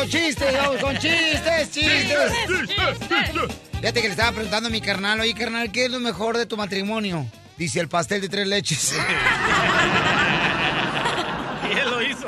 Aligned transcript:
los 0.00 0.08
chistes, 0.10 0.52
vamos 0.56 0.80
con 0.80 0.96
chistes, 0.98 1.70
chistes. 1.70 2.32
Fíjate 3.80 4.00
que 4.00 4.08
le 4.08 4.10
estaba 4.10 4.32
preguntando 4.32 4.68
a 4.68 4.70
mi 4.72 4.80
carnal, 4.80 5.20
oye 5.20 5.34
carnal, 5.34 5.72
¿qué 5.72 5.86
es 5.86 5.90
lo 5.90 6.00
mejor 6.00 6.36
de 6.36 6.46
tu 6.46 6.56
matrimonio? 6.56 7.26
Dice 7.56 7.80
el 7.80 7.88
pastel 7.88 8.20
de 8.20 8.28
tres 8.28 8.46
leches. 8.46 8.94
Y 11.68 11.78
él 11.78 11.90
lo 11.90 12.00
hizo. 12.00 12.26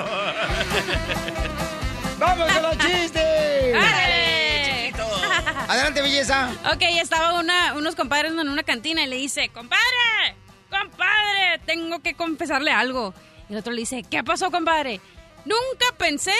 ¡Vamos 2.19 2.51
a 2.51 2.60
los 2.60 2.77
chistes! 2.77 3.74
¡Árale! 3.74 4.93
Adelante, 5.68 6.02
belleza. 6.02 6.51
Ok, 6.74 6.82
estaba 7.01 7.41
una, 7.41 7.73
unos 7.73 7.96
compadres 7.96 8.32
en 8.32 8.48
una 8.51 8.62
cantina 8.65 9.02
y 9.02 9.07
le 9.07 9.16
dice, 9.16 9.48
compadre, 9.48 10.37
compadre, 10.68 11.59
tengo 11.65 12.01
que 12.01 12.12
confesarle 12.12 12.71
algo. 12.71 13.15
Y 13.48 13.55
el 13.55 13.60
otro 13.60 13.73
le 13.73 13.80
dice, 13.80 14.05
¿qué 14.10 14.23
pasó, 14.23 14.51
compadre? 14.51 15.01
Nunca 15.45 15.87
pensé 15.97 16.35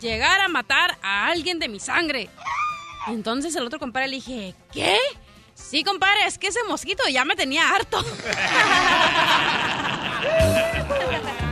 llegar 0.00 0.40
a 0.40 0.48
matar 0.48 0.98
a 1.02 1.28
alguien 1.28 1.58
de 1.58 1.68
mi 1.68 1.80
sangre. 1.80 2.28
Entonces 3.08 3.54
el 3.56 3.64
otro 3.64 3.78
compadre 3.78 4.08
le 4.08 4.16
dije, 4.16 4.54
¿qué? 4.72 4.98
Sí, 5.54 5.82
compadre, 5.82 6.26
es 6.26 6.38
que 6.38 6.48
ese 6.48 6.62
mosquito 6.68 7.02
ya 7.08 7.24
me 7.24 7.36
tenía 7.36 7.70
harto. 7.70 8.04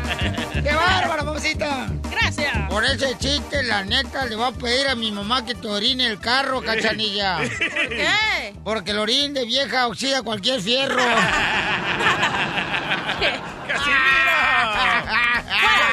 ¡Qué 0.69 0.75
bárbaro, 0.75 1.25
mamacita! 1.25 1.86
Gracias. 2.11 2.69
Por 2.69 2.84
ese 2.84 3.17
chiste, 3.19 3.62
la 3.62 3.84
neta, 3.84 4.25
le 4.27 4.34
voy 4.36 4.47
a 4.48 4.53
pedir 4.53 4.89
a 4.89 4.95
mi 4.97 5.12
mamá 5.12 5.45
que 5.45 5.55
te 5.55 5.69
orine 5.69 6.06
el 6.06 6.19
carro, 6.19 6.61
cachanilla. 6.62 7.36
¿Por 7.39 7.48
qué? 7.59 8.55
Porque 8.64 8.91
el 8.91 8.98
orín 8.98 9.33
de 9.34 9.44
vieja 9.44 9.87
oxida 9.87 10.22
cualquier 10.22 10.61
fierro. 10.61 11.03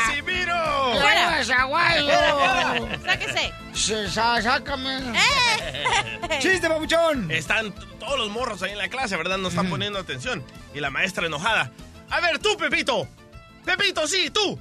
¡Casimiro! 0.06 1.00
¡Fuera, 1.00 1.44
Zaguayo! 1.44 2.88
Sáquese. 3.06 3.54
Se- 3.74 4.10
sa- 4.10 4.42
Sácame. 4.42 4.98
¡Eh! 5.14 6.40
¡Chiste, 6.40 6.68
papuchón! 6.68 7.30
Están 7.32 7.74
todos 8.00 8.18
los 8.18 8.30
morros 8.30 8.62
ahí 8.64 8.72
en 8.72 8.78
la 8.78 8.88
clase, 8.90 9.16
¿verdad? 9.18 9.38
No 9.38 9.50
están 9.50 9.70
poniendo 9.70 10.00
atención. 10.00 10.44
Y 10.74 10.80
la 10.80 10.90
maestra 10.90 11.26
enojada. 11.28 11.72
A 12.10 12.20
ver, 12.22 12.40
tú, 12.40 12.56
Pepito. 12.58 13.08
Pepito, 13.66 14.08
sí, 14.08 14.30
tú. 14.30 14.60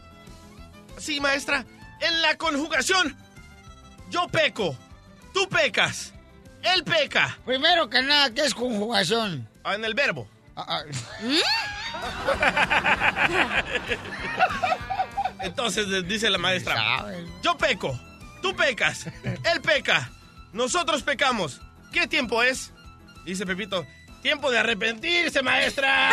Sí, 0.98 1.20
maestra. 1.20 1.64
En 2.00 2.22
la 2.22 2.36
conjugación, 2.36 3.16
yo 4.10 4.28
peco. 4.28 4.76
Tú 5.32 5.48
pecas. 5.48 6.12
Él 6.62 6.84
peca. 6.84 7.38
Primero 7.44 7.88
que 7.88 8.02
nada, 8.02 8.30
¿qué 8.32 8.42
es 8.44 8.54
conjugación? 8.54 9.48
Ah, 9.64 9.74
En 9.74 9.84
el 9.84 9.94
verbo. 9.94 10.28
Ah, 10.56 10.82
Entonces 15.40 15.86
eh, 15.90 16.02
dice 16.02 16.30
la 16.30 16.38
maestra. 16.38 17.06
Yo 17.42 17.56
peco. 17.56 17.98
Tú 18.42 18.54
pecas. 18.54 19.06
Él 19.24 19.60
peca. 19.62 20.10
Nosotros 20.52 21.02
pecamos. 21.02 21.60
¿Qué 21.92 22.06
tiempo 22.06 22.42
es? 22.42 22.72
Dice 23.24 23.46
Pepito. 23.46 23.86
Tiempo 24.22 24.50
de 24.52 24.58
arrepentirse, 24.60 25.42
maestra. 25.42 26.10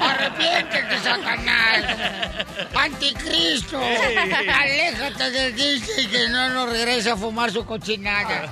¡Arrepiéntete, 0.00 0.98
Satanás! 1.00 1.84
¡Anticristo! 2.74 3.78
Ey. 3.82 4.16
¡Aléjate 4.16 5.30
del 5.30 5.54
dice 5.54 6.08
que 6.08 6.28
no 6.28 6.48
nos 6.48 6.70
regrese 6.70 7.10
a 7.10 7.16
fumar 7.16 7.50
su 7.52 7.66
cochinada! 7.66 8.48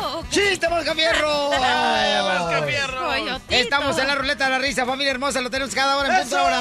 Oh, 0.00 0.20
ok. 0.20 0.30
¡Chiste, 0.30 0.66
Mascafierro! 0.70 1.50
¡Ay, 1.52 2.22
Mascafierro! 2.22 3.06
Coyotito. 3.06 3.54
Estamos 3.54 3.98
en 3.98 4.06
la 4.08 4.14
ruleta 4.14 4.44
de 4.46 4.50
la 4.50 4.58
risa, 4.58 4.86
familia 4.86 5.10
hermosa, 5.10 5.42
lo 5.42 5.50
tenemos 5.50 5.74
cada 5.74 5.96
hora 5.98 6.08
en 6.16 6.22
punto 6.22 6.38
ahora. 6.38 6.56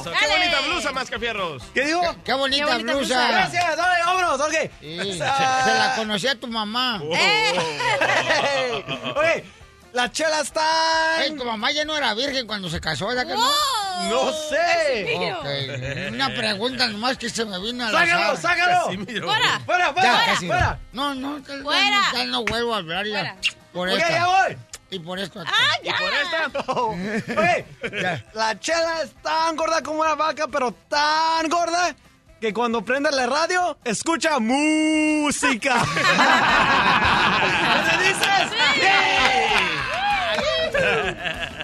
Eso, 0.00 0.04
¡Qué 0.04 0.26
Dale. 0.28 0.38
bonita 0.38 0.60
blusa, 0.68 0.92
Mascafierros! 0.92 1.62
¿Qué 1.74 1.86
digo? 1.86 2.02
¡Qué 2.24 2.34
bonita, 2.34 2.66
Qué 2.66 2.72
bonita 2.72 2.92
blusa! 2.92 3.14
blusa. 3.16 3.28
Gracias, 3.32 3.76
dale, 3.76 4.04
vámonos, 4.04 4.40
ok. 4.40 4.54
Sí, 4.80 4.98
se, 4.98 5.18
se 5.18 5.18
la 5.18 5.94
conocía 5.96 6.38
tu 6.38 6.46
mamá. 6.46 7.02
Hey, 8.02 8.84
ok, 9.14 9.39
la 9.92 10.10
chela 10.12 10.40
está... 10.40 11.22
Ey, 11.24 11.36
tu 11.36 11.44
mamá 11.44 11.70
ya 11.72 11.84
no 11.84 11.96
era 11.96 12.14
virgen 12.14 12.46
cuando 12.46 12.68
se 12.70 12.80
casó, 12.80 13.08
¿verdad 13.08 13.26
que 13.26 13.34
no? 13.34 13.50
No 14.08 14.32
sé. 14.48 16.08
Una 16.12 16.28
pregunta 16.28 16.86
nomás 16.88 17.18
que 17.18 17.28
se 17.28 17.44
me 17.44 17.58
vino 17.60 17.86
a 17.86 17.90
la 17.90 17.98
¡Sácalo, 18.06 18.36
sácalo! 18.36 18.84
¡Fuera! 19.24 19.60
¡Fuera, 19.66 19.86
Ya, 19.86 19.92
fuera, 19.94 20.36
fuera! 20.36 20.78
No, 20.92 21.14
no, 21.14 21.42
Fuera. 21.62 22.00
no- 22.12 22.18
ya 22.18 22.24
no 22.26 22.44
vuelvo 22.44 22.74
a 22.74 22.78
hablar 22.78 23.06
ya. 23.06 23.18
Fuera. 23.18 23.36
Por 23.72 23.88
Ok, 23.88 23.96
esta. 23.98 24.10
ya 24.10 24.26
voy. 24.26 24.56
Y 24.92 24.98
por 24.98 25.18
esto. 25.20 25.44
¡Ah, 25.46 25.76
¿Y 25.82 25.86
ya! 25.86 25.94
por 25.98 26.12
esta? 26.12 26.50
Ok, 26.72 28.24
la 28.34 28.58
chela 28.58 29.02
es 29.02 29.12
tan 29.22 29.54
gorda 29.56 29.82
como 29.82 30.00
una 30.00 30.14
vaca, 30.16 30.48
pero 30.48 30.72
tan 30.88 31.48
gorda 31.48 31.94
que 32.40 32.52
cuando 32.54 32.82
prende 32.84 33.10
la 33.12 33.26
radio, 33.26 33.76
escucha 33.84 34.38
música. 34.40 35.76
¿Qué 37.90 37.96
dices? 38.08 38.50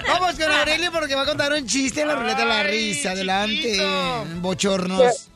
Vamos 0.09 0.34
con 0.38 0.50
Aurelio 0.53 0.93
porque 0.93 1.15
va 1.15 1.22
a 1.22 1.27
contar 1.27 1.53
un 1.53 1.66
chiste 1.66 2.03
en 2.03 2.09
la 2.09 2.15
ruleta 2.16 2.41
de 2.43 2.47
la 2.47 2.62
risa. 2.62 3.10
Adelante, 3.12 3.54
chiquito. 3.62 4.25
bochornos. 4.41 5.31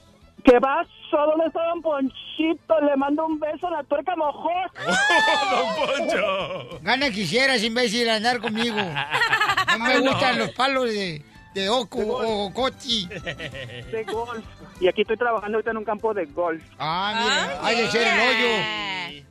¿Qué 0.45 0.59
pasó? 0.61 0.91
¿Dónde 1.13 1.47
está 1.47 1.61
Don 1.67 1.83
Ponchito? 1.83 2.81
Le 2.83 2.97
mando 2.97 3.27
un 3.27 3.39
beso 3.41 3.67
a 3.67 3.71
la 3.73 3.83
tuerca 3.85 4.15
mojosa. 4.17 4.71
¡Don 5.51 6.09
Poncho! 6.09 6.79
Gana 6.83 7.11
quisieras, 7.11 7.63
imbécil, 7.65 8.09
andar 8.09 8.41
conmigo. 8.41 8.77
No 8.77 9.79
me 9.85 9.99
gustan 10.01 10.39
los 10.39 10.51
palos 10.53 10.85
de, 10.87 11.23
de 11.55 11.69
Oco 11.69 11.99
o 12.01 12.53
Cochi. 12.55 13.07
de 13.09 14.05
golf. 14.11 14.45
Y 14.81 14.89
aquí 14.89 15.03
estoy 15.03 15.17
trabajando 15.17 15.59
ahorita 15.59 15.73
en 15.73 15.77
un 15.79 15.85
campo 15.85 16.15
de 16.15 16.25
golf. 16.27 16.63
Ah, 16.79 17.13
mira, 17.23 17.67
hay 17.67 17.77
que 17.77 17.87
ser 17.91 18.07
el 18.07 18.21
hoyo. 18.21 19.25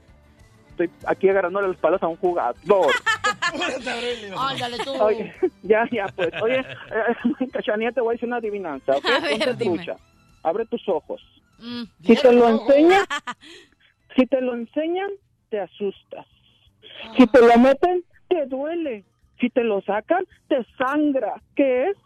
Estoy 0.72 0.90
aquí 1.08 1.30
agarrándole 1.30 1.68
los 1.70 1.78
palos 1.78 2.04
a 2.04 2.08
un 2.08 2.18
jugador. 2.18 2.92
Ándale 4.38 4.78
tú. 4.84 4.92
Oye, 5.02 5.34
ya, 5.64 5.88
ya, 5.92 6.08
pues. 6.16 6.30
Oye, 6.42 6.60
eh, 6.60 7.48
Cachanía, 7.54 7.92
te 7.92 8.02
voy 8.02 8.12
a 8.12 8.14
decir 8.14 8.28
una 8.28 8.38
adivinanza, 8.38 8.98
¿ok? 8.98 9.06
A 9.18 9.20
ver, 9.20 9.58
dime. 9.58 9.76
trucha. 9.78 9.96
Abre 10.44 10.66
tus 10.66 10.88
ojos. 10.88 11.22
Mm. 11.60 11.84
Si 12.06 12.16
te 12.16 12.32
lo 12.32 12.48
enseñan, 12.50 13.06
si 14.16 14.26
te 14.26 14.42
lo 14.42 14.54
enseñan, 14.54 15.10
te 15.50 15.60
asustas. 15.60 16.26
Si 17.18 17.28
te 17.28 17.42
lo 17.42 17.58
meten, 17.58 18.04
te 18.30 18.46
duele. 18.46 19.04
Si 19.40 19.50
te 19.50 19.64
lo 19.64 19.81
sacan, 19.81 20.26
te 20.48 20.66
sangra. 20.78 21.42
¿Qué 21.56 21.90
es? 21.90 21.98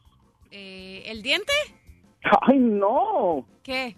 Eh, 0.51 1.03
¿El 1.07 1.21
diente? 1.21 1.53
¡Ay, 2.41 2.57
no! 2.57 3.45
¿Qué? 3.63 3.95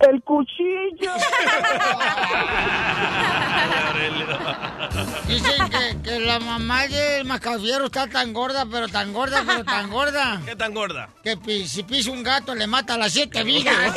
¡El 0.00 0.22
cuchillo! 0.22 1.12
Dicen 5.26 5.68
que, 5.70 6.02
que 6.02 6.20
la 6.20 6.38
mamá 6.38 6.86
del 6.86 7.24
Mascafiero 7.24 7.86
está 7.86 8.06
tan 8.06 8.32
gorda, 8.32 8.64
pero 8.70 8.86
tan 8.88 9.12
gorda, 9.12 9.42
pero 9.44 9.64
tan 9.64 9.90
gorda, 9.90 10.40
¿Qué 10.44 10.54
tan 10.54 10.72
gorda? 10.72 11.08
que 11.24 11.36
si 11.66 11.82
pisa 11.82 12.12
un 12.12 12.22
gato 12.22 12.54
le 12.54 12.68
mata 12.68 12.94
a 12.94 12.98
las 12.98 13.12
siete 13.12 13.42
vidas. 13.42 13.74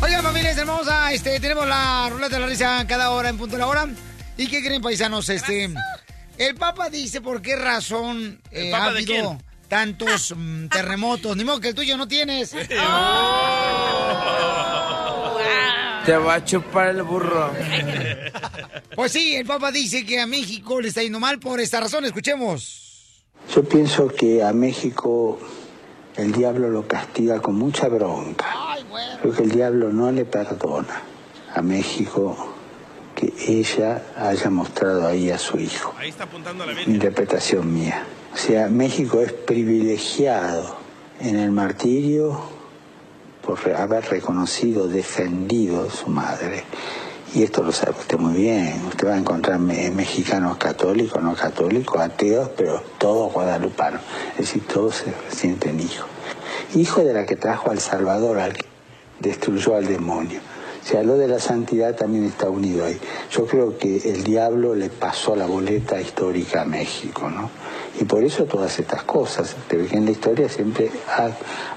Oigan, 0.00 0.22
familia 0.22 0.52
hermosa, 0.52 1.12
este, 1.12 1.40
tenemos 1.40 1.66
la 1.66 2.08
ruleta 2.10 2.36
de 2.36 2.40
la 2.40 2.46
risa 2.46 2.84
cada 2.86 3.10
hora 3.10 3.28
en 3.28 3.36
punto 3.36 3.56
de 3.56 3.60
la 3.60 3.66
hora. 3.66 3.86
¿Y 4.36 4.46
qué 4.46 4.62
creen, 4.62 4.80
paisanos? 4.80 5.28
Este, 5.28 5.68
el 6.38 6.54
Papa 6.54 6.88
dice 6.88 7.20
por 7.20 7.42
qué 7.42 7.56
razón 7.56 8.40
eh, 8.50 8.72
ha 8.72 8.86
habido 8.86 9.06
quién? 9.06 9.38
tantos 9.68 10.34
mm, 10.36 10.68
terremotos. 10.68 11.36
Ni 11.36 11.44
modo 11.44 11.60
que 11.60 11.68
el 11.68 11.74
tuyo 11.74 11.96
no 11.96 12.08
tienes. 12.08 12.50
Te 16.06 16.16
va 16.16 16.34
a 16.34 16.44
chupar 16.44 16.88
el 16.88 17.02
burro. 17.02 17.50
Pues 18.94 19.12
sí, 19.12 19.36
el 19.36 19.44
Papa 19.44 19.70
dice 19.70 20.06
que 20.06 20.20
a 20.20 20.26
México 20.26 20.80
le 20.80 20.88
está 20.88 21.02
yendo 21.02 21.20
mal 21.20 21.38
por 21.38 21.60
esta 21.60 21.80
razón. 21.80 22.06
Escuchemos. 22.06 23.24
Yo 23.54 23.62
pienso 23.62 24.08
que 24.08 24.42
a 24.42 24.52
México 24.52 25.38
el 26.16 26.32
diablo 26.32 26.70
lo 26.70 26.88
castiga 26.88 27.40
con 27.40 27.56
mucha 27.56 27.88
bronca. 27.88 28.46
Creo 29.20 29.34
que 29.34 29.42
el 29.42 29.50
diablo 29.50 29.92
no 29.92 30.10
le 30.10 30.24
perdona 30.24 31.02
a 31.54 31.60
México 31.62 32.57
que 33.18 33.32
ella 33.48 34.02
haya 34.16 34.48
mostrado 34.50 35.06
ahí 35.06 35.30
a 35.30 35.38
su 35.38 35.58
hijo. 35.58 35.92
Ahí 35.98 36.10
está 36.10 36.24
apuntando 36.24 36.62
a 36.62 36.66
la. 36.66 36.82
Interpretación 36.82 37.72
mía. 37.74 38.04
O 38.32 38.36
sea, 38.36 38.68
México 38.68 39.20
es 39.20 39.32
privilegiado 39.32 40.76
en 41.20 41.36
el 41.36 41.50
martirio 41.50 42.40
por 43.44 43.58
haber 43.74 44.04
reconocido, 44.04 44.86
defendido 44.86 45.88
a 45.88 45.90
su 45.90 46.08
madre. 46.08 46.62
Y 47.34 47.42
esto 47.42 47.62
lo 47.62 47.72
sabe 47.72 47.92
usted 47.98 48.18
muy 48.18 48.34
bien. 48.34 48.82
Usted 48.86 49.08
va 49.08 49.14
a 49.14 49.18
encontrar 49.18 49.58
me- 49.58 49.90
mexicanos 49.90 50.56
católicos, 50.56 51.20
no 51.22 51.34
católicos, 51.34 52.00
ateos, 52.00 52.50
pero 52.56 52.82
todos 52.98 53.32
guadalupanos. 53.32 54.00
Es 54.32 54.38
decir, 54.46 54.66
todos 54.66 54.96
se 54.96 55.12
sienten 55.36 55.80
hijos. 55.80 56.06
Hijo 56.74 57.02
de 57.02 57.12
la 57.14 57.26
que 57.26 57.36
trajo 57.36 57.70
al 57.70 57.80
Salvador, 57.80 58.38
al 58.38 58.52
que 58.54 58.64
destruyó 59.20 59.74
al 59.74 59.86
demonio. 59.86 60.40
Se 60.88 60.96
habló 60.96 61.18
de 61.18 61.28
la 61.28 61.38
santidad, 61.38 61.94
también 61.94 62.24
está 62.24 62.48
unido 62.48 62.86
ahí. 62.86 62.98
Yo 63.30 63.44
creo 63.44 63.76
que 63.76 63.98
el 64.10 64.24
diablo 64.24 64.74
le 64.74 64.88
pasó 64.88 65.36
la 65.36 65.44
boleta 65.44 66.00
histórica 66.00 66.62
a 66.62 66.64
México, 66.64 67.28
¿no? 67.28 67.50
Y 68.00 68.04
por 68.04 68.24
eso 68.24 68.46
todas 68.46 68.78
estas 68.78 69.02
cosas. 69.02 69.54
Que 69.68 69.86
en 69.90 70.06
la 70.06 70.12
historia 70.12 70.48
siempre 70.48 70.90
ha 71.06 71.28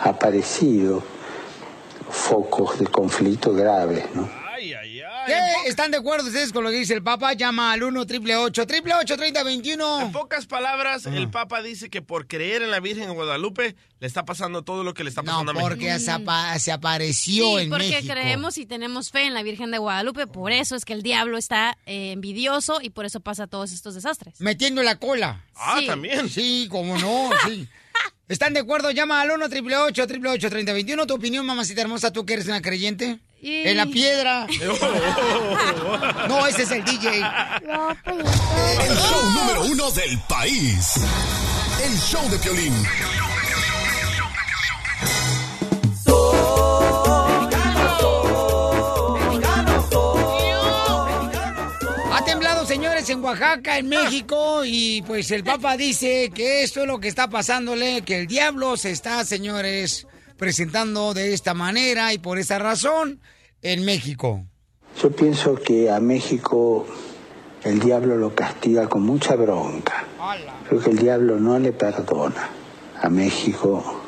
aparecido 0.08 1.04
focos 2.10 2.80
de 2.80 2.88
conflicto 2.88 3.54
graves, 3.54 4.06
¿no? 4.14 4.41
¿Qué? 5.28 5.70
¿Están 5.70 5.92
de 5.92 5.98
acuerdo 5.98 6.28
ustedes 6.28 6.52
con 6.52 6.64
lo 6.64 6.70
que 6.72 6.78
dice 6.78 6.94
el 6.94 7.04
Papa? 7.04 7.34
Llama 7.34 7.72
al 7.74 7.84
1 7.84 8.00
888 8.02 8.62
888 8.64 9.18
3021 9.18 10.02
En 10.02 10.12
pocas 10.12 10.46
palabras, 10.48 11.06
el 11.06 11.30
Papa 11.30 11.62
dice 11.62 11.90
que 11.90 12.02
por 12.02 12.28
creer 12.28 12.62
en 12.64 12.72
la 12.72 12.80
Virgen 12.80 13.08
de 13.08 13.14
Guadalupe 13.14 13.76
le 14.00 14.08
está 14.08 14.26
pasando 14.26 14.64
todo 14.64 14.84
lo 14.84 14.94
que 14.94 15.04
le 15.04 15.10
está 15.10 15.22
pasando 15.24 15.52
a 15.52 15.54
México. 15.54 15.70
Porque 15.70 16.00
se, 16.00 16.12
apa- 16.12 16.58
se 16.60 16.72
apareció 16.72 17.58
Sí, 17.58 17.64
en 17.66 17.70
porque 17.70 17.90
México. 17.90 18.14
creemos 18.14 18.58
y 18.58 18.66
tenemos 18.66 19.12
fe 19.12 19.24
en 19.28 19.34
la 19.34 19.44
Virgen 19.44 19.70
de 19.72 19.78
Guadalupe, 19.78 20.26
por 20.28 20.52
eso 20.52 20.76
es 20.76 20.86
que 20.86 20.94
el 20.94 21.04
diablo 21.04 21.38
está 21.38 21.78
eh, 21.86 22.12
envidioso 22.12 22.80
y 22.82 22.90
por 22.90 23.06
eso 23.06 23.20
pasa 23.20 23.46
todos 23.48 23.72
estos 23.72 23.94
desastres. 23.94 24.40
Metiendo 24.42 24.82
la 24.84 24.96
cola. 24.98 25.46
Ah, 25.56 25.78
Sí. 25.80 25.86
también. 25.88 26.30
Sí, 26.30 26.68
cómo 26.72 26.98
no, 26.98 27.30
sí. 27.48 27.68
¿Están 28.28 28.54
de 28.54 28.62
acuerdo? 28.62 28.92
Llama 28.92 29.20
al 29.22 29.32
1 29.32 29.46
888 29.46 30.04
888 30.04 30.50
3021 30.50 31.06
¿Tu 31.08 31.14
opinión, 31.14 31.46
mamacita 31.46 31.82
hermosa? 31.82 32.12
¿Tú 32.14 32.26
que 32.26 32.34
eres 32.34 32.48
una 32.48 32.62
creyente? 32.62 33.20
Y- 33.42 33.68
En 33.68 33.76
la 33.78 33.86
piedra. 33.88 34.48
no, 36.30 36.48
ese 36.48 36.64
es 36.64 36.72
el 36.72 36.84
DJ. 36.86 37.10
El 37.18 38.98
show 38.98 39.30
número 39.32 39.64
uno 39.66 39.92
del 39.92 40.20
país. 40.30 40.94
El 41.84 41.98
show 42.00 42.30
de 42.30 42.38
Piolín. 42.38 42.74
En 53.10 53.24
Oaxaca, 53.24 53.78
en 53.78 53.90
México, 53.90 54.64
y 54.66 55.02
pues 55.08 55.32
el 55.32 55.44
Papa 55.44 55.78
dice 55.78 56.32
que 56.34 56.64
esto 56.64 56.82
es 56.82 56.88
lo 56.88 57.00
que 57.00 57.08
está 57.08 57.30
pasándole, 57.30 58.04
que 58.04 58.20
el 58.20 58.28
diablo 58.28 58.78
se 58.78 58.92
está, 58.92 59.26
señores, 59.26 60.08
presentando 60.38 61.14
de 61.14 61.34
esta 61.34 61.54
manera 61.54 62.14
y 62.14 62.20
por 62.20 62.38
esa 62.38 62.60
razón 62.60 63.20
en 63.62 63.86
México. 63.86 64.46
Yo 65.02 65.12
pienso 65.12 65.56
que 65.56 65.90
a 65.90 66.00
México 66.00 66.86
el 67.64 67.80
diablo 67.80 68.18
lo 68.18 68.36
castiga 68.36 68.88
con 68.88 69.04
mucha 69.04 69.36
bronca. 69.36 70.06
Creo 70.68 70.82
que 70.82 70.92
el 70.92 70.98
diablo 70.98 71.38
no 71.38 71.58
le 71.60 71.72
perdona 71.72 72.50
a 73.02 73.10
México 73.10 74.02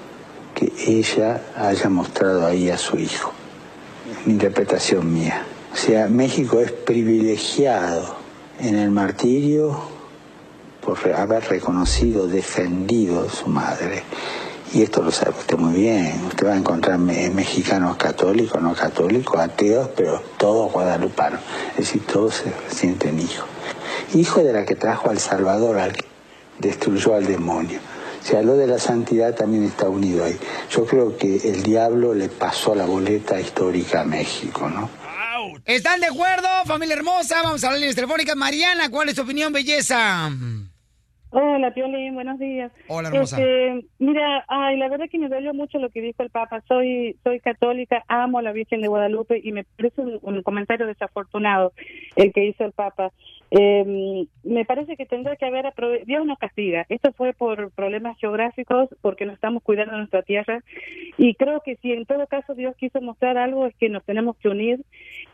que 0.53 0.71
ella 0.87 1.41
haya 1.55 1.89
mostrado 1.89 2.45
ahí 2.45 2.69
a 2.69 2.77
su 2.77 2.97
hijo. 2.97 3.33
Una 4.25 4.33
interpretación 4.33 5.11
mía. 5.11 5.45
O 5.71 5.75
sea, 5.75 6.07
México 6.07 6.59
es 6.59 6.71
privilegiado 6.71 8.22
en 8.59 8.75
el 8.75 8.91
martirio 8.91 9.77
por 10.81 10.97
haber 11.13 11.43
reconocido, 11.49 12.27
defendido 12.27 13.25
a 13.25 13.29
su 13.29 13.47
madre. 13.47 14.03
Y 14.73 14.81
esto 14.81 15.01
lo 15.03 15.11
sabe 15.11 15.31
usted 15.37 15.57
muy 15.57 15.73
bien. 15.73 16.19
Usted 16.27 16.47
va 16.47 16.53
a 16.53 16.57
encontrar 16.57 16.97
me- 16.97 17.29
mexicanos 17.29 17.95
católicos, 17.97 18.61
no 18.61 18.73
católicos, 18.73 19.39
ateos, 19.39 19.89
pero 19.95 20.21
todos 20.37 20.71
guadalupanos. 20.71 21.39
Es 21.71 21.77
decir, 21.85 22.05
todos 22.05 22.35
se 22.35 22.51
sienten 22.75 23.19
hijos. 23.19 23.45
Hijo 24.15 24.43
de 24.43 24.51
la 24.51 24.65
que 24.65 24.75
trajo 24.75 25.09
al 25.09 25.19
Salvador, 25.19 25.77
al 25.77 25.93
que 25.93 26.05
destruyó 26.59 27.13
al 27.15 27.25
demonio. 27.25 27.79
Se 28.23 28.37
habló 28.37 28.55
de 28.55 28.67
la 28.67 28.79
santidad, 28.79 29.35
también 29.35 29.63
está 29.63 29.89
unido 29.89 30.23
ahí. 30.25 30.37
Yo 30.71 30.85
creo 30.85 31.17
que 31.17 31.35
el 31.49 31.61
diablo 31.61 32.13
le 32.13 32.29
pasó 32.29 32.73
la 32.73 32.85
boleta 32.85 33.39
histórica 33.39 34.01
a 34.01 34.05
México, 34.05 34.69
¿no? 34.69 34.89
¿Están 35.65 36.01
de 36.01 36.07
acuerdo, 36.07 36.47
familia 36.65 36.95
hermosa? 36.95 37.41
Vamos 37.41 37.63
a 37.63 37.71
las 37.71 37.79
líneas 37.79 37.95
telefónicas. 37.95 38.35
Mariana, 38.35 38.89
¿cuál 38.89 39.07
es 39.07 39.15
tu 39.15 39.21
opinión, 39.21 39.53
belleza? 39.53 40.29
Hola, 41.29 41.73
Piolín, 41.73 42.15
buenos 42.15 42.37
días. 42.37 42.69
Hola, 42.87 43.07
hermosa. 43.07 43.37
Este, 43.37 43.87
mira, 43.97 44.43
ay, 44.49 44.77
la 44.77 44.89
verdad 44.89 45.05
que 45.09 45.17
me 45.17 45.29
dolió 45.29 45.53
mucho 45.53 45.79
lo 45.79 45.89
que 45.89 46.01
dijo 46.01 46.21
el 46.21 46.29
Papa. 46.29 46.61
Soy 46.67 47.15
soy 47.23 47.39
católica, 47.39 48.03
amo 48.09 48.39
a 48.39 48.41
la 48.41 48.51
Virgen 48.51 48.81
de 48.81 48.89
Guadalupe 48.89 49.39
y 49.41 49.53
me 49.53 49.63
parece 49.63 50.01
un, 50.01 50.19
un 50.21 50.43
comentario 50.43 50.85
desafortunado 50.85 51.71
el 52.17 52.33
que 52.33 52.45
hizo 52.45 52.65
el 52.65 52.73
Papa. 52.73 53.13
Eh, 53.55 54.25
me 54.43 54.65
parece 54.65 54.97
que 54.97 55.05
tendrá 55.05 55.35
que 55.35 55.45
haber 55.45 55.71
Dios 56.07 56.25
nos 56.25 56.39
castiga. 56.39 56.87
Esto 56.89 57.13
fue 57.13 57.33
por 57.33 57.69
problemas 57.71 58.17
geográficos, 58.17 58.89
porque 59.01 59.27
no 59.27 59.33
estamos 59.33 59.61
cuidando 59.61 59.95
nuestra 59.95 60.23
tierra. 60.23 60.63
Y 61.19 61.35
creo 61.35 61.61
que 61.61 61.75
si 61.75 61.91
en 61.91 62.07
todo 62.07 62.25
caso 62.25 62.55
Dios 62.55 62.75
quiso 62.77 62.99
mostrar 62.99 63.37
algo 63.37 63.67
es 63.67 63.75
que 63.75 63.89
nos 63.89 64.03
tenemos 64.05 64.37
que 64.37 64.49
unir, 64.49 64.83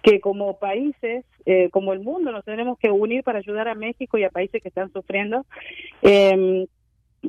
que 0.01 0.19
como 0.19 0.57
países, 0.59 1.25
eh, 1.45 1.69
como 1.71 1.93
el 1.93 1.99
mundo, 1.99 2.31
nos 2.31 2.45
tenemos 2.45 2.77
que 2.79 2.91
unir 2.91 3.23
para 3.23 3.39
ayudar 3.39 3.67
a 3.67 3.75
México 3.75 4.17
y 4.17 4.23
a 4.23 4.29
países 4.29 4.61
que 4.61 4.69
están 4.69 4.91
sufriendo. 4.91 5.45
Eh, 6.01 6.67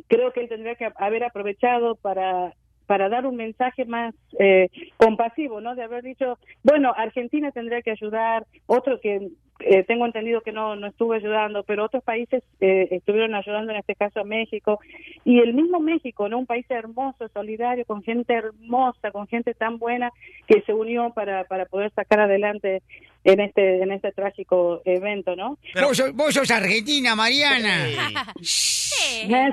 creo 0.09 0.33
que 0.33 0.41
él 0.41 0.49
tendría 0.49 0.75
que 0.77 0.91
haber 0.97 1.25
aprovechado 1.25 1.97
para 1.97 2.55
para 2.87 3.09
dar 3.09 3.25
un 3.25 3.37
mensaje 3.37 3.85
más 3.85 4.17
eh, 4.41 4.69
compasivo, 4.97 5.61
¿no? 5.61 5.77
De 5.77 5.85
haber 5.85 6.03
dicho, 6.03 6.41
bueno, 6.65 6.93
Argentina 6.97 7.53
tendría 7.53 7.83
que 7.83 7.93
ayudar, 7.93 8.45
otro 8.67 8.99
que 8.99 9.29
eh, 9.61 9.85
tengo 9.85 10.07
entendido 10.07 10.41
que 10.41 10.53
no, 10.53 10.77
no 10.77 10.87
estuvo 10.87 11.13
ayudando, 11.13 11.63
pero 11.63 11.85
otros 11.85 12.03
países 12.03 12.43
eh, 12.61 12.89
estuvieron 12.91 13.35
ayudando, 13.35 13.73
en 13.73 13.79
este 13.79 13.95
caso 13.95 14.21
a 14.21 14.25
México, 14.25 14.81
y 15.25 15.39
el 15.41 15.55
mismo 15.55 15.81
México, 15.81 16.29
¿no? 16.29 16.39
Un 16.39 16.47
país 16.47 16.67
hermoso, 16.69 17.29
solidario, 17.29 17.85
con 17.85 18.03
gente 18.03 18.35
hermosa, 18.35 19.11
con 19.11 19.27
gente 19.27 19.55
tan 19.55 19.79
buena 19.79 20.11
que 20.47 20.63
se 20.63 20.73
unió 20.73 21.11
para, 21.11 21.45
para 21.45 21.67
poder 21.67 21.91
sacar 21.93 22.21
adelante 22.21 22.83
en 23.25 23.41
este 23.41 23.83
en 23.83 23.93
este 23.93 24.13
trágico 24.13 24.81
evento, 24.85 25.37
¿no? 25.37 25.59
Vos, 25.81 25.97
sos, 25.97 26.13
vos 26.15 26.33
sos 26.35 26.51
argentina, 26.51 27.15
Mariana. 27.15 27.87
Ah, 28.17 28.35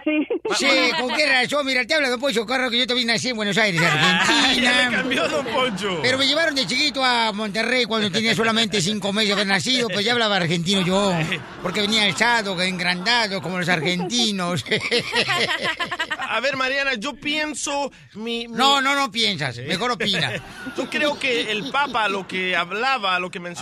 sí. 0.03 0.27
Sí, 0.55 0.67
¿con 0.99 1.13
qué 1.15 1.25
razón? 1.25 1.65
Mira, 1.65 1.85
te 1.85 1.93
habla 1.93 2.09
de 2.09 2.17
Poncho 2.17 2.45
Carro 2.45 2.69
que 2.69 2.77
yo 2.79 2.87
también 2.87 3.07
nací 3.07 3.29
en 3.29 3.35
Buenos 3.35 3.57
Aires, 3.57 3.79
Ya 3.81 4.19
Argentina. 4.21 4.89
cambió, 4.91 5.27
don 5.27 5.45
Poncho. 5.45 5.99
Pero 6.01 6.17
me 6.17 6.25
llevaron 6.27 6.55
de 6.55 6.65
chiquito 6.65 7.03
a 7.03 7.31
Monterrey 7.33 7.85
cuando 7.85 8.09
tenía 8.11 8.33
solamente 8.35 8.81
cinco 8.81 9.11
meses 9.13 9.29
de 9.29 9.33
haber 9.33 9.47
nacido, 9.47 9.89
pues 9.89 10.05
ya 10.05 10.13
hablaba 10.13 10.37
argentino 10.37 10.81
yo, 10.85 11.13
porque 11.61 11.81
venía 11.81 12.03
alzado, 12.03 12.59
engrandado, 12.61 13.41
como 13.41 13.57
los 13.59 13.69
argentinos. 13.69 14.65
A 16.29 16.39
ver, 16.39 16.55
Mariana, 16.57 16.93
yo 16.95 17.13
pienso 17.13 17.91
mi, 18.15 18.47
mi- 18.47 18.53
No, 18.57 18.81
no, 18.81 18.95
no 18.95 19.11
piensas, 19.11 19.57
mejor 19.59 19.91
opina. 19.91 20.31
Yo 20.77 20.89
creo 20.89 21.17
que 21.19 21.51
el 21.51 21.69
Papa 21.71 22.07
lo 22.09 22.27
que 22.27 22.55
hablaba, 22.55 23.19
lo 23.19 23.29
que 23.31 23.39
mencionaba, 23.39 23.56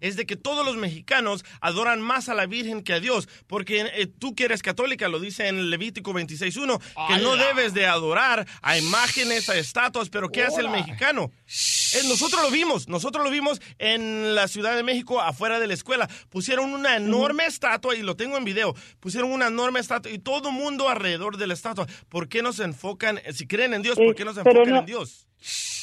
es 0.00 0.16
de 0.16 0.26
que 0.26 0.36
todos 0.36 0.64
los 0.66 0.76
mexicanos 0.76 1.44
adoran 1.60 2.00
más 2.00 2.28
a 2.28 2.34
la 2.34 2.46
Virgen 2.46 2.82
que 2.82 2.92
a 2.94 3.00
Dios. 3.00 3.28
Porque 3.46 3.80
eh, 3.94 4.06
tú 4.06 4.34
que 4.34 4.44
eres 4.44 4.62
católica, 4.62 5.08
lo 5.08 5.20
dice 5.20 5.48
en 5.48 5.70
Levítico 5.70 6.12
26.1, 6.12 6.80
que 7.08 7.22
no 7.22 7.36
debes 7.36 7.74
de 7.74 7.86
adorar 7.86 8.46
a 8.62 8.78
imágenes, 8.78 9.48
a 9.48 9.56
estatuas. 9.56 10.08
Pero 10.10 10.28
¿qué 10.30 10.42
hace 10.44 10.60
el 10.60 10.68
mexicano? 10.68 11.30
Eh, 11.46 12.02
nosotros 12.08 12.42
lo 12.42 12.50
vimos, 12.50 12.88
nosotros 12.88 13.24
lo 13.24 13.30
vimos 13.30 13.60
en 13.78 14.34
la 14.34 14.46
Ciudad 14.48 14.76
de 14.76 14.82
México, 14.82 15.20
afuera 15.20 15.58
de 15.58 15.66
la 15.66 15.74
escuela. 15.74 16.08
Pusieron 16.28 16.72
una 16.72 16.96
enorme 16.96 17.46
estatua, 17.46 17.96
y 17.96 18.02
lo 18.02 18.16
tengo 18.16 18.36
en 18.36 18.44
video, 18.44 18.74
pusieron 19.00 19.32
una 19.32 19.48
enorme 19.48 19.80
estatua 19.80 20.10
y 20.12 20.18
todo 20.18 20.52
mundo 20.52 20.88
alrededor 20.88 21.36
de 21.36 21.46
la 21.46 21.54
estatua. 21.54 21.86
¿Por 22.08 22.28
qué 22.28 22.42
no 22.42 22.52
se 22.52 22.62
enfocan, 22.64 23.18
eh, 23.18 23.32
si 23.32 23.46
creen 23.46 23.74
en 23.74 23.82
Dios, 23.82 23.96
por 23.96 24.14
qué 24.14 24.24
no 24.24 24.32
se 24.34 24.40
enfocan 24.40 24.68
no- 24.70 24.78
en 24.80 24.86
Dios? 24.86 25.26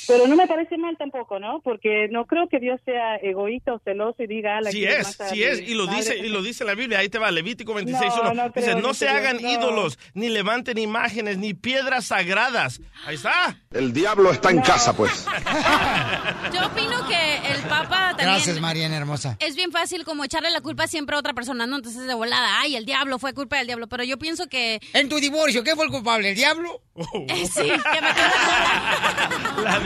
Pero 0.07 0.27
no 0.27 0.35
me 0.35 0.47
parece 0.47 0.77
mal 0.77 0.95
tampoco, 0.97 1.39
¿no? 1.39 1.59
Porque 1.63 2.07
no 2.09 2.25
creo 2.25 2.47
que 2.49 2.59
Dios 2.59 2.79
sea 2.85 3.17
egoísta 3.17 3.73
o 3.73 3.79
celoso 3.79 4.23
y 4.23 4.27
diga, 4.27 4.61
la 4.61 4.71
Sí 4.71 4.85
es, 4.85 5.17
sí 5.29 5.43
es, 5.43 5.59
y 5.59 5.73
lo 5.73 5.87
dice, 5.87 6.17
y 6.17 6.29
lo 6.29 6.41
dice 6.41 6.63
la 6.65 6.75
Biblia, 6.75 6.99
ahí 6.99 7.09
te 7.09 7.19
va, 7.19 7.29
Levítico 7.31 7.73
26.1. 7.73 8.23
No, 8.23 8.33
no 8.33 8.43
dice, 8.49 8.71
creo 8.71 8.79
no 8.79 8.93
se 8.93 9.05
Dios- 9.05 9.17
hagan 9.17 9.41
no. 9.41 9.49
ídolos, 9.49 9.99
ni 10.13 10.29
levanten 10.29 10.77
imágenes, 10.77 11.37
ni 11.37 11.53
piedras 11.53 12.05
sagradas. 12.05 12.79
Ahí 13.05 13.15
está. 13.15 13.57
El 13.71 13.93
diablo 13.93 14.31
está 14.31 14.49
en 14.51 14.61
casa, 14.61 14.95
pues. 14.95 15.25
Yo 16.53 16.65
opino 16.67 17.07
que 17.07 17.35
el 17.51 17.61
Papa 17.63 18.09
también... 18.09 18.29
Gracias, 18.29 18.59
Mariana 18.61 18.97
hermosa. 18.97 19.37
Es 19.39 19.55
bien 19.55 19.71
fácil 19.71 20.03
como 20.05 20.23
echarle 20.23 20.49
la 20.51 20.61
culpa 20.61 20.87
siempre 20.87 21.15
a 21.15 21.19
otra 21.19 21.33
persona, 21.33 21.67
¿no? 21.67 21.75
Entonces 21.75 22.05
de 22.07 22.13
volada, 22.13 22.59
ay, 22.59 22.75
el 22.75 22.85
diablo 22.85 23.19
fue 23.19 23.33
culpa 23.33 23.57
del 23.57 23.67
diablo. 23.67 23.87
Pero 23.87 24.03
yo 24.03 24.17
pienso 24.17 24.47
que... 24.47 24.79
En 24.93 25.09
tu 25.09 25.19
divorcio, 25.19 25.63
¿qué 25.63 25.75
fue 25.75 25.85
el 25.85 25.91
culpable? 25.91 26.29
¿El 26.29 26.35
diablo? 26.35 26.81
Eh, 27.27 27.45
sí, 27.53 27.61
que 27.61 28.01
me 28.01 28.13
quedó 28.13 29.61
La 29.63 29.79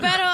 Pero 0.00 0.28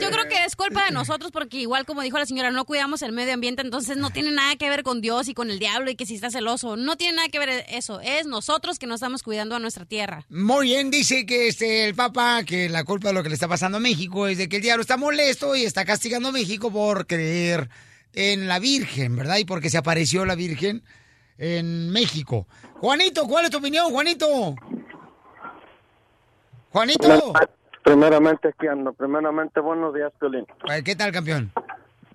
Yo 0.00 0.10
creo 0.10 0.28
que 0.28 0.44
es 0.44 0.56
culpa 0.56 0.84
de 0.84 0.90
nosotros 0.90 1.30
porque 1.30 1.58
igual 1.58 1.86
como 1.86 2.02
dijo 2.02 2.18
la 2.18 2.26
señora, 2.26 2.50
no 2.50 2.64
cuidamos 2.64 3.02
el 3.02 3.12
medio 3.12 3.34
ambiente, 3.34 3.62
entonces 3.62 3.96
no 3.96 4.10
tiene 4.10 4.32
nada 4.32 4.56
que 4.56 4.68
ver 4.68 4.82
con 4.82 5.00
Dios 5.00 5.28
y 5.28 5.34
con 5.34 5.50
el 5.50 5.58
diablo 5.58 5.90
y 5.90 5.96
que 5.96 6.06
si 6.06 6.16
está 6.16 6.30
celoso, 6.30 6.76
no 6.76 6.96
tiene 6.96 7.16
nada 7.16 7.28
que 7.28 7.38
ver 7.38 7.64
eso, 7.68 8.00
es 8.00 8.26
nosotros 8.26 8.78
que 8.78 8.86
no 8.86 8.94
estamos 8.94 9.22
cuidando 9.22 9.54
a 9.54 9.58
nuestra 9.58 9.84
tierra. 9.84 10.26
Muy 10.28 10.66
bien, 10.66 10.90
dice 10.90 11.26
que 11.26 11.48
este 11.48 11.86
el 11.86 11.94
Papa 11.94 12.42
que 12.44 12.68
la 12.68 12.84
culpa 12.84 13.08
de 13.08 13.14
lo 13.14 13.22
que 13.22 13.28
le 13.28 13.34
está 13.34 13.48
pasando 13.48 13.78
a 13.78 13.80
México 13.80 14.26
es 14.26 14.38
de 14.38 14.48
que 14.48 14.56
el 14.56 14.62
diablo 14.62 14.82
está 14.82 14.96
molesto 14.96 15.54
y 15.54 15.64
está 15.64 15.84
castigando 15.84 16.28
a 16.28 16.32
México 16.32 16.72
por 16.72 17.06
creer 17.06 17.68
en 18.12 18.48
la 18.48 18.58
Virgen, 18.58 19.16
¿verdad? 19.16 19.38
Y 19.38 19.44
porque 19.44 19.70
se 19.70 19.78
apareció 19.78 20.24
la 20.24 20.34
Virgen 20.34 20.82
en 21.38 21.90
México. 21.90 22.46
Juanito, 22.80 23.26
¿cuál 23.26 23.44
es 23.44 23.50
tu 23.50 23.58
opinión, 23.58 23.90
Juanito? 23.90 24.56
Juanito. 26.76 27.32
Primeramente, 27.82 28.48
aquí 28.48 28.66
ando. 28.66 28.92
Primeramente, 28.92 29.60
buenos 29.60 29.94
días, 29.94 30.12
Piolín. 30.20 30.44
Eh, 30.70 30.82
¿Qué 30.84 30.94
tal, 30.94 31.10
campeón? 31.10 31.50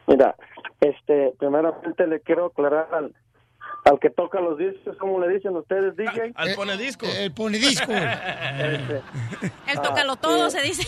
Mira, 0.05 0.35
este, 0.79 1.33
primeramente 1.39 2.05
le 2.05 2.19
quiero 2.19 2.45
aclarar 2.45 2.87
al, 2.91 3.15
al 3.85 3.99
que 3.99 4.11
toca 4.11 4.39
los 4.39 4.59
discos, 4.59 4.95
¿cómo 4.99 5.19
le 5.19 5.29
dicen 5.29 5.55
ustedes, 5.55 5.95
DJ? 5.97 6.33
Al 6.35 6.53
pone 6.53 6.77
disco. 6.77 7.07
El 7.07 7.33
pone 7.33 7.57
disco. 7.57 7.91
Este, 7.91 9.01
El 9.67 9.81
tócalo 9.81 10.17
todo, 10.17 10.51
se 10.51 10.61
dice. 10.61 10.87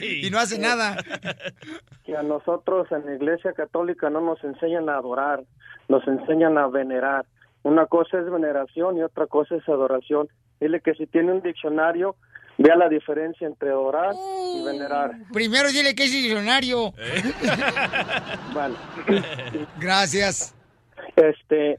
y 0.00 0.30
no 0.30 0.38
hace 0.38 0.60
nada. 0.60 0.98
que 2.04 2.16
a 2.16 2.22
nosotros 2.22 2.86
en 2.92 3.06
la 3.06 3.14
iglesia 3.16 3.54
católica 3.54 4.08
no 4.08 4.20
nos 4.20 4.44
enseñan 4.44 4.88
a 4.88 4.98
adorar, 4.98 5.42
nos 5.88 6.06
enseñan 6.06 6.58
a 6.58 6.68
venerar. 6.68 7.26
Una 7.62 7.86
cosa 7.86 8.18
es 8.18 8.30
veneración 8.30 8.96
y 8.96 9.02
otra 9.02 9.26
cosa 9.26 9.56
es 9.56 9.68
adoración. 9.68 10.28
Dile 10.60 10.80
que 10.80 10.94
si 10.94 11.06
tiene 11.06 11.32
un 11.32 11.42
diccionario, 11.42 12.16
vea 12.58 12.76
la 12.76 12.88
diferencia 12.88 13.46
entre 13.46 13.70
adorar 13.70 14.14
y 14.14 14.64
venerar. 14.64 15.12
Primero 15.32 15.68
dile 15.68 15.94
que 15.94 16.04
es 16.04 16.12
diccionario. 16.12 16.92
Bueno, 18.52 18.74
Gracias. 19.78 20.56
este, 21.14 21.78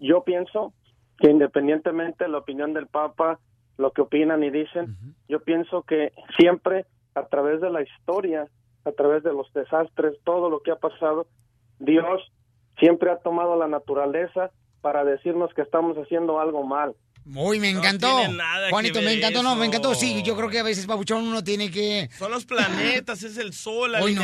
yo 0.00 0.24
pienso 0.24 0.72
que 1.18 1.30
independientemente 1.30 2.24
de 2.24 2.30
la 2.30 2.38
opinión 2.38 2.72
del 2.74 2.88
Papa, 2.88 3.38
lo 3.76 3.92
que 3.92 4.02
opinan 4.02 4.42
y 4.42 4.50
dicen, 4.50 4.96
yo 5.28 5.40
pienso 5.40 5.82
que 5.82 6.12
siempre 6.36 6.86
a 7.14 7.26
través 7.26 7.60
de 7.60 7.70
la 7.70 7.82
historia, 7.82 8.48
a 8.84 8.92
través 8.92 9.22
de 9.22 9.32
los 9.32 9.52
desastres, 9.52 10.14
todo 10.24 10.50
lo 10.50 10.60
que 10.60 10.72
ha 10.72 10.76
pasado, 10.76 11.26
Dios 11.78 12.20
siempre 12.78 13.10
ha 13.10 13.18
tomado 13.18 13.56
la 13.56 13.68
naturaleza 13.68 14.50
para 14.80 15.04
decirnos 15.04 15.52
que 15.54 15.62
estamos 15.62 15.96
haciendo 15.96 16.40
algo 16.40 16.62
mal. 16.62 16.94
Uy, 17.34 17.60
me 17.60 17.70
encantó. 17.70 18.18
tiene 18.18 18.34
nada 18.34 18.66
que 18.66 18.70
Juanito, 18.70 19.02
me 19.02 19.12
encantó, 19.12 19.42
no, 19.42 19.56
me 19.56 19.66
encantó. 19.66 19.94
Sí, 19.94 20.22
yo 20.22 20.36
creo 20.36 20.48
que 20.48 20.58
a 20.58 20.62
veces, 20.62 20.86
Pabuchón, 20.86 21.24
uno 21.24 21.44
tiene 21.44 21.70
que... 21.70 22.08
Son 22.18 22.30
los 22.30 22.44
planetas, 22.44 23.22
es 23.22 23.36
el 23.36 23.52
sol, 23.52 23.92
la 23.92 24.00
Hoy 24.02 24.14
no 24.14 24.22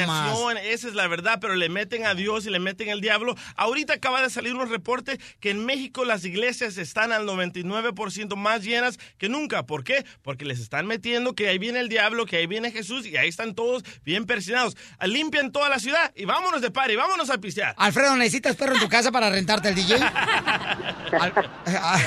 esa 0.64 0.88
es 0.88 0.94
la 0.94 1.06
verdad, 1.06 1.38
pero 1.40 1.54
le 1.54 1.68
meten 1.68 2.06
a 2.06 2.14
Dios 2.14 2.46
y 2.46 2.50
le 2.50 2.58
meten 2.58 2.90
al 2.90 3.00
diablo. 3.00 3.34
Ahorita 3.56 3.94
acaba 3.94 4.22
de 4.22 4.30
salir 4.30 4.54
un 4.54 4.68
reporte 4.68 5.18
que 5.40 5.50
en 5.50 5.64
México 5.64 6.04
las 6.04 6.24
iglesias 6.24 6.78
están 6.78 7.12
al 7.12 7.26
99% 7.26 8.36
más 8.36 8.62
llenas 8.62 8.98
que 9.18 9.28
nunca. 9.28 9.64
¿Por 9.64 9.84
qué? 9.84 10.04
Porque 10.22 10.44
les 10.44 10.60
están 10.60 10.86
metiendo 10.86 11.34
que 11.34 11.48
ahí 11.48 11.58
viene 11.58 11.80
el 11.80 11.88
diablo, 11.88 12.26
que 12.26 12.36
ahí 12.36 12.46
viene 12.46 12.70
Jesús 12.70 13.06
y 13.06 13.16
ahí 13.16 13.28
están 13.28 13.54
todos 13.54 13.84
bien 14.04 14.24
persinados. 14.24 14.76
Limpian 15.00 15.52
toda 15.52 15.68
la 15.68 15.78
ciudad 15.78 16.12
y 16.16 16.24
vámonos 16.24 16.62
de 16.62 16.70
party, 16.70 16.96
vámonos 16.96 17.30
a 17.30 17.38
pistear. 17.38 17.74
Alfredo, 17.76 18.16
¿necesitas 18.16 18.56
perro 18.56 18.74
en 18.74 18.80
tu 18.80 18.88
casa 18.88 19.12
para 19.12 19.30
rentarte 19.30 19.68
el 19.68 19.74
DJ? 19.74 19.96
Al- 20.02 21.32
ah. 21.66 22.00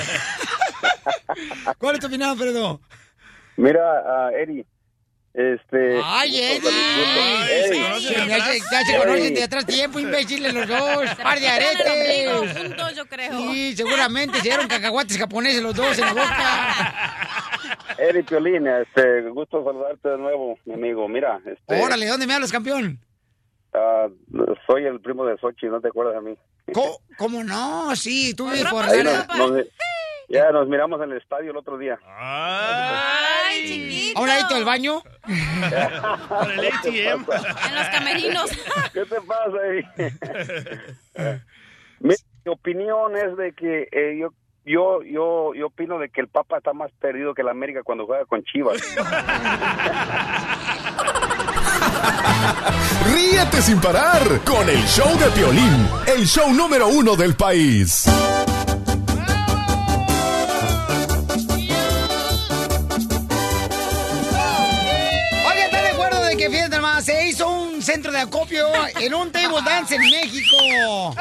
¿Cuál 1.78 1.94
es 1.94 2.00
tu 2.00 2.06
opinión, 2.06 2.30
Alfredo? 2.30 2.80
Mira, 3.56 3.80
ah, 4.06 4.30
Eri, 4.32 4.64
este... 5.34 6.00
¡Ay, 6.04 6.38
Eddie! 6.40 6.70
Ya 8.70 8.84
se, 8.84 8.98
conocen 8.98 9.34
de 9.34 9.42
atrás 9.44 9.66
tiempo, 9.66 9.98
imbéciles 10.00 10.54
los 10.54 10.66
dos. 10.66 11.14
¡Par 11.22 11.38
de 11.38 11.48
aretes! 11.48 12.52
juntos, 12.56 12.94
yo 12.96 13.06
creo. 13.06 13.38
Sí, 13.38 13.76
seguramente 13.76 14.38
se 14.38 14.44
dieron 14.44 14.66
cacahuates 14.68 15.18
japoneses 15.18 15.62
los 15.62 15.74
dos 15.74 15.98
en 15.98 16.06
la 16.06 16.12
boca. 16.12 17.44
Eri 17.98 18.22
Piolín, 18.22 18.66
este, 18.66 19.22
gusto 19.30 19.64
saludarte 19.64 20.08
de 20.08 20.18
nuevo, 20.18 20.58
mi 20.64 20.74
amigo. 20.74 21.08
Mira, 21.08 21.40
este, 21.44 21.82
Órale, 21.82 22.06
¿dónde 22.06 22.26
me 22.26 22.34
hablas, 22.34 22.52
campeón? 22.52 23.00
ah, 23.74 24.06
soy 24.66 24.84
el 24.86 25.00
primo 25.00 25.24
de 25.26 25.36
Sochi, 25.38 25.66
¿no 25.66 25.80
te 25.80 25.88
acuerdas 25.88 26.14
de 26.14 26.30
mí? 26.30 26.36
¿Cómo, 26.72 26.98
cómo 27.16 27.44
no? 27.44 27.94
Sí, 27.96 28.34
tú 28.34 28.50
vives 28.50 28.66
por 28.70 28.84
allá. 28.84 29.26
nos- 29.36 29.50
nos- 29.50 29.66
ya 30.28 30.50
nos 30.52 30.68
miramos 30.68 31.00
en 31.02 31.12
el 31.12 31.18
estadio 31.18 31.50
el 31.50 31.56
otro 31.56 31.78
día. 31.78 31.98
Ay, 32.06 33.66
chiquito. 33.66 34.18
¿A 34.18 34.22
un 34.22 34.28
ladito 34.28 34.54
del 34.54 34.64
baño? 34.64 35.02
Por 36.28 36.52
el 36.52 36.66
ATM. 36.66 37.24
En 37.68 37.74
los 37.74 37.88
camerinos. 37.88 38.50
¿Qué 38.92 39.04
te 39.04 39.20
pasa 39.22 39.56
ahí? 39.64 41.42
Mi 42.00 42.14
opinión 42.46 43.16
es 43.16 43.36
de 43.36 43.52
que 43.52 43.88
eh, 43.90 44.18
yo 44.18 44.28
yo 44.64 45.02
yo 45.02 45.54
yo 45.54 45.66
opino 45.66 45.98
de 45.98 46.10
que 46.10 46.20
el 46.20 46.28
Papa 46.28 46.58
está 46.58 46.72
más 46.74 46.92
perdido 47.00 47.34
que 47.34 47.42
el 47.42 47.48
América 47.48 47.82
cuando 47.82 48.06
juega 48.06 48.24
con 48.26 48.42
Chivas. 48.44 48.78
Ríete 53.12 53.62
sin 53.62 53.80
parar 53.80 54.22
con 54.44 54.68
el 54.68 54.82
show 54.84 55.08
de 55.18 55.30
Piolín, 55.30 55.88
el 56.06 56.26
show 56.26 56.52
número 56.52 56.88
uno 56.88 57.16
del 57.16 57.34
país. 57.34 58.06
Fíjate 66.50 66.80
más, 66.80 67.04
se 67.04 67.28
hizo 67.28 67.48
un 67.48 67.82
centro 67.82 68.12
de 68.12 68.20
acopio 68.20 68.66
en 69.00 69.14
un 69.14 69.30
table 69.30 69.58
dance 69.64 69.94
en 69.94 70.02
México? 70.02 71.14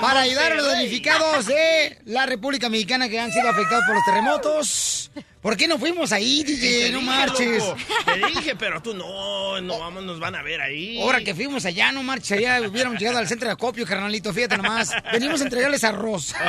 Para 0.00 0.20
ayudar 0.20 0.52
a 0.52 0.54
los 0.56 0.66
damnificados 0.66 1.46
de 1.46 1.98
la 2.06 2.26
República 2.26 2.68
Mexicana 2.68 3.08
que 3.08 3.20
han 3.20 3.32
sido 3.32 3.48
afectados 3.48 3.84
por 3.86 3.94
los 3.94 4.04
terremotos. 4.04 5.10
¿Por 5.42 5.56
qué 5.56 5.66
no 5.66 5.76
fuimos 5.76 6.12
ahí, 6.12 6.44
Te 6.44 6.52
DJ? 6.52 6.92
No 6.92 6.98
dije, 7.00 7.10
marches. 7.10 7.58
loco, 7.64 7.76
Te 8.04 8.26
dije, 8.28 8.54
pero 8.56 8.80
tú 8.80 8.94
no, 8.94 9.60
no 9.60 9.78
vamos, 9.80 10.04
nos 10.04 10.20
van 10.20 10.36
a 10.36 10.42
ver 10.42 10.60
ahí. 10.60 11.00
Ahora 11.02 11.20
que 11.20 11.34
fuimos 11.34 11.64
allá, 11.64 11.90
no 11.90 12.02
marches, 12.04 12.38
allá 12.38 12.60
hubiéramos 12.68 12.98
llegado 13.00 13.18
al 13.18 13.26
centro 13.26 13.48
de 13.48 13.52
acopio, 13.54 13.84
carnalito, 13.84 14.32
fíjate 14.32 14.56
nomás. 14.56 14.92
Venimos 15.12 15.40
a 15.40 15.44
entregarles 15.44 15.82
arroz. 15.82 16.32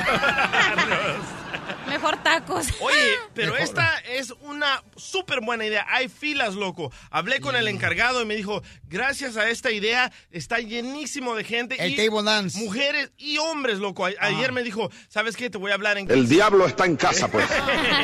Mejor 1.87 2.17
tacos. 2.23 2.67
Oye, 2.79 2.95
pero 3.33 3.55
esta 3.57 3.99
es 3.99 4.33
una 4.41 4.81
súper 4.95 5.41
buena 5.41 5.65
idea. 5.65 5.85
Hay 5.89 6.07
filas, 6.09 6.55
loco. 6.55 6.91
Hablé 7.11 7.39
con 7.39 7.55
el 7.55 7.67
encargado 7.67 8.21
y 8.21 8.25
me 8.25 8.35
dijo, 8.35 8.63
gracias 8.87 9.37
a 9.37 9.49
esta 9.49 9.69
idea 9.69 10.11
está 10.31 10.59
llenísimo 10.59 11.35
de 11.35 11.43
gente. 11.43 11.75
El 11.83 11.91
y 11.93 11.95
table 11.95 12.23
dance. 12.23 12.57
Mujeres 12.57 13.11
y 13.17 13.37
hombres, 13.37 13.77
loco. 13.79 14.05
A- 14.05 14.11
Ayer 14.19 14.51
me 14.53 14.63
dijo, 14.63 14.89
¿sabes 15.09 15.35
qué? 15.35 15.49
Te 15.49 15.57
voy 15.57 15.71
a 15.71 15.75
hablar 15.75 15.97
en... 15.97 16.09
El 16.09 16.27
diablo 16.27 16.65
está 16.65 16.85
en 16.85 16.95
casa, 16.95 17.27
pues. 17.29 17.45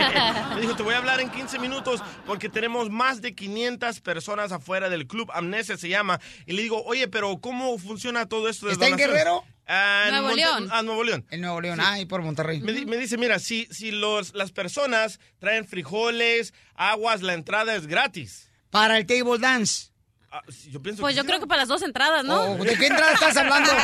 Me 0.56 0.62
dijo, 0.62 0.76
te 0.80 0.84
voy 0.84 0.94
a 0.94 1.00
hablar 1.00 1.20
en 1.20 1.30
15 1.30 1.60
minutos 1.60 2.02
porque 2.26 2.48
tenemos 2.48 2.90
más 2.90 3.22
de 3.22 3.36
500 3.36 4.00
personas 4.00 4.54
afuera 4.54 4.90
del 4.90 5.08
club. 5.08 5.30
Amnesia 5.34 5.76
se 5.76 5.90
llama. 5.90 6.22
Y 6.46 6.54
le 6.54 6.62
digo, 6.62 6.82
oye, 6.86 7.10
pero 7.10 7.38
¿cómo 7.42 7.78
funciona 7.78 8.28
todo 8.28 8.48
esto 8.48 8.68
de 8.68 8.72
¿Está 8.72 8.86
en 8.86 8.92
donaciones?" 8.92 9.18
Guerrero? 9.18 9.44
Ah, 9.68 10.06
en 10.08 10.12
Nuevo 10.14 10.36
León. 10.38 10.70
Ah, 10.72 10.82
Nuevo 10.82 11.04
León. 11.04 11.26
En 11.32 11.42
Nuevo 11.42 11.60
León, 11.60 11.80
ay, 11.82 12.06
por 12.06 12.22
Monterrey. 12.22 12.62
Me, 12.62 12.72
di- 12.72 12.86
me 12.86 12.96
dice, 12.96 13.18
mira, 13.18 13.40
si, 13.40 13.66
si 13.72 13.92
los, 13.92 14.34
las 14.34 14.54
personas 14.54 15.20
traen 15.40 15.68
frijoles, 15.68 16.54
aguas, 16.76 17.22
la 17.24 17.34
entrada 17.34 17.76
es 17.76 17.86
gratis. 17.86 18.50
Para 18.70 18.98
el 18.98 19.06
table 19.06 19.38
dance. 19.38 19.90
Ah, 20.32 20.42
sí, 20.50 20.70
yo 20.70 20.80
pienso 20.82 21.02
Pues 21.02 21.16
yo 21.16 21.24
sí. 21.24 21.28
creo 21.28 21.40
que 21.40 21.48
para 21.48 21.62
las 21.62 21.70
dos 21.70 21.82
entradas, 21.82 22.24
¿no? 22.24 22.40
Oh, 22.52 22.64
¿De 22.64 22.76
qué 22.78 22.88
entrada 22.88 23.14
estás 23.14 23.36
hablando? 23.38 23.70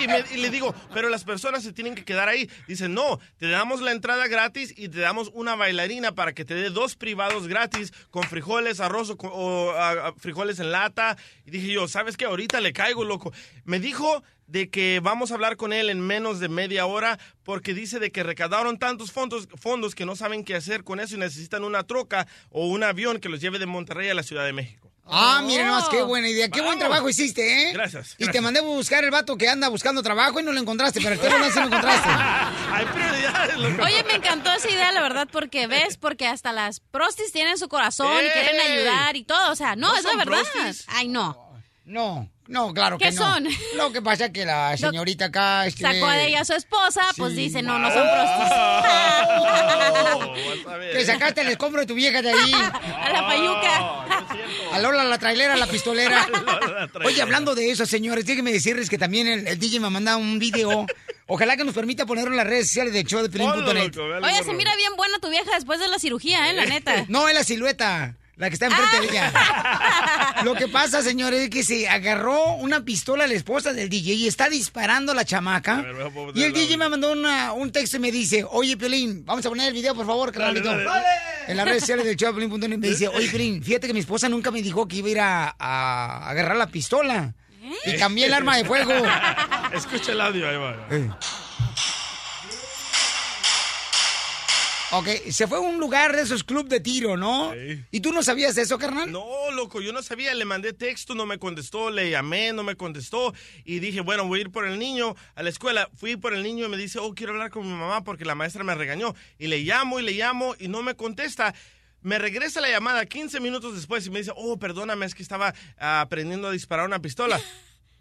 Y, 0.00 0.04
y 0.04 0.08
me- 0.08 0.24
y 0.32 0.36
le 0.38 0.50
digo, 0.50 0.74
pero 0.92 1.08
las 1.08 1.22
personas 1.24 1.62
se 1.62 1.72
tienen 1.72 1.94
que 1.94 2.04
quedar 2.04 2.28
ahí. 2.28 2.50
Dice, 2.66 2.88
no, 2.88 3.20
te 3.38 3.48
damos 3.48 3.80
la 3.80 3.92
entrada 3.92 4.26
gratis 4.26 4.74
y 4.76 4.88
te 4.88 4.98
damos 4.98 5.30
una 5.34 5.54
bailarina 5.54 6.12
para 6.12 6.32
que 6.32 6.44
te 6.44 6.54
dé 6.54 6.70
dos 6.70 6.96
privados 6.96 7.46
gratis 7.46 7.92
con 8.10 8.24
frijoles, 8.24 8.80
arroz 8.80 9.14
o, 9.16 10.14
frijoles 10.18 10.58
en 10.58 10.72
lata. 10.72 11.16
Y 11.46 11.50
dije 11.52 11.68
yo, 11.72 11.86
¿sabes 11.86 12.16
qué? 12.16 12.24
Ahorita 12.24 12.60
le 12.60 12.72
caigo, 12.72 13.04
loco. 13.04 13.32
Me 13.64 13.78
dijo 13.78 14.24
de 14.48 14.70
que 14.70 15.00
vamos 15.02 15.30
a 15.30 15.34
hablar 15.34 15.56
con 15.56 15.72
él 15.72 15.90
en 15.90 16.00
menos 16.00 16.40
de 16.40 16.48
media 16.48 16.86
hora 16.86 17.18
porque 17.44 17.74
dice 17.74 18.00
de 18.00 18.10
que 18.10 18.22
recaudaron 18.22 18.78
tantos 18.78 19.12
fondos, 19.12 19.46
fondos 19.54 19.94
que 19.94 20.06
no 20.06 20.16
saben 20.16 20.42
qué 20.42 20.56
hacer 20.56 20.84
con 20.84 20.98
eso 21.00 21.14
y 21.14 21.18
necesitan 21.18 21.62
una 21.64 21.84
troca 21.84 22.26
o 22.50 22.66
un 22.66 22.82
avión 22.82 23.20
que 23.20 23.28
los 23.28 23.40
lleve 23.40 23.58
de 23.58 23.66
Monterrey 23.66 24.08
a 24.08 24.14
la 24.14 24.22
Ciudad 24.22 24.44
de 24.44 24.52
México. 24.52 24.90
Ah, 25.10 25.42
miren 25.42 25.66
nomás, 25.66 25.88
qué 25.88 26.02
buena 26.02 26.28
idea. 26.28 26.50
Qué 26.50 26.60
buen 26.60 26.78
trabajo 26.78 27.08
hiciste, 27.08 27.70
¿eh? 27.70 27.72
Gracias, 27.72 28.14
Y 28.18 28.28
te 28.28 28.42
mandé 28.42 28.60
a 28.60 28.62
buscar 28.62 29.04
el 29.04 29.10
vato 29.10 29.36
que 29.38 29.48
anda 29.48 29.68
buscando 29.68 30.02
trabajo 30.02 30.38
y 30.38 30.42
no 30.42 30.52
lo 30.52 30.60
encontraste, 30.60 31.00
pero 31.00 31.14
el 31.14 31.20
sí 31.50 31.58
lo 31.58 31.66
encontraste. 31.66 32.08
Hay 32.72 32.84
prioridades, 32.86 33.56
loco. 33.56 33.84
Oye, 33.84 34.04
me 34.04 34.14
encantó 34.16 34.52
esa 34.52 34.70
idea, 34.70 34.92
la 34.92 35.00
verdad, 35.00 35.26
porque 35.32 35.66
ves, 35.66 35.96
porque 35.96 36.26
hasta 36.26 36.52
las 36.52 36.80
prostis 36.80 37.32
tienen 37.32 37.56
su 37.56 37.68
corazón 37.68 38.22
y 38.22 38.28
quieren 38.30 38.60
ayudar 38.60 39.16
y 39.16 39.24
todo. 39.24 39.50
O 39.50 39.56
sea, 39.56 39.76
no, 39.76 39.88
¿No 39.92 39.96
es 39.96 40.04
la 40.04 40.16
verdad. 40.16 40.42
prostis? 40.52 40.84
Ay, 40.88 41.08
no. 41.08 41.48
No, 41.86 42.30
no, 42.48 42.74
claro 42.74 42.98
que 42.98 43.04
¿Qué 43.04 43.12
no. 43.12 43.22
son? 43.22 43.46
Lo 43.76 43.92
que 43.92 44.02
pasa 44.02 44.26
es 44.26 44.30
que 44.32 44.44
la 44.44 44.76
señorita 44.76 45.26
acá... 45.26 45.66
este, 45.66 45.82
Sacó 45.82 46.08
de 46.10 46.26
ella 46.28 46.40
a 46.40 46.44
su 46.44 46.54
esposa, 46.54 47.02
pues 47.16 47.36
dice, 47.36 47.62
no, 47.62 47.78
no 47.78 47.92
son 47.92 48.02
prostis. 48.08 48.52
Oh, 49.50 50.34
Que 50.92 51.04
sacaste 51.04 51.42
el 51.42 51.48
escombro 51.48 51.82
de 51.82 51.86
tu 51.86 51.94
vieja 51.94 52.22
de 52.22 52.30
ahí. 52.30 52.52
A 53.02 53.10
la 53.12 53.26
payuca. 53.26 54.04
A 54.72 54.78
Lola 54.80 55.04
la 55.04 55.18
trailera, 55.18 55.56
la 55.56 55.66
pistolera. 55.66 56.26
Oye, 57.04 57.22
hablando 57.22 57.54
de 57.54 57.70
eso, 57.70 57.86
señores, 57.86 58.26
déjenme 58.26 58.52
decirles 58.52 58.88
que 58.88 58.98
también 58.98 59.26
el, 59.26 59.46
el 59.46 59.58
DJ 59.58 59.80
me 59.80 59.86
ha 59.86 59.90
mandado 59.90 60.18
un 60.18 60.38
video. 60.38 60.86
Ojalá 61.26 61.56
que 61.56 61.64
nos 61.64 61.74
permita 61.74 62.06
ponerlo 62.06 62.30
en 62.30 62.38
las 62.38 62.46
redes 62.46 62.68
sociales 62.68 62.92
del 62.92 63.06
show 63.06 63.26
de. 63.26 63.42
Oye, 63.42 64.44
se 64.44 64.54
mira 64.54 64.74
bien 64.76 64.92
buena 64.96 65.18
tu 65.18 65.28
vieja 65.28 65.50
después 65.54 65.78
de 65.78 65.88
la 65.88 65.98
cirugía, 65.98 66.50
¿eh? 66.50 66.54
La 66.54 66.64
neta. 66.64 67.04
No, 67.08 67.28
es 67.28 67.34
la 67.34 67.44
silueta. 67.44 68.14
La 68.38 68.48
que 68.48 68.54
está 68.54 68.66
enfrente 68.66 69.00
de 69.00 69.06
ella. 69.08 69.32
Lo 70.44 70.54
que 70.54 70.68
pasa, 70.68 71.02
señores, 71.02 71.40
es 71.42 71.50
que 71.50 71.64
se 71.64 71.88
agarró 71.88 72.54
una 72.54 72.84
pistola 72.84 73.24
a 73.24 73.26
la 73.26 73.34
esposa 73.34 73.72
del 73.72 73.88
DJ 73.88 74.12
y 74.14 74.26
está 74.28 74.48
disparando 74.48 75.10
a 75.10 75.14
la 75.16 75.24
chamaca. 75.24 75.84
y 76.34 76.42
el 76.44 76.52
DJ 76.52 76.76
me 76.76 76.88
mandó 76.88 77.10
una- 77.12 77.52
un 77.52 77.72
texto 77.72 77.96
y 77.96 78.00
me 78.00 78.12
dice, 78.12 78.46
oye, 78.48 78.76
Piolín, 78.76 79.24
vamos 79.24 79.44
a 79.44 79.48
poner 79.48 79.66
el 79.68 79.74
video, 79.74 79.92
por 79.94 80.06
favor, 80.06 80.30
carnalito. 80.32 80.68
dale, 80.68 80.84
dale. 80.84 81.04
En 81.48 81.56
las 81.56 81.66
redes 81.66 81.80
sociales 81.80 82.04
del 82.06 82.16
Piolín.net 82.16 82.78
me 82.78 82.88
dice, 82.88 83.08
oye, 83.08 83.28
Piolín, 83.28 83.62
fíjate 83.62 83.88
que 83.88 83.92
mi 83.94 84.00
esposa 84.00 84.28
nunca 84.28 84.50
me 84.52 84.62
dijo 84.62 84.86
que 84.86 84.96
iba 84.96 85.08
a 85.08 85.10
ir 85.10 85.20
a, 85.20 85.56
a 85.58 86.30
agarrar 86.30 86.56
la 86.56 86.68
pistola. 86.68 87.34
Y 87.84 87.96
cambié 87.96 88.26
el 88.26 88.32
arma 88.34 88.56
de 88.56 88.64
fuego. 88.64 88.92
Escucha 89.74 90.12
el 90.12 90.20
audio, 90.20 90.48
ahí 90.48 90.56
va. 90.56 90.86
Eh. 90.90 91.10
Ok, 94.90 95.06
se 95.30 95.46
fue 95.46 95.58
a 95.58 95.60
un 95.60 95.78
lugar 95.78 96.16
de 96.16 96.22
esos 96.22 96.44
club 96.44 96.66
de 96.66 96.80
tiro, 96.80 97.18
¿no? 97.18 97.52
¿Y 97.90 98.00
tú 98.00 98.10
no 98.10 98.22
sabías 98.22 98.56
eso, 98.56 98.78
carnal? 98.78 99.12
No, 99.12 99.50
loco, 99.50 99.82
yo 99.82 99.92
no 99.92 100.02
sabía, 100.02 100.32
le 100.34 100.46
mandé 100.46 100.72
texto, 100.72 101.14
no 101.14 101.26
me 101.26 101.38
contestó, 101.38 101.90
le 101.90 102.08
llamé, 102.08 102.54
no 102.54 102.62
me 102.62 102.74
contestó 102.74 103.34
y 103.66 103.80
dije, 103.80 104.00
bueno, 104.00 104.26
voy 104.26 104.38
a 104.38 104.42
ir 104.42 104.50
por 104.50 104.66
el 104.66 104.78
niño 104.78 105.14
a 105.34 105.42
la 105.42 105.50
escuela. 105.50 105.90
Fui 105.94 106.16
por 106.16 106.32
el 106.32 106.42
niño 106.42 106.64
y 106.64 106.68
me 106.70 106.78
dice, 106.78 107.00
oh, 107.00 107.14
quiero 107.14 107.34
hablar 107.34 107.50
con 107.50 107.66
mi 107.66 107.74
mamá 107.74 108.02
porque 108.02 108.24
la 108.24 108.34
maestra 108.34 108.64
me 108.64 108.74
regañó. 108.74 109.14
Y 109.38 109.48
le 109.48 109.58
llamo 109.58 110.00
y 110.00 110.04
le 110.04 110.12
llamo 110.12 110.54
y 110.58 110.68
no 110.68 110.82
me 110.82 110.94
contesta. 110.94 111.54
Me 112.00 112.18
regresa 112.18 112.62
la 112.62 112.70
llamada 112.70 113.04
15 113.04 113.40
minutos 113.40 113.74
después 113.74 114.06
y 114.06 114.10
me 114.10 114.20
dice, 114.20 114.32
oh, 114.36 114.58
perdóname, 114.58 115.04
es 115.04 115.14
que 115.14 115.22
estaba 115.22 115.52
aprendiendo 115.76 116.48
a 116.48 116.52
disparar 116.52 116.86
una 116.86 117.02
pistola. 117.02 117.38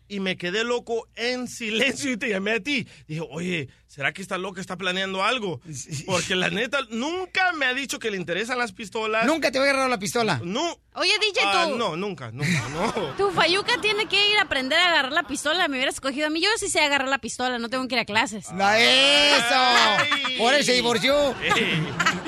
Y 0.10 0.22
me 0.22 0.38
quedé 0.38 0.64
loco 0.64 1.06
en 1.18 1.50
silencio 1.50 2.14
y 2.14 2.16
te 2.16 2.30
llamé 2.30 2.54
a 2.54 2.60
ti. 2.62 2.88
Dije, 3.10 3.20
oye, 3.30 3.68
¿será 3.98 4.14
que 4.14 4.22
está 4.22 4.38
loca, 4.38 4.62
está 4.62 4.78
planeando 4.78 5.24
algo? 5.24 5.60
Porque 6.06 6.36
la 6.36 6.52
neta, 6.52 6.78
nunca 6.92 7.52
me 7.54 7.66
ha 7.66 7.74
dicho 7.74 7.98
que 7.98 8.12
le 8.12 8.18
interesan 8.18 8.60
las 8.60 8.72
pistolas. 8.72 9.26
Nunca 9.26 9.52
te 9.52 9.58
había 9.58 9.72
agarrado 9.72 9.90
la 9.90 9.98
pistola. 9.98 10.40
No. 10.44 10.78
Oye, 10.94 11.12
DJ, 11.20 11.42
Ah, 11.44 11.66
tú. 11.68 11.76
no, 11.78 11.96
nunca, 11.96 12.32
nunca, 12.32 12.70
no. 12.70 12.92
Tu 13.18 13.30
Fayuca 13.32 13.82
tiene 13.82 14.08
que 14.08 14.30
ir 14.32 14.38
a 14.38 14.44
aprender 14.44 14.78
a 14.80 14.88
agarrar 14.90 15.12
la 15.12 15.24
pistola. 15.24 15.68
Me 15.68 15.78
hubieras 15.78 15.96
escogido 15.96 16.28
a 16.28 16.30
mí. 16.30 16.42
Yo 16.42 16.50
sí 16.58 16.70
sé 16.70 16.80
agarrar 16.80 17.08
la 17.08 17.18
pistola, 17.18 17.58
no 17.60 17.70
tengo 17.70 17.88
que 17.88 17.96
ir 17.96 18.00
a 18.02 18.06
clases. 18.06 18.52
¡La 18.54 18.80
eso! 18.80 20.38
Por 20.38 20.54
eso 20.54 20.66
se 20.68 20.74
divorció. 20.74 21.36
Ey, 21.42 21.84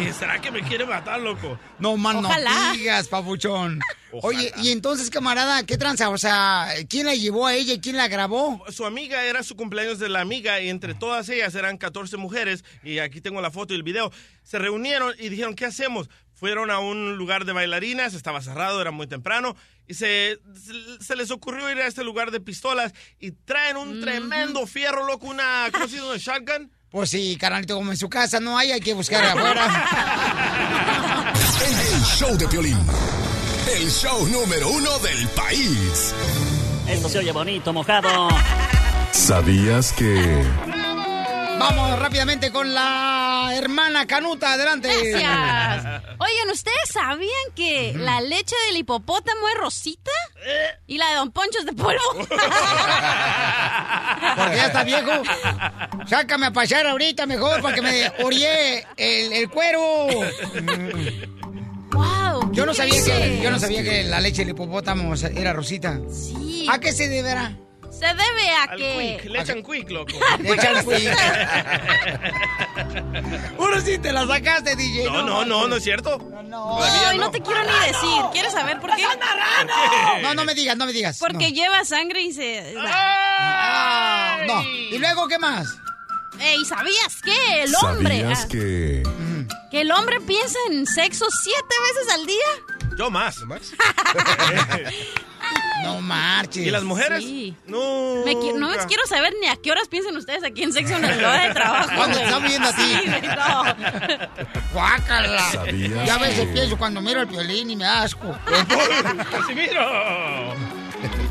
¿y 0.08 0.12
¿Será 0.14 0.42
que 0.42 0.52
me 0.52 0.62
quiere 0.64 0.86
matar, 0.86 1.20
loco? 1.20 1.60
No, 1.80 1.96
man, 1.98 2.22
no 2.22 2.28
Ojalá. 2.28 2.72
digas, 2.74 3.08
papuchón. 3.08 3.80
Oye, 4.24 4.52
y 4.58 4.72
entonces, 4.72 5.10
camarada, 5.12 5.64
¿qué 5.64 5.78
tranza? 5.78 6.10
O 6.10 6.18
sea, 6.18 6.68
¿quién 6.90 7.06
la 7.06 7.14
llevó 7.14 7.46
a 7.46 7.54
ella 7.54 7.74
y 7.74 7.80
quién 7.80 7.96
la 7.96 8.08
grabó? 8.08 8.64
Su 8.70 8.86
amiga 8.86 9.24
era 9.24 9.44
su 9.44 9.56
cumpleaños 9.56 10.00
de 10.00 10.10
la 10.10 10.22
amiga 10.22 10.60
y 10.60 10.70
entre 10.70 10.96
todas 10.96 11.30
ellas 11.30 11.54
eran 11.60 11.78
14 11.78 12.18
mujeres 12.18 12.64
y 12.84 13.00
aquí 13.00 13.22
tengo 13.22 13.42
la 13.42 13.52
foto 13.52 13.74
y 13.74 13.78
el 13.78 13.84
video. 13.84 14.12
Se 14.44 14.60
reunieron 14.60 15.14
y 15.20 15.30
dijeron, 15.30 15.56
¿qué 15.56 15.66
hacemos? 15.66 16.10
Fueron 16.34 16.72
a 16.72 16.80
un 16.80 17.18
lugar 17.18 17.46
de 17.46 17.54
bailarinas, 17.54 18.14
estaba 18.14 18.42
cerrado, 18.42 18.82
era 18.82 18.92
muy 18.92 19.08
temprano 19.08 19.56
y 19.90 19.96
se, 19.96 20.40
se, 21.02 21.16
les 21.16 21.32
ocurrió 21.32 21.70
ir 21.72 21.80
a 21.80 21.88
este 21.88 22.04
lugar 22.04 22.30
de 22.30 22.40
pistolas 22.40 22.94
y 23.20 23.32
traen 23.32 23.76
un 23.76 24.00
tremendo 24.02 24.68
fierro, 24.68 25.06
loco, 25.06 25.28
una, 25.28 25.68
¿cómo 25.72 25.88
se 25.88 25.96
dice? 25.96 26.06
¿Una 26.06 26.18
shotgun? 26.18 26.72
Pues 26.92 27.10
sí, 27.10 27.38
carnalito, 27.40 27.76
como 27.76 27.92
en 27.92 27.98
su 27.98 28.08
casa 28.08 28.40
no 28.40 28.58
hay, 28.58 28.72
hay 28.72 28.80
que 28.80 28.94
buscar 28.94 29.24
afuera. 29.38 31.34
El 31.60 32.02
show 32.04 32.38
de 32.38 32.48
Piolín. 32.48 32.78
El 33.76 33.90
show 33.90 34.28
número 34.28 34.70
uno 34.70 35.00
del 35.00 35.28
país. 35.30 36.14
Esto 36.88 37.10
se 37.10 37.20
oye 37.20 37.32
bonito, 37.32 37.74
mojado. 37.74 38.30
¿Sabías 39.12 39.92
que... 39.94 40.44
Vamos 41.60 42.00
rápidamente 42.00 42.52
con 42.52 42.74
la 42.74 43.52
hermana 43.54 44.08
Canuta, 44.08 44.54
adelante. 44.54 44.90
Gracias. 45.12 46.04
Oigan, 46.20 46.50
¿ustedes 46.52 46.90
sabían 46.92 47.30
que 47.56 47.94
la 47.98 48.22
leche 48.22 48.56
del 48.68 48.78
hipopótamo 48.78 49.48
es 49.50 49.56
rosita? 49.60 50.12
¿Y 50.88 50.98
la 50.98 51.10
de 51.10 51.16
Don 51.16 51.32
Poncho 51.32 51.60
es 51.60 51.66
de 51.66 51.74
polvo? 51.74 52.00
Porque 52.14 52.38
ya 54.56 54.66
está 54.68 54.84
viejo. 54.84 55.12
Sácame 56.08 56.46
a 56.48 56.52
pasear 56.52 56.88
ahorita 56.88 57.26
mejor 57.26 57.62
para 57.62 57.76
que 57.76 57.82
me 57.82 58.10
orille 58.24 58.86
el, 58.98 59.34
el 59.34 59.50
cuero. 59.50 59.82
Wow, 61.92 62.52
Yo 62.54 62.66
no 62.66 62.74
sabía 62.74 63.04
que 63.04 63.42
yo 63.44 63.52
no 63.52 63.60
sabía 63.60 63.84
que 63.84 64.04
la 64.04 64.22
leche 64.22 64.42
del 64.44 64.50
hipopótamo 64.52 65.14
era 65.16 65.52
rosita. 65.54 66.00
Sí. 66.10 66.66
¿A 66.70 66.80
qué 66.80 66.94
se 66.94 67.10
deberá? 67.10 67.54
Se 68.00 68.06
debe 68.06 68.50
a 68.52 68.64
Al 68.64 68.78
que... 68.78 69.18
quick, 69.20 69.30
le 69.30 69.42
echan 69.42 69.62
quick, 69.62 69.90
loco. 69.90 70.14
Le 70.40 70.54
echan 70.54 70.86
quick. 70.86 71.14
Ahora 73.60 73.82
sí 73.82 73.98
te 73.98 74.14
la 74.14 74.26
sacaste, 74.26 74.78
DJ. 74.78 75.04
No, 75.06 75.22
no, 75.24 75.44
no, 75.44 75.68
no 75.68 75.76
es 75.76 75.84
cierto. 75.84 76.18
No, 76.46 76.82
Ay, 76.82 77.18
no 77.18 77.30
te 77.30 77.42
quiero 77.42 77.62
ni 77.62 77.88
decir. 77.88 78.24
¿Quieres 78.32 78.54
saber 78.54 78.80
por 78.80 78.96
qué? 78.96 79.04
No, 80.24 80.34
no 80.34 80.46
me 80.46 80.56
digas, 80.56 80.78
no 80.78 80.86
me 80.86 80.94
digas. 80.94 81.18
Porque 81.20 81.50
no. 81.50 81.56
lleva 81.56 81.84
sangre 81.84 82.22
y 82.22 82.32
se... 82.32 82.74
Ah, 82.78 84.38
no. 84.48 84.64
¿Y 84.64 84.98
luego 84.98 85.28
qué 85.28 85.38
más? 85.38 85.68
Ey, 86.40 86.64
¿sabías 86.64 87.22
qué? 87.22 87.64
El 87.64 87.76
hombre... 87.84 88.20
¿Sabías 88.22 88.44
ah, 88.46 88.48
que... 88.50 89.04
que 89.70 89.82
el 89.82 89.92
hombre 89.92 90.22
piensa 90.22 90.58
en 90.70 90.88
sexo 90.88 91.26
siete 91.44 91.76
veces 91.94 92.14
al 92.14 92.26
día. 92.26 92.79
Yo 93.00 93.10
más. 93.10 93.38
No 95.84 96.02
marches. 96.02 96.68
¿Y 96.68 96.70
las 96.72 96.84
mujeres? 96.84 97.24
Sí. 97.24 97.56
No. 97.66 98.24
Me 98.26 98.34
qui- 98.36 98.54
no 98.54 98.68
quiero 98.88 99.06
saber 99.08 99.34
ni 99.42 99.48
a 99.48 99.56
qué 99.56 99.72
horas 99.72 99.88
piensan 99.88 100.18
ustedes 100.18 100.44
aquí 100.44 100.64
en 100.64 100.74
sexo 100.74 100.96
en 100.98 101.04
la 101.04 101.30
hora 101.30 101.48
de 101.48 101.54
trabajo. 101.54 101.90
Cuando 101.96 102.20
están 102.20 102.44
viendo 102.44 102.68
a 102.68 102.76
ti. 102.76 102.82
Sí, 103.02 103.08
no. 103.28 103.64
Guácala. 104.74 105.52
¿Sabías 105.54 106.06
Ya 106.06 106.16
a 106.16 106.18
veces 106.18 106.48
que- 106.48 106.54
pienso 106.54 106.78
cuando 106.78 107.00
miro 107.02 107.22
el 107.22 107.28
violín 107.28 107.70
y 107.72 107.78
me 107.78 107.86
asco. 107.86 108.38
¡Casimiro! 109.32 110.54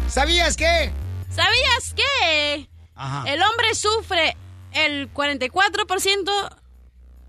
¿Sabías 0.09 0.57
qué? 0.57 0.91
¿Sabías 1.31 1.95
que 1.95 2.71
Ajá. 2.95 3.25
el 3.31 3.43
hombre 3.43 3.75
sufre 3.75 4.35
el 4.73 5.13
44% 5.13 6.57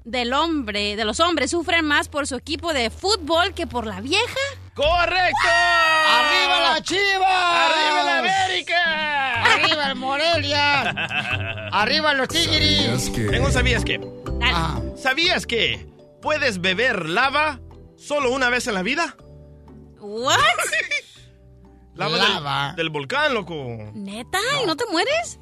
del 0.04 0.34
hombre, 0.34 0.96
de 0.96 1.06
los 1.06 1.20
hombres 1.20 1.52
sufren 1.52 1.86
más 1.86 2.08
por 2.08 2.28
su 2.28 2.36
equipo 2.36 2.74
de 2.74 2.90
fútbol 2.90 3.54
que 3.54 3.68
por 3.68 3.86
la 3.86 4.02
vieja? 4.02 4.40
¡Correcto! 4.74 5.48
¡Arriba 6.08 6.74
la 6.74 6.82
chiva! 6.82 7.66
¡Arriba 7.66 8.04
la 8.04 8.20
América! 8.20 9.44
¡Arriba 9.44 9.88
el 9.88 9.96
Morelia! 9.96 10.90
¡Arriba 11.72 12.14
los 12.14 12.28
tigris! 12.30 12.82
¿Sabías 12.82 13.10
que... 13.10 13.24
Tengo 13.26 13.46
un 13.48 13.52
sabías 13.54 13.84
que. 13.86 14.00
Ajá. 14.42 14.82
¿Sabías 14.98 15.46
que 15.46 15.86
puedes 16.22 16.62
beber 16.62 17.10
lava 17.10 17.60
solo 17.98 18.32
una 18.32 18.50
vez 18.50 18.68
en 18.68 18.74
la 18.76 18.84
vida? 18.84 19.16
¿What? 20.00 20.38
Lava, 21.96 22.18
Lava. 22.18 22.68
Del, 22.70 22.76
del 22.78 22.90
volcán, 22.90 23.34
loco. 23.34 23.54
¿Neta? 23.94 24.40
¿Y 24.64 24.66
no 24.66 24.78
te 24.78 24.86
mueres? 24.92 25.40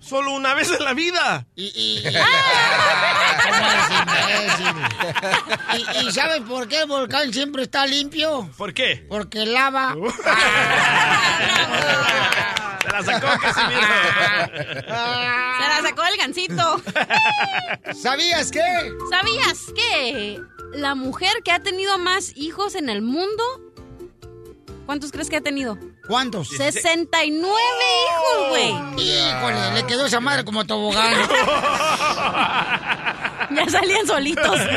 Solo 0.00 0.32
una 0.32 0.54
vez 0.54 0.70
en 0.70 0.84
la 0.84 0.94
vida. 0.94 1.46
Y, 1.54 1.66
y, 1.66 2.02
Ah, 2.16 3.38
¿cómo 3.44 3.56
eres 4.40 4.60
imbécil? 4.60 6.02
¿Y, 6.04 6.08
y 6.08 6.12
sabes 6.12 6.40
por 6.42 6.68
qué 6.68 6.82
el 6.82 6.86
volcán 6.88 7.32
siempre 7.32 7.62
está 7.64 7.84
limpio? 7.86 8.48
¿Por 8.56 8.72
qué? 8.72 9.04
Porque 9.08 9.44
lava. 9.44 9.94
Se 12.82 12.88
la 12.92 13.02
sacó 13.02 13.26
Casimiro. 13.40 13.80
Se 14.46 14.82
la 14.86 15.80
sacó 15.82 16.02
el 16.04 16.16
gancito. 16.16 16.82
¿Sabías 17.94 18.50
qué? 18.50 18.92
¿Sabías 19.10 19.66
que 19.74 20.40
la 20.72 20.94
mujer 20.94 21.32
que 21.44 21.52
ha 21.52 21.60
tenido 21.62 21.98
más 21.98 22.32
hijos 22.36 22.74
en 22.76 22.88
el 22.88 23.02
mundo, 23.02 23.42
¿cuántos 24.86 25.12
crees 25.12 25.28
que 25.28 25.36
ha 25.36 25.40
tenido? 25.42 25.76
¿Cuántos? 26.08 26.48
69 26.48 27.54
hijos, 28.08 28.48
güey. 28.48 28.74
Híjole, 28.96 29.72
le 29.74 29.86
quedó 29.86 30.06
esa 30.06 30.20
madre 30.20 30.42
como 30.44 30.64
tobogán. 30.64 31.14
Ya 33.54 33.68
salían 33.68 34.06
solitos. 34.06 34.58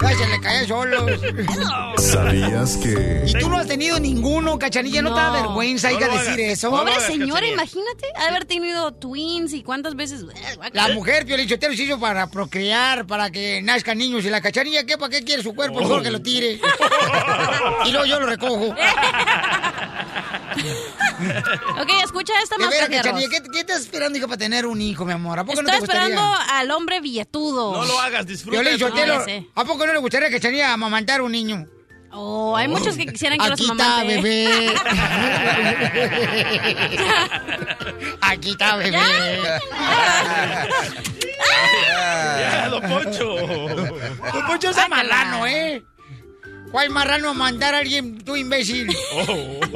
Ya 0.00 0.10
se 0.18 0.26
le 0.28 0.40
caían 0.40 0.68
solos. 0.68 1.20
¿Sabías 1.98 2.76
que... 2.76 3.24
¿Y 3.26 3.32
tú 3.38 3.48
no 3.48 3.56
has 3.58 3.66
tenido 3.66 3.98
ninguno, 3.98 4.58
cachanilla? 4.58 5.00
¿No, 5.02 5.14
te 5.14 5.20
da 5.20 5.28
No. 5.28 5.32
vergüenza, 5.34 5.90
No 5.90 5.96
hija, 5.98 6.08
decir 6.08 6.28
hagas. 6.32 6.38
eso? 6.38 6.70
No 6.70 6.76
Pobre 6.78 7.00
señora, 7.00 7.46
imagínate, 7.46 8.06
haber 8.28 8.44
tenido 8.44 8.92
twins 8.92 9.52
y 9.54 9.62
cuántas 9.62 9.94
veces. 9.94 10.24
La 10.72 10.88
mujer, 10.88 11.24
Piolichotero, 11.24 11.74
se 11.74 11.84
hizo 11.84 11.98
para 11.98 12.26
procrear, 12.28 13.06
para 13.06 13.30
que 13.30 13.62
nazcan 13.62 13.96
niños. 13.98 14.24
Y 14.24 14.30
la 14.30 14.40
cachanilla, 14.42 14.84
¿qué? 14.84 14.98
¿Para 14.98 15.10
qué 15.10 15.22
quiere 15.24 15.42
su 15.42 15.54
cuerpo? 15.54 15.80
Mejor 15.80 16.02
que 16.02 16.10
lo 16.10 16.20
tire. 16.20 16.60
y 17.86 17.90
luego 17.92 18.04
yo 18.06 18.20
lo 18.20 18.26
recojo. 18.26 18.66
ok, 21.80 21.90
escucha 22.04 22.32
esta 22.42 22.58
más 22.58 22.70
¿qué, 22.74 23.42
¿qué 23.52 23.60
estás 23.60 23.80
esperando, 23.80 24.18
hija, 24.18 24.26
para 24.26 24.38
tener 24.38 24.66
un 24.66 24.80
hijo, 24.80 25.04
mi 25.04 25.12
amor? 25.12 25.38
¿A 25.38 25.44
poco 25.44 25.60
Estoy 25.60 25.66
no 25.66 25.72
te 25.72 25.80
gustaría? 25.80 26.02
esperando 26.14 26.36
al 26.52 26.70
hombre 26.70 27.00
billetudo. 27.00 27.73
No 27.74 27.84
lo 27.84 28.00
hagas, 28.00 28.26
disfruta 28.26 28.62
Sotelo, 28.78 29.24
vida. 29.24 29.42
¿a 29.54 29.64
poco 29.64 29.86
no 29.86 29.92
le 29.92 29.98
gustaría 29.98 30.30
que 30.30 30.36
estaría 30.36 30.70
a 30.70 30.74
amamantar 30.74 31.22
un 31.22 31.32
niño? 31.32 31.66
Oh, 32.16 32.56
hay 32.56 32.68
muchos 32.68 32.96
que 32.96 33.06
quisieran 33.06 33.38
que 33.38 33.48
los 33.48 33.60
Aquí 33.60 33.70
está, 33.72 34.04
bebé. 34.04 34.48
Aquí 38.20 38.50
está, 38.50 38.76
bebé. 38.76 38.98
Ya, 42.38 42.68
don 42.68 42.82
Poncho. 42.82 43.36
Don 44.32 44.46
Poncho 44.46 44.70
es 44.70 44.76
marrano, 44.88 45.44
¿eh? 45.46 45.82
¿Cuál 46.70 46.90
marrano 46.90 47.30
a 47.30 47.34
mandar 47.34 47.74
a 47.74 47.78
alguien, 47.78 48.22
tú 48.24 48.36
imbécil? 48.36 48.94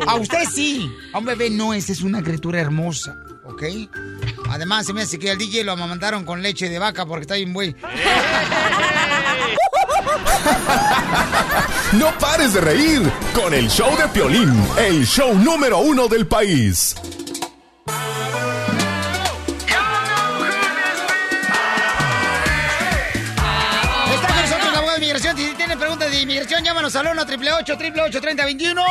A 0.06 0.14
usted 0.16 0.44
sí. 0.52 0.90
A 1.12 1.18
un 1.18 1.24
bebé 1.24 1.50
no, 1.50 1.74
esa 1.74 1.92
es 1.92 2.02
una 2.02 2.22
criatura 2.22 2.60
hermosa, 2.60 3.16
¿ok? 3.48 3.62
Además, 4.50 4.86
se 4.86 4.92
me 4.92 5.02
hace 5.02 5.18
que 5.18 5.30
al 5.30 5.38
DJ 5.38 5.64
lo 5.64 5.72
amamantaron 5.72 6.24
con 6.24 6.42
leche 6.42 6.68
de 6.68 6.78
vaca 6.78 7.06
porque 7.06 7.22
está 7.22 7.34
bien 7.34 7.52
güey. 7.52 7.74
No 11.92 12.16
pares 12.18 12.52
de 12.52 12.60
reír 12.60 13.02
con 13.34 13.54
el 13.54 13.68
show 13.70 13.96
de 13.96 14.06
Piolín, 14.08 14.54
el 14.78 15.06
show 15.06 15.34
número 15.34 15.78
uno 15.78 16.06
del 16.06 16.26
país. 16.26 16.94
Está 24.14 24.28
con 24.28 24.42
nosotros 24.42 24.68
el 24.68 24.74
abogado 24.76 24.92
de 24.92 24.96
inmigración. 24.98 25.36
Si 25.36 25.54
tienen 25.54 25.78
preguntas 25.78 26.10
de 26.10 26.20
inmigración, 26.20 26.62
llámanos 26.62 26.94
al 26.94 27.06
1 27.06 27.22
888 27.22 28.20
3021 28.20 28.82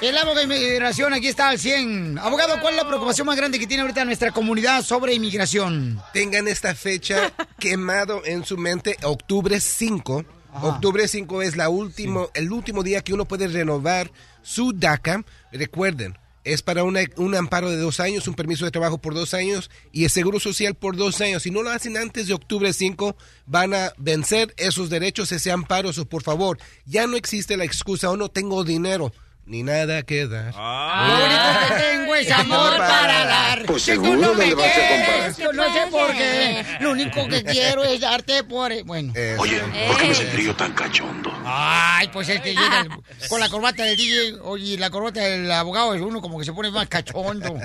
El 0.00 0.16
abogado 0.18 0.46
de 0.46 0.56
inmigración 0.56 1.14
aquí 1.14 1.26
está 1.28 1.48
al 1.48 1.58
100. 1.58 2.18
Abogado, 2.18 2.60
¿cuál 2.60 2.74
es 2.74 2.82
la 2.82 2.86
preocupación 2.86 3.26
más 3.26 3.36
grande 3.36 3.58
que 3.58 3.66
tiene 3.66 3.80
ahorita 3.82 4.04
nuestra 4.04 4.30
comunidad 4.30 4.82
sobre 4.84 5.14
inmigración? 5.14 6.00
Tengan 6.12 6.48
esta 6.48 6.74
fecha 6.74 7.32
quemado 7.58 8.22
en 8.24 8.44
su 8.44 8.58
mente, 8.58 8.96
octubre 9.02 9.58
5. 9.58 10.24
Octubre 10.62 11.06
5 11.08 11.42
es 11.42 11.56
la 11.56 11.68
último, 11.68 12.30
el 12.34 12.50
último 12.52 12.82
día 12.82 13.02
que 13.02 13.12
uno 13.14 13.24
puede 13.26 13.48
renovar 13.48 14.10
su 14.42 14.72
DACA. 14.72 15.24
Recuerden, 15.52 16.16
es 16.44 16.62
para 16.62 16.84
una- 16.84 17.00
un 17.16 17.34
amparo 17.34 17.68
de 17.70 17.76
dos 17.78 17.98
años, 18.00 18.26
un 18.28 18.34
permiso 18.34 18.64
de 18.64 18.70
trabajo 18.70 18.98
por 18.98 19.12
dos 19.14 19.32
años 19.34 19.70
y 19.92 20.04
el 20.04 20.10
seguro 20.10 20.40
social 20.40 20.74
por 20.74 20.96
dos 20.96 21.20
años. 21.22 21.42
Si 21.42 21.50
no 21.50 21.62
lo 21.62 21.70
hacen 21.70 21.96
antes 21.96 22.26
de 22.26 22.34
octubre 22.34 22.72
5, 22.72 23.16
van 23.46 23.74
a 23.74 23.92
vencer 23.98 24.54
esos 24.58 24.88
derechos, 24.90 25.32
ese 25.32 25.50
amparo. 25.50 25.92
So, 25.92 26.06
por 26.06 26.22
favor, 26.22 26.58
ya 26.86 27.06
no 27.06 27.16
existe 27.16 27.56
la 27.56 27.64
excusa, 27.64 28.10
o 28.10 28.16
no 28.16 28.28
tengo 28.30 28.62
dinero. 28.64 29.12
Ni 29.46 29.62
nada 29.62 30.02
que 30.02 30.26
dar. 30.26 30.52
Lo 30.56 31.24
único 31.24 31.68
que 31.68 31.82
tengo 31.82 32.14
es 32.16 32.30
amor 32.32 32.76
para 32.78 33.24
dar. 33.26 33.64
Pues 33.64 33.82
Si 33.84 33.92
seguro, 33.92 34.16
no 34.16 34.34
me 34.34 34.50
¿dónde 34.50 34.54
vas 34.56 34.66
a 34.76 34.88
comprar? 34.88 35.06
quieres, 35.06 35.36
yo 35.36 35.52
no 35.52 35.64
sé 35.72 35.80
por 35.88 36.12
qué. 36.14 36.64
Lo 36.80 36.90
único 36.90 37.28
que 37.28 37.44
quiero 37.44 37.84
es 37.84 38.00
darte 38.00 38.42
por... 38.42 38.72
Bueno. 38.84 39.12
Oye, 39.38 39.60
¿por 39.86 39.98
qué 39.98 40.08
me 40.08 40.14
sentí 40.16 40.44
yo 40.46 40.56
tan 40.56 40.72
cachondo? 40.72 41.32
Ay, 41.44 42.08
pues 42.12 42.28
es 42.28 42.40
que 42.40 42.54
llega 42.56 42.80
el- 42.80 43.28
con 43.28 43.38
la 43.38 43.48
corbata 43.48 43.84
del 43.84 43.96
DJ, 43.96 44.40
oye, 44.42 44.76
la 44.78 44.90
corbata 44.90 45.20
del 45.20 45.48
abogado 45.52 45.94
es 45.94 46.02
uno 46.02 46.20
como 46.20 46.40
que 46.40 46.44
se 46.44 46.52
pone 46.52 46.72
más 46.72 46.88
cachondo. 46.88 47.56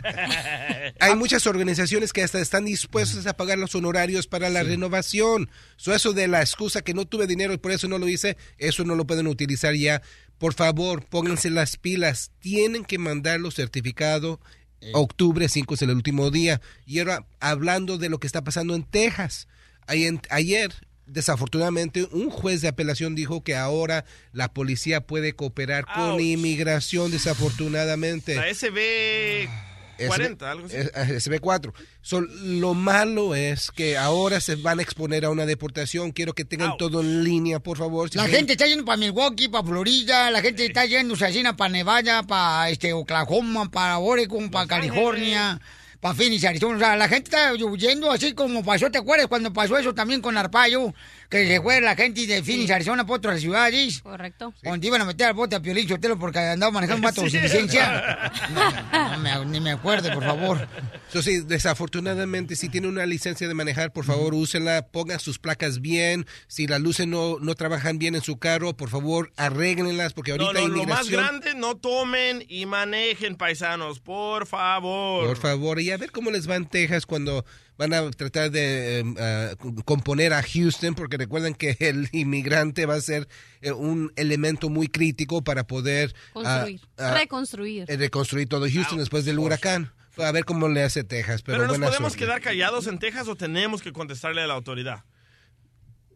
Hay 0.99 1.15
muchas 1.15 1.47
organizaciones 1.47 2.13
que 2.13 2.21
hasta 2.21 2.39
están 2.39 2.65
dispuestas 2.65 3.25
a 3.25 3.33
pagar 3.33 3.57
los 3.57 3.73
honorarios 3.73 4.27
para 4.27 4.49
la 4.51 4.61
renovación. 4.61 5.49
So, 5.77 5.95
eso 5.95 6.13
de 6.13 6.27
la 6.27 6.41
excusa 6.41 6.83
que 6.83 6.93
no 6.93 7.05
tuve 7.05 7.25
dinero 7.25 7.53
y 7.53 7.57
por 7.57 7.71
eso 7.71 7.87
no 7.87 7.97
lo 7.97 8.07
hice, 8.07 8.37
eso 8.59 8.83
no 8.83 8.93
lo 8.93 9.05
pueden 9.07 9.25
utilizar 9.25 9.73
ya. 9.73 10.03
Por 10.41 10.55
favor, 10.55 11.05
pónganse 11.05 11.51
las 11.51 11.77
pilas. 11.77 12.31
Tienen 12.39 12.83
que 12.83 12.97
mandarlo 12.97 13.51
certificado. 13.51 14.39
Octubre 14.91 15.47
5 15.47 15.75
es 15.75 15.81
el 15.83 15.91
último 15.91 16.31
día. 16.31 16.61
Y 16.87 16.97
ahora, 16.97 17.27
hablando 17.39 17.99
de 17.99 18.09
lo 18.09 18.19
que 18.19 18.25
está 18.25 18.43
pasando 18.43 18.73
en 18.73 18.81
Texas. 18.81 19.47
Ayer, 19.85 20.73
desafortunadamente, 21.05 22.07
un 22.11 22.31
juez 22.31 22.61
de 22.61 22.69
apelación 22.69 23.13
dijo 23.13 23.43
que 23.43 23.55
ahora 23.55 24.03
la 24.31 24.51
policía 24.51 25.05
puede 25.05 25.33
cooperar 25.33 25.85
con 25.85 26.19
inmigración, 26.19 27.11
desafortunadamente. 27.11 28.33
La 28.33 28.51
SB 28.51 29.47
40, 30.07 30.51
algo 30.51 30.65
así. 30.67 30.75
SB4. 30.75 31.73
So, 32.01 32.21
lo 32.21 32.73
malo 32.73 33.35
es 33.35 33.71
que 33.71 33.97
ahora 33.97 34.41
se 34.41 34.55
van 34.55 34.79
a 34.79 34.81
exponer 34.81 35.25
a 35.25 35.29
una 35.29 35.45
deportación. 35.45 36.11
Quiero 36.11 36.33
que 36.33 36.45
tengan 36.45 36.77
todo 36.77 37.01
en 37.01 37.23
línea, 37.23 37.59
por 37.59 37.77
favor. 37.77 38.09
Si 38.09 38.17
La 38.17 38.27
gente 38.27 38.53
está 38.53 38.65
yendo 38.65 38.85
para 38.85 38.97
Milwaukee, 38.97 39.47
para 39.47 39.67
Florida, 39.67 40.31
la 40.31 40.41
gente 40.41 40.65
está 40.65 40.85
yendo 40.85 41.15
para 41.55 41.69
Nevada, 41.69 42.23
para 42.23 42.69
este, 42.69 42.93
Oklahoma, 42.93 43.69
para 43.69 43.99
Oregon, 43.99 44.49
para 44.49 44.67
California, 44.67 45.59
para 45.99 46.15
Phoenix, 46.15 46.43
Arizona. 46.43 46.75
O 46.75 46.79
sea, 46.79 46.95
la 46.95 47.07
gente 47.07 47.29
está 47.29 47.53
huyendo 47.53 48.11
así 48.11 48.33
como 48.33 48.63
pasó, 48.63 48.89
¿te 48.89 48.97
acuerdas 48.97 49.27
cuando 49.27 49.53
pasó 49.53 49.77
eso 49.77 49.93
también 49.93 50.21
con 50.21 50.37
Arpayo? 50.37 50.93
Que 51.31 51.47
se 51.47 51.61
fue 51.61 51.79
la 51.79 51.95
gente 51.95 52.27
de 52.27 52.43
Phoenix, 52.43 52.69
Arizona, 52.71 53.05
para 53.05 53.15
otras 53.17 53.39
ciudades. 53.39 54.01
Correcto. 54.01 54.53
Donde 54.61 54.85
iban 54.85 54.99
a 55.01 55.05
meter 55.05 55.27
al 55.27 55.33
bote 55.33 55.55
a 55.55 55.61
Piolín 55.61 55.87
Sotelo 55.87 56.19
porque 56.19 56.39
andaba 56.39 56.71
manejando 56.73 56.97
un 56.97 57.01
vato 57.03 57.21
Sí. 57.23 57.29
sin 57.31 57.41
licencia. 57.41 58.31
No, 58.53 59.11
no 59.11 59.17
me- 59.17 59.45
ni 59.45 59.61
me 59.61 59.71
acuerde, 59.71 60.11
por 60.11 60.23
favor. 60.25 60.67
So, 61.11 61.21
sí, 61.21 61.39
desafortunadamente, 61.41 62.55
si 62.57 62.67
tiene 62.69 62.87
una 62.89 63.05
licencia 63.05 63.47
de 63.47 63.53
manejar, 63.53 63.93
por 63.93 64.03
favor, 64.05 64.33
úsenla, 64.33 64.87
pongan 64.87 65.19
sus 65.21 65.39
placas 65.39 65.79
bien. 65.79 66.25
Si 66.47 66.67
las 66.67 66.81
luces 66.81 67.07
no, 67.07 67.37
no 67.39 67.55
trabajan 67.55 67.97
bien 67.97 68.15
en 68.15 68.21
su 68.21 68.37
carro, 68.37 68.75
por 68.75 68.89
favor, 68.89 69.31
arréglenlas, 69.37 70.13
porque 70.13 70.35
No, 70.35 70.45
ahorita 70.47 70.61
no, 70.61 70.67
lo 70.67 70.83
más 70.85 71.05
inmigración... 71.07 71.21
grande, 71.41 71.55
no 71.55 71.77
tomen 71.77 72.43
y 72.49 72.65
manejen, 72.65 73.35
paisanos, 73.37 73.99
por 74.01 74.47
favor. 74.47 75.27
Por 75.27 75.37
favor, 75.37 75.79
y 75.79 75.91
a 75.91 75.97
ver 75.97 76.11
cómo 76.11 76.29
les 76.29 76.49
va 76.49 76.55
en 76.57 76.65
Texas 76.65 77.05
cuando 77.05 77.45
van 77.77 77.93
a 77.93 78.11
tratar 78.11 78.51
de 78.51 79.03
ah, 79.19 79.55
componer 79.85 80.33
a 80.33 80.43
Houston, 80.43 80.93
porque 80.93 81.17
recuerden 81.21 81.53
que 81.55 81.75
el 81.79 82.09
inmigrante 82.11 82.85
va 82.85 82.95
a 82.95 83.01
ser 83.01 83.27
eh, 83.61 83.71
un 83.71 84.11
elemento 84.15 84.69
muy 84.69 84.87
crítico 84.87 85.43
para 85.43 85.65
poder 85.65 86.13
ah, 86.35 86.65
ah, 86.97 87.13
Reconstruir. 87.17 87.85
eh, 87.87 87.97
reconstruir 87.97 88.47
todo 88.47 88.65
Houston 88.71 88.97
después 88.97 89.23
del 89.25 89.39
huracán. 89.39 89.91
A 90.17 90.31
ver 90.31 90.43
cómo 90.45 90.67
le 90.67 90.83
hace 90.83 91.03
Texas, 91.05 91.41
pero, 91.41 91.59
Pero, 91.59 91.67
nos 91.69 91.77
podemos 91.77 92.11
suerte. 92.13 92.17
quedar 92.17 92.41
callados 92.41 92.85
en 92.87 92.99
Texas 92.99 93.27
o 93.29 93.35
tenemos 93.35 93.81
que 93.81 93.93
contestarle 93.93 94.41
a 94.41 94.47
la 94.47 94.53
autoridad. 94.55 95.03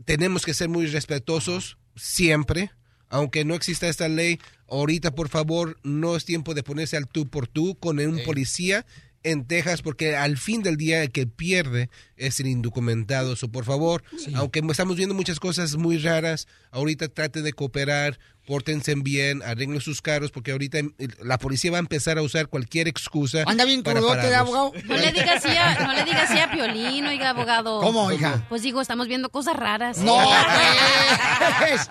tenemos 0.05 0.45
que 0.45 0.53
ser 0.53 0.69
muy 0.69 0.85
respetuosos 0.87 1.77
siempre, 1.95 2.71
aunque 3.09 3.45
no 3.45 3.55
exista 3.55 3.87
esta 3.87 4.07
ley. 4.09 4.39
Ahorita, 4.67 5.11
por 5.15 5.29
favor, 5.29 5.77
no 5.83 6.15
es 6.15 6.25
tiempo 6.25 6.53
de 6.53 6.63
ponerse 6.63 6.97
al 6.97 7.07
tú 7.07 7.27
por 7.29 7.47
tú 7.47 7.77
con 7.79 7.99
un 7.99 8.21
policía 8.23 8.85
en 9.25 9.45
Texas, 9.45 9.81
porque 9.81 10.15
al 10.15 10.37
fin 10.37 10.61
del 10.61 10.77
día 10.77 11.01
el 11.01 11.11
que 11.11 11.25
pierde 11.25 11.89
es 12.15 12.39
el 12.39 12.45
indocumentado. 12.47 13.35
So, 13.35 13.49
por 13.49 13.65
favor, 13.65 14.03
aunque 14.35 14.61
estamos 14.69 14.95
viendo 14.95 15.15
muchas 15.15 15.39
cosas 15.39 15.75
muy 15.75 15.97
raras, 15.97 16.47
ahorita 16.71 17.07
traten 17.07 17.43
de 17.43 17.51
cooperar, 17.51 18.19
pórtense 18.45 18.93
bien, 18.95 19.41
arreglen 19.41 19.81
sus 19.81 20.03
carros, 20.03 20.29
porque 20.29 20.51
ahorita 20.51 20.77
eh, 20.77 21.07
la 21.23 21.39
policía 21.39 21.71
va 21.71 21.77
a 21.77 21.79
empezar 21.79 22.19
a 22.19 22.21
usar 22.21 22.47
cualquier 22.47 22.87
excusa. 22.87 23.43
Anda 23.47 23.65
bien 23.65 23.81
crudote 23.81 24.27
de 24.27 24.35
abogado. 24.35 24.71
No 24.85 24.95
le 24.95 25.11
digas 25.11 25.43
así 25.43 25.57
a, 25.57 25.87
no 25.87 25.93
le 25.93 26.03
digas 26.03 26.29
a 26.29 26.51
Piolín, 26.51 27.07
oiga, 27.07 27.31
abogado. 27.31 27.81
¿Cómo, 27.81 28.11
hija? 28.11 28.45
Pues 28.47 28.61
digo, 28.61 28.79
estamos 28.79 29.07
viendo 29.07 29.29
cosas 29.29 29.55
raras. 29.55 29.97
No, 29.97 30.17
pues. 31.59 31.89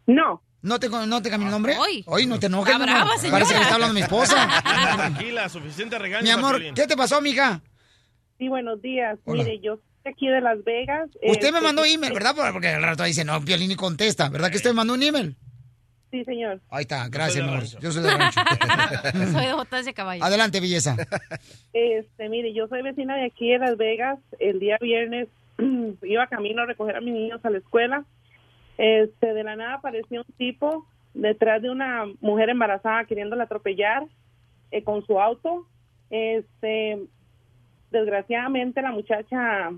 No. 0.07 0.41
¿No 0.61 0.79
te, 0.79 0.89
no 0.89 1.23
te 1.23 1.31
cambio 1.31 1.49
el 1.49 1.53
nombre? 1.53 1.77
Hoy. 1.79 2.05
Hoy 2.07 2.27
no 2.27 2.39
te 2.39 2.47
enojes, 2.47 2.79
brava. 2.79 3.11
Parece 3.31 3.31
que 3.31 3.55
le 3.59 3.63
está 3.63 3.75
hablando 3.75 3.95
mi 3.95 4.03
esposa. 4.03 4.49
Tranquila, 4.95 5.49
suficiente 5.49 5.99
regaño. 5.99 6.23
mi 6.23 6.31
amor. 6.31 6.63
¿qué 6.75 6.87
te 6.87 6.97
pasó, 6.97 7.21
mija? 7.21 7.61
Sí, 8.39 8.49
buenos 8.49 8.81
días. 8.81 9.19
Hola. 9.25 9.43
Mire, 9.43 9.59
yo 9.61 9.77
soy 9.77 10.13
aquí 10.13 10.29
de 10.29 10.41
Las 10.41 10.63
Vegas. 10.65 11.09
Usted 11.15 11.23
me 11.23 11.33
Este, 11.33 11.61
mandó 11.61 11.85
email, 11.85 12.13
¿verdad? 12.13 12.35
Porque 12.53 12.69
al 12.69 12.83
rato 12.83 13.03
dice, 13.05 13.25
no, 13.25 13.41
Piolín 13.45 13.69
ni 13.69 13.77
contesta. 13.77 14.29
¿Verdad 14.29 14.51
que 14.51 14.57
usted 14.57 14.71
me 14.71 14.77
mandó 14.77 14.95
un 14.95 15.03
email? 15.03 15.37
Sí, 16.11 16.25
señor. 16.25 16.61
Ahí 16.71 16.83
está, 16.83 17.09
gracias, 17.09 17.45
mi 17.45 17.51
amor. 17.51 17.65
Yo 17.81 17.93
soy 17.93 18.03
de 18.03 18.11
rancho. 18.17 18.41
Soy 19.33 19.47
de 19.47 19.53
botas 19.53 19.85
de 19.85 19.93
caballo. 19.93 20.25
Adelante, 20.25 20.61
belleza. 20.61 20.97
Este, 21.75 22.29
mire, 22.31 22.55
yo 22.55 22.67
soy 22.69 22.81
vecina 22.83 23.17
de 23.17 23.27
aquí 23.27 23.51
de 23.51 23.59
Las 23.59 23.77
Vegas. 23.77 24.19
El 24.39 24.59
día 24.59 24.79
viernes 24.81 25.29
iba 26.03 26.27
camino 26.29 26.63
a 26.63 26.67
recoger 26.67 26.97
a 26.97 27.01
mis 27.03 27.13
niños 27.13 27.45
a 27.45 27.51
la 27.51 27.59
escuela. 27.59 28.05
Este, 28.79 29.35
de 29.35 29.45
la 29.45 29.57
nada 29.57 29.75
apareció 29.75 30.21
un 30.27 30.35
tipo 30.39 30.87
detrás 31.13 31.61
de 31.61 31.69
una 31.71 32.07
mujer 32.21 32.49
embarazada 32.49 33.05
queriéndola 33.05 33.45
atropellar 33.45 34.05
eh, 34.71 34.83
con 34.85 35.05
su 35.05 35.21
auto. 35.21 35.67
Este, 36.09 36.99
desgraciadamente 37.91 38.83
la 38.83 38.93
muchacha 38.93 39.71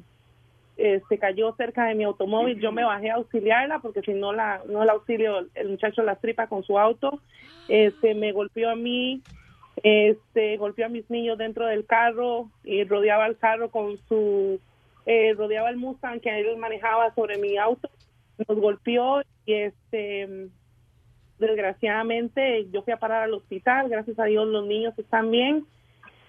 este, 0.77 1.19
cayó 1.19 1.55
cerca 1.57 1.85
de 1.85 1.95
mi 1.95 2.05
automóvil. 2.05 2.59
Yo 2.59 2.73
me 2.73 2.85
bajé 2.85 3.11
a 3.11 3.17
auxiliarla 3.17 3.81
porque 3.81 4.03
si 4.03 4.15
no 4.15 4.33
la 4.33 4.63
no 4.67 4.85
la 4.85 4.93
auxilio 4.93 5.47
el 5.55 5.69
muchacho 5.69 6.03
la 6.03 6.17
tripa 6.17 6.47
con 6.47 6.63
su 6.63 6.79
auto. 6.79 7.21
Este, 7.69 8.15
me 8.15 8.33
golpeó 8.33 8.71
a 8.71 8.77
mí, 8.77 9.23
este, 9.83 10.57
golpeó 10.57 10.87
a 10.87 10.89
mis 10.89 11.09
niños 11.11 11.39
dentro 11.39 11.67
del 11.67 11.87
carro 11.87 12.51
y 12.65 12.85
rodeaba 12.85 13.27
el 13.27 13.37
carro 13.37 13.71
con 13.71 13.99
su 14.09 14.59
eh, 15.07 15.35
rodeaba 15.35 15.71
el 15.71 15.77
Mustang 15.77 16.21
que 16.21 16.41
él 16.41 16.57
manejaba 16.57 17.15
sobre 17.15 17.39
mi 17.39 17.57
auto. 17.57 17.91
Nos 18.49 18.59
golpeó 18.59 19.23
y 19.45 19.53
este 19.53 20.49
desgraciadamente 21.39 22.69
yo 22.71 22.83
fui 22.83 22.93
a 22.93 22.99
parar 22.99 23.23
al 23.23 23.35
hospital. 23.35 23.89
Gracias 23.89 24.19
a 24.19 24.25
Dios 24.25 24.47
los 24.47 24.67
niños 24.67 24.99
están 24.99 25.31
bien, 25.31 25.67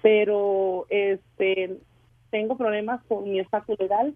pero 0.01 0.85
este 0.89 1.77
tengo 2.31 2.57
problemas 2.57 3.01
con 3.07 3.25
mi 3.25 3.39
estatus 3.39 3.77
legal. 3.79 4.15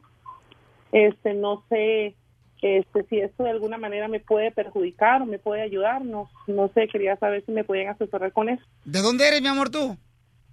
Este, 0.91 1.33
no 1.33 1.63
sé 1.69 2.15
este, 2.61 3.05
si 3.09 3.19
esto 3.19 3.43
de 3.43 3.51
alguna 3.51 3.77
manera 3.77 4.07
me 4.07 4.19
puede 4.19 4.51
perjudicar 4.51 5.21
o 5.21 5.25
me 5.25 5.37
puede 5.37 5.61
ayudar. 5.61 6.03
No, 6.03 6.29
no 6.47 6.71
sé, 6.73 6.87
quería 6.87 7.15
saber 7.17 7.43
si 7.45 7.51
me 7.51 7.63
pueden 7.63 7.89
asesorar 7.89 8.31
con 8.31 8.49
eso. 8.49 8.63
¿De 8.85 9.01
dónde 9.01 9.27
eres, 9.27 9.41
mi 9.41 9.47
amor, 9.47 9.69
tú? 9.69 9.97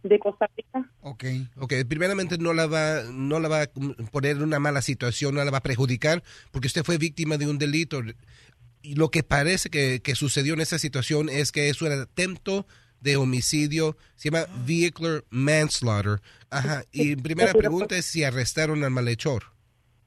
De 0.02 0.18
Costa 0.18 0.50
Rica. 0.56 0.90
Ok. 1.00 1.24
Ok, 1.58 1.74
primeramente 1.88 2.36
no 2.36 2.52
la 2.52 2.66
va, 2.66 3.02
no 3.12 3.38
la 3.38 3.48
va 3.48 3.62
a 3.62 3.66
poner 4.10 4.36
en 4.36 4.42
una 4.42 4.58
mala 4.58 4.82
situación, 4.82 5.34
no 5.36 5.44
la 5.44 5.50
va 5.52 5.58
a 5.58 5.62
perjudicar, 5.62 6.22
porque 6.50 6.66
usted 6.66 6.82
fue 6.82 6.98
víctima 6.98 7.38
de 7.38 7.46
un 7.46 7.58
delito. 7.58 8.00
Y 8.82 8.96
lo 8.96 9.10
que 9.10 9.22
parece 9.22 9.70
que, 9.70 10.00
que 10.02 10.16
sucedió 10.16 10.54
en 10.54 10.60
esa 10.60 10.80
situación 10.80 11.28
es 11.28 11.52
que 11.52 11.68
es 11.68 11.80
un 11.80 11.92
atento 11.92 12.66
de 13.02 13.16
homicidio, 13.16 13.96
se 14.16 14.30
llama 14.30 14.46
vehicular 14.64 15.24
manslaughter. 15.30 16.20
Ajá, 16.50 16.84
y 16.92 17.16
primera 17.16 17.52
pregunta 17.52 17.96
es 17.96 18.06
si 18.06 18.24
arrestaron 18.24 18.84
al 18.84 18.90
malhechor. 18.90 19.52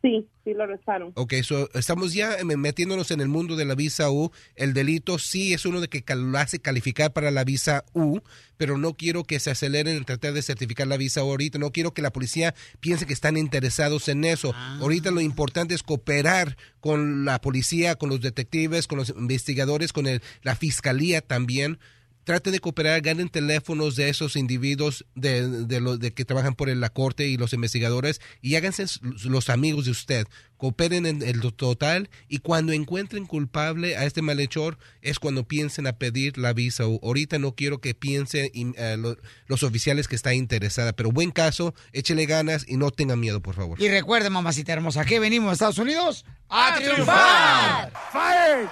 Sí, 0.05 0.27
sí 0.43 0.53
lo 0.53 0.65
arrestaron. 0.65 1.11
Ok, 1.15 1.33
so, 1.41 1.67
estamos 1.73 2.13
ya 2.13 2.37
metiéndonos 2.43 3.09
en 3.09 3.21
el 3.21 3.27
mundo 3.27 3.55
de 3.55 3.65
la 3.65 3.73
visa 3.73 4.11
U. 4.11 4.31
El 4.55 4.75
delito 4.75 5.17
sí 5.17 5.51
es 5.53 5.65
uno 5.65 5.81
de 5.81 5.87
que 5.87 6.03
lo 6.15 6.37
hace 6.37 6.59
calificar 6.59 7.11
para 7.11 7.31
la 7.31 7.43
visa 7.43 7.83
U, 7.93 8.19
pero 8.55 8.77
no 8.77 8.93
quiero 8.93 9.23
que 9.23 9.39
se 9.39 9.49
aceleren 9.49 9.97
en 9.97 10.05
tratar 10.05 10.33
de 10.33 10.43
certificar 10.43 10.85
la 10.85 10.97
visa 10.97 11.23
U 11.23 11.31
ahorita. 11.31 11.57
No 11.57 11.71
quiero 11.71 11.95
que 11.95 12.03
la 12.03 12.13
policía 12.13 12.53
piense 12.79 13.07
que 13.07 13.13
están 13.13 13.35
interesados 13.35 14.07
en 14.07 14.25
eso. 14.25 14.53
Ahorita 14.79 15.09
lo 15.09 15.21
importante 15.21 15.73
es 15.73 15.81
cooperar 15.81 16.55
con 16.81 17.25
la 17.25 17.41
policía, 17.41 17.95
con 17.95 18.09
los 18.09 18.21
detectives, 18.21 18.85
con 18.85 18.99
los 18.99 19.09
investigadores, 19.09 19.91
con 19.91 20.05
el, 20.05 20.21
la 20.43 20.55
fiscalía 20.55 21.21
también 21.21 21.79
trate 22.25 22.51
de 22.51 22.59
cooperar, 22.59 23.01
ganen 23.01 23.29
teléfonos 23.29 23.95
de 23.95 24.09
esos 24.09 24.35
individuos 24.35 25.05
de, 25.15 25.65
de, 25.65 25.79
los 25.79 25.99
de 25.99 26.11
que 26.11 26.25
trabajan 26.25 26.55
por 26.55 26.67
la 26.75 26.89
corte 26.89 27.27
y 27.27 27.37
los 27.37 27.53
investigadores 27.53 28.19
y 28.41 28.55
háganse 28.55 28.85
los 29.23 29.49
amigos 29.49 29.85
de 29.85 29.91
usted. 29.91 30.27
Cooperen 30.57 31.05
en 31.05 31.21
el 31.21 31.41
total 31.53 32.09
y 32.27 32.39
cuando 32.39 32.73
encuentren 32.73 33.25
culpable 33.25 33.97
a 33.97 34.05
este 34.05 34.21
malhechor 34.21 34.77
es 35.01 35.19
cuando 35.19 35.47
piensen 35.47 35.85
a 35.85 35.97
pedir 35.97 36.37
la 36.37 36.53
visa. 36.53 36.85
Ahorita 36.85 37.39
no 37.39 37.53
quiero 37.55 37.79
que 37.79 37.93
piensen 37.93 38.49
uh, 38.55 38.97
lo, 38.97 39.17
los 39.47 39.63
oficiales 39.63 40.07
que 40.07 40.15
está 40.15 40.33
interesada, 40.33 40.93
pero 40.93 41.11
buen 41.11 41.31
caso, 41.31 41.75
échele 41.93 42.25
ganas 42.25 42.65
y 42.67 42.77
no 42.77 42.89
tenga 42.89 43.15
miedo, 43.15 43.41
por 43.41 43.55
favor. 43.55 43.79
Y 43.81 43.87
recuerde, 43.89 44.29
mamacita 44.29 44.73
hermosa, 44.73 45.05
que 45.05 45.19
venimos 45.19 45.49
a 45.49 45.53
Estados 45.53 45.77
Unidos 45.77 46.25
a, 46.49 46.75
triunfar. 46.75 47.91
¡Fire! 48.11 48.69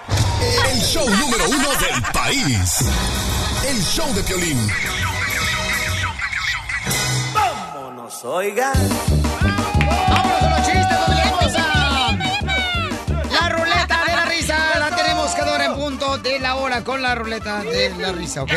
El 0.72 0.80
show 0.80 1.08
número 1.08 1.48
uno 1.48 1.68
del 1.78 2.02
país. 2.12 3.43
El 3.66 3.82
show 3.82 4.12
de 4.14 4.22
Piolín. 4.22 4.58
Vámonos, 7.32 8.24
oigan. 8.24 8.74
¡Vámonos 10.08 10.38
con 10.38 10.50
los 10.50 10.62
chistes, 10.66 10.98
familia 10.98 11.24
hermosa! 11.24 11.64
La 13.32 13.48
ruleta 13.48 14.04
de 14.06 14.16
la 14.16 14.24
risa 14.26 14.78
la 14.78 14.94
tenemos 14.94 15.34
cada 15.34 15.52
hora 15.54 15.64
en 15.64 15.74
punto 15.76 16.18
de 16.18 16.40
la 16.40 16.56
hora 16.56 16.84
con 16.84 17.00
la 17.00 17.14
ruleta 17.14 17.62
de 17.62 17.90
la 17.96 18.12
risa, 18.12 18.42
¿ok? 18.42 18.52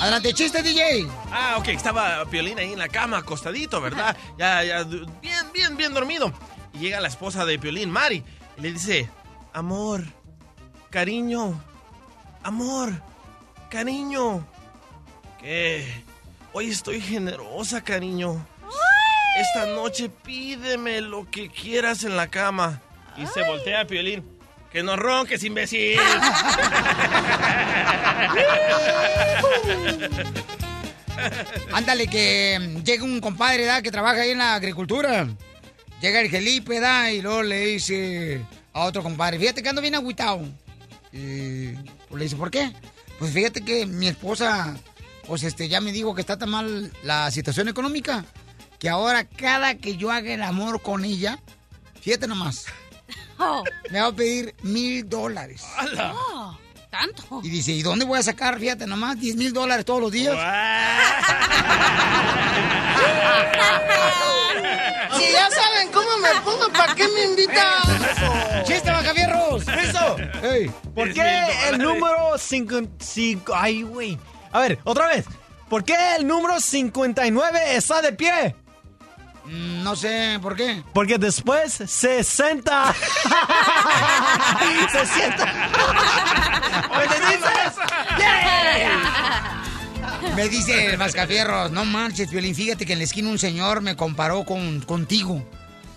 Adelante, 0.00 0.32
chiste, 0.32 0.62
DJ. 0.62 1.08
Ah, 1.32 1.56
ok, 1.58 1.68
estaba 1.68 2.24
Piolín 2.26 2.58
ahí 2.58 2.72
en 2.72 2.78
la 2.78 2.88
cama, 2.88 3.18
acostadito, 3.18 3.80
¿verdad? 3.80 4.16
Ya, 4.38 4.62
ya, 4.62 4.84
bien, 4.84 5.52
bien, 5.52 5.76
bien 5.76 5.92
dormido. 5.92 6.32
Y 6.72 6.78
llega 6.78 7.00
la 7.00 7.08
esposa 7.08 7.44
de 7.44 7.58
Piolín, 7.58 7.90
Mari, 7.90 8.22
y 8.56 8.60
le 8.60 8.72
dice, 8.72 9.10
amor, 9.52 10.04
cariño, 10.90 11.60
amor, 12.44 12.92
cariño. 13.74 14.46
¿Qué? 15.40 15.84
Hoy 16.52 16.70
estoy 16.70 17.00
generosa, 17.00 17.82
cariño. 17.82 18.46
Esta 19.36 19.66
noche 19.66 20.08
pídeme 20.08 21.00
lo 21.00 21.28
que 21.28 21.50
quieras 21.50 22.04
en 22.04 22.16
la 22.16 22.28
cama. 22.28 22.80
Y 23.16 23.26
se 23.26 23.42
voltea 23.42 23.80
a 23.80 23.84
Piolín. 23.84 24.22
Que 24.70 24.84
no 24.84 24.94
ronques, 24.94 25.42
imbécil. 25.42 25.98
Ándale, 31.72 32.06
que 32.06 32.60
mm, 32.60 32.84
llega 32.84 33.02
un 33.02 33.20
compadre, 33.20 33.62
¿verdad? 33.62 33.82
Que 33.82 33.90
trabaja 33.90 34.20
ahí 34.20 34.30
en 34.30 34.38
la 34.38 34.54
agricultura. 34.54 35.26
Llega 36.00 36.20
el 36.20 36.30
Felipe, 36.30 36.74
¿verdad? 36.74 37.08
Y 37.08 37.22
luego 37.22 37.42
le 37.42 37.58
dice 37.66 38.40
a 38.72 38.84
otro 38.84 39.02
compadre, 39.02 39.40
fíjate 39.40 39.64
que 39.64 39.68
ando 39.68 39.82
bien 39.82 39.96
agüitado. 39.96 40.42
Y 41.12 41.72
pues 42.08 42.18
le 42.18 42.24
dice, 42.24 42.36
¿por 42.36 42.52
qué? 42.52 42.72
Pues 43.18 43.32
fíjate 43.32 43.64
que 43.64 43.86
mi 43.86 44.08
esposa, 44.08 44.76
pues 45.26 45.42
este, 45.42 45.68
ya 45.68 45.80
me 45.80 45.92
dijo 45.92 46.14
que 46.14 46.20
está 46.20 46.36
tan 46.38 46.50
mal 46.50 46.92
la 47.02 47.30
situación 47.30 47.68
económica, 47.68 48.24
que 48.78 48.88
ahora 48.88 49.24
cada 49.24 49.76
que 49.76 49.96
yo 49.96 50.10
haga 50.10 50.34
el 50.34 50.42
amor 50.42 50.82
con 50.82 51.04
ella, 51.04 51.38
fíjate 52.00 52.26
nomás, 52.26 52.66
me 53.90 54.00
va 54.00 54.08
a 54.08 54.12
pedir 54.12 54.54
mil 54.62 55.08
dólares. 55.08 55.64
Oh, 56.12 56.56
¿Tanto? 56.90 57.40
Y 57.42 57.48
dice, 57.48 57.72
¿y 57.72 57.82
dónde 57.82 58.04
voy 58.04 58.18
a 58.18 58.22
sacar, 58.22 58.58
fíjate 58.58 58.86
nomás, 58.86 59.18
10 59.18 59.36
mil 59.36 59.52
dólares 59.52 59.84
todos 59.84 60.00
los 60.00 60.12
días? 60.12 60.36
Si 65.16 65.32
ya 65.32 65.48
saben 65.50 65.92
cómo 65.92 66.16
me 66.18 66.40
pongo, 66.42 66.68
¿para 66.72 66.94
qué 66.94 67.06
me 67.08 67.24
invitan? 67.24 68.64
¡Chiste, 68.64 68.90
¿Por 70.94 71.12
qué 71.12 71.44
el 71.68 71.78
número 71.78 72.36
5... 72.38 72.80
Ay, 73.54 73.82
güey. 73.82 74.18
A 74.52 74.60
ver, 74.60 74.78
otra 74.84 75.08
vez. 75.08 75.24
¿Por 75.68 75.82
qué 75.84 75.96
el 76.18 76.26
número 76.26 76.60
59 76.60 77.76
está 77.76 78.00
de 78.02 78.12
pie? 78.12 78.54
Mm, 79.46 79.82
No 79.82 79.96
sé, 79.96 80.38
¿por 80.40 80.54
qué? 80.56 80.82
Porque 80.92 81.18
después 81.18 81.72
60. 81.72 81.84
Se 81.92 82.22
sienta. 82.24 82.94
¿Me 86.98 87.04
dices? 87.36 87.74
Me 90.36 90.48
dice 90.48 90.86
el 90.86 90.98
Mascafierros, 90.98 91.70
no 91.70 91.84
manches, 91.84 92.30
Violín, 92.30 92.54
fíjate 92.54 92.86
que 92.86 92.92
en 92.94 92.98
la 92.98 93.04
esquina 93.04 93.28
un 93.28 93.38
señor 93.38 93.80
me 93.82 93.94
comparó 93.96 94.44
con, 94.44 94.80
contigo. 94.80 95.46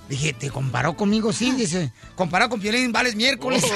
Dije, 0.10 0.34
¿te 0.34 0.50
comparó 0.50 0.96
conmigo? 0.96 1.34
Sí, 1.34 1.52
dice, 1.52 1.92
comparado 2.16 2.52
con 2.52 2.60
Violín, 2.62 2.92
vales 2.92 3.16
miércoles. 3.16 3.64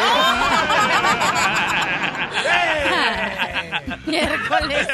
Miércoles. 4.05 4.87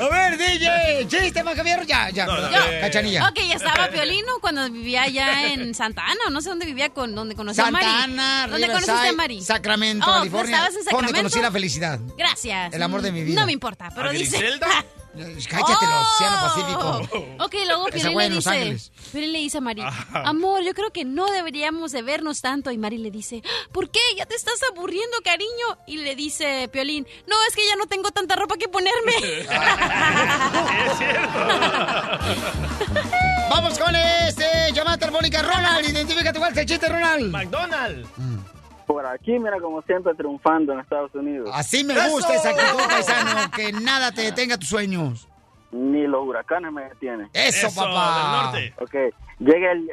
A 0.00 0.08
ver, 0.08 0.38
DJ, 0.38 1.06
chiste, 1.08 1.42
Mascafierros, 1.42 1.86
ya, 1.86 2.10
ya, 2.10 2.26
perdón. 2.26 2.52
Cachanilla. 2.80 3.28
Ok, 3.28 3.38
ya 3.48 3.54
estaba 3.56 3.88
Piolino 3.88 4.38
cuando 4.40 4.70
vivía 4.70 5.02
allá 5.02 5.52
en 5.52 5.74
Santa 5.74 6.02
Ana, 6.04 6.20
o 6.26 6.30
no 6.30 6.40
sé 6.40 6.48
dónde 6.50 6.66
vivía, 6.66 6.90
con 6.90 7.14
donde 7.14 7.34
conocí 7.34 7.60
a 7.60 7.70
Mari. 7.70 7.84
Santa 7.84 8.04
Ana, 8.04 8.46
¿Dónde 8.48 8.66
conociste 8.66 9.08
a 9.08 9.12
Mari? 9.12 9.42
Sacramento, 9.42 10.06
Oh, 10.08 10.14
California. 10.18 10.56
¿Estabas 10.56 10.68
en 10.70 10.74
Donde 10.76 10.90
Sacramento? 10.90 11.16
conocí 11.18 11.40
la 11.40 11.50
felicidad. 11.50 12.00
Gracias. 12.16 12.72
El 12.72 12.82
amor 12.82 13.02
de 13.02 13.12
mi 13.12 13.22
vida. 13.24 13.40
No 13.40 13.46
me 13.46 13.52
importa, 13.52 13.90
pero 13.94 14.08
¿A 14.10 14.12
dice... 14.12 14.38
Cállate, 15.12 15.84
el 15.84 15.92
Océano 15.92 16.40
Pacífico. 16.40 17.02
Ok, 17.44 17.54
luego 17.66 17.86
Piolín 17.86 18.16
le 18.16 18.30
dice. 18.30 18.78
Piolín 19.10 19.32
le 19.32 19.38
dice 19.38 19.58
a 19.58 19.60
Mari, 19.60 19.82
amor, 20.12 20.62
yo 20.62 20.72
creo 20.72 20.92
que 20.92 21.04
no 21.04 21.28
deberíamos 21.30 21.90
de 21.92 22.02
vernos 22.02 22.40
tanto. 22.40 22.70
Y 22.70 22.78
Mari 22.78 22.98
le 22.98 23.10
dice, 23.10 23.42
¿por 23.72 23.90
qué? 23.90 23.98
Ya 24.16 24.24
te 24.26 24.36
estás 24.36 24.60
aburriendo, 24.70 25.16
cariño. 25.24 25.50
Y 25.86 25.96
le 25.98 26.14
dice 26.14 26.68
Piolín, 26.72 27.06
no, 27.26 27.34
es 27.48 27.56
que 27.56 27.66
ya 27.66 27.74
no 27.76 27.86
tengo 27.86 28.10
tanta 28.12 28.36
ropa 28.36 28.56
que 28.56 28.68
ponerme. 28.68 29.12
Vamos 33.50 33.78
con 33.78 33.94
este, 33.96 34.72
llamada 34.72 34.96
telefónica, 34.96 35.42
Ronald, 35.42 35.88
identifícate 35.88 36.38
cuál 36.38 36.52
es 36.52 36.58
el 36.58 36.66
chiste, 36.66 36.88
Ronald. 36.88 37.32
McDonald's. 37.32 38.08
Por 38.92 39.06
aquí, 39.06 39.38
mira, 39.38 39.60
como 39.60 39.82
siempre, 39.82 40.12
triunfando 40.14 40.72
en 40.72 40.80
Estados 40.80 41.14
Unidos. 41.14 41.48
Así 41.54 41.84
me 41.84 41.94
gusta 42.08 42.34
esa 42.34 42.50
actitud, 42.50 42.82
paisano, 42.88 43.48
que 43.54 43.72
nada 43.72 44.10
te 44.10 44.22
detenga 44.22 44.58
tus 44.58 44.68
sueños. 44.68 45.28
ni 45.70 46.04
los 46.08 46.26
huracanes 46.26 46.72
me 46.72 46.82
detienen. 46.82 47.28
Eso, 47.32 47.68
Eso, 47.68 47.80
papá. 47.80 48.50
del 48.52 48.64
norte. 48.72 48.74
Ok, 48.82 49.14
llega 49.38 49.70
el, 49.70 49.88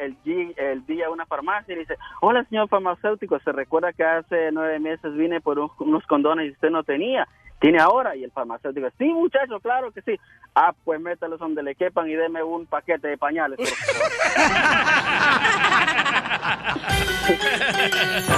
el, 0.58 0.84
día 0.88 1.06
a 1.06 1.10
una 1.12 1.28
farmacia 1.28 1.76
y 1.76 1.78
dice, 1.78 1.96
hola 2.22 2.44
señor 2.50 2.68
farmacéutico, 2.70 3.38
¿se 3.42 3.52
recuerda 3.52 3.94
que 3.94 4.04
hace 4.04 4.52
nueve 4.52 4.80
meses 4.80 5.14
vine 5.14 5.40
por 5.42 5.60
un- 5.60 5.70
unos 5.78 6.04
condones 6.08 6.48
y 6.48 6.52
usted 6.54 6.72
no 6.72 6.84
tenía? 6.84 7.28
¿Tiene 7.60 7.80
ahora? 7.80 8.16
Y 8.16 8.24
el 8.24 8.32
farmacéutico, 8.32 8.88
sí 8.98 9.06
muchacho, 9.06 9.60
claro 9.60 9.92
que 9.92 10.02
sí. 10.02 10.20
Ah, 10.54 10.74
pues 10.84 11.00
métalos 11.00 11.40
donde 11.40 11.64
le 11.64 11.76
quepan 11.76 12.08
y 12.10 12.16
deme 12.16 12.44
un 12.44 12.66
paquete 12.66 13.08
de 13.08 13.18
pañales. 13.18 13.58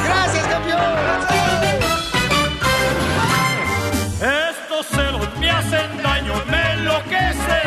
Gracias, 0.04 0.48
campeón. 0.48 0.80
Estos 4.22 4.86
celos 4.88 5.40
me 5.40 5.50
hacen 5.50 6.04
daño, 6.04 6.34
me 6.50 6.74
enloquece. 6.74 7.62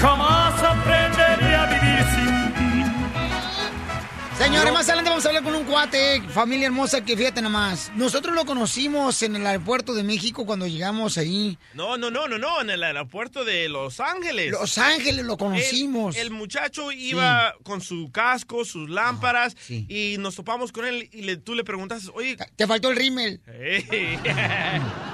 Jamás 0.00 0.49
Señores, 4.50 4.72
más 4.72 4.88
adelante 4.88 5.10
vamos 5.10 5.24
a 5.24 5.28
hablar 5.28 5.44
con 5.44 5.54
un 5.54 5.64
cuate, 5.64 6.20
familia 6.34 6.66
hermosa, 6.66 7.04
que 7.04 7.16
fíjate 7.16 7.40
nomás. 7.40 7.92
Nosotros 7.94 8.34
lo 8.34 8.44
conocimos 8.44 9.22
en 9.22 9.36
el 9.36 9.46
aeropuerto 9.46 9.94
de 9.94 10.02
México 10.02 10.44
cuando 10.44 10.66
llegamos 10.66 11.16
ahí. 11.18 11.56
No, 11.72 11.96
no, 11.96 12.10
no, 12.10 12.26
no, 12.26 12.36
no, 12.36 12.60
en 12.60 12.68
el 12.70 12.82
aeropuerto 12.82 13.44
de 13.44 13.68
Los 13.68 14.00
Ángeles. 14.00 14.50
Los 14.50 14.76
Ángeles 14.76 15.24
lo 15.24 15.36
conocimos. 15.36 16.16
El, 16.16 16.22
el 16.26 16.30
muchacho 16.32 16.90
iba 16.90 17.54
con 17.62 17.80
su 17.80 18.10
casco, 18.10 18.64
sus 18.64 18.90
lámparas, 18.90 19.56
y 19.68 20.16
nos 20.18 20.34
topamos 20.34 20.72
con 20.72 20.84
él 20.84 21.08
y 21.12 21.22
le- 21.22 21.36
tú 21.36 21.54
le 21.54 21.62
preguntas, 21.62 22.10
oye... 22.12 22.36
Te 22.56 22.66
faltó 22.66 22.90
el 22.90 22.96
rímel. 22.96 23.40
Ey. 23.46 23.86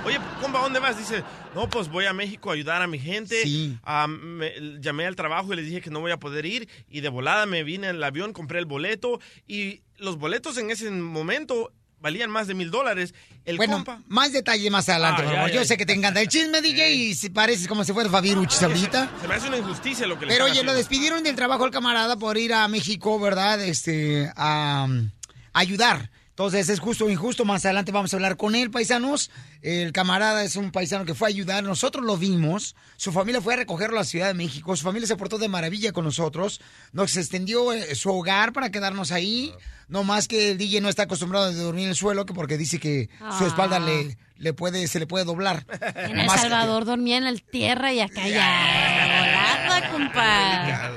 Oye, 0.07 0.19
compa, 0.41 0.61
¿dónde 0.61 0.79
vas? 0.79 0.97
Dice, 0.97 1.23
no, 1.57 1.71
pues 1.71 1.89
voy 1.89 2.05
a 2.05 2.13
México 2.13 2.51
a 2.51 2.53
ayudar 2.53 2.83
a 2.83 2.87
mi 2.87 2.99
gente. 2.99 3.43
Sí. 3.43 3.79
Ah, 3.83 4.07
me- 4.07 4.53
llamé 4.79 5.07
al 5.07 5.17
trabajo 5.17 5.55
y 5.55 5.57
les 5.57 5.65
dije 5.65 5.81
que 5.81 5.89
no 5.89 6.01
voy 6.01 6.13
a 6.13 6.19
poder 6.19 6.45
ir. 6.45 6.69
Y 6.91 7.01
de 7.01 7.09
volada 7.09 7.47
me 7.47 7.65
vine 7.65 7.89
en 7.89 7.97
el 7.97 8.05
avión, 8.05 8.35
compré 8.35 8.59
el 8.59 8.67
boleto. 8.67 9.21
Y 9.49 9.81
los 9.97 10.19
boletos 10.19 10.59
en 10.59 10.71
ese 10.71 10.91
momento 10.91 11.73
valían 11.99 12.31
más 12.31 12.47
de 12.47 12.53
mil 12.53 12.71
dólares. 12.71 13.15
El 13.47 13.57
bueno, 13.57 13.77
compa... 13.77 14.03
más 14.07 14.35
detalles 14.35 14.71
más 14.71 14.87
adelante, 14.91 15.23
Ah, 15.27 15.33
ya, 15.33 15.49
ya. 15.49 15.55
Yo 15.55 15.65
sé 15.65 15.79
que 15.79 15.87
te 15.87 15.95
encanta 15.95 16.21
el 16.21 16.29
chisme, 16.29 16.61
DJ, 16.61 16.93
y 16.93 17.15
si 17.15 17.31
pareces 17.31 17.67
como 17.67 17.85
si 17.85 17.95
fuera 17.95 18.11
Fabiruchis 18.11 18.63
ahorita. 18.63 19.11
Se 19.23 19.27
me 19.27 19.35
hace 19.35 19.49
una 19.49 19.57
injusticia 19.57 20.07
lo 20.07 20.19
que 20.19 20.27
le 20.27 20.33
Pero 20.33 20.45
oye, 20.45 20.63
lo 20.63 20.75
despidieron 20.75 21.23
del 21.23 21.37
trabajo 21.37 21.65
al 21.65 21.71
camarada 21.71 22.17
por 22.17 22.37
ir 22.37 22.53
a 22.53 22.69
México, 22.69 23.19
¿verdad? 23.19 23.63
Este, 23.63 24.31
a, 24.37 24.85
um, 24.87 25.11
ayudar. 25.55 26.11
Entonces 26.37 26.69
es 26.69 26.81
justo 26.81 27.07
o 27.07 27.11
injusto. 27.11 27.47
Más 27.47 27.65
adelante 27.65 27.93
vamos 27.93 28.13
a 28.13 28.17
hablar 28.19 28.37
con 28.37 28.55
él, 28.55 28.71
paisanos. 28.71 29.31
El 29.63 29.93
camarada 29.93 30.45
es 30.45 30.57
un 30.57 30.71
paisano 30.71 31.07
que 31.07 31.15
fue 31.15 31.29
a 31.29 31.31
ayudar. 31.31 31.65
Nosotros 31.65 32.05
lo 32.05 32.19
vimos. 32.19 32.77
Su 32.99 33.11
familia 33.11 33.41
fue 33.41 33.55
a 33.55 33.57
recogerlo 33.57 33.97
a 33.97 34.01
la 34.01 34.05
Ciudad 34.05 34.27
de 34.27 34.35
México. 34.35 34.77
Su 34.77 34.85
familia 34.85 35.09
se 35.09 35.17
portó 35.17 35.39
de 35.39 35.49
maravilla 35.49 35.93
con 35.93 36.05
nosotros. 36.05 36.61
Nos 36.93 37.17
extendió 37.17 37.73
eh, 37.73 37.95
su 37.95 38.11
hogar 38.11 38.53
para 38.53 38.69
quedarnos 38.71 39.13
ahí. 39.13 39.55
No 39.89 40.05
más 40.05 40.29
que 40.29 40.51
el 40.51 40.59
DJ 40.59 40.83
no 40.83 40.91
está 40.91 41.05
acostumbrado 41.05 41.47
a 41.47 41.53
dormir 41.53 41.85
en 41.85 41.91
el 41.91 41.97
suelo, 41.97 42.27
que 42.27 42.35
porque 42.35 42.59
dice 42.59 42.79
que 42.79 43.09
su 43.39 43.45
Ah. 43.45 43.47
espalda 43.47 43.79
le, 43.79 44.19
le 44.37 44.53
puede, 44.53 44.89
se 44.89 44.99
le 44.99 45.07
puede 45.07 45.25
doblar. 45.25 45.65
En 45.97 46.19
El 46.19 46.29
Salvador 46.29 46.85
dormía 46.85 47.17
en 47.17 47.25
la 47.25 47.33
tierra 47.51 47.95
y 47.95 48.01
acá 48.01 48.29
ya. 48.29 49.17
Volada, 49.21 49.91
compa. 49.91 50.91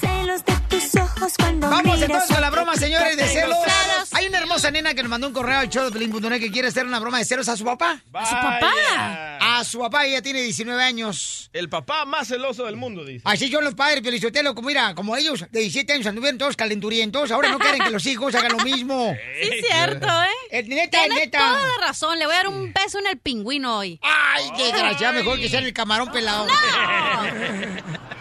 Celos 0.00 0.42
de 0.42 0.52
ojos 1.16 1.32
cuando 1.38 1.68
Vamos 1.70 2.00
entonces 2.00 2.30
con 2.30 2.40
la 2.40 2.50
broma, 2.50 2.76
señores, 2.76 3.16
de 3.16 3.26
celos. 3.26 3.56
celos. 3.64 4.08
Hay 4.12 4.26
una 4.26 4.38
hermosa 4.38 4.70
nena 4.70 4.94
que 4.94 5.02
nos 5.02 5.10
mandó 5.10 5.26
un 5.28 5.32
correo 5.32 5.58
al 5.58 5.68
show 5.68 5.84
de 5.84 5.90
Pelín.net 5.92 6.38
que 6.40 6.50
quiere 6.50 6.68
hacer 6.68 6.86
una 6.86 6.98
broma 7.00 7.18
de 7.18 7.24
celos 7.24 7.48
a 7.48 7.56
su 7.56 7.64
papá. 7.64 8.00
¿A 8.12 8.26
su 8.26 8.34
papá? 8.34 8.72
A 9.40 9.64
su 9.64 9.78
papá, 9.78 10.06
ella 10.06 10.22
tiene 10.22 10.42
19 10.42 10.82
años. 10.82 11.50
El 11.52 11.68
papá 11.68 12.04
más 12.04 12.28
celoso 12.28 12.64
del 12.66 12.76
mundo, 12.76 13.04
dice. 13.04 13.22
Así 13.24 13.50
son 13.50 13.64
los 13.64 13.74
padres, 13.74 14.02
Pelizotelo, 14.02 14.54
como 14.54 14.68
mira, 14.68 14.94
como 14.94 15.16
ellos 15.16 15.44
de 15.50 15.60
17 15.60 15.92
años 15.94 16.06
anduvieron 16.06 16.38
todos 16.38 16.56
calenturientos, 16.56 17.30
ahora 17.30 17.48
no 17.50 17.58
quieren 17.58 17.82
que 17.82 17.90
los 17.90 18.04
hijos 18.06 18.34
hagan 18.34 18.52
lo 18.52 18.64
mismo. 18.64 19.14
Sí, 19.36 19.50
es 19.52 19.66
cierto, 19.66 20.06
¿eh? 20.06 20.28
Es 20.50 20.66
neta, 20.66 20.98
Tiene 20.98 21.14
neta. 21.14 21.38
toda 21.38 21.60
la 21.60 21.86
razón. 21.86 22.18
Le 22.18 22.26
voy 22.26 22.34
a 22.34 22.38
dar 22.38 22.48
un 22.48 22.72
beso 22.72 22.98
en 22.98 23.06
el 23.08 23.18
pingüino 23.18 23.78
hoy. 23.78 24.00
Ay, 24.02 24.50
desgraciado, 24.56 25.14
mejor 25.14 25.38
que 25.38 25.48
sea 25.48 25.60
el 25.60 25.72
camarón 25.72 26.10
pelado. 26.10 26.46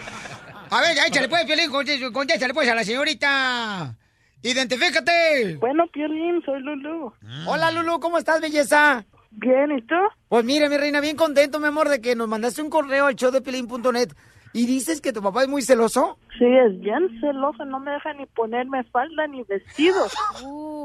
A 0.76 0.82
ver, 0.82 0.98
échale 1.08 1.30
pues, 1.30 1.46
Piolín, 1.46 1.72
conté- 1.72 2.12
contéstale 2.12 2.54
pues 2.54 2.68
a 2.70 2.76
la 2.76 2.84
señorita. 2.84 3.96
Identifícate. 4.44 5.56
Bueno, 5.58 5.88
Piolín, 5.88 6.42
soy 6.46 6.60
Lulu. 6.62 7.14
Hola, 7.48 7.72
Lulu, 7.72 8.02
¿cómo 8.02 8.18
estás, 8.18 8.42
belleza? 8.42 9.06
Bien, 9.32 9.72
¿y 9.72 9.82
tú? 9.84 9.96
Pues 10.28 10.44
mira, 10.44 10.68
mi 10.68 10.76
reina, 10.76 11.00
bien 11.00 11.16
contento, 11.16 11.62
mi 11.62 11.68
amor, 11.68 11.88
de 11.88 12.02
que 12.02 12.14
nos 12.18 12.28
mandaste 12.28 12.62
un 12.62 12.70
correo 12.70 13.06
al 13.06 13.16
show 13.16 13.32
de 13.32 13.40
Pelín.net 13.42 14.10
y 14.56 14.66
dices 14.66 15.02
que 15.02 15.12
tu 15.12 15.22
papá 15.22 15.44
es 15.44 15.50
muy 15.50 15.62
celoso. 15.62 16.18
Sí, 16.40 16.46
es 16.46 16.80
bien 16.80 17.10
celoso, 17.20 17.66
no 17.66 17.80
me 17.80 17.92
deja 17.92 18.14
ni 18.14 18.26
ponerme 18.26 18.84
falda 18.86 19.28
ni 19.28 19.44
vestido. 19.44 20.08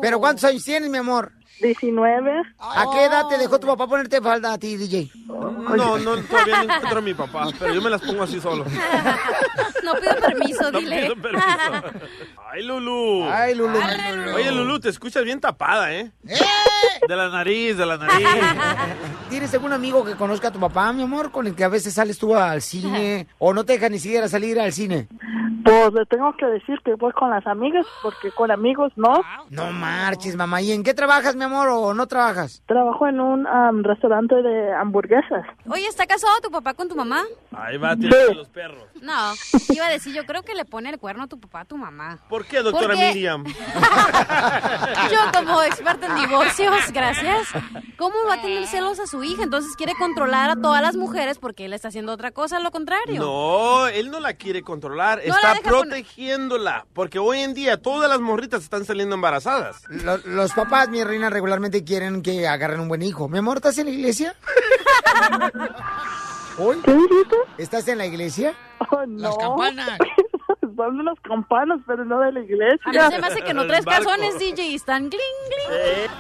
¿Pero 0.03 0.19
cuántos 0.19 0.45
años 0.45 0.65
tienes, 0.65 0.91
mi 0.91 0.99
amor? 0.99 1.31
19. 1.61 2.43
¿A 2.59 2.87
qué 2.93 3.05
edad 3.05 3.29
te 3.29 3.39
dejó 3.39 3.61
tu 3.61 3.67
papá 3.67 3.87
ponerte 3.87 4.21
falda 4.21 4.55
a 4.55 4.59
ti, 4.59 4.77
DJ? 4.77 5.11
No, 5.27 5.99
no, 5.99 6.17
todavía 6.23 6.65
no 6.65 6.75
encuentro 6.75 6.99
a 6.99 7.03
mi 7.03 7.15
papá, 7.15 7.47
pero 7.59 7.75
yo 7.75 7.83
me 7.83 7.91
las 7.91 8.01
pongo 8.01 8.25
así 8.25 8.41
solo. 8.41 8.65
No 9.85 9.95
pido 9.95 10.15
permiso, 10.17 10.71
No 10.73 10.79
dile. 10.79 11.03
pido 11.03 11.17
permiso. 11.17 11.47
Ay, 12.53 12.63
Lulu. 12.65 13.25
Ay, 13.31 13.55
Lulu. 13.55 13.79
Oye, 14.35 14.53
Lulu, 14.53 14.79
te 14.81 14.91
escuchas 14.91 15.25
bien 15.25 15.41
tapada, 15.41 15.93
¿eh? 15.93 16.13
De 17.09 17.17
la 17.17 17.29
nariz, 17.31 17.77
de 17.77 17.87
la 17.87 17.97
nariz. 17.97 18.27
¿Tienes 19.31 19.55
algún 19.55 19.73
amigo 19.73 20.05
que 20.05 20.17
conozca 20.17 20.49
a 20.49 20.51
tu 20.51 20.59
papá, 20.59 20.93
mi 20.93 21.05
amor, 21.05 21.31
con 21.31 21.47
el 21.47 21.55
que 21.55 21.63
a 21.63 21.69
veces 21.69 21.95
sales 21.95 22.19
tú 22.19 22.35
al 22.35 22.61
cine 22.61 23.29
o 23.39 23.55
no 23.55 23.65
te 23.65 23.75
deja 23.75 23.89
ni 23.89 24.01
siquiera 24.01 24.27
salir 24.29 24.59
al 24.59 24.73
cine? 24.73 25.07
Pues 25.65 25.93
le 25.93 26.07
tengo 26.07 26.33
que 26.37 26.47
decir 26.47 26.79
que 26.85 26.95
voy 26.95 27.13
con 27.13 27.31
las 27.31 27.47
amigas, 27.47 27.87
porque 28.03 28.31
con 28.31 28.51
amigos 28.51 28.93
no. 28.97 29.23
No 29.51 29.73
marches, 29.73 30.37
mamá. 30.37 30.63
¿Y 30.63 30.73
en 30.73 30.83
qué 30.83 30.95
trabajas, 30.95 31.37
mi 31.37 31.45
amor, 31.45 31.69
o 31.69 31.95
no 31.95 32.07
trabajas? 32.07 32.63
Trabajo 32.67 33.07
en 33.07 33.21
un 33.21 33.47
am, 33.47 33.83
restaurante 33.83 34.37
de 34.37 34.73
hamburguesas. 34.75 35.45
Oye, 35.69 35.87
¿está 35.87 36.07
casado 36.07 36.41
tu 36.43 36.51
papá 36.51 36.75
con 36.75 36.89
tu 36.89 36.95
mamá? 36.97 37.23
Ahí 37.53 37.77
va, 37.77 37.97
tirando 37.97 38.35
los 38.35 38.49
perros. 38.49 38.85
No, 39.03 39.33
iba 39.71 39.87
a 39.87 39.91
decir, 39.91 40.15
yo 40.15 40.25
creo 40.27 40.43
que 40.43 40.55
le 40.55 40.65
pone 40.65 40.91
el 40.91 40.99
cuerno 40.99 41.25
a 41.25 41.27
tu 41.27 41.39
papá 41.41 41.61
a 41.61 41.65
tu 41.65 41.77
mamá. 41.77 42.19
¿Por 42.29 42.45
qué, 42.47 42.63
doctora 42.63 42.95
Porque- 42.95 43.09
Miriam? 43.09 43.45
Yo 45.11 45.19
como 45.35 45.63
experta 45.63 46.07
en 46.07 46.15
divorcios, 46.17 46.93
gracias. 46.93 47.49
¿Cómo 47.97 48.15
va 48.29 48.35
a 48.35 48.41
tener 48.43 48.67
celos 48.67 49.01
a 49.01 49.07
su 49.07 49.23
hija? 49.25 49.43
Entonces 49.43 49.75
quiere 49.77 49.95
controlar 49.99 50.51
a 50.51 50.57
todas 50.57 50.83
las 50.83 50.97
mujeres 50.97 51.39
porque 51.39 51.65
él 51.67 51.73
está 51.73 51.89
haciendo 51.89 52.13
otra 52.13 52.31
cosa, 52.31 52.61
lo 52.61 52.71
contrario. 52.71 53.21
No, 53.21 53.89
él 53.89 54.11
no 54.11 54.21
la 54.21 54.35
quiere 54.35 54.63
controlar, 54.63 55.21
No 55.27 55.35
está 55.35 55.50
poner- 55.57 55.63
protegiéndola. 55.63 56.87
Porque 56.93 57.19
hoy 57.19 57.41
en 57.41 57.55
día 57.55 57.77
todas 57.81 58.09
las 58.11 58.21
morritas 58.21 58.63
están 58.63 58.85
saliendo 58.85 59.15
embarazadas. 59.15 59.83
Lo- 59.89 60.19
los 60.19 60.53
papás, 60.53 60.89
mi 60.89 61.03
reina, 61.05 61.31
regularmente 61.31 61.85
quieren 61.85 62.23
que 62.23 62.47
agarren 62.49 62.81
un 62.81 62.89
buen 62.89 63.03
hijo. 63.03 63.29
Mi 63.29 63.39
amor, 63.39 63.57
¿estás 63.59 63.79
en 63.79 63.87
la 63.87 63.93
iglesia? 63.93 64.35
¿Hoy? 66.59 66.77
¿Qué 66.85 66.93
dijiste? 66.93 67.37
¿Estás 67.59 67.89
en 67.89 67.99
la 67.99 68.07
iglesia? 68.07 68.55
Oh, 68.91 69.07
no. 69.07 69.29
Las 69.29 69.37
campanas. 69.39 69.99
Son 70.77 71.05
las 71.05 71.19
campanas, 71.21 71.79
pero 71.87 72.05
no 72.07 72.21
de 72.21 72.33
la 72.33 72.41
iglesia. 72.41 72.81
A 72.87 72.91
mí 72.91 73.15
se 73.15 73.21
me 73.21 73.27
hace 73.27 73.43
que 73.43 73.53
no 73.55 73.67
traes 73.69 73.85
calzones, 73.85 74.39
DJ, 74.39 74.65
y 74.69 74.75
están 74.77 75.11
gling, 75.11 75.21
gling. 75.51 76.11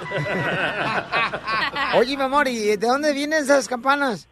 Oye, 1.96 2.16
mi 2.16 2.22
amor, 2.22 2.46
¿y 2.46 2.76
de 2.76 2.86
dónde 2.86 3.12
vienen 3.14 3.42
esas 3.42 3.66
campanas? 3.68 4.28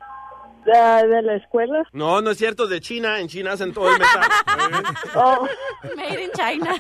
De, 0.73 1.07
de 1.09 1.23
la 1.23 1.37
escuela. 1.37 1.83
No, 1.93 2.21
no 2.21 2.31
es 2.31 2.39
cierto, 2.39 2.67
de 2.67 2.81
China. 2.81 3.19
En 3.21 3.29
China 3.29 3.53
hacen 3.53 3.73
todo 3.73 3.89
el 3.91 3.99
metal. 3.99 4.23
Oh, 5.15 5.47
Made 5.97 6.23
in 6.25 6.31
China. 6.33 6.75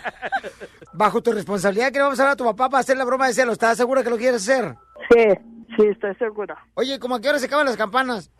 Bajo 0.93 1.23
tu 1.23 1.33
responsabilidad 1.33 1.89
que 1.89 1.99
le 1.99 2.03
vamos 2.05 2.21
a 2.21 2.25
dar 2.25 2.33
a 2.33 2.37
tu 2.37 2.45
papá 2.45 2.69
para 2.69 2.81
hacer 2.81 2.97
la 2.97 3.05
broma 3.05 3.27
de 3.27 3.35
celos. 3.35 3.53
¿Estás 3.53 3.77
segura 3.79 4.03
que 4.05 4.11
lo 4.11 4.17
quieres 4.17 4.43
hacer? 4.49 4.75
sí, 5.11 5.25
sí, 5.77 5.87
estoy 5.91 6.15
segura. 6.17 6.57
Oye, 6.75 6.99
¿cómo 6.99 7.17
a 7.17 7.21
qué 7.21 7.29
hora 7.29 7.39
se 7.39 7.47
acaban 7.47 7.67
las 7.67 7.77
campanas? 7.77 8.31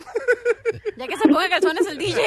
Ya 0.97 1.07
que 1.07 1.17
se 1.17 1.29
ponga 1.29 1.49
calzones 1.49 1.87
el 1.87 1.99
DJ. 1.99 2.23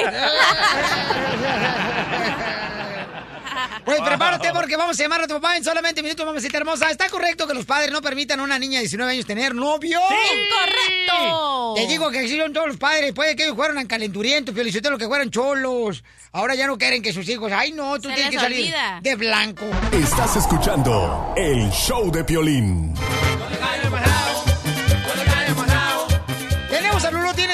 Pues 3.84 4.02
prepárate 4.06 4.52
porque 4.54 4.78
vamos 4.78 5.00
a 5.00 5.04
llamar 5.04 5.22
a 5.22 5.28
tu 5.28 5.36
papá 5.36 5.58
en 5.58 5.64
solamente 5.64 6.02
minutos, 6.02 6.26
mamacita 6.26 6.58
hermosa. 6.58 6.90
¿Está 6.90 7.10
correcto 7.10 7.48
que 7.48 7.54
los 7.54 7.66
padres 7.66 7.92
no 7.92 8.02
permitan 8.02 8.40
a 8.40 8.44
una 8.44 8.58
niña 8.58 8.78
de 8.80 8.84
19 8.84 9.12
años 9.12 9.26
tener 9.26 9.54
novio? 9.54 10.00
¡Incorrecto! 10.00 11.74
Te 11.76 11.88
digo 11.88 12.10
que 12.12 12.28
son 12.40 12.54
todos 12.54 12.68
los 12.68 12.78
padres. 12.78 13.14
Puede 13.14 13.36
que 13.36 13.44
ellos 13.44 13.56
fueran 13.56 13.86
calenturientos, 13.88 14.56
lo 14.56 14.98
que 14.98 15.08
fueran 15.08 15.30
cholos. 15.30 16.04
Ahora 16.32 16.56
ya 16.56 16.66
no 16.68 16.78
quieren 16.78 17.02
que 17.02 17.12
sus 17.12 17.28
hijos... 17.28 17.52
Ay, 17.52 17.74
no, 17.74 18.00
tú 18.00 18.10
Se 18.10 18.16
tienes 18.16 18.32
que 18.32 18.40
salir 18.40 18.66
olvida. 18.66 19.00
de 19.02 19.16
blanco. 19.16 19.66
Estás 19.92 20.38
escuchando 20.38 21.34
el 21.36 21.70
show 21.72 22.10
de 22.12 22.24
Piolín. 22.24 22.94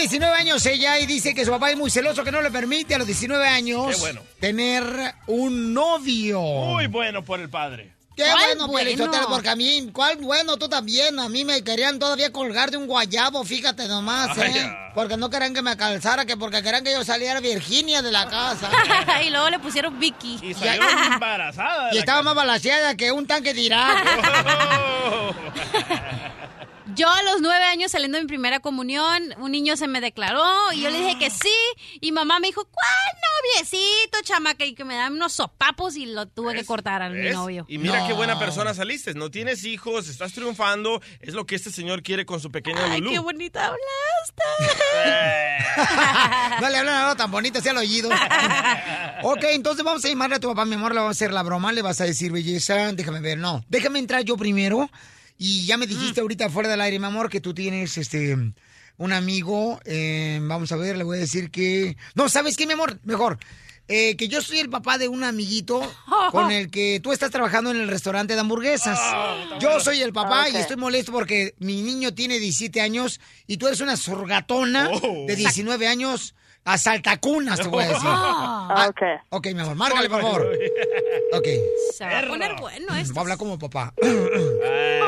19 0.09 0.33
años 0.35 0.65
ella 0.65 0.97
y 0.99 1.05
dice 1.05 1.35
que 1.35 1.43
su 1.43 1.51
papá 1.51 1.69
es 1.69 1.75
muy 1.77 1.91
celoso, 1.91 2.23
que 2.23 2.31
no 2.31 2.41
le 2.41 2.49
permite 2.49 2.95
a 2.95 2.97
los 2.97 3.05
19 3.05 3.45
años 3.45 3.93
Qué 3.93 3.99
bueno. 3.99 4.21
tener 4.39 4.85
un 5.27 5.73
novio. 5.73 6.39
Muy 6.39 6.87
bueno 6.87 7.25
por 7.25 7.41
el 7.41 7.49
padre. 7.49 7.91
Qué 8.15 8.23
¿Cuál 8.23 8.57
bueno, 8.57 8.67
bueno? 8.69 9.11
Porque 9.27 9.49
a 9.49 9.55
mí, 9.57 9.89
¿cuál 9.91 10.15
bueno? 10.21 10.55
Tú 10.55 10.69
también. 10.69 11.19
A 11.19 11.27
mí 11.27 11.43
me 11.43 11.61
querían 11.61 11.99
todavía 11.99 12.31
colgar 12.31 12.71
de 12.71 12.77
un 12.77 12.87
guayabo, 12.87 13.43
fíjate 13.43 13.85
nomás, 13.89 14.35
¿eh? 14.37 14.71
Porque 14.95 15.17
no 15.17 15.29
querían 15.29 15.53
que 15.53 15.61
me 15.61 15.75
calzara, 15.75 16.25
que 16.25 16.37
porque 16.37 16.63
querían 16.63 16.85
que 16.85 16.93
yo 16.93 17.03
saliera 17.03 17.41
Virginia 17.41 18.01
de 18.01 18.13
la 18.13 18.29
casa. 18.29 18.71
y 19.25 19.29
luego 19.29 19.49
le 19.49 19.59
pusieron 19.59 19.99
Vicky. 19.99 20.39
Y 20.41 20.53
salió 20.53 20.83
embarazada. 21.11 21.93
Y 21.93 21.97
estaba 21.97 22.23
más 22.23 22.33
balanceada 22.33 22.95
que 22.95 23.11
un 23.11 23.27
tanque 23.27 23.53
de 23.53 23.61
Irak. 23.61 23.97
Yo 26.97 27.07
a 27.07 27.21
los 27.21 27.41
nueve 27.41 27.63
años 27.63 27.91
saliendo 27.91 28.17
de 28.17 28.23
mi 28.23 28.27
primera 28.27 28.59
comunión, 28.59 29.35
un 29.37 29.51
niño 29.51 29.77
se 29.77 29.87
me 29.87 30.01
declaró 30.01 30.43
y 30.73 30.81
yo 30.81 30.89
le 30.89 30.97
dije 30.97 31.19
que 31.19 31.29
sí. 31.29 31.53
Y 32.01 32.11
mamá 32.11 32.39
me 32.39 32.47
dijo, 32.47 32.65
¿cuál 32.65 33.21
noviecito, 33.53 34.17
chamaca? 34.23 34.65
Y 34.65 34.73
que 34.73 34.83
me 34.83 34.95
dan 34.95 35.13
unos 35.13 35.33
sopapos 35.33 35.95
y 35.95 36.07
lo 36.07 36.27
tuve 36.27 36.55
que 36.55 36.65
cortar 36.65 37.03
a 37.03 37.09
mi 37.09 37.29
novio. 37.29 37.65
Y 37.67 37.77
mira 37.77 38.07
qué 38.07 38.13
buena 38.13 38.39
persona 38.39 38.73
saliste. 38.73 39.13
No 39.13 39.29
tienes 39.29 39.63
hijos, 39.63 40.09
estás 40.09 40.33
triunfando. 40.33 40.99
Es 41.19 41.35
lo 41.35 41.45
que 41.45 41.53
este 41.53 41.69
señor 41.69 42.01
quiere 42.01 42.25
con 42.25 42.39
su 42.39 42.51
pequeña 42.51 42.91
Ay, 42.91 42.99
Lulú. 42.99 43.11
qué 43.11 43.19
bonita 43.19 43.67
hablaste. 43.67 44.43
no 46.61 46.69
le 46.69 46.77
hablan 46.77 47.15
tan 47.15 47.29
bonito 47.29 47.59
hacia 47.59 47.73
el 47.73 47.77
oído. 47.77 48.09
ok, 49.21 49.43
entonces 49.51 49.85
vamos 49.85 50.03
a 50.03 50.07
llamarle 50.07 50.37
a 50.37 50.39
tu 50.39 50.47
papá, 50.47 50.65
mi 50.65 50.73
amor, 50.73 50.93
le 50.93 50.99
vamos 50.99 51.15
a 51.15 51.17
hacer 51.17 51.31
la 51.31 51.43
broma, 51.43 51.71
le 51.73 51.83
vas 51.83 52.01
a 52.01 52.05
decir, 52.05 52.31
belleza, 52.31 52.91
déjame 52.93 53.19
ver, 53.19 53.37
no, 53.37 53.63
déjame 53.69 53.99
entrar 53.99 54.23
yo 54.23 54.35
primero. 54.35 54.89
Y 55.37 55.65
ya 55.65 55.77
me 55.77 55.85
dijiste 55.87 56.21
ahorita 56.21 56.49
fuera 56.49 56.69
del 56.69 56.81
aire, 56.81 56.99
mi 56.99 57.05
amor, 57.05 57.29
que 57.29 57.41
tú 57.41 57.53
tienes 57.53 57.97
este 57.97 58.35
un 58.99 59.13
amigo, 59.13 59.79
eh, 59.85 60.39
vamos 60.41 60.71
a 60.71 60.75
ver, 60.75 60.97
le 60.97 61.03
voy 61.03 61.17
a 61.17 61.21
decir 61.21 61.51
que... 61.51 61.95
No, 62.15 62.29
¿sabes 62.29 62.57
qué, 62.57 62.65
mi 62.65 62.73
amor? 62.73 62.99
Mejor. 63.03 63.37
eh, 63.89 64.17
que 64.17 64.27
yo 64.27 64.41
soy 64.41 64.57
el 64.59 64.69
papá 64.69 64.97
de 64.97 65.07
un 65.07 65.23
amiguito 65.23 65.79
con 66.31 66.51
el 66.51 66.69
que 66.71 66.99
tú 67.01 67.11
estás 67.13 67.29
trabajando 67.29 67.69
en 67.69 67.77
el 67.79 67.87
restaurante 67.87 68.33
de 68.33 68.39
hamburguesas. 68.39 68.99
Yo 69.59 69.79
soy 69.79 70.01
el 70.01 70.11
papá 70.13 70.45
Ah, 70.45 70.49
y 70.49 70.55
estoy 70.55 70.77
molesto 70.77 71.11
porque 71.11 71.53
mi 71.59 71.81
niño 71.83 72.13
tiene 72.15 72.39
17 72.39 72.81
años 72.81 73.19
y 73.45 73.57
tú 73.57 73.67
eres 73.67 73.79
una 73.81 73.95
surgatona 73.95 74.89
Oh. 74.91 75.25
de 75.27 75.35
19 75.35 75.87
años 75.87 76.33
a 76.65 76.77
saltacunas, 76.77 77.61
te 77.61 77.67
voy 77.69 77.83
a 77.83 77.87
decir. 77.89 78.01
Ah, 78.09 78.87
ok. 78.89 79.01
Ok, 79.29 79.47
mi 79.53 79.61
amor, 79.61 79.75
márgale, 79.75 80.09
por 80.09 80.21
favor. 80.21 80.51
Ok. 81.31 81.47
Se 81.97 82.03
va 82.03 82.19
a 82.19 82.27
poner 82.27 82.55
bueno 82.59 82.93
esto. 82.97 83.13
Voy 83.13 83.19
a 83.19 83.21
hablar 83.21 83.37
como 83.37 83.57
papá. 83.57 83.93
Papá. 83.95 85.06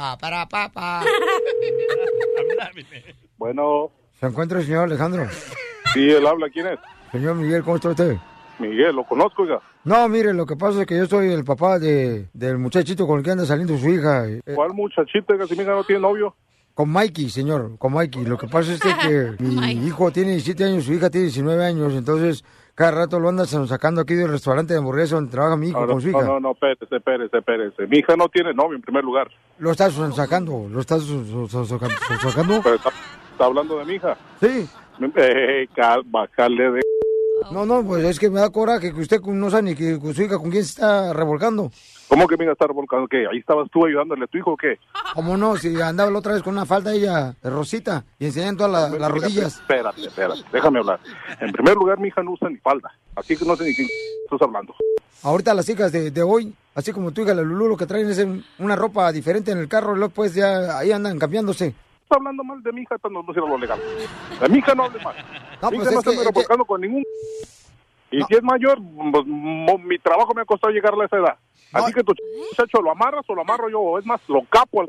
Pa, 0.00 0.16
para, 0.16 0.46
papá. 0.48 1.02
Bueno, 3.36 3.90
¿Se 4.18 4.24
encuentra 4.26 4.60
el 4.60 4.64
señor 4.64 4.84
Alejandro? 4.84 5.26
sí, 5.92 6.10
él 6.10 6.26
habla. 6.26 6.48
¿Quién 6.48 6.68
es? 6.68 6.78
Señor 7.12 7.34
Miguel, 7.34 7.62
¿cómo 7.62 7.76
está 7.76 7.90
usted? 7.90 8.16
Miguel, 8.58 8.96
lo 8.96 9.04
conozco, 9.04 9.42
oiga. 9.42 9.60
No, 9.84 10.08
mire, 10.08 10.32
lo 10.32 10.46
que 10.46 10.56
pasa 10.56 10.80
es 10.80 10.86
que 10.86 10.96
yo 10.96 11.04
soy 11.06 11.30
el 11.30 11.44
papá 11.44 11.78
de, 11.78 12.28
del 12.32 12.56
muchachito 12.56 13.06
con 13.06 13.18
el 13.18 13.24
que 13.24 13.30
anda 13.32 13.44
saliendo 13.44 13.76
su 13.76 13.90
hija. 13.90 14.26
eh, 14.26 14.40
¿Cuál 14.54 14.72
muchachito? 14.72 15.34
Oiga, 15.34 15.46
si 15.46 15.54
mi 15.54 15.64
hija 15.64 15.72
no 15.72 15.84
tiene 15.84 16.00
novio. 16.00 16.34
con 16.72 16.88
Mikey, 16.90 17.28
señor, 17.28 17.76
con 17.76 17.92
Mikey. 17.92 18.24
Lo 18.24 18.38
que 18.38 18.46
pasa 18.46 18.72
es 18.72 18.80
que 18.80 19.34
mi 19.42 19.86
hijo 19.86 20.10
tiene 20.10 20.30
17 20.30 20.64
años, 20.64 20.84
su 20.84 20.94
hija 20.94 21.10
tiene 21.10 21.24
19 21.26 21.62
años, 21.62 21.92
entonces 21.92 22.42
cada 22.80 22.92
rato 22.92 23.20
lo 23.20 23.28
andan 23.28 23.46
sacando 23.46 24.00
aquí 24.00 24.14
del 24.14 24.30
restaurante 24.30 24.72
de 24.72 24.78
hamburguesa 24.78 25.16
donde 25.16 25.30
trabaja 25.30 25.54
mi 25.54 25.68
hijo 25.68 25.82
No, 25.84 25.92
con 25.92 26.00
su 26.00 26.08
hija. 26.08 26.22
no, 26.22 26.26
no, 26.26 26.40
no, 26.40 26.50
espérese, 26.52 26.96
espérese, 26.96 27.36
espérese. 27.36 27.86
Mi 27.86 27.98
hija 27.98 28.16
no 28.16 28.26
tiene 28.30 28.54
novio 28.54 28.76
en 28.76 28.80
primer 28.80 29.04
lugar. 29.04 29.28
Lo 29.58 29.70
estás 29.72 29.92
sacando, 30.16 30.66
lo 30.70 30.80
estás 30.80 31.02
sacando. 31.02 32.62
Pero 32.62 32.76
está, 32.76 32.88
está 33.32 33.44
hablando 33.44 33.78
de 33.78 33.84
mi 33.84 33.94
hija. 33.96 34.16
Sí. 34.40 34.66
Eh, 35.14 35.68
cal- 35.76 36.04
bajarle 36.06 36.70
de... 36.72 36.80
No, 37.52 37.66
no, 37.66 37.84
pues 37.84 38.02
es 38.04 38.18
que 38.18 38.30
me 38.30 38.40
da 38.40 38.48
coraje 38.48 38.94
que 38.94 39.00
usted 39.02 39.20
no 39.20 39.50
sabe 39.50 39.62
ni 39.64 39.74
que 39.74 39.98
su 40.14 40.22
hija 40.22 40.38
con 40.38 40.50
quién 40.50 40.64
se 40.64 40.70
está 40.70 41.12
revolcando. 41.12 41.70
¿Cómo 42.10 42.26
que 42.26 42.36
me 42.36 42.42
iba 42.44 42.50
a 42.50 42.54
estar 42.54 42.72
volcando? 42.72 43.06
¿Qué? 43.06 43.24
¿Ahí 43.30 43.38
estabas 43.38 43.70
tú 43.70 43.86
ayudándole 43.86 44.24
a 44.24 44.26
tu 44.26 44.36
hijo 44.36 44.50
o 44.52 44.56
qué? 44.56 44.78
¿Cómo 45.14 45.36
no? 45.36 45.56
Si 45.56 45.80
andaba 45.80 46.10
la 46.10 46.18
otra 46.18 46.32
vez 46.34 46.42
con 46.42 46.52
una 46.54 46.66
falda 46.66 46.92
ella 46.92 47.36
rosita 47.42 48.04
y 48.18 48.26
enseñando 48.26 48.66
todas 48.66 48.90
la- 48.90 48.98
las 48.98 49.10
rodillas. 49.12 49.54
Espérate, 49.60 50.02
espérate, 50.02 50.40
déjame 50.52 50.80
hablar. 50.80 50.98
En 51.40 51.52
primer 51.52 51.74
lugar, 51.76 52.00
mi 52.00 52.08
hija 52.08 52.20
no 52.24 52.32
usa 52.32 52.50
ni 52.50 52.56
falda. 52.56 52.90
Así 53.14 53.36
que 53.36 53.44
no 53.44 53.54
sé 53.54 53.64
ni 53.64 53.74
quién 53.76 53.86
estás 54.24 54.42
hablando. 54.42 54.74
Ahorita 55.22 55.54
las 55.54 55.68
hijas 55.68 55.92
de, 55.92 56.10
de 56.10 56.22
hoy, 56.22 56.52
así 56.74 56.92
como 56.92 57.12
tu 57.12 57.22
hija 57.22 57.32
la 57.32 57.42
Lulú, 57.42 57.68
lo 57.68 57.76
que 57.76 57.86
traen 57.86 58.10
es 58.10 58.26
una 58.58 58.74
ropa 58.74 59.12
diferente 59.12 59.52
en 59.52 59.58
el 59.58 59.68
carro, 59.68 59.94
y 59.94 59.98
luego 59.98 60.12
pues 60.12 60.34
ya 60.34 60.78
ahí 60.78 60.90
andan 60.90 61.16
cambiando 61.18 61.52
Está 61.52 62.16
hablando 62.16 62.42
mal 62.42 62.60
de 62.62 62.72
mi 62.72 62.82
hija, 62.82 62.96
no 63.08 63.22
no 63.22 63.32
sirve 63.32 63.48
lo 63.48 63.56
legal. 63.56 63.78
De 64.40 64.48
mi 64.48 64.58
hija 64.58 64.74
no 64.74 64.84
hable 64.84 65.00
mal. 65.04 65.14
No, 65.62 65.70
mi 65.70 65.76
pues 65.76 65.86
hija 65.88 65.94
no 65.94 66.00
es 66.00 66.04
que- 66.06 66.10
está 66.12 66.24
revolcando 66.24 66.64
con 66.64 66.80
ningún... 66.80 67.04
Y 68.12 68.20
si 68.24 68.34
es 68.34 68.42
mayor, 68.42 68.76
pues, 69.12 69.24
mi 69.84 69.96
trabajo 70.00 70.34
me 70.34 70.42
ha 70.42 70.44
costado 70.44 70.72
llegar 70.72 70.92
a 71.00 71.04
esa 71.04 71.16
edad. 71.18 71.36
Así 71.72 71.92
que 71.92 72.02
tu 72.02 72.12
muchacho 72.50 72.82
lo 72.82 72.90
amarras 72.90 73.24
o 73.28 73.34
lo 73.34 73.42
amarro 73.42 73.68
yo, 73.68 73.80
o 73.80 73.98
es 73.98 74.04
más, 74.06 74.20
lo 74.28 74.42
capo 74.50 74.80
al... 74.82 74.88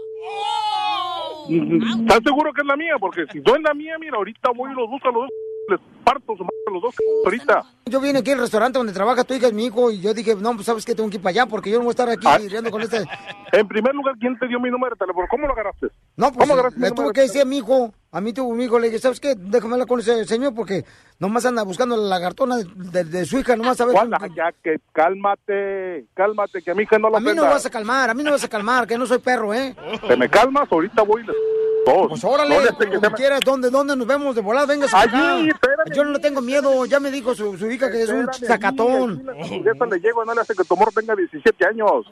¿Estás 1.49 2.19
seguro 2.23 2.53
que 2.53 2.61
es 2.61 2.67
la 2.67 2.75
mía? 2.75 2.95
Porque 2.99 3.25
si 3.31 3.39
no 3.39 3.55
es 3.55 3.61
la 3.61 3.73
mía, 3.73 3.95
mira, 3.99 4.17
ahorita 4.17 4.51
voy 4.55 4.71
y 4.71 4.75
los 4.75 4.89
busco 4.89 5.09
a 5.09 5.11
los 5.11 5.21
dos, 5.23 5.29
les 5.69 5.79
parto 6.03 6.35
su 6.37 6.43
madre 6.43 6.55
a 6.67 6.71
los 6.71 6.81
dos 6.81 6.95
ahorita. 7.25 7.63
Yo 7.85 7.99
vine 7.99 8.19
aquí 8.19 8.31
al 8.31 8.39
restaurante 8.39 8.77
donde 8.77 8.93
trabaja 8.93 9.23
tu 9.23 9.33
hija, 9.33 9.47
es 9.47 9.53
mi 9.53 9.65
hijo, 9.65 9.91
y 9.91 10.01
yo 10.01 10.13
dije, 10.13 10.35
no, 10.35 10.53
pues 10.53 10.65
sabes 10.65 10.85
que 10.85 10.95
tengo 10.95 11.09
que 11.09 11.17
ir 11.17 11.21
para 11.21 11.31
allá 11.31 11.45
porque 11.47 11.69
yo 11.71 11.77
no 11.77 11.83
voy 11.83 11.89
a 11.89 11.91
estar 11.91 12.09
aquí 12.09 12.27
Ah. 12.27 12.37
riendo 12.37 12.71
con 12.71 12.81
este... 12.81 13.03
En 13.53 13.67
primer 13.67 13.93
lugar, 13.93 14.15
¿quién 14.19 14.37
te 14.39 14.47
dio 14.47 14.59
mi 14.61 14.69
número 14.71 14.95
de 14.95 14.99
teléfono? 14.99 15.27
¿Cómo 15.29 15.45
lo 15.45 15.53
agarraste? 15.53 15.87
No, 16.15 16.27
pues 16.31 16.37
¿Cómo 16.39 16.53
agarraste 16.53 16.79
le 16.79 16.91
tuve 16.91 17.11
que 17.11 17.21
decir 17.21 17.41
a 17.41 17.45
mi 17.45 17.57
hijo, 17.57 17.93
a 18.13 18.19
mí 18.21 18.33
tuvo 18.33 18.53
mi 18.53 18.65
hijo, 18.65 18.77
le 18.77 18.87
dije, 18.87 18.99
¿sabes 18.99 19.19
qué? 19.19 19.35
Déjame 19.37 19.73
hablar 19.75 19.87
con 19.87 19.99
ese 19.99 20.25
señor 20.25 20.53
porque 20.53 20.83
nomás 21.19 21.45
anda 21.45 21.63
buscando 21.63 21.95
la 21.95 22.03
lagartona 22.09 22.57
de, 22.57 22.65
de- 22.75 23.03
de 23.05 23.25
su 23.25 23.39
hija, 23.39 23.55
nomás 23.55 23.79
a 23.79 23.85
ver... 23.85 23.95
Ya 24.35 24.51
que 24.63 24.77
cálmate, 24.91 26.05
cálmate, 26.13 26.61
que 26.61 26.71
a 26.71 26.75
mi 26.75 26.83
hija 26.83 26.97
no 26.99 27.09
lo 27.09 27.17
A 27.17 27.19
mí 27.19 27.33
no 27.33 27.43
vas 27.43 27.65
a 27.65 27.69
calmar, 27.69 28.09
a 28.09 28.13
mí 28.13 28.23
no 28.23 28.31
vas 28.31 28.43
a 28.43 28.49
calmar, 28.49 28.85
que 28.87 28.97
no 28.97 29.05
soy 29.05 29.19
perro, 29.19 29.53
¿eh? 29.53 29.75
Te 30.07 30.17
me 30.17 30.29
calmas, 30.29 30.67
ahorita 30.71 31.03
voy 31.03 31.23
les... 31.25 31.35
Dos. 31.83 32.09
Pues 32.09 32.23
órale, 32.23 32.55
No 32.63 32.77
que 32.77 32.89
como 32.95 33.11
quieras, 33.15 33.39
¿dónde, 33.43 33.71
¿dónde 33.71 33.95
nos 33.95 34.05
vemos 34.05 34.35
de 34.35 34.41
volada? 34.41 34.67
Venga, 34.67 34.85
Allí, 34.93 35.49
espérame. 35.49 35.95
Yo 35.95 36.03
no 36.03 36.11
le 36.11 36.19
tengo 36.19 36.39
miedo, 36.39 36.85
ya 36.85 36.99
me 36.99 37.09
dijo 37.09 37.33
su, 37.33 37.57
su 37.57 37.71
hija 37.71 37.89
que 37.89 38.03
es 38.03 38.09
un 38.09 38.31
sacatón. 38.33 39.23
Ya 39.25 39.85
le 39.85 39.99
llego, 39.99 40.23
no 40.23 40.35
le 40.35 40.41
hace 40.41 40.53
que 40.53 40.63
tu 40.63 40.75
amor 40.75 40.91
tenga 40.93 41.15
17 41.15 41.65
años. 41.65 42.05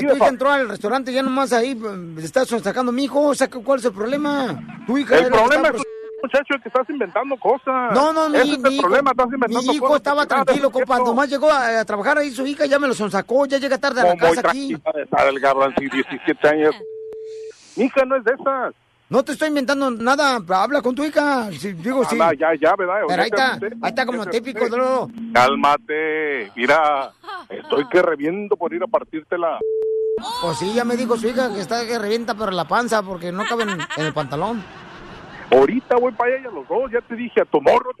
Que 0.00 0.06
tu 0.06 0.16
hija 0.16 0.28
entró 0.28 0.50
al 0.50 0.68
restaurante 0.68 1.12
ya 1.12 1.22
nomás 1.22 1.52
ahí, 1.52 1.72
eh, 1.72 2.14
estás 2.22 2.48
sacando 2.48 2.92
mi 2.92 3.04
hijo, 3.04 3.34
saca, 3.34 3.58
¿cuál 3.60 3.78
es 3.78 3.84
el 3.86 3.92
problema? 3.92 4.58
Tu 4.86 4.98
hija 4.98 5.18
El 5.18 5.28
problema 5.28 5.68
es, 5.68 5.82
muchacho, 6.22 6.54
que 6.62 6.68
estás 6.68 6.88
inventando 6.88 7.36
cosas. 7.36 7.92
No, 7.92 8.12
no, 8.12 8.28
mi, 8.28 8.38
Ese 8.38 8.52
es 8.52 8.58
mi 8.58 8.68
el 8.68 8.72
hijo, 8.74 8.82
problema, 8.82 9.10
estás 9.10 9.26
inventando 9.26 9.62
mi 9.62 9.76
hijo 9.76 9.86
cosas 9.86 9.96
estaba 9.98 10.26
tranquilo, 10.26 10.70
compa, 10.70 10.98
nomás 10.98 11.28
llegó 11.28 11.50
a, 11.50 11.80
a 11.80 11.84
trabajar 11.84 12.18
ahí 12.18 12.30
su 12.30 12.46
hija, 12.46 12.66
ya 12.66 12.78
me 12.78 12.88
lo 12.88 12.94
sonsacó, 12.94 13.46
ya 13.46 13.58
llega 13.58 13.78
tarde 13.78 14.00
a 14.00 14.04
la 14.04 14.10
Como 14.10 14.22
casa 14.22 14.48
aquí. 14.48 14.74
estar 14.74 15.28
el 15.28 15.74
sí, 15.78 15.88
17 15.88 16.48
años. 16.48 16.74
Mi 17.76 17.84
hija 17.84 18.04
no 18.06 18.16
es 18.16 18.24
de 18.24 18.32
esas. 18.32 18.74
No 19.08 19.22
te 19.22 19.32
estoy 19.32 19.48
inventando 19.48 19.88
nada, 19.92 20.40
habla 20.48 20.82
con 20.82 20.94
tu 20.96 21.04
hija. 21.04 21.48
Si, 21.52 21.72
digo, 21.74 22.04
sí. 22.04 22.18
Ah, 22.20 22.32
ya, 22.34 22.48
ya, 22.60 22.74
¿verdad? 22.74 23.02
Pero 23.06 23.22
ahí 23.22 23.28
está, 23.28 23.52
ahí 23.54 23.90
está 23.90 24.04
como 24.04 24.26
típico, 24.26 24.68
¿no? 24.68 25.08
Cálmate, 25.32 26.50
mira, 26.56 27.12
estoy 27.48 27.86
que 27.88 28.02
reviento 28.02 28.56
por 28.56 28.74
ir 28.74 28.82
a 28.82 28.88
partírtela. 28.88 29.60
Pues 30.42 30.58
sí, 30.58 30.74
ya 30.74 30.84
me 30.84 30.96
dijo 30.96 31.16
su 31.16 31.28
hija 31.28 31.54
que 31.54 31.60
está 31.60 31.86
que 31.86 31.98
revienta 31.98 32.34
pero 32.34 32.50
la 32.50 32.66
panza 32.66 33.02
porque 33.02 33.30
no 33.30 33.44
caben 33.44 33.68
en 33.70 34.04
el 34.04 34.12
pantalón. 34.12 34.64
Ahorita 35.52 35.96
voy 35.96 36.10
para 36.10 36.34
allá 36.34 36.50
los 36.50 36.66
dos, 36.66 36.90
ya 36.90 37.00
te 37.02 37.14
dije, 37.14 37.42
a 37.42 37.44
tu 37.44 37.60
morro. 37.60 37.92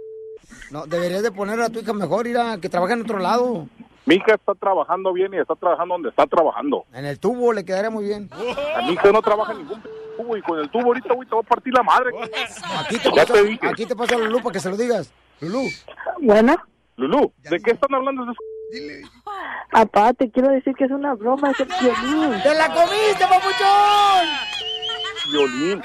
No, 0.72 0.86
deberías 0.86 1.22
de 1.22 1.30
poner 1.30 1.60
a 1.60 1.68
tu 1.68 1.78
hija 1.78 1.92
mejor, 1.92 2.26
ir 2.26 2.38
a 2.38 2.58
que 2.58 2.68
trabaje 2.68 2.94
en 2.94 3.02
otro 3.02 3.20
lado. 3.20 3.68
Mi 4.06 4.16
hija 4.16 4.34
está 4.34 4.54
trabajando 4.54 5.12
bien 5.12 5.32
y 5.34 5.38
está 5.38 5.54
trabajando 5.54 5.94
donde 5.94 6.08
está 6.08 6.26
trabajando. 6.26 6.84
En 6.92 7.04
el 7.04 7.20
tubo 7.20 7.52
le 7.52 7.64
quedaría 7.64 7.90
muy 7.90 8.06
bien. 8.06 8.28
A 8.76 8.82
mi 8.82 8.94
hija 8.94 9.12
no 9.12 9.22
trabaja 9.22 9.52
en 9.52 9.58
ningún 9.58 9.80
tubo 10.16 10.36
y 10.36 10.42
con 10.42 10.58
el 10.58 10.70
tubo 10.70 10.86
ahorita, 10.86 11.14
güey, 11.14 11.28
te 11.28 11.34
va 11.34 11.40
a 11.40 11.44
partir 11.44 11.74
la 11.74 11.82
madre. 11.82 12.10
Aquí 12.78 12.98
te, 12.98 13.10
ya 13.10 13.26
paso, 13.26 13.34
te 13.34 13.68
aquí 13.68 13.86
te 13.86 13.96
paso 13.96 14.14
a 14.14 14.18
Lulú 14.18 14.40
para 14.40 14.52
que 14.52 14.60
se 14.60 14.70
lo 14.70 14.76
digas. 14.76 15.12
Lulú. 15.40 15.68
Bueno, 16.20 16.56
Lulú, 16.96 17.32
¿de 17.42 17.60
qué 17.60 17.72
están 17.72 17.94
hablando? 17.94 18.24
papá, 19.70 20.12
te 20.14 20.30
quiero 20.30 20.50
decir 20.50 20.74
que 20.74 20.84
es 20.84 20.90
una 20.90 21.14
broma, 21.14 21.50
es 21.50 21.60
el 21.60 21.68
violín. 21.68 22.42
¡Te 22.42 22.54
la 22.54 22.66
comiste, 22.68 23.24
papuchón! 23.28 24.55
Violín. 25.30 25.82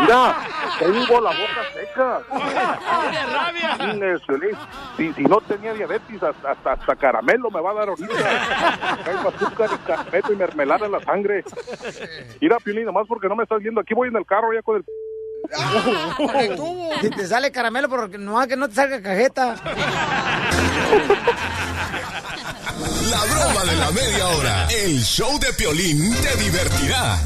Mira, 0.00 0.36
tengo 0.78 1.20
la 1.20 1.30
boca 1.30 1.62
seca. 1.74 2.20
¡Tiene 3.78 4.16
rabia! 4.16 4.20
Violín. 4.28 4.56
Si, 4.96 5.12
si 5.14 5.22
no 5.22 5.40
tenía 5.40 5.72
diabetes, 5.74 6.22
hasta, 6.22 6.52
hasta, 6.52 6.72
hasta 6.72 6.96
caramelo 6.96 7.50
me 7.50 7.60
va 7.60 7.70
a 7.70 7.74
dar 7.74 7.88
ahorita. 7.88 8.98
Traigo 9.04 9.28
azúcar 9.28 9.70
y 9.74 9.78
caramelo 9.86 10.32
y 10.32 10.36
mermelada 10.36 10.86
en 10.86 10.92
la 10.92 11.00
sangre. 11.00 11.44
Mira, 12.40 12.58
Piolín, 12.58 12.84
nomás 12.84 13.06
porque 13.08 13.28
no 13.28 13.36
me 13.36 13.42
estás 13.44 13.60
viendo. 13.60 13.80
Aquí 13.80 13.94
voy 13.94 14.08
en 14.08 14.16
el 14.16 14.26
carro 14.26 14.52
ya 14.52 14.62
con 14.62 14.76
el... 14.76 14.84
Si 17.00 17.10
te 17.10 17.26
sale 17.26 17.52
caramelo, 17.52 17.88
pero 17.88 18.10
que 18.10 18.18
no, 18.18 18.46
que 18.46 18.56
no 18.56 18.68
te 18.68 18.74
salga 18.74 19.00
cajeta. 19.00 19.54
La 23.10 23.24
broma 23.24 23.64
de 23.64 23.76
la 23.76 23.90
media 23.92 24.26
hora. 24.28 24.66
El 24.68 25.00
show 25.00 25.38
de 25.38 25.52
Piolín 25.54 26.14
te 26.22 26.36
divertirá. 26.36 27.16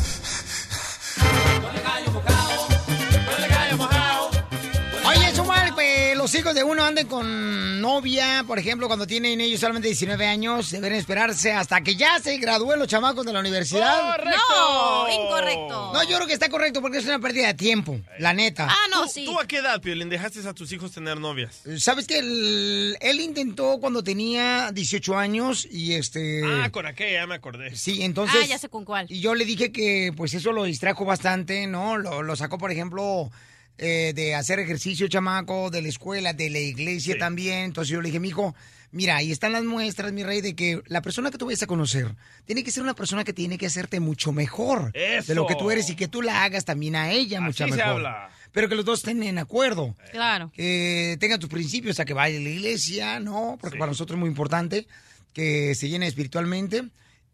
Los 6.23 6.35
hijos 6.37 6.55
de 6.55 6.63
uno 6.63 6.85
anden 6.85 7.09
con 7.09 7.81
novia, 7.81 8.45
por 8.47 8.57
ejemplo, 8.57 8.87
cuando 8.87 9.09
tienen 9.09 9.41
ellos 9.41 9.59
solamente 9.59 9.89
19 9.89 10.25
años, 10.25 10.71
deben 10.71 10.93
esperarse 10.93 11.51
hasta 11.51 11.81
que 11.81 11.97
ya 11.97 12.21
se 12.21 12.39
gradúen 12.39 12.79
los 12.79 12.87
chamacos 12.87 13.27
de 13.27 13.33
la 13.33 13.41
universidad. 13.41 14.13
¡Correcto! 14.13 14.41
No, 14.49 15.09
incorrecto. 15.13 15.93
No, 15.93 16.05
yo 16.05 16.15
creo 16.15 16.29
que 16.29 16.35
está 16.35 16.49
correcto 16.49 16.81
porque 16.81 16.99
es 16.99 17.07
una 17.07 17.19
pérdida 17.19 17.49
de 17.49 17.55
tiempo, 17.55 17.99
la 18.21 18.33
neta. 18.35 18.69
Ah, 18.71 18.87
no, 18.93 19.03
¿Tú, 19.03 19.09
sí. 19.09 19.25
¿Tú 19.25 19.41
a 19.41 19.49
qué 19.49 19.57
edad, 19.57 19.81
Piolín, 19.81 20.09
dejaste 20.11 20.49
a 20.49 20.55
tus 20.55 20.71
hijos 20.71 20.93
tener 20.93 21.19
novias? 21.19 21.61
¿Sabes 21.79 22.07
que 22.07 22.21
él, 22.21 22.97
él 23.01 23.21
intentó 23.21 23.79
cuando 23.81 24.05
tenía 24.05 24.71
18 24.71 25.19
años 25.19 25.67
y 25.69 25.95
este... 25.95 26.43
Ah, 26.45 26.71
con 26.71 26.87
aquella, 26.87 27.23
ya 27.23 27.27
me 27.27 27.35
acordé. 27.35 27.75
Sí, 27.75 28.05
entonces... 28.05 28.43
Ah, 28.45 28.47
ya 28.47 28.59
sé 28.59 28.69
con 28.69 28.85
cuál. 28.85 29.07
Y 29.09 29.19
yo 29.19 29.35
le 29.35 29.45
dije 29.45 29.73
que 29.73 30.13
pues 30.17 30.35
eso 30.35 30.53
lo 30.53 30.63
distrajo 30.63 31.05
bastante, 31.05 31.67
¿no? 31.67 31.97
Lo, 31.97 32.23
lo 32.23 32.37
sacó, 32.37 32.59
por 32.59 32.71
ejemplo, 32.71 33.33
eh, 33.79 34.13
de 34.15 34.35
hacer 34.35 34.59
ejercicio, 34.59 35.09
chamaco, 35.09 35.71
de 35.71 35.83
la 35.83 35.89
escuela, 35.89 36.33
de 36.33 36.51
la 36.51 36.59
iglesia 36.59 37.17
también. 37.19 37.65
Entonces 37.65 37.91
yo 37.91 38.01
le 38.01 38.09
dije, 38.09 38.21
mijo, 38.21 38.55
mira, 38.91 39.17
ahí 39.17 39.33
están 39.33 39.53
las 39.53 39.65
muestras, 39.65 40.13
mi 40.13 40.23
rey, 40.23 40.41
de 40.41 40.55
que 40.55 40.83
la 40.87 41.03
persona 41.03 41.31
que 41.31 41.39
tú 41.39 41.47
vayas 41.47 41.63
a 41.63 41.67
conocer 41.67 42.15
tiene 42.45 42.63
que 42.63 42.71
ser 42.71 42.83
una 42.83 42.95
persona 42.95 43.25
que 43.25 43.33
tiene 43.33 43.59
que 43.59 43.67
hacerte 43.67 43.99
mucho 44.01 44.33
mejor 44.33 44.93
de 44.93 45.35
lo 45.35 45.47
que 45.47 45.55
tú 45.57 45.71
eres 45.71 45.89
y 45.91 45.97
que 45.97 46.09
tú 46.09 46.23
la 46.23 46.45
hagas 46.45 46.65
también 46.65 46.95
a 46.97 47.11
ella 47.11 47.41
mucho 47.41 47.65
Así 47.65 47.73
se 47.73 47.79
mejor. 47.79 47.93
habla. 47.97 48.31
Pero 48.53 48.69
que 48.69 48.75
los 48.75 48.85
dos 48.85 48.99
estén 48.99 49.23
en 49.23 49.39
acuerdo. 49.39 49.97
Claro. 50.11 50.53
Que 50.55 51.17
tengan 51.19 51.41
tus 51.41 51.49
principios, 51.49 51.99
a 52.01 52.05
que 52.05 52.13
vaya 52.13 52.37
a 52.37 52.41
la 52.41 52.51
iglesia, 52.51 53.19
¿no? 53.19 53.57
Porque 53.59 53.79
para 53.79 53.91
nosotros 53.91 54.17
es 54.17 54.21
muy 54.21 54.29
importante 54.29 54.87
que 55.33 55.75
se 55.75 55.89
llene 55.89 56.07
espiritualmente. 56.07 56.85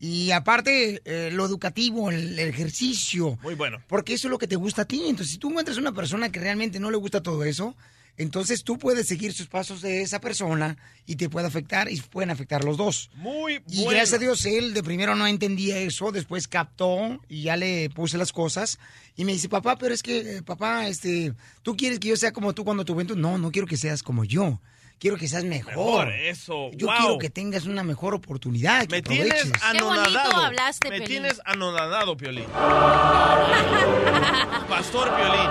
Y 0.01 0.31
aparte, 0.31 1.03
eh, 1.05 1.31
lo 1.33 1.45
educativo, 1.45 2.11
el, 2.11 2.39
el 2.39 2.49
ejercicio. 2.49 3.39
Muy 3.43 3.55
bueno. 3.55 3.83
Porque 3.89 4.15
eso 4.15 4.29
es 4.29 4.31
lo 4.31 4.39
que 4.39 4.47
te 4.47 4.57
gusta 4.57 4.83
a 4.83 4.85
ti. 4.85 5.03
Entonces, 5.07 5.33
si 5.33 5.39
tú 5.39 5.51
encuentras 5.51 5.77
una 5.77 5.93
persona 5.93 6.31
que 6.31 6.41
realmente 6.41 6.79
no 6.79 6.91
le 6.91 6.97
gusta 6.97 7.23
todo 7.23 7.45
eso, 7.45 7.75
entonces 8.19 8.65
tú 8.65 8.79
puedes 8.79 9.07
seguir 9.07 9.33
sus 9.33 9.47
pasos 9.47 9.81
de 9.81 10.03
esa 10.03 10.21
persona 10.21 10.77
y 11.07 11.15
te 11.15 11.31
puede 11.31 11.47
afectar 11.47 11.91
y 11.91 12.01
pueden 12.01 12.31
afectar 12.31 12.65
los 12.65 12.77
dos. 12.77 13.11
Muy 13.15 13.63
Y 13.69 13.85
gracias 13.85 14.15
a 14.15 14.19
Dios 14.19 14.45
él 14.45 14.75
de 14.75 14.83
primero 14.83 15.15
no 15.15 15.27
entendía 15.27 15.79
eso, 15.79 16.11
después 16.11 16.49
captó 16.49 17.21
y 17.29 17.43
ya 17.43 17.57
le 17.57 17.89
puse 17.91 18.19
las 18.19 18.33
cosas 18.33 18.81
y 19.17 19.25
me 19.25 19.33
dice, 19.33 19.49
papá, 19.49 19.79
pero 19.79 19.95
es 19.95 20.03
que, 20.03 20.39
eh, 20.39 20.43
papá, 20.43 20.89
este, 20.89 21.33
tú 21.63 21.77
quieres 21.77 22.01
que 22.01 22.09
yo 22.09 22.17
sea 22.17 22.33
como 22.33 22.55
tú 22.55 22.65
cuando 22.65 22.85
tu 22.85 22.93
juventud. 22.93 23.17
No, 23.17 23.39
no 23.39 23.53
quiero 23.53 23.69
que 23.69 23.77
seas 23.77 24.03
como 24.03 24.25
yo. 24.25 24.61
Quiero 24.99 25.17
que 25.17 25.29
seas 25.29 25.45
mejor. 25.45 25.75
Mejor, 26.07 26.13
eso. 26.13 26.71
Yo 26.73 26.89
wow. 26.89 26.97
quiero 26.97 27.19
que 27.19 27.31
tengas 27.31 27.67
una 27.67 27.85
mejor 27.85 28.15
oportunidad, 28.15 28.87
que 28.87 28.97
Me 28.97 29.03
tienes 29.03 29.51
anonadado. 29.63 30.37
hablaste, 30.45 30.89
Me 30.91 30.97
Piolín. 30.99 31.09
tienes 31.09 31.41
anonadado, 31.45 32.17
Piolín. 32.17 32.47
Pastor 34.69 35.15
Piolín. 35.15 35.51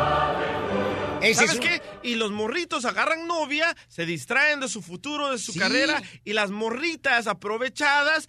Ese 1.21 1.33
¿Sabes 1.35 1.51
es 1.51 1.55
un- 1.57 1.61
qué? 1.63 1.81
Y 2.03 2.15
los 2.15 2.31
morritos 2.31 2.85
agarran 2.85 3.27
novia, 3.27 3.75
se 3.87 4.05
distraen 4.05 4.59
de 4.59 4.67
su 4.67 4.81
futuro, 4.81 5.31
de 5.31 5.37
su 5.39 5.53
Sí. 5.53 5.59
carrera, 5.59 6.01
y 6.23 6.33
las 6.33 6.51
morritas 6.51 7.27
aprovechadas 7.27 8.27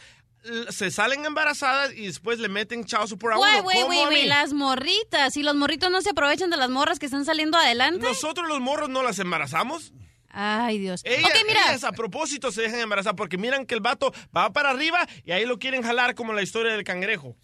se 0.71 0.91
salen 0.91 1.27
embarazadas 1.27 1.93
y 1.95 2.07
después 2.07 2.39
le 2.39 2.49
meten 2.49 2.85
chao 2.85 3.05
por 3.19 3.33
a 3.33 3.37
Güey, 3.37 3.61
güey, 3.61 3.81
¿Cómo 3.83 4.07
güey, 4.07 4.27
las 4.27 4.53
morritas. 4.55 5.37
Y 5.37 5.43
los 5.43 5.55
morritos 5.57 5.91
no 5.91 6.01
se 6.01 6.11
aprovechan 6.11 6.49
de 6.49 6.57
las 6.57 6.71
morras 6.71 6.99
que 6.99 7.07
están 7.07 7.25
saliendo 7.27 7.59
adelante. 7.59 8.01
¿Nosotros 8.07 8.49
los 8.49 8.61
morros 8.61 8.89
no 8.89 9.03
las 9.03 9.19
embarazamos? 9.19 9.93
Ay, 10.31 10.79
Dios. 10.79 11.01
Ellas, 11.05 11.31
ok, 11.31 11.37
mira. 11.47 11.61
ellas 11.69 11.85
a 11.85 11.93
propósito 11.93 12.53
se 12.53 12.63
dejan 12.63 12.81
embarazar 12.81 13.17
porque 13.17 13.39
miran 13.39 13.65
que 13.67 13.75
el 13.75 13.81
vato 13.81 14.13
va 14.37 14.53
para 14.53 14.71
arriba 14.71 15.07
y 15.25 15.33
ahí 15.33 15.47
lo 15.47 15.59
quieren 15.59 15.83
jalar 15.83 16.15
como 16.15 16.33
la 16.33 16.43
historia 16.43 16.73
del 16.73 16.85
cangrejo. 16.85 17.35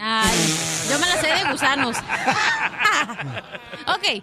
Ay, 0.00 0.38
yo 0.90 0.98
me 0.98 1.06
la 1.06 1.20
sé 1.20 1.26
de 1.26 1.50
gusanos. 1.50 1.96
ok, 3.86 4.02
qué 4.02 4.22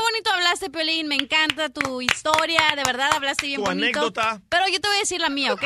bonito 0.00 0.30
hablaste, 0.32 0.70
Piolín. 0.70 1.08
Me 1.08 1.14
encanta 1.14 1.68
tu 1.68 2.00
historia. 2.00 2.60
De 2.76 2.82
verdad, 2.84 3.10
hablaste 3.14 3.46
bien 3.46 3.60
Tu 3.60 3.64
bonito. 3.66 3.84
anécdota. 3.84 4.40
Pero 4.48 4.66
yo 4.68 4.80
te 4.80 4.88
voy 4.88 4.96
a 4.96 5.00
decir 5.00 5.20
la 5.20 5.28
mía, 5.28 5.52
¿ok? 5.54 5.62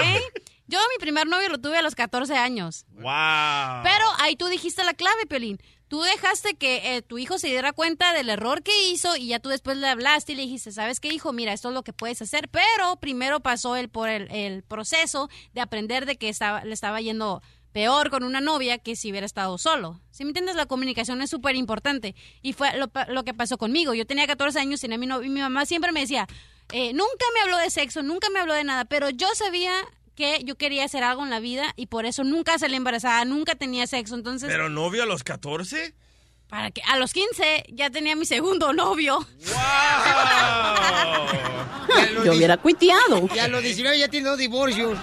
Yo 0.66 0.78
mi 0.78 0.98
primer 1.00 1.26
novio 1.26 1.48
lo 1.48 1.60
tuve 1.60 1.78
a 1.78 1.82
los 1.82 1.94
14 1.96 2.36
años. 2.36 2.84
¡Wow! 2.92 3.82
Pero 3.82 4.04
ahí 4.20 4.36
tú 4.36 4.46
dijiste 4.46 4.84
la 4.84 4.94
clave, 4.94 5.26
Piolín. 5.26 5.60
Tú 5.90 6.02
dejaste 6.02 6.54
que 6.54 6.94
eh, 6.94 7.02
tu 7.02 7.18
hijo 7.18 7.36
se 7.40 7.48
diera 7.48 7.72
cuenta 7.72 8.12
del 8.12 8.30
error 8.30 8.62
que 8.62 8.90
hizo 8.90 9.16
y 9.16 9.26
ya 9.26 9.40
tú 9.40 9.48
después 9.48 9.76
le 9.76 9.88
hablaste 9.88 10.30
y 10.30 10.36
le 10.36 10.42
dijiste, 10.42 10.70
¿sabes 10.70 11.00
qué, 11.00 11.08
hijo? 11.08 11.32
Mira, 11.32 11.52
esto 11.52 11.70
es 11.70 11.74
lo 11.74 11.82
que 11.82 11.92
puedes 11.92 12.22
hacer. 12.22 12.48
Pero 12.48 12.94
primero 13.00 13.40
pasó 13.40 13.74
el, 13.74 13.88
por 13.88 14.08
el, 14.08 14.30
el 14.30 14.62
proceso 14.62 15.28
de 15.52 15.60
aprender 15.60 16.06
de 16.06 16.14
que 16.14 16.28
estaba, 16.28 16.64
le 16.64 16.74
estaba 16.74 17.00
yendo 17.00 17.42
peor 17.72 18.10
con 18.10 18.22
una 18.22 18.40
novia 18.40 18.78
que 18.78 18.94
si 18.94 19.10
hubiera 19.10 19.26
estado 19.26 19.58
solo. 19.58 20.00
Si 20.12 20.22
me 20.22 20.30
entiendes, 20.30 20.54
la 20.54 20.66
comunicación 20.66 21.22
es 21.22 21.30
súper 21.30 21.56
importante. 21.56 22.14
Y 22.40 22.52
fue 22.52 22.76
lo, 22.76 22.88
lo 23.08 23.24
que 23.24 23.34
pasó 23.34 23.58
conmigo. 23.58 23.92
Yo 23.92 24.06
tenía 24.06 24.28
14 24.28 24.60
años, 24.60 24.84
y 24.84 24.88
mi 24.88 25.40
mamá 25.40 25.66
siempre 25.66 25.90
me 25.90 26.02
decía, 26.02 26.28
eh, 26.72 26.92
nunca 26.92 27.24
me 27.34 27.40
habló 27.40 27.56
de 27.56 27.68
sexo, 27.68 28.04
nunca 28.04 28.28
me 28.30 28.38
habló 28.38 28.54
de 28.54 28.62
nada, 28.62 28.84
pero 28.84 29.10
yo 29.10 29.26
sabía 29.34 29.72
que 30.20 30.44
yo 30.44 30.56
quería 30.56 30.84
hacer 30.84 31.02
algo 31.02 31.24
en 31.24 31.30
la 31.30 31.40
vida 31.40 31.72
y 31.76 31.86
por 31.86 32.06
eso 32.06 32.22
nunca 32.22 32.58
salí 32.58 32.76
embarazada, 32.76 33.24
nunca 33.24 33.54
tenía 33.54 33.86
sexo. 33.86 34.14
Entonces, 34.14 34.48
¿Pero 34.48 34.68
novio 34.68 35.02
a 35.02 35.06
los 35.06 35.24
14? 35.24 35.94
para 36.50 36.70
que 36.72 36.82
a 36.82 36.96
los 36.96 37.12
15 37.12 37.66
ya 37.68 37.90
tenía 37.90 38.16
mi 38.16 38.26
segundo 38.26 38.72
novio. 38.72 39.24
Yo 42.24 42.32
hubiera 42.34 42.56
cuiteado. 42.56 43.28
Y 43.34 43.38
a 43.38 43.48
los 43.48 43.62
19 43.62 43.98
ya 43.98 44.08
tiene 44.08 44.28
dos 44.28 44.38
divorcios. 44.38 44.98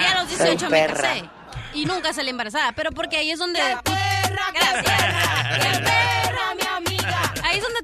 Y 0.00 0.04
a 0.04 0.22
los 0.22 0.28
18 0.28 0.70
me 0.70 0.86
casé. 0.86 1.28
Y 1.74 1.84
nunca 1.84 2.12
salí 2.12 2.30
embarazada. 2.30 2.72
Pero 2.72 2.92
porque 2.92 3.16
ahí 3.16 3.32
es 3.32 3.38
donde. 3.38 3.60
Gracias. 3.60 4.86
Ahí 5.50 5.66
es 5.66 5.72
donde 5.72 6.15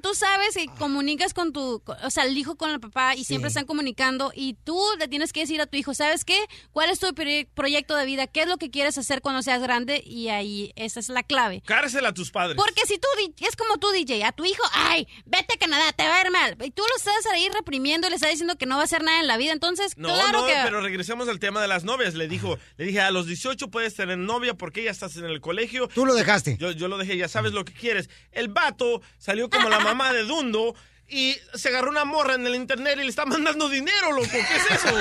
tú 0.02 0.14
sabes 0.14 0.56
y 0.56 0.66
comunicas 0.66 1.32
con 1.32 1.52
tu, 1.52 1.82
o 1.86 2.10
sea, 2.10 2.24
el 2.24 2.36
hijo 2.36 2.56
con 2.56 2.70
el 2.70 2.80
papá 2.80 3.14
y 3.16 3.24
siempre 3.24 3.48
están 3.48 3.64
comunicando 3.64 4.32
y 4.34 4.54
tú 4.64 4.78
le 4.98 5.08
tienes 5.08 5.32
que 5.32 5.40
decir 5.40 5.60
a 5.60 5.66
tu 5.66 5.76
hijo, 5.76 5.94
¿sabes 5.94 6.24
qué? 6.24 6.38
¿Cuál 6.72 6.90
es 6.90 6.98
tu 6.98 7.06
proye- 7.08 7.48
proyecto 7.54 7.96
de 7.96 8.04
vida? 8.04 8.26
¿Qué 8.26 8.42
es 8.42 8.48
lo 8.48 8.58
que 8.58 8.70
quieres 8.70 8.98
hacer 8.98 9.22
cuando 9.22 9.42
seas 9.42 9.62
grande? 9.62 10.02
Y 10.04 10.28
ahí 10.28 10.72
esa 10.76 11.00
es 11.00 11.08
la 11.08 11.22
clave. 11.22 11.62
Cárcel 11.64 12.04
a 12.06 12.12
tus 12.12 12.30
padres. 12.30 12.56
Porque 12.56 12.82
si 12.86 12.98
tú, 12.98 13.06
es 13.40 13.56
como 13.56 13.78
tú, 13.78 13.90
DJ, 13.90 14.24
a 14.24 14.32
tu 14.32 14.44
hijo, 14.44 14.62
ay, 14.72 15.06
vete 15.24 15.54
a 15.54 15.58
Canadá, 15.58 15.92
te 15.92 16.02
va 16.06 16.16
a 16.20 16.24
ir 16.26 16.30
mal. 16.32 16.56
Y 16.64 16.70
tú 16.72 16.82
lo 16.82 16.96
estás 16.96 17.24
ahí 17.32 17.48
reprimiendo 17.54 18.06
y 18.08 18.10
le 18.10 18.16
estás 18.16 18.30
diciendo 18.30 18.56
que 18.56 18.66
no 18.66 18.74
va 18.76 18.82
a 18.82 18.84
hacer 18.84 19.02
nada 19.04 19.20
en 19.20 19.26
la 19.28 19.36
vida. 19.36 19.52
Entonces, 19.52 19.96
No, 19.96 20.08
claro 20.08 20.40
no, 20.40 20.46
que... 20.46 20.54
pero 20.64 20.80
regresemos 20.80 21.28
al 21.28 21.38
tema 21.38 21.62
de 21.62 21.68
las 21.68 21.84
novias. 21.84 22.14
Le 22.14 22.26
dijo, 22.28 22.58
le 22.76 22.86
dije, 22.86 23.00
a 23.00 23.10
los 23.12 23.26
18 23.26 23.68
puedes 23.70 23.94
tener 23.94 24.18
novia 24.18 24.54
porque 24.54 24.82
ya 24.84 24.90
estás 24.90 25.16
en 25.16 25.26
el 25.26 25.40
colegio. 25.40 25.88
Tú 25.88 26.04
lo 26.06 26.14
dejaste. 26.14 26.56
Yo, 26.58 26.72
yo 26.72 26.88
lo 26.88 26.98
dejé, 26.98 27.16
ya 27.16 27.28
sabes 27.28 27.52
lo 27.52 27.64
que 27.64 27.72
quieres. 27.72 28.10
El 28.32 28.48
vato 28.48 29.00
salió 29.18 29.48
como 29.48 29.68
la 29.68 29.78
mamá 29.80 29.91
de 29.94 30.22
Dundo 30.24 30.74
y 31.08 31.36
se 31.54 31.68
agarró 31.68 31.90
una 31.90 32.04
morra 32.04 32.34
en 32.34 32.46
el 32.46 32.54
internet 32.54 32.94
y 32.98 33.02
le 33.04 33.08
está 33.10 33.26
mandando 33.26 33.68
dinero, 33.68 34.12
loco. 34.12 34.28
¿Qué 34.30 34.38
es 34.40 34.82
eso? 34.84 34.96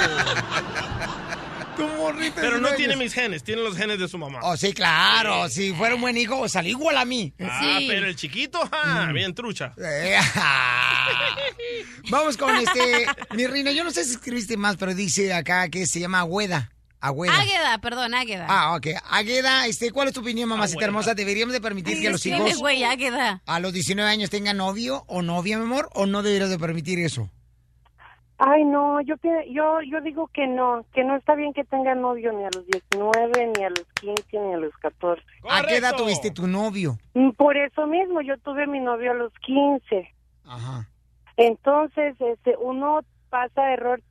Tu 1.77 1.87
morrita. 1.87 2.41
Pero 2.41 2.59
no 2.59 2.69
tiene 2.73 2.95
mis 2.97 3.13
genes, 3.13 3.43
tiene 3.43 3.61
los 3.63 3.77
genes 3.77 3.97
de 3.97 4.07
su 4.09 4.17
mamá. 4.17 4.39
Oh, 4.43 4.57
sí, 4.57 4.73
claro. 4.73 5.47
Si 5.49 5.73
fuera 5.73 5.95
un 5.95 6.01
buen 6.01 6.17
hijo, 6.17 6.47
salí 6.49 6.71
igual 6.71 6.97
a 6.97 7.05
mí. 7.05 7.33
Ah, 7.41 7.79
pero 7.87 8.07
el 8.07 8.15
chiquito, 8.17 8.59
ja, 8.71 9.07
Mm. 9.07 9.13
bien 9.13 9.33
trucha. 9.33 9.73
Eh, 9.77 10.17
Vamos 12.09 12.35
con 12.37 12.55
este. 12.57 13.05
Mi 13.33 13.47
reina, 13.47 13.71
yo 13.71 13.83
no 13.83 13.91
sé 13.91 14.03
si 14.03 14.11
escribiste 14.11 14.57
más, 14.57 14.75
pero 14.77 14.93
dice 14.93 15.33
acá 15.33 15.69
que 15.69 15.85
se 15.87 15.99
llama 16.01 16.19
Agüeda. 16.19 16.71
Agüeda. 17.01 17.33
Águeda, 17.35 17.77
perdón, 17.79 18.13
Águeda. 18.13 18.45
Ah, 18.47 18.75
ok. 18.75 18.87
Águeda, 19.09 19.65
este, 19.65 19.91
¿cuál 19.91 20.07
es 20.07 20.13
tu 20.13 20.21
opinión, 20.21 20.47
mamacita 20.47 20.85
hermosa? 20.85 21.15
¿Deberíamos 21.15 21.53
de 21.53 21.59
permitir 21.59 21.99
que 21.99 22.11
los 22.11 22.25
hijos 22.25 22.59
güey, 22.59 22.83
Águeda. 22.83 23.41
a 23.45 23.59
los 23.59 23.73
19 23.73 24.09
años 24.09 24.29
tengan 24.29 24.57
novio 24.57 25.03
o 25.07 25.21
novia, 25.21 25.57
mi 25.57 25.65
amor? 25.65 25.89
¿O 25.93 26.05
no 26.05 26.21
deberías 26.21 26.51
de 26.51 26.59
permitir 26.59 26.99
eso? 26.99 27.29
Ay, 28.43 28.63
no, 28.65 28.99
yo, 29.01 29.15
yo, 29.51 29.81
yo 29.81 30.01
digo 30.01 30.27
que 30.33 30.47
no, 30.47 30.83
que 30.95 31.03
no 31.03 31.15
está 31.15 31.35
bien 31.35 31.53
que 31.53 31.63
tenga 31.63 31.93
novio 31.93 32.31
ni 32.33 32.43
a 32.43 32.49
los 32.55 32.65
19, 32.65 33.51
ni 33.55 33.63
a 33.63 33.69
los 33.69 33.85
15, 33.99 34.23
ni 34.39 34.53
a 34.53 34.57
los 34.57 34.73
14. 34.77 35.21
¿A 35.47 35.61
qué 35.63 35.77
edad 35.77 35.95
tuviste 35.95 36.31
tu 36.31 36.47
novio? 36.47 36.97
Mm, 37.13 37.31
Por 37.31 37.55
eso 37.55 37.85
mismo, 37.85 38.21
yo 38.21 38.37
tuve 38.39 38.65
mi 38.65 38.79
novio 38.79 39.11
a 39.11 39.13
los 39.13 39.31
15. 39.45 40.11
Ajá. 40.45 40.87
Entonces, 41.37 42.15
este, 42.19 42.55
uno 42.59 43.01
pasa 43.29 43.73
error, 43.73 44.01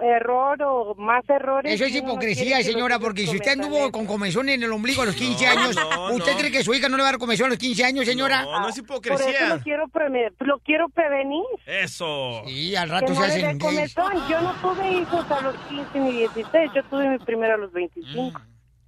error 0.00 0.62
o 0.62 0.94
más 0.96 1.28
errores. 1.28 1.72
Eso 1.72 1.84
es 1.84 1.92
no 1.92 1.98
hipocresía, 2.10 2.58
que 2.58 2.64
los 2.64 2.72
señora, 2.72 2.98
porque 2.98 3.26
si 3.26 3.36
usted 3.36 3.52
anduvo 3.52 3.78
eso. 3.78 3.92
con 3.92 4.06
comezón 4.06 4.48
en 4.48 4.62
el 4.62 4.72
ombligo 4.72 5.02
a 5.02 5.06
los 5.06 5.14
15 5.16 5.44
No, 5.46 5.50
años, 5.50 5.76
no, 5.76 6.14
¿usted 6.14 6.32
no. 6.32 6.38
cree 6.38 6.50
que 6.52 6.62
su 6.64 6.72
hija 6.74 6.88
no 6.88 6.96
le 6.96 7.02
va 7.02 7.08
a 7.08 7.12
dar 7.12 7.18
comezón 7.20 7.46
a 7.46 7.48
los 7.50 7.58
15 7.58 7.84
años, 7.84 8.06
señora? 8.06 8.42
No, 8.42 8.60
no 8.60 8.68
es 8.68 8.80
Por 8.82 8.96
eso 9.04 9.14
hipocresía. 9.14 9.48
lo 9.56 9.60
quiero, 9.60 9.84
preme- 9.88 10.32
lo 10.40 10.58
quiero 10.60 10.88
prevenir. 10.88 11.42
Eso. 11.66 12.42
Sí, 12.46 12.76
al 12.76 12.88
Que 12.88 12.92
rato 12.94 13.12
no 13.12 13.20
se 13.20 13.26
hacen 13.26 13.58
gays. 13.58 13.62
comezón. 13.94 14.12
Yo 14.28 14.40
no 14.40 14.52
tuve 14.62 14.90
hijos 14.92 15.30
a 15.30 15.40
los 15.40 15.56
15 15.68 15.98
ni 16.00 16.12
16, 16.12 16.70
yo 16.74 16.82
tuve 16.84 17.08
mi 17.08 17.18
primero 17.18 17.54
a 17.54 17.56
los 17.58 17.72
25. 17.72 18.40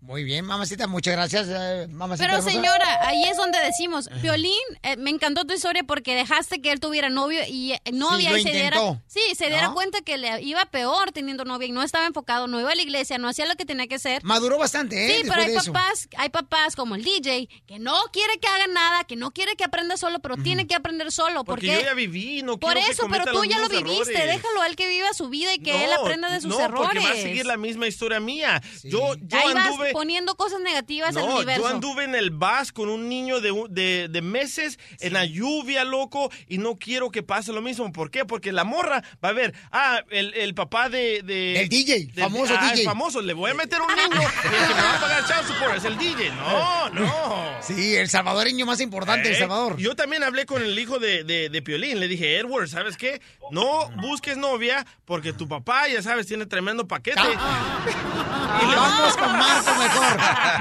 Muy 0.03 0.25
bien, 0.25 0.47
mamacita, 0.47 0.87
muchas 0.87 1.13
gracias, 1.15 1.47
eh, 1.51 1.87
mamacita. 1.91 2.27
Pero 2.27 2.39
hermosa. 2.39 2.55
señora, 2.57 3.07
ahí 3.07 3.23
es 3.25 3.37
donde 3.37 3.59
decimos, 3.61 4.09
Violín, 4.23 4.55
eh, 4.83 4.97
me 4.97 5.11
encantó 5.11 5.45
tu 5.45 5.53
historia 5.53 5.85
porque 5.85 6.15
dejaste 6.15 6.63
que 6.63 6.73
él 6.73 6.81
tuviera 6.81 7.11
novio 7.11 7.41
y 7.47 7.73
eh, 7.73 7.81
novia 7.93 8.31
lo 8.31 8.39
y 8.39 8.43
se 8.43 8.51
diera, 8.51 8.79
sí, 9.07 9.21
se 9.37 9.49
diera 9.49 9.69
¿No? 9.69 9.75
cuenta 9.75 10.01
que 10.01 10.17
le 10.17 10.41
iba 10.43 10.65
peor 10.67 11.13
teniendo 11.13 11.45
novia 11.45 11.69
y 11.69 11.73
no 11.73 11.83
estaba 11.83 12.07
enfocado, 12.07 12.47
no 12.47 12.59
iba 12.59 12.71
a 12.73 12.75
la 12.75 12.81
iglesia, 12.81 13.19
no 13.19 13.29
hacía 13.29 13.45
lo 13.45 13.57
que 13.57 13.67
tenía 13.67 13.87
que 13.89 13.97
hacer. 13.97 14.25
Maduró 14.25 14.57
bastante, 14.59 15.05
¿eh? 15.05 15.17
Sí, 15.19 15.29
pero 15.29 15.43
hay 15.43 15.55
papás, 15.55 16.09
hay 16.17 16.31
papás 16.31 16.77
como 16.77 16.95
el 16.95 17.05
DJ 17.05 17.49
que 17.67 17.79
no 17.79 17.95
quiere 18.11 18.39
que 18.41 18.49
haga 18.49 18.69
nada, 18.69 19.05
que 19.05 19.17
no 19.17 19.33
quiere 19.33 19.55
que 19.55 19.65
aprenda 19.65 19.99
solo, 19.99 20.21
pero 20.21 20.37
tiene 20.39 20.67
que 20.67 20.75
aprender 20.75 21.13
solo. 21.13 21.45
Porque 21.45 21.67
porque 21.69 21.83
yo 21.83 21.89
ya 21.89 21.95
viví, 21.95 22.43
no 22.43 22.59
Por 22.59 22.73
quiero 22.73 22.87
que 22.87 22.93
eso, 22.93 23.07
pero 23.11 23.25
tú 23.33 23.45
ya 23.45 23.59
lo 23.59 23.69
viviste, 23.69 24.15
errores. 24.15 24.37
déjalo 24.43 24.63
a 24.63 24.67
él 24.67 24.77
que 24.77 24.89
viva 24.89 25.13
su 25.13 25.29
vida 25.29 25.53
y 25.53 25.59
que 25.59 25.73
No, 25.73 25.79
él 25.85 25.93
aprenda 25.93 26.31
de 26.31 26.41
sus 26.41 26.49
no, 26.51 26.59
errores. 26.59 26.87
porque 26.87 27.01
va 27.01 27.11
a 27.11 27.17
seguir 27.23 27.45
la 27.45 27.59
misma 27.59 27.87
historia 27.87 28.19
mía. 28.19 28.63
Yo, 28.83 29.15
yo 29.21 29.39
Ahí 29.39 29.53
vas 29.53 29.77
anduve... 29.91 30.01
poniendo 30.01 30.35
cosas 30.37 30.61
negativas 30.61 31.17
al 31.17 31.27
No, 31.27 31.37
universo. 31.37 31.61
yo 31.63 31.69
anduve 31.69 32.05
en 32.05 32.15
el 32.15 32.31
bus 32.31 32.73
con 32.73 32.89
un 32.89 33.09
niño 33.09 33.41
de, 33.41 33.53
de, 33.71 34.09
de 34.09 34.23
meses 34.23 34.79
en 35.01 35.13
la 35.13 35.25
lluvia, 35.25 35.85
loco, 35.85 36.31
y 36.49 36.59
no 36.59 36.77
quiero 36.79 37.11
que 37.11 37.23
pase 37.23 37.53
lo 37.53 37.61
mismo. 37.63 37.93
¿Por 37.93 38.11
qué? 38.11 38.25
Porque 38.25 38.53
la 38.53 38.65
morra 38.65 39.03
va 39.25 39.31
a 39.31 39.33
ver, 39.33 39.55
ah, 39.73 40.01
el, 40.11 40.33
el 40.35 40.55
papá 40.55 40.89
de... 40.89 41.23
de 41.23 41.35
Del 41.59 41.69
DJ, 41.69 42.07
de- 42.15 42.23
famoso 42.23 42.55
ah, 42.59 42.69
DJ. 42.71 42.81
el 42.83 42.87
famoso, 42.87 43.21
le 43.21 43.35
voy 43.35 43.51
a 43.51 43.55
meter 43.55 43.79
un 43.81 43.89
niño 43.95 44.21
y 44.23 44.55
el 44.55 44.69
que 44.69 44.75
me 44.75 44.83
va 44.83 44.97
a 44.97 45.01
pagar 45.01 45.27
child 45.27 45.47
support 45.47 45.77
es 45.77 45.85
el 45.85 45.99
DJ. 45.99 46.31
No, 46.31 46.91
no. 46.91 47.41
Sí, 47.63 47.95
el 47.97 48.09
salvadoreño 48.09 48.67
más 48.67 48.81
importante 48.81 49.23
de 49.29 49.31
El 49.31 49.37
Eh, 49.37 49.39
Salvador. 49.41 49.77
Yo 49.79 49.95
también 49.97 50.23
hablé 50.23 50.47
con 50.47 50.63
el 50.63 50.79
hijo 50.79 50.99
de, 50.99 51.25
de, 51.25 51.49
de 51.49 51.63
Piolín. 51.63 52.01
Le 52.01 52.09
dije, 52.09 52.39
Edward, 52.39 52.69
¿sabes 52.69 52.97
qué? 52.97 53.21
No 53.51 53.89
busques 54.03 54.37
novia 54.37 54.87
porque 55.05 55.33
tu 55.33 55.49
papá, 55.49 55.89
ya 55.89 56.03
sabes, 56.03 56.27
tiene 56.27 56.47
tremendo 56.47 56.87
paquete. 56.87 57.21
Y 57.21 58.67
le 58.67 58.77
vamos 58.77 59.17
con 59.17 59.33
Marco 59.33 59.80
mejor. 59.81 60.17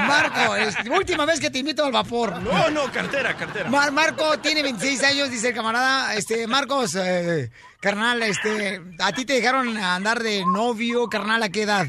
Marco, 0.07 0.55
es 0.55 0.75
última 0.89 1.25
vez 1.25 1.39
que 1.39 1.49
te 1.49 1.59
invito 1.59 1.85
al 1.85 1.91
vapor. 1.91 2.41
No, 2.41 2.69
no, 2.69 2.91
cartera, 2.91 3.35
cartera. 3.35 3.69
Mar- 3.69 3.91
Marco 3.91 4.37
tiene 4.39 4.63
26 4.63 5.03
años, 5.03 5.29
dice 5.29 5.49
el 5.49 5.55
camarada. 5.55 6.15
Este, 6.15 6.47
Marcos, 6.47 6.95
eh, 6.95 7.51
carnal, 7.79 8.21
este, 8.23 8.81
¿a 8.99 9.11
ti 9.11 9.25
te 9.25 9.33
dejaron 9.33 9.77
andar 9.77 10.21
de 10.23 10.43
novio, 10.45 11.07
carnal, 11.07 11.43
a 11.43 11.49
qué 11.49 11.63
edad? 11.63 11.87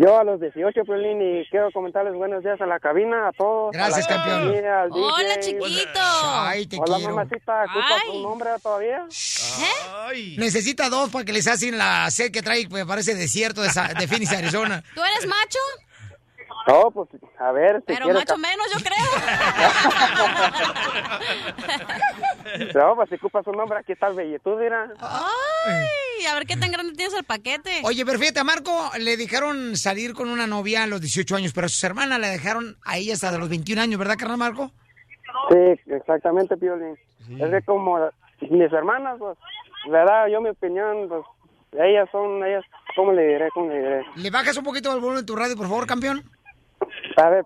Yo 0.00 0.18
a 0.18 0.22
los 0.24 0.40
18, 0.40 0.84
Piolín, 0.84 1.20
y 1.20 1.44
quiero 1.50 1.70
comentarles 1.72 2.14
buenos 2.14 2.42
días 2.44 2.60
a 2.60 2.66
la 2.66 2.78
cabina, 2.78 3.28
a 3.28 3.32
todos. 3.32 3.72
Gracias, 3.72 4.06
a 4.06 4.10
la 4.10 4.16
campeón. 4.16 4.40
familia, 4.48 4.82
al 4.82 4.90
Hola, 4.92 5.40
chiquito. 5.40 6.00
Ay, 6.24 6.66
te 6.66 6.76
Hola, 6.78 6.96
quiero. 6.96 7.14
mamacita, 7.16 7.64
¿ocupas 7.64 8.04
tu 8.06 8.22
nombre 8.22 8.50
todavía? 8.62 9.04
Necesita 10.36 10.88
dos 10.88 11.10
para 11.10 11.24
que 11.24 11.32
les 11.32 11.46
hacen 11.48 11.76
la 11.78 12.08
sed 12.10 12.30
que 12.30 12.42
trae, 12.42 12.68
me 12.68 12.86
parece 12.86 13.14
desierto 13.14 13.62
de, 13.62 13.70
Sa- 13.70 13.92
de 13.98 14.06
Phoenix, 14.06 14.32
Arizona. 14.32 14.84
¿Tú 14.94 15.00
eres 15.02 15.26
macho? 15.26 15.58
No, 16.68 16.90
pues, 16.90 17.08
a 17.40 17.50
ver, 17.52 17.76
si 17.78 17.84
Pero 17.94 18.08
macho 18.12 18.36
menos, 18.36 18.66
yo 18.72 18.78
creo. 18.80 18.98
No, 22.74 22.96
pues 22.96 23.08
si 23.08 23.14
ocupas 23.16 23.46
un 23.46 23.56
nombre, 23.56 23.78
aquí 23.78 23.92
está 23.92 24.08
el 24.08 24.16
belletud, 24.16 24.58
mira. 24.58 24.92
Ay, 25.00 26.26
a 26.26 26.34
ver 26.34 26.46
qué 26.46 26.56
tan 26.56 26.70
grande 26.70 26.94
tienes 26.94 27.14
el 27.14 27.24
paquete. 27.24 27.82
Oye, 27.84 28.04
pero 28.04 28.18
fíjate, 28.18 28.40
a 28.40 28.44
Marco 28.44 28.90
le 28.98 29.16
dejaron 29.16 29.76
salir 29.76 30.14
con 30.14 30.28
una 30.28 30.46
novia 30.46 30.84
a 30.84 30.86
los 30.86 31.00
18 31.00 31.36
años, 31.36 31.52
pero 31.52 31.66
a 31.66 31.68
sus 31.68 31.82
hermanas 31.84 32.18
le 32.18 32.28
dejaron 32.28 32.76
a 32.84 32.96
ella 32.96 33.14
hasta 33.14 33.36
los 33.38 33.48
21 33.48 33.80
años, 33.80 33.98
¿verdad, 33.98 34.16
carnal 34.18 34.38
Marco? 34.38 34.72
Sí, 35.50 35.80
exactamente, 35.92 36.56
Piolín. 36.56 36.98
Es 37.38 37.50
que 37.50 37.62
como 37.62 37.98
mis 38.40 38.72
hermanas, 38.72 39.16
pues, 39.18 39.36
verdad, 39.90 40.26
yo 40.28 40.40
mi 40.40 40.50
opinión, 40.50 41.08
pues, 41.08 41.22
ellas 41.72 42.08
son, 42.10 42.44
ellas, 42.44 42.64
¿cómo 42.96 43.12
le 43.12 43.26
diré? 43.26 43.48
¿Cómo 43.52 43.68
le 43.68 43.78
diré? 43.78 44.06
¿Le 44.16 44.30
bajas 44.30 44.56
un 44.56 44.64
poquito 44.64 44.92
el 44.94 45.00
volumen 45.00 45.20
de 45.20 45.26
tu 45.26 45.36
radio, 45.36 45.56
por 45.56 45.68
favor, 45.68 45.86
campeón? 45.86 46.24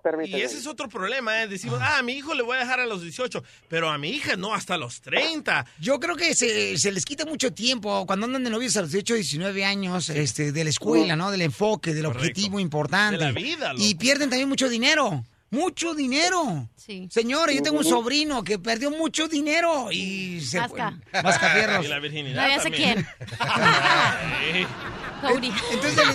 Permíteme. 0.03 0.39
Y 0.39 0.43
ese 0.43 0.59
es 0.59 0.66
otro 0.66 0.89
problema, 0.89 1.43
¿eh? 1.43 1.49
Decimos, 1.49 1.79
ah, 1.83 1.99
a 1.99 2.03
mi 2.03 2.12
hijo 2.12 2.35
le 2.35 2.43
voy 2.43 2.57
a 2.57 2.61
dejar 2.61 2.81
a 2.81 2.87
los 2.87 3.03
18, 3.03 3.43
pero 3.68 3.91
a 3.91 3.99
mi 3.99 4.11
hija 4.11 4.37
no, 4.37 4.55
hasta 4.55 4.77
los 4.77 5.01
30. 5.01 5.64
Yo 5.81 5.99
creo 5.99 6.16
que 6.16 6.35
se, 6.35 6.77
se 6.79 6.93
les 6.93 7.05
quita 7.05 7.25
mucho 7.25 7.53
tiempo 7.53 8.05
cuando 8.07 8.27
andan 8.27 8.45
de 8.45 8.51
novios 8.51 8.77
a 8.77 8.83
los 8.83 8.91
18, 8.93 9.14
19 9.14 9.64
años, 9.64 10.11
este, 10.11 10.53
de 10.53 10.64
la 10.64 10.70
escuela, 10.70 11.16
¿no? 11.16 11.31
Del 11.31 11.43
enfoque, 11.43 11.95
del 11.95 12.07
objetivo 12.07 12.61
importante. 12.61 13.18
De 13.18 13.25
la 13.25 13.33
vida, 13.33 13.73
loco. 13.73 13.85
Y 13.85 13.95
pierden 13.95 14.29
también 14.31 14.49
mucho 14.49 14.68
dinero. 14.68 15.25
Mucho 15.51 15.95
dinero. 15.95 16.68
Sí. 16.77 17.09
Señora, 17.11 17.53
yo 17.53 17.62
tengo 17.62 17.79
un 17.79 17.85
sobrino 17.85 18.43
que 18.43 18.59
perdió 18.59 18.91
mucho 18.91 19.29
dinero 19.29 19.93
y 19.93 20.41
se 20.41 20.59
Vasca. 20.59 20.99
fue. 21.11 21.23
Vasca 21.23 21.51
fierros. 21.51 21.85
Y 21.85 21.89
la 21.89 21.99
virginidad 21.99 22.43
No, 22.43 22.49
ya 22.49 22.62
sé 22.62 22.70
también. 22.70 23.07
Cody. 25.23 25.53
Entonces, 25.70 26.05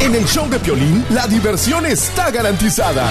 En 0.00 0.14
el 0.14 0.26
show 0.26 0.48
de 0.48 0.58
Piolín, 0.58 1.04
la 1.10 1.26
diversión 1.26 1.86
está 1.86 2.30
garantizada. 2.30 3.06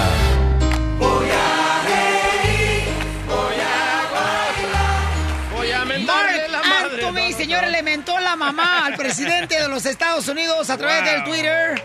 Voy 5.51 5.72
a 5.72 5.86
mentarle 5.86 6.47
la 6.49 6.57
Mark 6.64 6.91
madre. 6.91 7.05
Anthony, 7.05 7.38
señores, 7.38 7.72
le 7.72 7.82
mentó 7.84 8.20
la 8.20 8.36
mamá 8.36 8.86
al 8.86 8.95
presidente 8.95 9.59
de 9.59 9.68
los 9.68 9.86
Estados 9.86 10.28
Unidos 10.28 10.70
a 10.70 10.78
través 10.78 11.05
del 11.05 11.24
Twitter. 11.24 11.82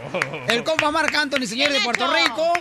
El 0.48 0.64
compa 0.64 0.90
Mark 0.90 1.14
Anthony, 1.14 1.46
señor 1.46 1.72
de 1.72 1.80
Puerto 1.80 2.12
Rico. 2.12 2.52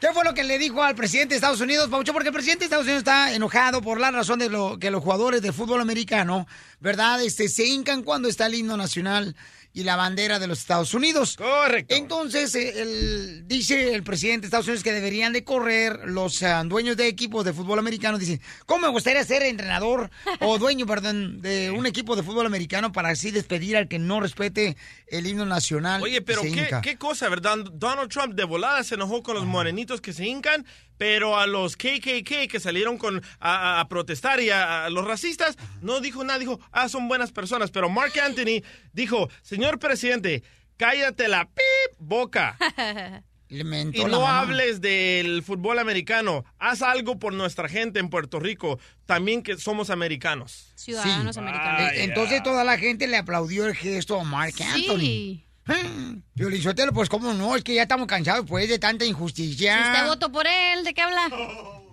¿Qué 0.00 0.12
fue 0.12 0.24
lo 0.24 0.34
que 0.34 0.44
le 0.44 0.58
dijo 0.58 0.82
al 0.82 0.94
presidente 0.94 1.30
de 1.30 1.36
Estados 1.36 1.60
Unidos, 1.60 1.88
Paucho? 1.88 2.12
Porque 2.12 2.28
el 2.28 2.34
presidente 2.34 2.60
de 2.60 2.64
Estados 2.66 2.84
Unidos 2.84 3.00
está 3.00 3.32
enojado 3.32 3.80
por 3.80 3.98
la 3.98 4.10
razón 4.10 4.38
de 4.38 4.50
lo 4.50 4.78
que 4.78 4.90
los 4.90 5.02
jugadores 5.02 5.40
de 5.40 5.52
fútbol 5.52 5.80
americano, 5.80 6.46
¿verdad? 6.80 7.22
Este, 7.22 7.48
se 7.48 7.66
hincan 7.66 8.02
cuando 8.02 8.28
está 8.28 8.46
el 8.46 8.54
himno 8.54 8.76
nacional 8.76 9.34
y 9.76 9.82
la 9.82 9.96
bandera 9.96 10.38
de 10.38 10.46
los 10.46 10.60
Estados 10.60 10.94
Unidos. 10.94 11.36
Correcto. 11.36 11.96
Entonces, 11.96 12.54
eh, 12.54 12.80
el- 12.80 13.48
dice 13.48 13.92
el 13.92 14.04
presidente 14.04 14.42
de 14.42 14.46
Estados 14.46 14.66
Unidos 14.68 14.84
que 14.84 14.92
deberían 14.92 15.32
de 15.32 15.42
correr 15.42 15.98
los 16.06 16.42
ah, 16.44 16.62
dueños 16.64 16.96
de 16.96 17.08
equipos 17.08 17.44
de 17.44 17.52
fútbol 17.52 17.80
americano. 17.80 18.16
Dice, 18.16 18.40
¿cómo 18.66 18.86
me 18.86 18.92
gustaría 18.92 19.24
ser 19.24 19.42
entrenador 19.42 20.10
o 20.40 20.58
dueño, 20.58 20.86
perdón, 20.86 21.42
de 21.42 21.72
un 21.72 21.86
equipo 21.86 22.14
de 22.14 22.22
fútbol 22.22 22.46
americano 22.46 22.92
para 22.92 23.08
así 23.08 23.32
despedir 23.32 23.76
al 23.76 23.88
que 23.88 23.98
no 23.98 24.20
respete 24.20 24.76
el 25.08 25.26
himno 25.26 25.44
nacional? 25.44 26.00
Oye, 26.02 26.22
pero 26.22 26.42
qué, 26.42 26.70
qué 26.80 26.96
cosa, 26.96 27.28
¿verdad? 27.28 27.58
Donald 27.72 28.10
Trump 28.10 28.34
de 28.34 28.44
volada 28.44 28.84
se 28.84 28.94
enojó 28.94 29.24
con 29.24 29.34
los 29.34 29.44
morenitos 29.44 30.00
que 30.00 30.12
se 30.12 30.24
hincan, 30.24 30.64
pero 30.96 31.38
a 31.38 31.46
los 31.46 31.76
KKK 31.76 32.48
que 32.48 32.60
salieron 32.60 32.98
con, 32.98 33.22
a, 33.40 33.84
protestar 33.88 34.40
y 34.40 34.50
a, 34.50 34.84
a 34.84 34.90
los 34.90 35.06
racistas, 35.06 35.56
no 35.80 36.00
dijo 36.00 36.24
nada, 36.24 36.38
dijo, 36.38 36.60
ah, 36.72 36.88
son 36.88 37.08
buenas 37.08 37.32
personas. 37.32 37.70
Pero 37.70 37.88
Mark 37.88 38.12
Anthony 38.22 38.62
dijo, 38.92 39.28
señor 39.42 39.78
presidente, 39.78 40.42
cállate 40.76 41.28
la 41.28 41.46
pip 41.46 41.98
boca 41.98 42.56
y 43.48 44.04
no 44.04 44.26
hables 44.26 44.80
del 44.80 45.42
fútbol 45.42 45.78
americano. 45.78 46.44
Haz 46.58 46.82
algo 46.82 47.18
por 47.18 47.32
nuestra 47.32 47.68
gente 47.68 48.00
en 48.00 48.08
Puerto 48.08 48.40
Rico, 48.40 48.78
también 49.06 49.42
que 49.42 49.56
somos 49.58 49.90
americanos. 49.90 50.72
Ciudadanos 50.76 51.34
Sí. 51.34 51.40
americanos. 51.40 51.92
Entonces 51.94 52.42
toda 52.42 52.64
la 52.64 52.78
gente 52.78 53.06
le 53.06 53.16
aplaudió 53.16 53.66
el 53.66 53.74
gesto 53.74 54.20
a 54.20 54.24
Mark 54.24 54.54
Anthony. 54.60 54.98
Sí. 54.98 55.44
Dije, 56.34 56.74
pues 56.92 57.08
cómo 57.08 57.32
no, 57.32 57.56
es 57.56 57.64
que 57.64 57.74
ya 57.74 57.82
estamos 57.82 58.06
cansados 58.06 58.44
pues 58.48 58.68
de 58.68 58.78
tanta 58.78 59.04
injusticia. 59.04 59.76
Si 59.82 59.90
usted 59.90 60.06
votó 60.08 60.30
por 60.32 60.46
él, 60.46 60.84
¿de 60.84 60.94
qué 60.94 61.02
habla? 61.02 61.28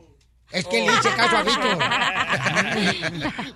Es 0.52 0.66
que 0.68 0.80
le 0.80 0.86
hice 0.94 1.10
caso 1.16 1.38
a 1.38 1.44
Víctor. 1.44 1.78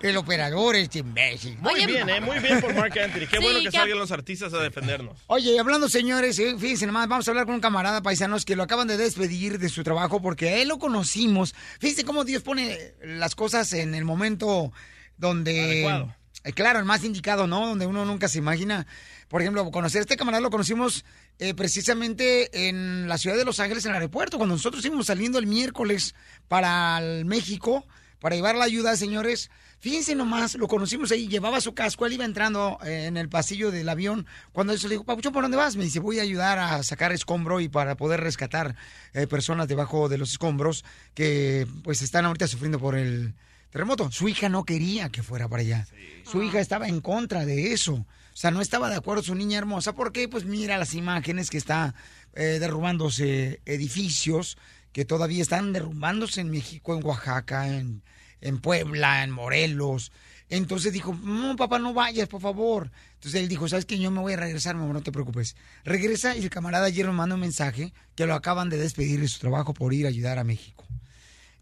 el 0.00 0.16
operador 0.16 0.76
es 0.76 0.94
imbécil. 0.96 1.58
Muy 1.58 1.74
Oye, 1.74 1.86
bien, 1.86 2.08
¿eh? 2.08 2.20
Muy 2.20 2.38
bien 2.38 2.60
por 2.60 2.74
Mark 2.74 2.98
Anthony. 2.98 3.26
Qué 3.30 3.36
Sí, 3.36 3.42
bueno 3.42 3.58
que 3.58 3.66
que- 3.66 3.76
salgan 3.76 3.98
los 3.98 4.10
artistas 4.12 4.54
a 4.54 4.58
defendernos. 4.60 5.18
Oye, 5.26 5.52
y 5.52 5.58
hablando, 5.58 5.88
señores, 5.88 6.38
eh, 6.38 6.56
fíjense 6.58 6.86
nomás, 6.86 7.06
vamos 7.08 7.28
a 7.28 7.30
hablar 7.32 7.44
con 7.44 7.54
un 7.56 7.60
camarada 7.60 8.02
paisanos 8.02 8.44
que 8.44 8.56
lo 8.56 8.62
acaban 8.62 8.88
de 8.88 8.96
despedir 8.96 9.58
de 9.58 9.68
su 9.68 9.82
trabajo 9.84 10.22
porque 10.22 10.48
a 10.48 10.56
él 10.56 10.68
lo 10.68 10.78
conocimos. 10.78 11.54
Fíjense 11.80 12.04
cómo 12.04 12.24
Dios 12.24 12.42
pone 12.42 12.94
las 13.04 13.34
cosas 13.34 13.72
en 13.74 13.94
el 13.94 14.04
momento 14.04 14.72
donde... 15.18 15.60
Adecuado. 15.64 16.16
Eh, 16.44 16.52
claro, 16.52 16.78
el 16.78 16.84
más 16.84 17.02
indicado, 17.04 17.46
¿no? 17.46 17.66
Donde 17.66 17.86
uno 17.86 18.04
nunca 18.04 18.28
se 18.28 18.38
imagina. 18.38 18.86
Por 19.28 19.42
ejemplo, 19.42 19.68
conocer 19.70 20.00
a 20.00 20.02
este 20.02 20.16
camarada 20.16 20.40
lo 20.40 20.50
conocimos 20.50 21.04
eh, 21.38 21.54
precisamente 21.54 22.68
en 22.68 23.08
la 23.08 23.18
ciudad 23.18 23.36
de 23.36 23.44
Los 23.44 23.58
Ángeles, 23.58 23.84
en 23.84 23.90
el 23.90 23.96
aeropuerto, 23.96 24.36
cuando 24.36 24.54
nosotros 24.54 24.84
íbamos 24.84 25.06
saliendo 25.06 25.38
el 25.38 25.46
miércoles 25.46 26.14
para 26.48 27.00
México, 27.24 27.84
para 28.20 28.36
llevar 28.36 28.54
la 28.56 28.64
ayuda, 28.64 28.96
señores. 28.96 29.50
Fíjense 29.78 30.14
nomás, 30.14 30.54
lo 30.54 30.68
conocimos 30.68 31.10
ahí, 31.12 31.28
llevaba 31.28 31.60
su 31.60 31.74
casco, 31.74 32.06
él 32.06 32.14
iba 32.14 32.24
entrando 32.24 32.78
eh, 32.84 33.06
en 33.06 33.16
el 33.16 33.28
pasillo 33.28 33.70
del 33.70 33.88
avión. 33.88 34.26
Cuando 34.52 34.72
eso 34.72 34.88
le 34.88 34.94
digo, 34.94 35.04
Papuchón, 35.04 35.32
¿por 35.32 35.42
dónde 35.42 35.56
vas? 35.56 35.76
Me 35.76 35.84
dice, 35.84 36.00
voy 36.00 36.18
a 36.18 36.22
ayudar 36.22 36.58
a 36.58 36.82
sacar 36.82 37.12
escombro 37.12 37.60
y 37.60 37.68
para 37.68 37.96
poder 37.96 38.20
rescatar 38.20 38.74
eh, 39.12 39.26
personas 39.26 39.68
debajo 39.68 40.08
de 40.08 40.18
los 40.18 40.30
escombros 40.32 40.84
que 41.14 41.66
pues 41.82 42.00
están 42.00 42.24
ahorita 42.24 42.46
sufriendo 42.46 42.78
por 42.78 42.96
el 42.96 43.34
terremoto. 43.76 44.10
Su 44.10 44.26
hija 44.26 44.48
no 44.48 44.64
quería 44.64 45.10
que 45.10 45.22
fuera 45.22 45.48
para 45.48 45.60
allá. 45.60 45.86
Su 46.24 46.42
hija 46.42 46.60
estaba 46.60 46.88
en 46.88 47.02
contra 47.02 47.44
de 47.44 47.74
eso. 47.74 47.94
O 47.94 48.06
sea, 48.32 48.50
no 48.50 48.62
estaba 48.62 48.88
de 48.88 48.96
acuerdo 48.96 49.22
su 49.22 49.34
niña 49.34 49.58
hermosa. 49.58 49.94
¿Por 49.94 50.12
qué? 50.12 50.28
Pues 50.28 50.46
mira 50.46 50.78
las 50.78 50.94
imágenes 50.94 51.50
que 51.50 51.58
está 51.58 51.94
eh, 52.34 52.56
derrumbándose 52.58 53.60
edificios 53.66 54.56
que 54.92 55.04
todavía 55.04 55.42
están 55.42 55.74
derrumbándose 55.74 56.40
en 56.40 56.50
México, 56.50 56.96
en 56.96 57.04
Oaxaca, 57.04 57.68
en, 57.68 58.02
en 58.40 58.60
Puebla, 58.60 59.22
en 59.22 59.30
Morelos, 59.30 60.10
Entonces 60.48 60.94
dijo, 60.94 61.14
no, 61.22 61.54
papá, 61.56 61.78
no 61.78 61.92
vayas, 61.92 62.28
por 62.28 62.40
favor. 62.40 62.90
Entonces 63.16 63.42
él 63.42 63.48
dijo, 63.48 63.68
¿sabes 63.68 63.84
qué? 63.84 63.98
Yo 63.98 64.10
me 64.10 64.20
voy 64.20 64.32
a 64.32 64.36
regresar, 64.38 64.74
mi 64.74 64.84
amor, 64.84 64.94
no 64.94 65.02
te 65.02 65.12
preocupes. 65.12 65.54
Regresa 65.84 66.34
y 66.34 66.44
el 66.44 66.48
camarada 66.48 66.86
ayer 66.86 67.04
me 67.06 67.12
manda 67.12 67.34
un 67.34 67.42
mensaje 67.42 67.92
que 68.14 68.24
lo 68.24 68.34
acaban 68.34 68.70
de 68.70 68.78
despedir 68.78 69.20
de 69.20 69.28
su 69.28 69.38
trabajo 69.38 69.74
por 69.74 69.92
ir 69.92 70.06
a 70.06 70.08
ayudar 70.08 70.38
a 70.38 70.44
México. 70.44 70.86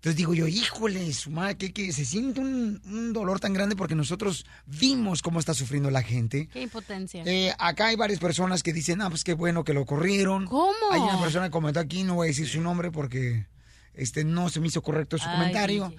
Entonces 0.05 0.19
digo 0.19 0.35
yo, 0.35 0.47
híjole, 0.47 1.11
su 1.15 1.31
madre, 1.31 1.57
que, 1.57 1.73
que 1.73 1.91
se 1.91 2.05
siente 2.05 2.39
un, 2.39 2.79
un 2.85 3.15
dolor 3.15 3.41
tan 3.41 3.55
grande 3.55 3.75
porque 3.75 3.95
nosotros 3.95 4.45
vimos 4.67 5.23
cómo 5.23 5.41
está 5.41 5.55
sufriendo 5.55 5.91
la 5.91 6.03
gente. 6.03 6.47
Qué 6.53 6.61
impotencia. 6.61 7.23
Eh, 7.25 7.55
acá 7.59 7.87
hay 7.87 7.97
varias 7.97 8.21
personas 8.21 8.63
que 8.63 8.75
dicen, 8.75 9.01
ah, 9.01 9.09
pues 9.09 9.25
qué 9.25 9.33
bueno 9.33 9.65
que 9.65 9.73
lo 9.73 9.87
corrieron. 9.87 10.45
¿Cómo? 10.45 10.75
Hay 10.93 11.01
una 11.01 11.19
persona 11.19 11.47
que 11.47 11.53
comentó 11.53 11.81
aquí, 11.81 12.03
no 12.03 12.17
voy 12.17 12.27
a 12.27 12.29
decir 12.29 12.47
su 12.47 12.61
nombre 12.61 12.91
porque 12.91 13.47
este 13.95 14.25
no 14.25 14.51
se 14.51 14.61
me 14.61 14.67
hizo 14.67 14.83
correcto 14.83 15.17
su 15.17 15.27
Ay, 15.27 15.39
comentario. 15.39 15.95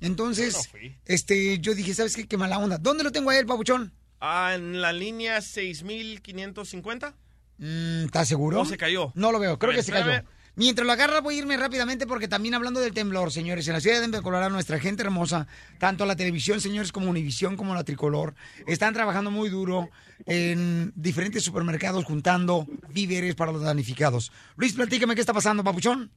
Entonces, 0.00 0.70
Yo 0.72 0.78
no 0.78 0.94
este, 1.06 1.58
yo 1.58 1.74
dije, 1.74 1.94
¿sabes 1.94 2.14
qué? 2.14 2.28
Qué 2.28 2.36
mala 2.36 2.60
onda. 2.60 2.78
¿Dónde 2.78 3.02
lo 3.02 3.10
tengo 3.10 3.30
a 3.30 3.38
él, 3.40 3.44
papuchón? 3.44 3.92
Ah, 4.20 4.52
en 4.54 4.80
la 4.80 4.92
línea 4.92 5.40
6550. 5.40 7.12
Mm, 7.58 8.04
¿Estás 8.04 8.28
seguro? 8.28 8.60
¿O 8.60 8.64
se 8.64 8.76
cayó? 8.76 9.10
No 9.16 9.32
lo 9.32 9.40
veo, 9.40 9.58
creo 9.58 9.70
ver, 9.70 9.80
que 9.80 9.82
se 9.82 9.90
cayó. 9.90 10.22
Mientras 10.58 10.84
lo 10.84 10.92
agarra, 10.92 11.20
voy 11.20 11.36
a 11.36 11.38
irme 11.38 11.56
rápidamente 11.56 12.04
porque 12.04 12.26
también 12.26 12.52
hablando 12.52 12.80
del 12.80 12.92
temblor, 12.92 13.30
señores, 13.30 13.68
en 13.68 13.74
la 13.74 13.80
ciudad 13.80 13.94
de 13.94 14.00
Denver, 14.00 14.22
Colorado, 14.22 14.50
nuestra 14.50 14.80
gente 14.80 15.04
hermosa, 15.04 15.46
tanto 15.78 16.04
la 16.04 16.16
televisión, 16.16 16.60
señores, 16.60 16.90
como 16.90 17.08
Univisión, 17.08 17.56
como 17.56 17.76
la 17.76 17.84
Tricolor, 17.84 18.34
están 18.66 18.92
trabajando 18.92 19.30
muy 19.30 19.50
duro 19.50 19.88
en 20.26 20.92
diferentes 20.96 21.44
supermercados 21.44 22.04
juntando 22.04 22.66
víveres 22.88 23.36
para 23.36 23.52
los 23.52 23.62
damnificados. 23.62 24.32
Luis, 24.56 24.72
platícame 24.74 25.14
qué 25.14 25.20
está 25.20 25.32
pasando, 25.32 25.62
papuchón. 25.62 26.10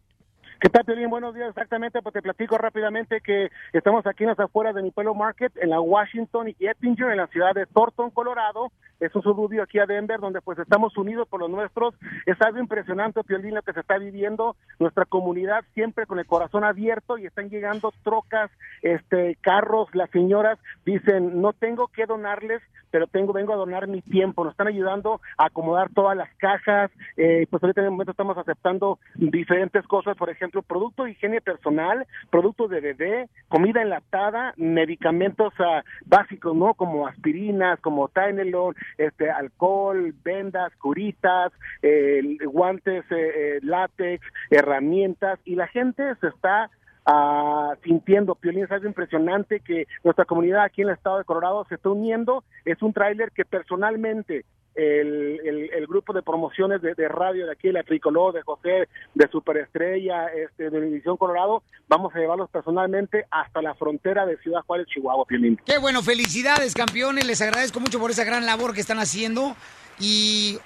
¿Qué 0.59 0.69
tal, 0.69 0.85
Piolín? 0.85 1.11
Buenos 1.11 1.35
días. 1.35 1.49
Exactamente, 1.49 2.01
pues 2.01 2.13
te 2.13 2.23
platico 2.23 2.57
rápidamente 2.57 3.21
que 3.21 3.49
estamos 3.73 4.07
aquí 4.07 4.23
en 4.23 4.29
las 4.29 4.39
afueras 4.39 4.73
de 4.73 4.81
Nipelo 4.81 5.13
Market, 5.13 5.55
en 5.57 5.69
la 5.69 5.79
Washington 5.79 6.49
y 6.49 6.65
Eppinger, 6.65 7.11
en 7.11 7.17
la 7.17 7.27
ciudad 7.27 7.53
de 7.53 7.67
Thornton, 7.67 8.09
Colorado. 8.09 8.71
Es 9.01 9.15
un 9.15 9.23
suburbio 9.23 9.63
aquí 9.63 9.79
a 9.79 9.87
Denver, 9.87 10.19
donde 10.19 10.41
pues 10.41 10.59
estamos 10.59 10.95
unidos 10.95 11.27
por 11.27 11.39
los 11.39 11.49
nuestros. 11.49 11.95
Es 12.27 12.39
algo 12.39 12.59
impresionante, 12.59 13.23
Piolín, 13.23 13.57
que 13.65 13.73
se 13.73 13.79
está 13.79 13.97
viviendo. 13.97 14.55
Nuestra 14.79 15.05
comunidad 15.05 15.65
siempre 15.73 16.05
con 16.05 16.19
el 16.19 16.27
corazón 16.27 16.63
abierto 16.63 17.17
y 17.17 17.25
están 17.25 17.49
llegando 17.49 17.91
trocas, 18.03 18.51
este, 18.83 19.37
carros. 19.41 19.89
Las 19.93 20.11
señoras 20.11 20.59
dicen, 20.85 21.41
no 21.41 21.51
tengo 21.53 21.87
que 21.87 22.05
donarles, 22.05 22.61
pero 22.91 23.07
tengo, 23.07 23.33
vengo 23.33 23.53
a 23.53 23.57
donar 23.57 23.87
mi 23.87 24.01
tiempo. 24.01 24.43
Nos 24.43 24.53
están 24.53 24.67
ayudando 24.67 25.19
a 25.37 25.45
acomodar 25.45 25.89
todas 25.93 26.15
las 26.15 26.29
cajas. 26.35 26.91
Eh, 27.17 27.47
pues 27.49 27.63
ahorita 27.63 27.81
en 27.81 27.85
el 27.85 27.91
momento 27.91 28.11
estamos 28.11 28.37
aceptando 28.37 28.99
diferentes 29.15 29.87
cosas, 29.87 30.15
por 30.15 30.29
ejemplo, 30.29 30.61
producto 30.61 31.05
de 31.05 31.11
higiene 31.11 31.41
personal, 31.41 32.05
productos 32.29 32.69
de 32.69 32.81
bebé, 32.81 33.29
comida 33.47 33.81
enlatada, 33.81 34.53
medicamentos 34.57 35.53
ah, 35.59 35.83
básicos, 36.05 36.55
¿no? 36.55 36.75
Como 36.75 37.07
aspirinas, 37.07 37.79
como 37.79 38.09
Tylenol, 38.09 38.75
este, 38.97 39.29
alcohol, 39.29 40.13
vendas, 40.23 40.73
curitas, 40.77 41.51
eh, 41.81 42.37
guantes, 42.45 43.03
eh, 43.11 43.31
eh, 43.35 43.59
látex, 43.61 44.25
herramientas, 44.49 45.39
y 45.45 45.55
la 45.55 45.67
gente 45.67 46.03
se 46.21 46.27
está 46.27 46.69
ah, 47.05 47.75
sintiendo, 47.83 48.35
Piolín, 48.35 48.65
es 48.65 48.71
algo 48.71 48.87
impresionante 48.87 49.59
que 49.59 49.87
nuestra 50.03 50.25
comunidad 50.25 50.63
aquí 50.63 50.81
en 50.81 50.89
el 50.89 50.95
estado 50.95 51.17
de 51.17 51.25
Colorado 51.25 51.65
se 51.69 51.75
está 51.75 51.89
uniendo. 51.89 52.43
Es 52.65 52.81
un 52.81 52.93
tráiler 52.93 53.31
que 53.31 53.45
personalmente 53.45 54.45
el, 54.75 55.39
el, 55.43 55.69
el 55.73 55.87
grupo 55.87 56.13
de 56.13 56.21
promociones 56.21 56.81
de, 56.81 57.07
radio 57.07 57.45
de 57.45 57.51
aquí, 57.51 57.71
la 57.71 57.83
Tricolor, 57.83 58.33
de 58.33 58.41
José, 58.41 58.87
de 59.13 59.27
Superestrella, 59.29 60.27
este, 60.27 60.69
de 60.69 60.77
Univisión 60.77 61.17
Colorado, 61.17 61.63
vamos 61.87 62.13
a 62.15 62.19
llevarlos 62.19 62.49
personalmente 62.49 63.25
hasta 63.29 63.61
la 63.61 63.75
frontera 63.75 64.25
de 64.25 64.37
Ciudad 64.37 64.61
Juárez, 64.65 64.87
Chihuahua, 64.87 65.25
Piolín. 65.25 65.59
Qué 65.65 65.77
bueno, 65.77 66.01
felicidades, 66.01 66.73
campeones. 66.73 67.25
Les 67.25 67.41
agradezco 67.41 67.79
mucho 67.79 67.99
por 67.99 68.11
esa 68.11 68.23
gran 68.23 68.45
labor 68.45 68.73
que 68.73 68.81
están 68.81 68.99
haciendo. 68.99 69.55
Y 69.99 70.57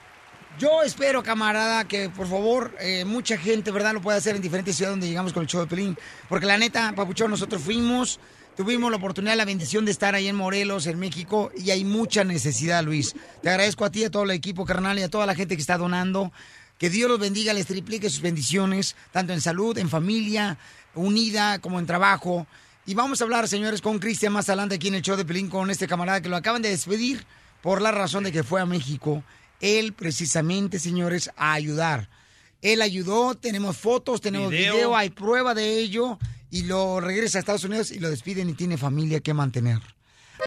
yo 0.57 0.83
espero, 0.83 1.23
camarada, 1.23 1.85
que 1.85 2.09
por 2.09 2.27
favor 2.27 2.71
eh, 2.79 3.03
mucha 3.05 3.37
gente, 3.37 3.71
¿verdad?, 3.71 3.93
lo 3.93 4.01
pueda 4.01 4.17
hacer 4.17 4.35
en 4.35 4.41
diferentes 4.41 4.75
ciudades 4.75 4.93
donde 4.93 5.07
llegamos 5.07 5.33
con 5.33 5.43
el 5.43 5.49
show 5.49 5.61
de 5.61 5.67
Pelín. 5.67 5.97
Porque 6.29 6.45
la 6.45 6.57
neta, 6.57 6.93
Papuchón, 6.95 7.31
nosotros 7.31 7.61
fuimos, 7.61 8.19
tuvimos 8.55 8.89
la 8.91 8.97
oportunidad, 8.97 9.35
la 9.35 9.45
bendición 9.45 9.85
de 9.85 9.91
estar 9.91 10.15
ahí 10.15 10.27
en 10.27 10.35
Morelos, 10.35 10.87
en 10.87 10.99
México, 10.99 11.51
y 11.57 11.71
hay 11.71 11.83
mucha 11.83 12.23
necesidad, 12.23 12.83
Luis. 12.83 13.15
Te 13.41 13.49
agradezco 13.49 13.85
a 13.85 13.91
ti, 13.91 14.03
a 14.03 14.11
todo 14.11 14.23
el 14.23 14.31
equipo, 14.31 14.65
carnal, 14.65 14.97
y 14.99 15.03
a 15.03 15.09
toda 15.09 15.25
la 15.25 15.35
gente 15.35 15.55
que 15.55 15.61
está 15.61 15.77
donando. 15.77 16.31
Que 16.77 16.89
Dios 16.89 17.09
los 17.09 17.19
bendiga, 17.19 17.53
les 17.53 17.67
triplique 17.67 18.09
sus 18.09 18.21
bendiciones, 18.21 18.95
tanto 19.11 19.33
en 19.33 19.41
salud, 19.41 19.77
en 19.77 19.89
familia, 19.89 20.57
unida, 20.93 21.59
como 21.59 21.79
en 21.79 21.85
trabajo. 21.85 22.47
Y 22.85 22.93
vamos 22.93 23.21
a 23.21 23.23
hablar, 23.23 23.47
señores, 23.47 23.81
con 23.81 23.99
Cristian 23.99 24.33
más 24.33 24.49
adelante 24.49 24.75
aquí 24.75 24.89
en 24.89 24.95
el 24.95 25.01
show 25.01 25.15
de 25.15 25.25
Pelín, 25.25 25.49
con 25.49 25.69
este 25.69 25.87
camarada 25.87 26.21
que 26.21 26.29
lo 26.29 26.35
acaban 26.35 26.61
de 26.61 26.69
despedir 26.69 27.25
por 27.61 27.81
la 27.81 27.91
razón 27.91 28.23
de 28.23 28.31
que 28.31 28.43
fue 28.43 28.61
a 28.61 28.65
México. 28.65 29.23
Él 29.61 29.93
precisamente, 29.93 30.79
señores, 30.79 31.31
a 31.35 31.53
ayudar. 31.53 32.09
Él 32.61 32.81
ayudó, 32.81 33.35
tenemos 33.35 33.77
fotos, 33.77 34.21
tenemos 34.21 34.51
Video. 34.51 34.73
video, 34.73 34.97
hay 34.97 35.09
prueba 35.09 35.53
de 35.53 35.79
ello, 35.79 36.19
y 36.55 36.63
lo 36.63 37.01
regresa 37.01 37.37
a 37.37 37.39
Estados 37.39 37.65
Unidos 37.65 37.91
y 37.91 37.99
lo 37.99 38.09
despiden 38.09 38.49
y 38.49 38.53
tiene 38.53 38.77
familia 38.77 39.19
que 39.19 39.33
mantener. 39.33 39.81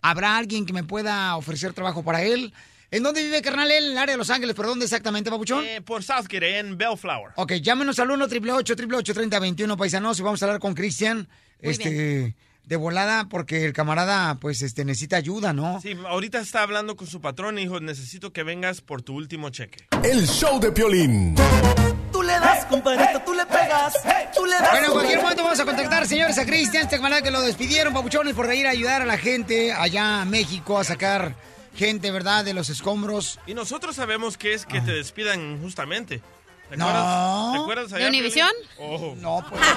¿Habrá 0.00 0.38
alguien 0.38 0.64
que 0.64 0.72
me 0.72 0.82
pueda 0.82 1.36
ofrecer 1.36 1.74
trabajo 1.74 2.02
para 2.02 2.22
él? 2.22 2.54
¿En 2.90 3.02
dónde 3.02 3.22
vive, 3.22 3.42
carnal? 3.42 3.70
Él, 3.70 3.84
en 3.84 3.92
el 3.92 3.98
área 3.98 4.14
de 4.14 4.16
Los 4.16 4.30
Ángeles, 4.30 4.56
¿pero 4.56 4.70
dónde 4.70 4.86
exactamente, 4.86 5.28
papuchón? 5.28 5.62
Eh, 5.66 5.82
por 5.82 6.02
Southgate, 6.02 6.60
en 6.60 6.78
Bellflower. 6.78 7.32
Ok, 7.36 7.52
llámenos 7.60 7.98
al 7.98 8.10
1 8.10 8.24
888 8.24 9.12
3021 9.12 9.76
paisanos 9.76 10.18
y 10.18 10.22
vamos 10.22 10.42
a 10.42 10.46
hablar 10.46 10.60
con 10.60 10.72
Cristian 10.72 11.28
este, 11.60 12.34
de 12.64 12.76
volada 12.76 13.28
porque 13.28 13.66
el 13.66 13.74
camarada 13.74 14.36
pues 14.36 14.62
este 14.62 14.86
necesita 14.86 15.18
ayuda, 15.18 15.52
¿no? 15.52 15.78
Sí, 15.82 15.94
ahorita 16.06 16.40
está 16.40 16.62
hablando 16.62 16.96
con 16.96 17.06
su 17.06 17.20
patrón 17.20 17.58
y 17.58 17.64
dijo, 17.64 17.80
necesito 17.80 18.32
que 18.32 18.44
vengas 18.44 18.80
por 18.80 19.02
tu 19.02 19.14
último 19.14 19.50
cheque. 19.50 19.84
El 20.02 20.26
show 20.26 20.58
de 20.58 20.72
Piolín. 20.72 21.34
Tú 22.28 22.34
le 22.34 22.40
das, 22.40 22.64
compadrito, 22.66 23.20
tú 23.24 23.32
le 23.32 23.46
pegas. 23.46 23.94
Tú 24.34 24.44
le 24.44 24.52
das. 24.52 24.70
Bueno, 24.70 24.86
en 24.88 24.92
cualquier 24.92 25.22
momento 25.22 25.42
vamos 25.44 25.60
a 25.60 25.64
contactar, 25.64 26.06
señores, 26.06 26.36
a 26.36 26.44
Cristian, 26.44 26.82
este 26.82 26.96
camarada 26.96 27.22
que 27.22 27.30
lo 27.30 27.40
despidieron, 27.40 27.94
papuchones, 27.94 28.34
por 28.34 28.52
ir 28.52 28.66
a 28.66 28.70
ayudar 28.70 29.00
a 29.00 29.06
la 29.06 29.16
gente 29.16 29.72
allá 29.72 30.20
a 30.20 30.24
México 30.26 30.78
a 30.78 30.84
sacar 30.84 31.34
gente, 31.74 32.10
¿verdad?, 32.10 32.44
de 32.44 32.52
los 32.52 32.68
escombros. 32.68 33.38
Y 33.46 33.54
nosotros 33.54 33.96
sabemos 33.96 34.36
que 34.36 34.52
es 34.52 34.66
que 34.66 34.82
te 34.82 34.92
despidan 34.92 35.40
injustamente. 35.40 36.20
¿Te 36.70 36.76
No. 36.76 36.86
acuerdas? 36.88 37.52
¿Te 37.52 37.58
acuerdas 37.58 37.92
allá, 37.92 38.04
¿De 38.04 38.08
Univisión? 38.10 38.50
Oh. 38.78 39.14
No, 39.18 39.44
pues. 39.48 39.60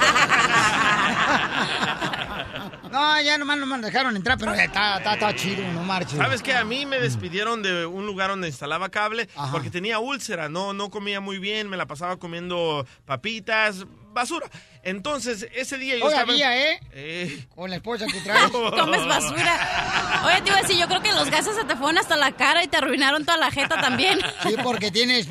No, 2.91 3.21
ya 3.21 3.37
nomás 3.37 3.57
no 3.57 3.65
me 3.65 3.77
dejaron 3.79 4.17
entrar, 4.17 4.37
pero 4.37 4.53
está, 4.53 4.97
está, 4.97 5.13
está 5.13 5.33
chido, 5.35 5.63
no 5.71 5.81
marches. 5.83 6.17
¿Sabes 6.17 6.41
qué? 6.43 6.53
A 6.55 6.65
mí 6.65 6.85
me 6.85 6.99
despidieron 6.99 7.63
de 7.63 7.85
un 7.85 8.05
lugar 8.05 8.29
donde 8.31 8.47
instalaba 8.49 8.89
cable 8.89 9.29
porque 9.51 9.69
tenía 9.69 9.99
úlcera, 9.99 10.49
no, 10.49 10.73
no 10.73 10.89
comía 10.89 11.21
muy 11.21 11.37
bien, 11.37 11.69
me 11.69 11.77
la 11.77 11.85
pasaba 11.85 12.17
comiendo 12.17 12.85
papitas, 13.05 13.85
basura. 14.11 14.47
Entonces, 14.83 15.47
ese 15.53 15.77
día 15.77 15.97
yo 15.97 16.05
estaba... 16.05 16.25
Todavía, 16.25 16.71
¿eh? 16.71 16.79
Eh, 16.93 17.45
Con 17.55 17.69
la 17.69 17.75
esposa 17.75 18.07
que 18.07 18.19
traes. 18.21 18.49
Comes 18.51 19.05
basura. 19.05 20.21
Oye, 20.25 20.41
te 20.41 20.49
iba 20.49 20.57
a 20.57 20.61
decir, 20.61 20.77
yo 20.79 20.87
creo 20.87 21.01
que 21.01 21.11
los 21.11 21.29
gases 21.29 21.55
se 21.55 21.63
te 21.65 21.75
fueron 21.75 21.99
hasta 21.99 22.17
la 22.17 22.31
cara 22.31 22.63
y 22.63 22.67
te 22.67 22.77
arruinaron 22.77 23.23
toda 23.23 23.37
la 23.37 23.51
jeta 23.51 23.79
también. 23.79 24.19
Sí, 24.41 24.55
porque 24.63 24.89
tienes 24.89 25.27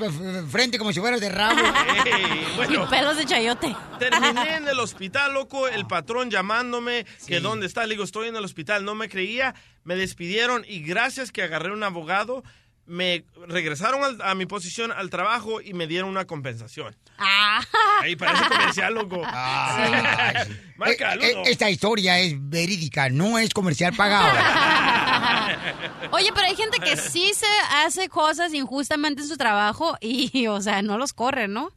frente 0.51 0.79
como 0.79 0.93
si 0.93 1.01
fueras 1.01 1.21
de 1.21 1.29
rabo. 1.29 1.61
Ey, 2.05 2.47
bueno. 2.57 2.85
Y 2.85 2.87
pelos 2.87 3.17
de 3.17 3.25
chayote. 3.25 3.75
Terminé 3.99 4.57
en 4.57 4.69
el 4.69 4.79
hospital, 4.79 5.35
loco, 5.35 5.67
el 5.67 5.87
patrón 5.87 6.31
llamándome 6.31 7.07
que 7.27 7.41
dónde 7.41 7.67
está. 7.67 7.85
Le 7.87 7.95
digo, 7.95 8.05
estoy 8.05 8.29
en 8.29 8.37
el 8.37 8.45
hospital. 8.45 8.85
No 8.85 8.95
me 8.95 9.09
creía, 9.09 9.55
me 9.83 9.97
despidieron 9.97 10.65
y 10.69 10.81
gracias 10.83 11.33
que 11.33 11.43
agarré 11.43 11.73
un 11.73 11.83
abogado, 11.83 12.45
me 12.91 13.25
regresaron 13.47 14.03
al- 14.03 14.21
a 14.21 14.35
mi 14.35 14.47
posición 14.47 14.91
al 14.93 15.11
trabajo 15.11 15.61
y 15.61 15.75
me 15.75 15.87
dieron 15.87 16.11
una 16.11 16.27
compensación. 16.27 16.97
Ah. 17.19 17.61
Ahí 18.03 18.17
parece 18.17 18.45
comercial, 18.49 18.95
loco. 18.95 19.19
Marca, 20.77 21.15
Eh, 21.15 21.21
eh. 21.23 21.43
Esta 21.47 21.71
historia 21.71 22.19
es 22.19 22.35
verídica, 22.39 23.09
no 23.09 23.39
es 23.39 23.55
comercial 23.55 23.95
pagado. 23.95 24.29
Oye, 26.13 26.31
pero 26.35 26.47
hay 26.47 26.57
gente 26.57 26.79
que 26.81 26.97
sí 26.97 27.31
se 27.35 27.47
hace 27.85 28.09
cosas 28.09 28.53
injustamente 28.55 29.23
en 29.23 29.29
su 29.29 29.37
trabajo 29.37 29.97
y, 30.01 30.47
o 30.49 30.61
sea, 30.61 30.83
no 30.83 30.99
los 30.99 31.13
corren, 31.13 31.53
¿no? 31.53 31.71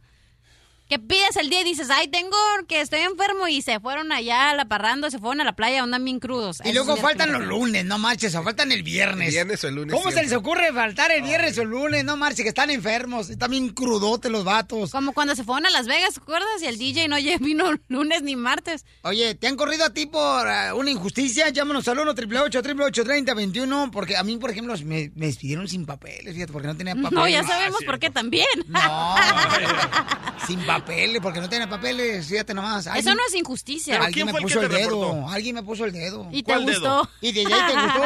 Que 0.93 0.99
pides 0.99 1.37
el 1.37 1.49
día 1.49 1.61
y 1.61 1.63
dices, 1.63 1.89
ay, 1.89 2.07
tengo 2.07 2.37
que 2.67 2.79
estoy 2.79 2.99
enfermo 2.99 3.47
y 3.47 3.63
se 3.63 3.79
fueron 3.79 4.11
allá 4.11 4.51
a 4.51 4.53
la 4.53 4.65
parranda, 4.65 5.09
se 5.09 5.17
fueron 5.17 5.41
a 5.41 5.43
la 5.43 5.55
playa, 5.55 5.81
andan 5.81 6.05
bien 6.05 6.19
crudos. 6.19 6.61
Y 6.63 6.71
luego 6.71 6.95
faltan 6.97 7.31
los 7.31 7.41
lunes, 7.41 7.83
no 7.83 7.97
marches, 7.97 8.35
o 8.35 8.43
faltan 8.43 8.71
el 8.71 8.83
viernes. 8.83 9.29
El 9.29 9.33
viernes 9.33 9.63
o 9.63 9.69
el 9.69 9.73
lunes 9.73 9.95
¿Cómo 9.95 10.11
se 10.11 10.21
les 10.21 10.33
ocurre 10.33 10.71
faltar 10.71 11.09
el 11.09 11.23
viernes 11.23 11.57
o 11.57 11.63
el 11.63 11.69
lunes? 11.69 12.05
No 12.05 12.15
marches, 12.15 12.43
que 12.43 12.49
están 12.49 12.69
enfermos, 12.69 13.31
están 13.31 13.49
bien 13.49 13.69
crudotes 13.69 14.31
los 14.31 14.43
vatos. 14.43 14.91
Como 14.91 15.13
cuando 15.13 15.35
se 15.35 15.43
fueron 15.43 15.65
a 15.65 15.71
Las 15.71 15.87
Vegas, 15.87 16.13
¿te 16.13 16.19
acuerdas? 16.19 16.61
Y 16.61 16.67
el 16.67 16.77
DJ 16.77 17.07
no 17.07 17.15
vino 17.39 17.71
lunes 17.87 18.21
ni 18.21 18.35
martes. 18.35 18.85
Oye, 19.01 19.33
¿te 19.33 19.47
han 19.47 19.55
corrido 19.55 19.85
a 19.85 19.89
ti 19.95 20.05
por 20.05 20.47
eh, 20.47 20.73
una 20.73 20.91
injusticia? 20.91 21.49
Llámanos 21.49 21.87
al 21.87 21.97
1 21.97 22.11
888 22.11 23.03
3021 23.03 23.89
porque 23.89 24.15
a 24.15 24.21
mí, 24.21 24.37
por 24.37 24.51
ejemplo, 24.51 24.75
me, 24.85 25.11
me 25.15 25.25
despidieron 25.25 25.67
sin 25.67 25.87
papeles, 25.87 26.35
fíjate, 26.35 26.53
porque 26.53 26.67
no 26.67 26.77
tenía 26.77 26.93
papeles. 26.93 27.13
No, 27.13 27.27
ya 27.27 27.43
sabemos 27.43 27.83
por 27.83 27.97
qué 27.97 28.11
también. 28.11 28.45
No. 28.67 29.15
Sin 30.47 30.59
papeles, 30.65 30.82
porque 31.21 31.39
no 31.39 31.49
tiene 31.49 31.67
papeles, 31.67 32.27
fíjate 32.27 32.53
nomás. 32.53 32.88
Eso 32.88 33.15
no 33.15 33.21
es 33.27 33.36
injusticia. 33.36 34.01
Alguien 34.01 34.27
me 34.27 34.34
puso 34.34 34.61
el 34.61 34.69
dedo. 34.69 35.27
Alguien 35.29 35.55
me 35.55 35.63
puso 35.63 35.86
el 35.86 35.91
dedo. 35.91 36.27
¿Y 36.31 36.43
te 36.43 36.51
¿Cuál 36.51 36.65
dedo? 36.65 36.79
gustó? 36.79 37.09
Y 37.21 37.31
de 37.31 37.39
ahí 37.41 37.45
te 37.45 37.73
gustó. 37.81 38.03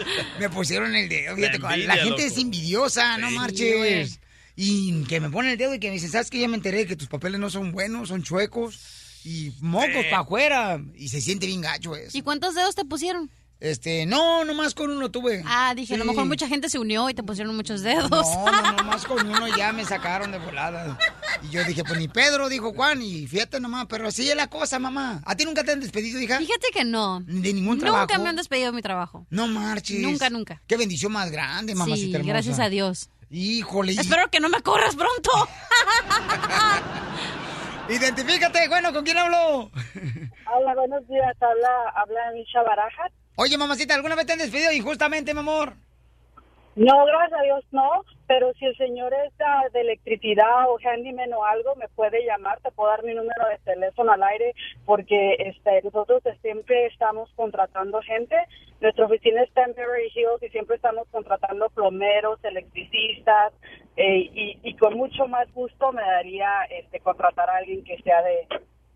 me 0.40 0.50
pusieron 0.50 0.94
el 0.94 1.08
dedo. 1.08 1.36
Fíjate, 1.36 1.58
La 1.58 1.96
gente 1.96 2.26
es 2.26 2.38
envidiosa, 2.38 3.18
no 3.18 3.28
Sí, 3.28 3.34
marches. 3.34 4.20
Y 4.56 5.04
que 5.04 5.20
me 5.20 5.30
pone 5.30 5.52
el 5.52 5.58
dedo 5.58 5.74
y 5.74 5.78
que 5.78 5.88
me 5.88 5.94
dice, 5.94 6.08
¿sabes 6.08 6.28
qué? 6.30 6.40
Ya 6.40 6.48
me 6.48 6.56
enteré 6.56 6.86
que 6.86 6.96
tus 6.96 7.08
papeles 7.08 7.40
no 7.40 7.48
son 7.50 7.72
buenos, 7.72 8.08
son 8.08 8.22
chuecos. 8.22 8.78
Y 9.24 9.52
mocos 9.60 10.04
para 10.10 10.20
afuera. 10.20 10.80
Y 10.96 11.08
se 11.08 11.20
siente 11.20 11.46
bien 11.46 11.60
gacho 11.60 11.94
eso. 11.96 12.16
¿Y 12.16 12.22
cuántos 12.22 12.54
dedos 12.54 12.74
te 12.74 12.84
pusieron? 12.84 13.30
Este, 13.60 14.06
no, 14.06 14.42
nomás 14.46 14.74
con 14.74 14.90
uno 14.90 15.10
tuve. 15.10 15.42
Ah, 15.46 15.74
dije, 15.76 15.94
a 15.94 15.98
lo 15.98 16.06
mejor 16.06 16.24
mucha 16.24 16.48
gente 16.48 16.70
se 16.70 16.78
unió 16.78 17.10
y 17.10 17.14
te 17.14 17.22
pusieron 17.22 17.54
muchos 17.54 17.82
dedos. 17.82 18.10
No, 18.10 18.62
no, 18.62 18.72
nomás 18.72 19.04
con 19.04 19.28
uno 19.28 19.54
ya 19.54 19.70
me 19.74 19.84
sacaron 19.84 20.32
de 20.32 20.38
volada. 20.38 20.96
Y 21.42 21.50
yo 21.50 21.62
dije, 21.64 21.84
pues 21.84 21.98
ni 21.98 22.08
Pedro, 22.08 22.48
dijo 22.48 22.72
Juan, 22.72 23.02
y 23.02 23.26
fíjate 23.26 23.60
nomás, 23.60 23.84
pero 23.86 24.08
así 24.08 24.28
es 24.30 24.34
la 24.34 24.46
cosa, 24.48 24.78
mamá. 24.78 25.20
¿A 25.26 25.36
ti 25.36 25.44
nunca 25.44 25.62
te 25.62 25.72
han 25.72 25.80
despedido, 25.80 26.18
hija? 26.20 26.38
Fíjate 26.38 26.68
que 26.72 26.84
no. 26.84 27.20
De 27.20 27.52
ningún 27.52 27.78
trabajo. 27.78 28.06
Nunca 28.06 28.18
me 28.18 28.30
han 28.30 28.36
despedido 28.36 28.70
de 28.70 28.76
mi 28.76 28.82
trabajo. 28.82 29.26
No 29.28 29.46
marches. 29.46 30.00
Nunca, 30.00 30.30
nunca. 30.30 30.62
Qué 30.66 30.78
bendición 30.78 31.12
más 31.12 31.30
grande, 31.30 31.74
mamacita 31.74 32.06
Sí, 32.06 32.14
hermosa. 32.14 32.32
gracias 32.32 32.58
a 32.60 32.70
Dios. 32.70 33.10
Híjole. 33.30 33.92
Espero 33.92 34.30
que 34.30 34.40
no 34.40 34.48
me 34.48 34.62
corras 34.62 34.96
pronto. 34.96 35.30
Identifícate, 37.88 38.68
bueno, 38.68 38.92
¿con 38.92 39.04
quién 39.04 39.18
hablo? 39.18 39.70
Hola, 40.54 40.74
buenos 40.76 41.06
días. 41.08 41.36
Habla, 41.40 41.68
habla 41.96 42.20
Misha 42.34 42.62
Baraja. 42.62 43.08
Oye, 43.36 43.56
mamacita, 43.56 43.94
¿alguna 43.94 44.16
vez 44.16 44.26
te 44.26 44.32
han 44.34 44.38
despedido 44.38 44.72
injustamente, 44.72 45.32
mi 45.32 45.40
amor? 45.40 45.74
No, 46.76 47.04
gracias 47.04 47.40
a 47.40 47.42
Dios 47.42 47.64
no, 47.72 48.04
pero 48.28 48.52
si 48.54 48.64
el 48.64 48.76
señor 48.76 49.12
es 49.12 49.32
ah, 49.44 49.64
de 49.72 49.80
electricidad 49.80 50.70
o 50.70 50.78
handyman 50.78 51.32
o 51.32 51.44
algo, 51.44 51.74
me 51.74 51.88
puede 51.88 52.24
llamar, 52.24 52.60
te 52.60 52.70
puedo 52.70 52.90
dar 52.90 53.02
mi 53.02 53.12
número 53.12 53.48
de 53.48 53.58
teléfono 53.64 54.12
al 54.12 54.22
aire, 54.22 54.54
porque 54.86 55.34
este, 55.40 55.82
nosotros 55.82 56.22
siempre 56.40 56.86
estamos 56.86 57.28
contratando 57.34 58.00
gente. 58.02 58.36
Nuestra 58.80 59.06
oficina 59.06 59.42
está 59.42 59.64
en 59.64 59.74
Beverly 59.74 60.12
Hills 60.14 60.42
y 60.42 60.48
siempre 60.50 60.76
estamos 60.76 61.08
contratando 61.10 61.68
plomeros, 61.70 62.42
electricistas, 62.44 63.52
eh, 63.96 64.30
y, 64.32 64.58
y 64.62 64.74
con 64.76 64.96
mucho 64.96 65.26
más 65.26 65.52
gusto 65.52 65.92
me 65.92 66.02
daría 66.02 66.62
este, 66.70 67.00
contratar 67.00 67.50
a 67.50 67.56
alguien 67.56 67.82
que 67.84 68.00
sea 68.02 68.22
de 68.22 68.46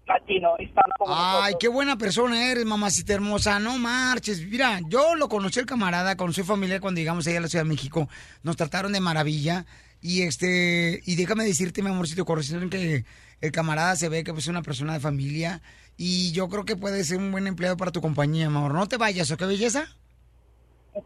latino, 0.07 0.55
Ay, 0.59 0.67
nosotros. 0.75 1.57
qué 1.61 1.69
buena 1.69 1.97
persona 1.97 2.51
eres, 2.51 2.65
mamacita 2.65 3.15
hermosa. 3.15 3.59
No 3.59 3.79
marches. 3.79 4.47
Mira, 4.47 4.81
yo 4.89 5.15
lo 5.15 5.29
conocí 5.29 5.61
el 5.61 5.67
camarada, 5.67 6.17
conocí 6.17 6.43
familia 6.43 6.81
cuando 6.81 7.01
llegamos 7.01 7.27
allá 7.27 7.39
a 7.39 7.43
la 7.43 7.49
Ciudad 7.49 7.65
de 7.65 7.71
México. 7.71 8.09
Nos 8.43 8.57
trataron 8.57 8.93
de 8.93 9.01
maravilla. 9.01 9.67
Y 10.01 10.23
este, 10.23 11.01
y 11.07 11.17
déjame 11.17 11.45
decirte, 11.45 11.83
mi 11.83 11.89
amorcito 11.89 12.27
corazón, 12.27 12.69
que 12.69 13.05
el 13.41 13.53
camarada 13.53 13.97
se 13.97 14.11
ve 14.11 14.23
que 14.23 14.33
es 14.33 14.47
una 14.49 14.63
persona 14.63 14.93
de 14.93 15.01
familia. 15.01 15.63
Y 15.97 16.33
yo 16.33 16.49
creo 16.49 16.65
que 16.65 16.77
puede 16.77 17.05
ser 17.05 17.19
un 17.19 17.33
buen 17.33 17.47
empleado 17.47 17.77
para 17.77 17.91
tu 17.91 18.01
compañía, 18.01 18.51
mi 18.51 18.57
amor. 18.57 18.75
No 18.75 18.87
te 18.87 18.97
vayas, 18.99 19.31
¿o 19.31 19.37
qué 19.37 19.47
belleza? 19.47 19.87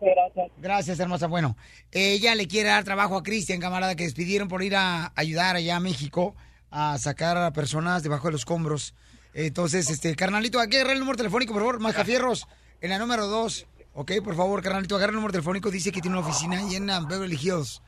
gracias. 0.01 0.51
Gracias, 0.59 1.01
hermosa. 1.01 1.29
Bueno, 1.29 1.57
ella 1.93 2.35
le 2.35 2.47
quiere 2.47 2.69
dar 2.69 2.85
trabajo 2.85 3.17
a 3.17 3.23
Cristian, 3.23 3.61
camarada, 3.61 3.95
que 3.95 4.05
despidieron 4.05 4.49
por 4.49 4.63
ir 4.63 4.77
a 4.77 5.13
ayudar 5.15 5.57
allá 5.57 5.77
a 5.77 5.81
México 5.81 6.35
a 6.71 6.99
sacar 6.99 7.37
a 7.37 7.53
personas 7.53 8.03
debajo 8.03 8.29
de 8.29 8.33
los 8.33 8.43
escombros. 8.43 8.95
Entonces, 9.35 9.91
este, 9.91 10.15
carnalito, 10.17 10.61
aquí 10.61 10.77
agarra 10.77 10.93
el 10.93 11.01
número 11.01 11.17
telefónico, 11.17 11.53
por 11.53 11.63
favor, 11.63 11.81
Mascafierros, 11.81 12.47
en 12.81 12.91
la 12.91 12.99
número 12.99 13.27
dos. 13.27 13.67
Ok, 13.95 14.13
por 14.23 14.37
favor, 14.37 14.63
carnalito, 14.63 14.97
agarra 14.97 15.11
el 15.11 15.17
número 15.17 15.33
telefónico. 15.33 15.71
Dice 15.71 15.93
que 15.93 16.01
tiene 16.01 16.17
una 16.19 16.27
oficina 16.27 16.59
ahí 16.59 16.77
en 16.77 16.89
uh, 16.91 17.07
Beverly 17.07 17.39
Hills. 17.41 17.83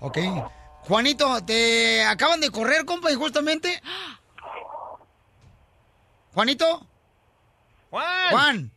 Ok. 0.00 0.18
Juanito, 0.82 1.44
¿te 1.44 2.04
acaban 2.04 2.40
de 2.40 2.50
correr, 2.50 2.84
compa, 2.84 3.10
injustamente? 3.10 3.80
Juanito. 6.32 6.86
Juan. 7.90 8.30
Juan. 8.30 8.72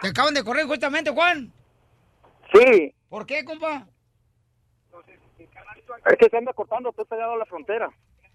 ¿Te 0.00 0.08
acaban 0.08 0.34
de 0.34 0.42
correr 0.42 0.64
injustamente, 0.64 1.10
Juan? 1.10 1.52
Sí, 2.52 2.94
¿Por 3.08 3.26
qué, 3.26 3.44
compa? 3.44 3.86
Es 6.06 6.16
que 6.18 6.28
se 6.30 6.36
anda 6.36 6.52
cortando, 6.52 6.90
estoy 6.90 7.04
pegado 7.06 7.32
a 7.34 7.36
la 7.38 7.46
frontera. 7.46 7.88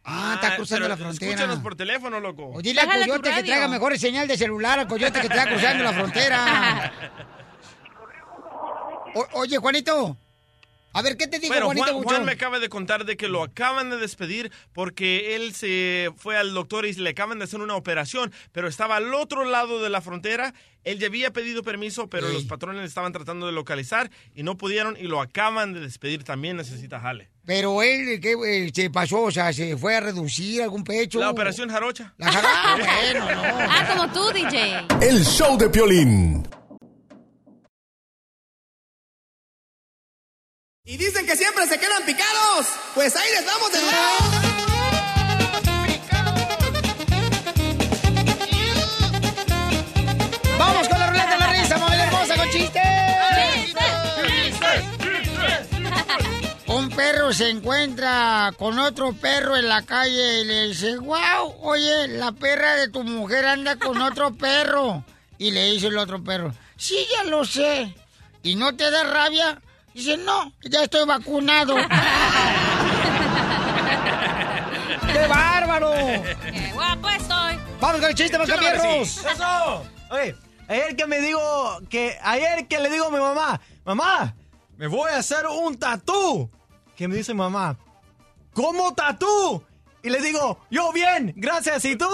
Ah, 0.04 0.34
está 0.36 0.56
cruzando 0.56 0.86
pero 0.86 0.90
la 0.90 0.98
frontera. 0.98 1.32
Escúchanos 1.32 1.60
por 1.60 1.76
teléfono, 1.76 2.20
loco. 2.20 2.52
O 2.54 2.62
dile 2.62 2.82
al 2.82 2.88
coyote 2.88 3.32
que 3.34 3.44
traiga 3.44 3.68
mejor 3.68 3.98
señal 3.98 4.28
de 4.28 4.38
celular 4.38 4.78
al 4.80 4.88
coyote 4.88 5.20
que 5.20 5.28
está 5.28 5.48
cruzando 5.50 5.84
la 5.84 5.94
frontera. 5.94 6.94
O- 9.16 9.28
oye, 9.40 9.58
Juanito. 9.58 10.18
A 10.94 11.02
ver, 11.02 11.18
¿qué 11.18 11.28
te 11.28 11.40
digo, 11.40 11.52
Bueno, 11.54 11.66
Juanito 11.66 11.86
Juan, 11.88 11.96
Buchón? 11.98 12.14
Juan 12.16 12.26
me 12.26 12.32
acaba 12.32 12.60
de 12.60 12.70
contar 12.70 13.04
de 13.04 13.18
que 13.18 13.28
lo 13.28 13.44
acaban 13.44 13.90
de 13.90 13.98
despedir 13.98 14.50
porque 14.72 15.36
él 15.36 15.54
se 15.54 16.10
fue 16.16 16.38
al 16.38 16.54
doctor 16.54 16.86
y 16.86 16.94
le 16.94 17.10
acaban 17.10 17.38
de 17.38 17.44
hacer 17.44 17.60
una 17.60 17.76
operación, 17.76 18.32
pero 18.54 18.70
estaba 18.70 18.96
al 18.96 19.14
otro 19.14 19.44
lado 19.44 19.82
de 19.82 19.90
la 19.90 20.00
frontera. 20.00 20.54
Él 20.86 21.00
ya 21.00 21.08
había 21.08 21.34
pedido 21.34 21.64
permiso, 21.64 22.10
pero 22.10 22.30
los 22.30 22.46
patrones 22.46 22.80
le 22.82 22.88
estaban 22.88 23.12
tratando 23.12 23.46
de 23.46 23.52
localizar 23.52 24.10
y 24.36 24.44
no 24.44 24.56
pudieron 24.56 24.96
y 24.98 25.04
lo 25.08 25.20
acaban 25.20 25.74
de 25.74 25.82
despedir. 25.82 26.24
También 26.24 26.56
necesita 26.56 27.00
jale. 27.02 27.30
Pero 27.46 27.84
él, 27.84 28.20
¿qué 28.20 28.34
eh, 28.66 28.72
se 28.74 28.90
pasó? 28.90 29.22
O 29.24 29.32
sea, 29.32 29.54
¿se 29.54 29.78
fue 29.78 29.96
a 29.96 30.00
reducir 30.00 30.64
algún 30.64 30.84
pecho? 30.84 31.20
La 31.20 31.30
operación 31.30 31.70
jarocha. 31.70 32.14
La 32.18 32.32
jara- 32.32 32.50
Ah, 32.52 32.76
bueno, 33.04 33.32
no. 33.32 33.42
Ah, 33.70 33.88
como 33.88 34.12
tú, 34.12 34.32
DJ. 34.34 34.86
El 35.02 35.24
show 35.24 35.56
de 35.58 35.70
Piolín. 35.70 36.48
Y 40.88 40.98
dicen 40.98 41.26
que 41.26 41.36
siempre 41.36 41.68
se 41.68 41.80
quedan 41.80 42.04
picados. 42.06 42.68
Pues 42.94 43.16
ahí 43.16 43.30
les 43.32 43.46
damos 43.46 43.72
de 43.72 43.80
nuevo. 43.82 45.36
¡Vamos 50.58 50.88
con 50.88 51.00
la 51.00 51.08
ruleta 51.08 51.32
de 51.34 51.40
la 51.40 51.54
risa, 51.54 51.78
mamá 51.78 52.04
hermosa, 52.04 52.36
con 52.38 52.50
chistes! 52.50 52.85
Un 56.86 56.92
perro 56.92 57.34
se 57.34 57.50
encuentra 57.50 58.54
con 58.60 58.78
otro 58.78 59.12
perro 59.14 59.58
en 59.58 59.68
la 59.68 59.82
calle 59.82 60.42
y 60.42 60.46
le 60.46 60.68
dice, 60.68 60.98
wow, 60.98 61.56
oye, 61.64 62.08
la 62.10 62.32
perra 62.32 62.76
de 62.76 62.90
tu 62.90 63.04
mujer 63.04 63.44
anda 63.48 63.76
con 63.78 64.00
otro 64.00 64.36
perro. 64.38 65.04
Y 65.40 65.50
le 65.50 65.72
dice 65.72 65.88
el 65.88 65.98
otro 65.98 66.24
perro, 66.24 66.54
sí, 66.78 66.96
ya 67.12 67.24
lo 67.24 67.44
sé. 67.44 67.92
¿Y 68.44 68.54
no 68.54 68.76
te 68.76 68.92
da 68.92 69.04
rabia? 69.04 69.60
Dice, 69.96 70.16
no, 70.18 70.54
ya 70.62 70.84
estoy 70.84 71.08
vacunado. 71.08 71.76
¡Qué 75.12 75.28
bárbaro! 75.28 75.92
¡Qué 75.92 76.72
guapo 76.72 77.10
estoy! 77.10 77.58
Vamos 77.80 78.00
con 78.00 78.10
el 78.12 78.16
chiste, 78.16 78.38
Mascafierros. 78.38 79.26
¡Eso! 79.26 79.84
Oye, 80.12 80.36
ayer 80.68 80.96
que 80.96 81.08
me 81.08 81.20
digo, 81.20 81.80
que 81.90 82.16
ayer 82.22 82.68
que 82.68 82.78
le 82.78 82.92
digo 82.92 83.08
a 83.08 83.10
mi 83.10 83.18
mamá, 83.18 83.60
mamá, 83.84 84.36
me 84.78 84.86
voy 84.86 85.12
a 85.12 85.18
hacer 85.18 85.48
un 85.48 85.80
tatú. 85.80 86.52
¿Qué 86.96 87.08
me 87.10 87.16
dice 87.16 87.34
mamá? 87.34 87.78
¿Cómo 88.54 88.94
tatú? 88.94 89.62
Y 90.02 90.10
le 90.10 90.22
digo, 90.22 90.60
yo 90.70 90.94
bien, 90.94 91.34
gracias, 91.36 91.84
¿y 91.84 91.98
tú? 91.98 92.08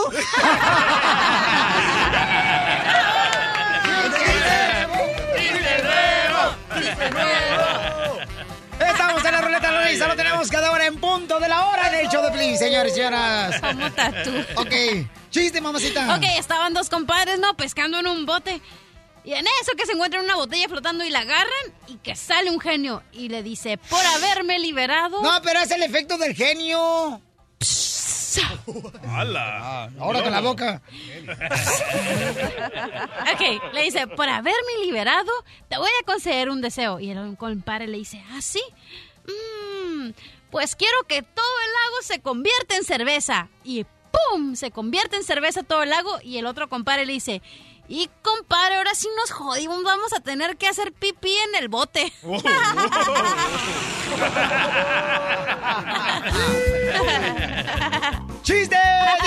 Estamos 8.79 9.23
en 9.23 9.31
la 9.31 9.41
ruleta 9.41 9.81
risa, 9.87 10.07
lo 10.07 10.15
tenemos 10.15 10.49
cada 10.49 10.71
hora 10.71 10.87
en 10.87 10.99
punto 10.99 11.39
de 11.39 11.47
la 11.47 11.67
hora 11.67 11.89
en 11.89 12.05
el 12.05 12.09
show 12.09 12.23
de 12.23 12.31
Plin, 12.31 12.57
señores 12.57 12.93
y 12.93 12.95
señoras. 12.95 13.61
Como 13.61 13.91
tatú. 13.91 14.31
Ok, 14.55 14.73
chiste, 15.29 15.61
mamacita. 15.61 16.15
Ok, 16.15 16.23
estaban 16.39 16.73
dos 16.73 16.89
compadres, 16.89 17.37
¿no? 17.39 17.55
Pescando 17.55 17.99
en 17.99 18.07
un 18.07 18.25
bote. 18.25 18.61
Y 19.23 19.33
en 19.33 19.45
eso 19.61 19.73
que 19.77 19.85
se 19.85 19.91
encuentran 19.91 20.23
una 20.23 20.35
botella 20.35 20.67
flotando 20.67 21.03
y 21.03 21.09
la 21.09 21.19
agarran 21.19 21.73
y 21.87 21.97
que 21.97 22.15
sale 22.15 22.49
un 22.49 22.59
genio 22.59 23.03
y 23.11 23.29
le 23.29 23.43
dice, 23.43 23.77
por 23.77 24.03
haberme 24.05 24.57
liberado... 24.59 25.21
No, 25.21 25.41
pero 25.43 25.59
es 25.59 25.69
el 25.71 25.83
efecto 25.83 26.17
del 26.17 26.35
genio. 26.35 27.21
¡Hala! 29.07 29.91
Ahora 29.99 30.23
con 30.23 30.31
la 30.31 30.41
boca. 30.41 30.81
Ok, 33.33 33.73
le 33.73 33.83
dice, 33.83 34.07
por 34.07 34.27
haberme 34.27 34.83
liberado, 34.83 35.31
te 35.69 35.77
voy 35.77 35.89
a 36.01 36.05
conceder 36.05 36.49
un 36.49 36.61
deseo. 36.61 36.99
Y 36.99 37.11
el 37.11 37.37
compadre 37.37 37.87
le 37.87 37.97
dice, 37.97 38.23
¿ah, 38.31 38.41
sí? 38.41 38.61
Mm, 39.25 40.09
pues 40.49 40.75
quiero 40.75 40.97
que 41.07 41.21
todo 41.21 41.59
el 41.65 41.71
lago 41.71 42.01
se 42.01 42.19
convierta 42.19 42.75
en 42.75 42.83
cerveza. 42.83 43.49
Y 43.63 43.85
¡pum! 44.11 44.55
Se 44.55 44.71
convierte 44.71 45.15
en 45.15 45.23
cerveza 45.23 45.63
todo 45.63 45.83
el 45.83 45.89
lago. 45.89 46.19
Y 46.23 46.37
el 46.37 46.45
otro 46.45 46.67
compadre 46.69 47.05
le 47.05 47.13
dice, 47.13 47.41
y 47.87 48.09
compadre, 48.21 48.75
ahora 48.75 48.93
sí 48.95 49.07
nos 49.17 49.31
jodimos, 49.31 49.83
vamos 49.83 50.13
a 50.13 50.19
tener 50.21 50.57
que 50.57 50.67
hacer 50.67 50.93
pipí 50.93 51.33
en 51.49 51.55
el 51.61 51.69
bote. 51.69 52.11
¡Chiste, 58.43 58.77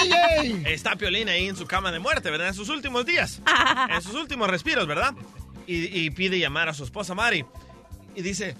DJ! 0.02 0.72
Está 0.72 0.96
Piolín 0.96 1.28
ahí 1.28 1.48
en 1.48 1.56
su 1.56 1.66
cama 1.66 1.92
de 1.92 1.98
muerte, 1.98 2.30
¿verdad? 2.30 2.48
En 2.48 2.54
sus 2.54 2.68
últimos 2.68 3.06
días. 3.06 3.40
En 3.88 4.02
sus 4.02 4.14
últimos 4.14 4.48
respiros, 4.48 4.86
¿verdad? 4.86 5.14
Y, 5.66 5.98
y 5.98 6.10
pide 6.10 6.38
llamar 6.38 6.68
a 6.68 6.74
su 6.74 6.84
esposa 6.84 7.14
Mari. 7.14 7.44
Y 8.14 8.22
dice, 8.22 8.56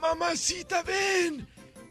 Mamacita, 0.00 0.82
ven. 0.82 1.46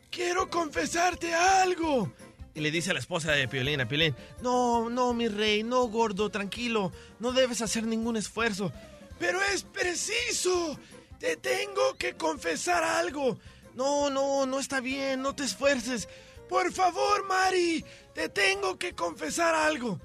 Quiero 0.09 0.49
confesarte 0.49 1.33
algo. 1.33 2.11
Y 2.57 2.59
le 2.59 2.71
dice 2.71 2.89
a 2.89 2.93
la 2.95 2.99
esposa 2.99 3.33
de 3.33 3.47
Piolín, 3.47 3.81
a 3.81 3.87
Piolín, 3.87 4.15
no, 4.41 4.89
no, 4.89 5.13
mi 5.13 5.27
rey, 5.27 5.61
no, 5.61 5.83
gordo, 5.89 6.31
tranquilo, 6.31 6.91
no 7.19 7.31
debes 7.31 7.61
hacer 7.61 7.83
ningún 7.83 8.17
esfuerzo. 8.17 8.73
Pero 9.19 9.39
es 9.53 9.61
preciso, 9.61 10.75
te 11.19 11.37
tengo 11.37 11.95
que 11.99 12.15
confesar 12.15 12.83
algo. 12.83 13.37
No, 13.75 14.09
no, 14.09 14.47
no 14.47 14.57
está 14.57 14.79
bien, 14.79 15.21
no 15.21 15.35
te 15.35 15.43
esfuerces. 15.43 16.09
Por 16.49 16.73
favor, 16.73 17.27
Mari, 17.27 17.85
te 18.15 18.27
tengo 18.27 18.79
que 18.79 18.95
confesar 18.95 19.53
algo. 19.53 20.01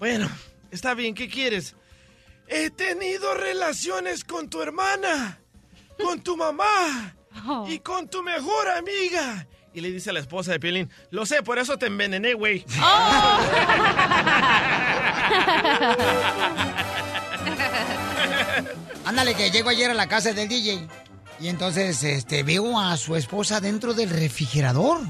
Bueno, 0.00 0.28
está 0.72 0.94
bien, 0.94 1.14
¿qué 1.14 1.28
quieres? 1.28 1.76
He 2.48 2.70
tenido 2.70 3.34
relaciones 3.34 4.24
con 4.24 4.50
tu 4.50 4.60
hermana, 4.60 5.38
con 6.02 6.20
tu 6.22 6.36
mamá 6.36 7.14
y 7.68 7.78
con 7.78 8.08
tu 8.08 8.20
mejor 8.24 8.68
amiga. 8.70 9.46
Y 9.74 9.80
le 9.80 9.90
dice 9.90 10.10
a 10.10 10.12
la 10.12 10.20
esposa 10.20 10.52
de 10.52 10.60
Piolín, 10.60 10.88
lo 11.10 11.26
sé, 11.26 11.42
por 11.42 11.58
eso 11.58 11.76
te 11.76 11.86
envenené, 11.86 12.34
güey. 12.34 12.64
Ándale, 19.04 19.34
que 19.34 19.50
llego 19.50 19.68
ayer 19.68 19.90
a 19.90 19.94
la 19.94 20.08
casa 20.08 20.32
del 20.32 20.48
DJ. 20.48 20.86
Y 21.40 21.48
entonces 21.48 22.02
este, 22.04 22.42
veo 22.42 22.78
a 22.78 22.96
su 22.96 23.16
esposa 23.16 23.60
dentro 23.60 23.94
del 23.94 24.10
refrigerador. 24.10 25.00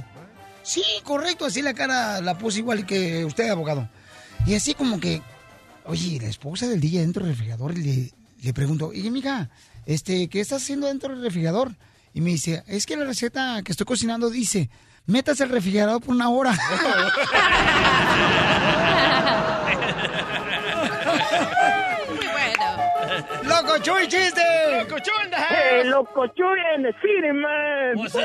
Sí, 0.62 0.82
correcto, 1.04 1.44
así 1.44 1.62
la 1.62 1.74
cara 1.74 2.20
la 2.20 2.38
puse 2.38 2.60
igual 2.60 2.86
que 2.86 3.24
usted, 3.24 3.50
abogado. 3.50 3.88
Y 4.46 4.54
así 4.54 4.74
como 4.74 4.98
que, 4.98 5.22
oye, 5.84 6.18
la 6.20 6.28
esposa 6.28 6.66
del 6.66 6.80
DJ 6.80 7.00
dentro 7.00 7.24
del 7.24 7.34
refrigerador, 7.34 7.78
y 7.78 7.82
le, 7.82 8.12
le 8.42 8.54
pregunto, 8.54 8.88
oye, 8.88 9.10
mija, 9.10 9.50
este, 9.86 10.28
¿qué 10.28 10.40
estás 10.40 10.62
haciendo 10.62 10.86
dentro 10.86 11.14
del 11.14 11.22
refrigerador? 11.22 11.72
Y 12.16 12.20
me 12.20 12.30
dice, 12.30 12.62
es 12.68 12.86
que 12.86 12.96
la 12.96 13.04
receta 13.04 13.60
que 13.64 13.72
estoy 13.72 13.86
cocinando 13.86 14.30
dice, 14.30 14.70
metas 15.04 15.40
el 15.40 15.48
refrigerador 15.48 16.00
por 16.00 16.14
una 16.14 16.28
hora. 16.28 16.52
Muy 22.14 22.26
bueno. 22.28 22.62
¡Loco 23.42 23.78
Chuy, 23.82 24.06
chiste! 24.06 24.42
¡Loco 24.78 25.00
Chuy, 25.00 25.14
Hey, 25.50 25.82
loco 25.86 26.28
Chuy 26.28 26.60
en 26.76 26.84
the 26.84 26.92
city, 27.02 27.32
man. 27.32 27.98
What's 27.98 28.14
up? 28.14 28.20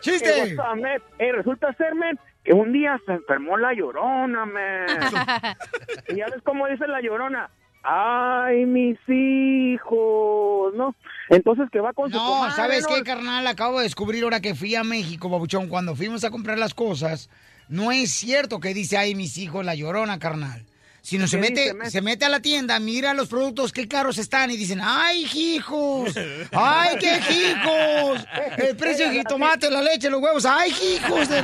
Chiste. 0.00 0.26
Hey, 0.32 0.54
what's 0.56 0.72
up, 0.72 0.80
man? 0.80 1.02
Hey, 1.18 1.32
resulta 1.32 1.74
ser, 1.74 1.94
man, 1.94 2.18
que 2.42 2.54
un 2.54 2.72
día 2.72 2.98
se 3.04 3.12
enfermó 3.12 3.58
la 3.58 3.74
llorona, 3.74 4.46
man. 4.46 4.86
y 6.08 6.16
ya 6.16 6.28
ves 6.28 6.40
cómo 6.44 6.66
dice 6.66 6.86
la 6.86 7.02
llorona. 7.02 7.50
Ay, 7.82 8.64
mis 8.64 8.98
hijos, 9.06 10.72
¿no? 10.74 10.94
Entonces 11.28 11.68
que 11.70 11.80
va 11.80 11.92
con 11.92 12.10
su 12.10 12.16
No, 12.16 12.26
comadre, 12.26 12.54
¿sabes 12.54 12.86
qué, 12.86 13.02
carnal? 13.02 13.46
Acabo 13.46 13.78
de 13.78 13.84
descubrir 13.84 14.24
ahora 14.24 14.40
que 14.40 14.54
fui 14.54 14.74
a 14.74 14.84
México, 14.84 15.28
babuchón, 15.28 15.68
cuando 15.68 15.94
fuimos 15.94 16.24
a 16.24 16.30
comprar 16.30 16.58
las 16.58 16.74
cosas. 16.74 17.28
No 17.68 17.92
es 17.92 18.10
cierto 18.10 18.60
que 18.60 18.72
dice, 18.72 18.96
ay, 18.96 19.14
mis 19.14 19.36
hijos, 19.36 19.64
la 19.64 19.74
llorona, 19.74 20.18
carnal. 20.18 20.64
Sino 21.08 21.26
se 21.26 21.36
¿Qué 21.38 21.40
mete, 21.40 21.72
dice, 21.72 21.90
se 21.90 22.02
mete 22.02 22.26
a 22.26 22.28
la 22.28 22.40
tienda, 22.40 22.78
mira 22.80 23.14
los 23.14 23.28
productos, 23.30 23.72
qué 23.72 23.88
caros 23.88 24.18
están, 24.18 24.50
y 24.50 24.58
dicen, 24.58 24.78
ay, 24.82 25.24
hijos, 25.34 26.14
ay, 26.52 26.98
qué 27.00 27.16
hijos, 27.32 28.26
el 28.58 28.76
precio 28.76 29.06
del 29.08 29.16
jitomate, 29.16 29.70
la 29.70 29.80
leche, 29.80 30.10
los 30.10 30.20
huevos, 30.20 30.44
ay, 30.44 30.70
hijos. 30.70 31.26
de- 31.30 31.42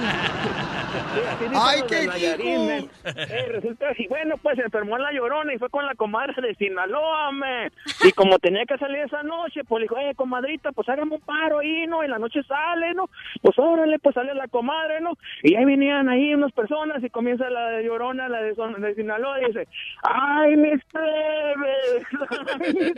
Ay, 1.55 1.81
qué 1.89 1.97
de 2.09 2.45
hijos. 2.45 2.91
Eh, 3.05 3.47
resulta 3.53 3.89
así, 3.89 4.07
bueno, 4.09 4.37
pues 4.39 4.57
se 4.57 4.62
enfermó 4.62 4.99
la 4.99 5.12
llorona 5.12 5.55
y 5.55 5.59
fue 5.59 5.69
con 5.71 5.87
la 5.87 5.95
comadre 5.95 6.35
de 6.41 6.55
Sinaloa, 6.57 7.33
men. 7.33 7.73
Y 8.05 8.12
como 8.12 8.39
tenía 8.39 8.65
que 8.67 8.77
salir 8.79 8.99
esa 8.99 9.23
noche, 9.23 9.62
pues 9.65 9.81
le 9.81 9.85
dijo, 9.85 9.97
eh, 9.99 10.15
comadrita, 10.15 10.73
pues 10.73 10.89
hágame 10.89 11.15
un 11.17 11.21
paro 11.21 11.61
ahí, 11.61 11.87
¿no? 11.87 12.05
Y 12.05 12.09
la 12.09 12.19
noche 12.19 12.41
sale, 12.47 12.95
¿no? 12.95 13.09
Pues 13.43 13.59
órale, 13.59 13.99
pues 13.99 14.15
sale 14.15 14.35
la 14.35 14.47
comadre, 14.49 15.01
¿no? 15.01 15.17
Y 15.43 15.55
ahí 15.57 15.65
venían 15.65 16.09
ahí 16.09 16.35
unas 16.35 16.53
personas 16.53 17.03
y 17.03 17.11
comienza 17.11 17.49
la 17.51 17.81
llorona, 17.81 18.29
la 18.29 18.41
de, 18.43 18.53
de 18.55 18.95
Sinaloa, 18.95 19.41
y 19.41 19.53
dice, 19.55 19.68
ay, 20.02 20.57
mis 20.57 20.82
plebes, 20.90 22.02
ay, 22.61 22.72
mis 22.74 22.94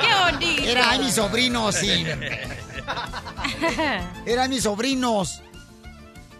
¡Qué 0.00 0.12
bonito! 0.24 0.62
Era 0.64 0.90
ay, 0.90 0.98
mis 1.00 1.14
sobrinos, 1.14 1.74
sí. 1.74 2.06
Eran 4.26 4.50
mis 4.50 4.62
sobrinos. 4.62 5.42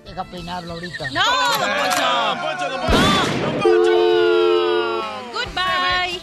Deja 0.05 0.25
peinarlo 0.25 0.75
ahorita. 0.75 1.11
¡No, 1.11 1.23
don 1.59 1.71
Poncho! 1.79 2.37
Poncho, 2.43 2.69
don 2.71 2.81
Poncho! 3.61 3.97
¡Goodbye! 5.33 6.21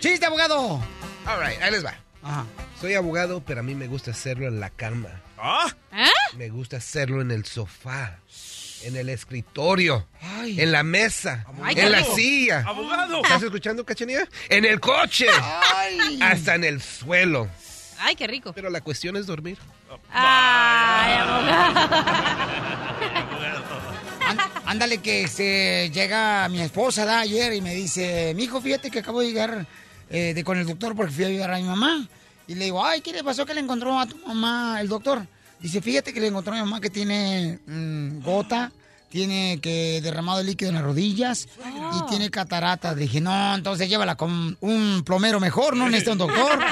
¡Chiste, 0.00 0.26
abogado! 0.26 0.80
All 1.26 1.40
right, 1.40 1.60
ahí 1.62 1.70
les 1.70 1.84
va. 1.84 1.94
Ajá. 2.22 2.44
Soy 2.80 2.94
abogado, 2.94 3.40
pero 3.40 3.60
a 3.60 3.62
mí 3.62 3.74
me 3.74 3.86
gusta 3.86 4.10
hacerlo 4.10 4.48
en 4.48 4.58
la 4.60 4.70
cama. 4.70 5.08
¿Ah? 5.38 5.66
¿Eh? 5.92 6.08
Me 6.36 6.48
gusta 6.48 6.78
hacerlo 6.78 7.20
en 7.22 7.30
el 7.30 7.44
sofá, 7.44 8.18
en 8.84 8.96
el 8.96 9.08
escritorio, 9.08 10.06
en 10.44 10.70
la 10.72 10.82
mesa, 10.82 11.44
Ay, 11.62 11.74
en 11.78 11.92
la 11.92 12.04
silla. 12.04 12.64
¡Abogado! 12.66 13.22
¿Estás 13.22 13.42
escuchando, 13.42 13.84
cachanilla? 13.84 14.26
En 14.48 14.64
el 14.64 14.80
coche, 14.80 15.26
Ay. 15.76 16.18
hasta 16.22 16.54
en 16.54 16.64
el 16.64 16.80
suelo. 16.82 17.48
¡Ay, 17.98 18.16
qué 18.16 18.26
rico! 18.26 18.52
Pero 18.52 18.70
la 18.70 18.80
cuestión 18.80 19.16
es 19.16 19.26
dormir. 19.26 19.58
¡Ay, 20.10 21.12
abogado! 21.18 22.04
Án- 24.26 24.50
Ándale 24.66 24.98
que 24.98 25.28
se 25.28 25.90
llega 25.92 26.48
mi 26.48 26.60
esposa 26.60 27.04
da 27.04 27.20
ayer 27.20 27.52
y 27.54 27.60
me 27.60 27.74
dice, 27.74 28.32
mi 28.34 28.44
hijo, 28.44 28.60
fíjate 28.60 28.90
que 28.90 28.98
acabo 29.00 29.20
de 29.20 29.26
llegar 29.28 29.66
eh, 30.10 30.32
de, 30.34 30.44
con 30.44 30.58
el 30.58 30.66
doctor 30.66 30.94
porque 30.96 31.12
fui 31.12 31.24
a 31.24 31.28
ayudar 31.28 31.52
a 31.52 31.56
mi 31.58 31.64
mamá. 31.64 32.06
Y 32.46 32.54
le 32.56 32.64
digo, 32.66 32.84
ay, 32.84 33.00
¿qué 33.00 33.12
le 33.12 33.22
pasó 33.24 33.46
que 33.46 33.54
le 33.54 33.60
encontró 33.60 33.98
a 33.98 34.06
tu 34.06 34.16
mamá 34.26 34.78
el 34.80 34.88
doctor? 34.88 35.26
Dice, 35.64 35.80
fíjate 35.80 36.12
que 36.12 36.20
le 36.20 36.26
encontró 36.26 36.52
a 36.52 36.56
mi 36.56 36.62
mamá 36.62 36.78
que 36.78 36.90
tiene 36.90 37.58
mm, 37.66 38.20
gota, 38.20 38.70
tiene 39.08 39.60
que 39.62 40.02
derramado 40.02 40.36
de 40.36 40.44
líquido 40.44 40.68
en 40.68 40.74
las 40.74 40.84
rodillas 40.84 41.48
y 41.94 42.02
tiene 42.10 42.28
catarata. 42.28 42.94
Dije, 42.94 43.22
no, 43.22 43.54
entonces 43.54 43.88
llévala 43.88 44.14
con 44.14 44.58
un 44.60 45.02
plomero 45.06 45.40
mejor, 45.40 45.74
no 45.74 45.86
necesita 45.86 46.12
un 46.12 46.18
doctor. 46.18 46.58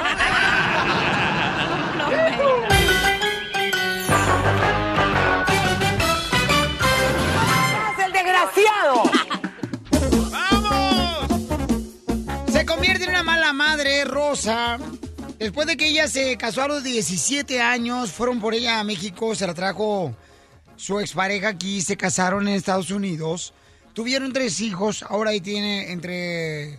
el 8.05 8.13
desgraciado! 8.13 9.05
Se 12.53 12.67
convierte 12.67 13.05
en 13.05 13.11
una 13.11 13.23
mala 13.23 13.55
madre, 13.55 14.05
Rosa. 14.05 14.79
Después 15.43 15.67
de 15.67 15.77
que 15.77 15.89
ella 15.89 16.07
se 16.07 16.37
casó 16.37 16.63
a 16.63 16.69
los 16.69 16.85
17 16.85 17.61
años, 17.61 18.13
fueron 18.13 18.41
por 18.41 18.55
ella 18.55 18.79
a 18.79 18.85
México, 18.85 19.35
se 19.35 19.47
la 19.47 19.55
trajo 19.55 20.15
su 20.77 21.01
expareja 21.01 21.49
aquí, 21.49 21.81
se 21.83 21.97
casaron 21.97 22.47
en 22.47 22.55
Estados 22.55 22.91
Unidos. 22.93 23.53
Tuvieron 23.93 24.33
tres 24.33 24.61
hijos, 24.61 25.03
ahora 25.09 25.33
tiene 25.41 25.91
entre 25.91 26.79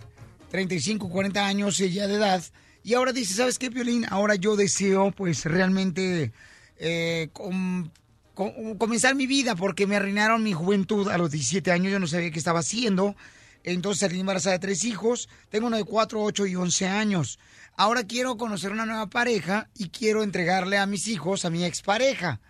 35 0.50 1.06
y 1.06 1.10
40 1.10 1.46
años 1.46 1.78
ella 1.80 2.06
de 2.06 2.14
edad. 2.14 2.42
Y 2.82 2.94
ahora 2.94 3.12
dice, 3.12 3.34
¿sabes 3.34 3.58
qué, 3.58 3.70
Piolín? 3.70 4.06
Ahora 4.08 4.34
yo 4.34 4.56
deseo, 4.56 5.10
pues, 5.10 5.44
realmente 5.44 6.32
eh, 6.78 7.28
com- 7.32 7.90
com- 8.34 8.76
comenzar 8.78 9.14
mi 9.14 9.26
vida 9.26 9.54
porque 9.56 9.86
me 9.86 9.96
arruinaron 9.96 10.42
mi 10.42 10.54
juventud 10.54 11.08
a 11.08 11.18
los 11.18 11.30
17 11.30 11.70
años. 11.70 11.92
Yo 11.92 11.98
no 12.00 12.06
sabía 12.06 12.30
qué 12.30 12.38
estaba 12.38 12.60
haciendo. 12.60 13.14
Entonces 13.62 14.00
salí 14.00 14.20
embarazada 14.20 14.54
de 14.54 14.58
tres 14.60 14.84
hijos. 14.84 15.28
Tengo 15.50 15.66
uno 15.68 15.76
de 15.76 15.84
4, 15.84 16.22
8 16.22 16.46
y 16.46 16.56
11 16.56 16.86
años. 16.86 17.38
Ahora 17.76 18.04
quiero 18.04 18.36
conocer 18.36 18.70
una 18.70 18.86
nueva 18.86 19.08
pareja 19.08 19.68
y 19.74 19.88
quiero 19.88 20.22
entregarle 20.22 20.78
a 20.78 20.86
mis 20.86 21.08
hijos 21.08 21.44
a 21.44 21.50
mi 21.50 21.64
expareja. 21.64 22.40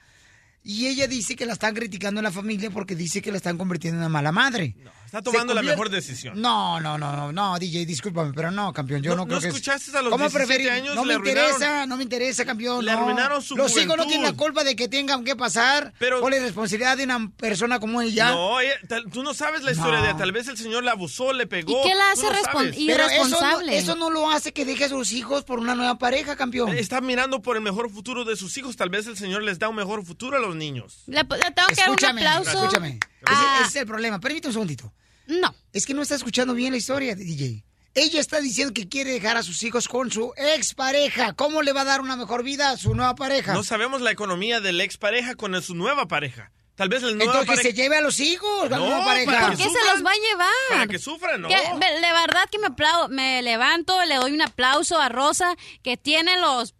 Y 0.63 0.87
ella 0.87 1.07
dice 1.07 1.37
que 1.37 1.47
la 1.47 1.53
están 1.55 1.75
criticando 1.75 2.21
en 2.21 2.25
la 2.25 2.31
familia 2.31 2.71
porque 2.71 2.95
dice 2.95 3.23
que 3.23 3.31
la 3.31 3.39
están 3.39 3.59
convirtiendo 3.59 3.97
en 3.97 4.03
una 4.03 4.09
mala 4.09 4.33
madre. 4.33 4.75
Está 5.19 5.31
tomando 5.31 5.55
la 5.55 5.63
mejor 5.63 5.91
decisión. 5.91 6.41
No, 6.43 6.81
no, 6.81 6.99
no, 6.99 7.15
no, 7.15 7.31
no, 7.33 7.57
DJ, 7.59 7.87
discúlpame, 7.87 8.33
pero 8.35 8.51
no, 8.51 8.73
campeón, 8.73 9.01
yo 9.01 9.11
¿No- 9.11 9.19
no, 9.19 9.23
no 9.23 9.27
creo 9.29 9.41
que 9.41 9.47
es- 9.49 9.55
escuchaste 9.55 9.97
a 9.97 10.03
los 10.03 10.11
¿Cómo 10.11 10.25
17 10.25 10.47
preferir? 10.47 10.71
años 10.73 10.95
No 10.97 11.05
me 11.05 11.15
arruinaron- 11.15 11.53
interesa, 11.53 11.87
no 11.87 11.97
me 11.97 12.03
interesa, 12.03 12.45
campeón. 12.45 12.85
Le 12.85 12.91
no. 12.93 12.99
arruinaron 12.99 13.41
su 13.41 13.57
Los 13.57 13.77
hijos 13.77 13.97
no 13.97 14.07
tienen 14.07 14.25
la 14.25 14.33
culpa 14.33 14.65
de 14.65 14.75
que 14.75 14.89
tengan 14.89 15.23
que 15.23 15.37
pasar 15.37 15.93
por 16.21 16.33
la 16.33 16.39
responsabilidad 16.41 16.97
de 16.97 17.05
una 17.05 17.31
persona 17.37 17.79
como 17.79 18.03
ella. 18.03 18.31
No, 18.33 18.59
ella- 18.59 18.75
tal- 18.89 19.05
tú 19.13 19.23
no 19.23 19.35
sabes 19.35 19.63
la 19.63 19.71
historia 19.71 20.01
No. 20.01 20.07
de 20.07 20.15
tal 20.15 20.33
vez 20.33 20.49
el 20.49 20.57
señor 20.59 20.83
la 20.83 20.93
abusó, 20.93 21.33
le 21.33 21.47
pegó. 21.47 21.79
¿Y 21.81 21.89
qué 21.89 21.95
la 21.95 22.11
hace 22.11 22.23
no 22.25 22.33
respon- 22.33 22.53
sabes. 22.53 22.77
Pero 22.85 23.05
eso 23.07 23.29
no, 23.41 23.61
eso 23.71 23.95
no 23.95 24.11
lo 24.11 24.31
hace 24.33 24.53
que 24.53 24.65
deje 24.65 24.87
a 24.87 24.89
sus 24.89 25.13
hijos 25.13 25.45
por 25.45 25.61
una 25.61 25.77
nueva 25.77 25.97
pareja, 25.97 26.35
campeón. 26.35 26.77
Está 26.77 27.01
mirando 27.01 27.41
por 27.41 27.57
el 27.57 27.63
mejor 27.63 27.89
futuro 27.89 28.25
de 28.25 28.35
sus 28.35 28.57
hijos. 28.59 28.75
Tal 28.77 28.91
vez 28.91 29.07
el 29.07 29.17
señor 29.17 29.43
les 29.45 29.61
da 29.61 29.69
un 29.69 29.77
mejor 29.77 30.05
futuro 30.05 30.37
a 30.37 30.41
los 30.41 30.57
niños. 30.57 31.03
Le, 31.07 31.19
le 31.19 31.25
tengo 31.25 31.37
que 31.69 31.75
dar 31.77 31.89
un 31.91 31.95
Escúchame, 31.95 32.27
aplauso. 32.27 32.51
escúchame. 32.51 32.99
Ah. 33.27 33.33
Ese, 33.33 33.61
ese 33.69 33.69
es 33.69 33.77
el 33.83 33.87
problema. 33.87 34.19
Permítame 34.21 34.49
un 34.49 34.53
segundito. 34.55 34.93
No. 35.27 35.55
Es 35.73 35.87
que 35.87 35.95
no 35.95 36.03
está 36.03 36.15
escuchando 36.15 36.55
bien 36.55 36.73
la 36.73 36.79
historia, 36.79 37.15
DJ. 37.15 37.65
Ella 37.97 38.21
está 38.21 38.41
diciendo 38.41 38.75
que 38.75 38.89
quiere 38.89 39.13
dejar 39.13 39.37
a 39.37 39.43
sus 39.45 39.63
hijos 39.63 39.87
con 39.89 40.11
su 40.11 40.33
expareja. 40.37 41.33
¿Cómo 41.35 41.63
le 41.63 41.73
va 41.73 41.83
a 41.83 41.85
dar 41.85 42.01
una 42.01 42.17
mejor 42.17 42.43
vida 42.43 42.71
a 42.71 42.77
su 42.77 42.95
nueva 42.95 43.15
pareja? 43.15 43.53
No 43.55 43.63
sabemos 43.63 44.01
la 44.01 44.11
economía 44.11 44.61
de 44.61 44.73
la 44.73 44.83
expareja 44.85 45.35
con 45.37 45.61
su 45.63 45.75
nueva 45.77 46.07
pareja. 46.09 46.51
Tal 46.75 46.89
vez 46.89 47.05
el 47.05 47.17
nuevo 47.17 47.31
Entonces 47.33 47.61
que 47.63 47.69
se 47.69 47.73
lleve 47.73 47.97
a 47.99 48.01
los 48.01 48.19
hijos, 48.19 48.69
la 48.69 48.79
No, 48.79 48.87
nueva 48.87 49.05
pareja. 49.05 49.31
para 49.31 49.47
¿Por 49.47 49.57
qué 49.57 49.63
se 49.63 49.69
los 49.93 50.05
va 50.05 50.11
a 50.11 50.31
llevar? 50.31 50.49
Para 50.71 50.87
que 50.89 50.99
sufran, 50.99 51.41
¿no? 51.43 51.49
Que, 51.49 51.55
verdad 51.55 52.49
que 52.51 52.59
me, 52.59 52.67
aplau- 52.67 53.09
me 53.11 53.43
levanto, 53.43 54.05
le 54.07 54.17
doy 54.17 54.33
un 54.33 54.43
aplauso 54.43 54.99
a 55.01 55.09
Rosa, 55.09 55.55
que 55.85 55.97
tiene 55.97 56.37
los 56.41 56.75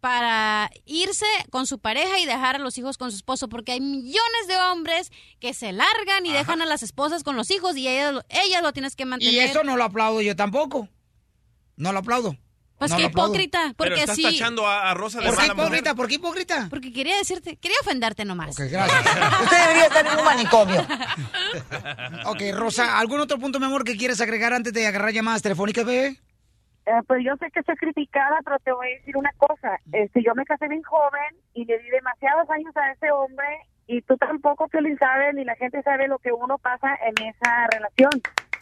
para 0.00 0.70
irse 0.86 1.26
con 1.50 1.66
su 1.66 1.78
pareja 1.78 2.18
y 2.18 2.26
dejar 2.26 2.56
a 2.56 2.58
los 2.58 2.76
hijos 2.78 2.96
con 2.98 3.10
su 3.10 3.16
esposo, 3.18 3.48
porque 3.48 3.72
hay 3.72 3.80
millones 3.80 4.46
de 4.48 4.56
hombres 4.56 5.10
que 5.40 5.52
se 5.54 5.72
largan 5.72 6.24
y 6.26 6.32
dejan 6.32 6.62
a 6.62 6.66
las 6.66 6.82
esposas 6.82 7.22
con 7.22 7.36
los 7.36 7.50
hijos 7.50 7.76
y 7.76 7.86
ellas, 7.86 8.14
lo- 8.14 8.24
ellas 8.30 8.62
lo 8.62 8.72
tienes 8.72 8.96
que 8.96 9.04
mantener. 9.04 9.34
Y 9.34 9.38
eso 9.40 9.62
no 9.62 9.76
lo 9.76 9.84
aplaudo 9.84 10.20
yo 10.22 10.34
tampoco. 10.34 10.88
No 11.76 11.92
lo 11.92 11.98
aplaudo. 12.00 12.36
Pues 12.78 12.90
No 12.92 12.96
qué 12.96 13.02
hipócrita, 13.04 13.60
Pero 13.60 13.74
porque 13.76 14.00
estás 14.00 14.16
sí. 14.16 14.22
tachando 14.22 14.66
a, 14.66 14.90
a 14.90 14.94
Rosa 14.94 15.20
de 15.20 15.26
¿Por 15.26 15.34
qué 15.34 15.40
mala 15.42 15.52
mujer. 15.54 15.66
hipócrita? 15.68 15.94
¿Por 15.94 16.08
qué 16.08 16.14
hipócrita? 16.14 16.66
Porque 16.70 16.92
quería 16.94 17.14
decirte, 17.18 17.56
quería 17.58 17.76
ofenderte 17.82 18.24
nomás. 18.24 18.58
Ok, 18.58 18.66
gracias. 18.70 19.04
Usted 19.42 19.58
debería 19.60 19.84
estar 19.84 20.06
en 20.06 20.18
un 20.18 20.24
manicomio. 20.24 20.80
ok, 22.26 22.40
Rosa, 22.54 22.98
¿algún 22.98 23.20
otro 23.20 23.38
punto, 23.38 23.60
mi 23.60 23.66
amor, 23.66 23.84
que 23.84 23.98
quieres 23.98 24.18
agregar 24.22 24.54
antes 24.54 24.72
de 24.72 24.86
agarrar 24.86 25.12
llamadas 25.12 25.42
telefónicas, 25.42 25.84
bebé? 25.84 26.18
Eh, 26.90 27.02
pues 27.06 27.22
yo 27.24 27.36
sé 27.36 27.52
que 27.52 27.62
soy 27.62 27.76
criticada, 27.76 28.38
pero 28.44 28.58
te 28.58 28.72
voy 28.72 28.88
a 28.88 28.96
decir 28.96 29.16
una 29.16 29.30
cosa. 29.36 29.78
Este, 29.92 30.24
yo 30.24 30.34
me 30.34 30.44
casé 30.44 30.66
bien 30.66 30.82
joven 30.82 31.36
y 31.54 31.64
le 31.64 31.78
di 31.78 31.88
demasiados 31.88 32.50
años 32.50 32.76
a 32.76 32.90
ese 32.90 33.12
hombre 33.12 33.46
y 33.86 34.02
tú 34.02 34.16
tampoco, 34.16 34.66
Piolín, 34.66 34.98
sabes, 34.98 35.34
ni 35.34 35.44
la 35.44 35.54
gente 35.54 35.82
sabe 35.82 36.08
lo 36.08 36.18
que 36.18 36.32
uno 36.32 36.58
pasa 36.58 36.98
en 37.06 37.28
esa 37.28 37.68
relación. 37.70 38.10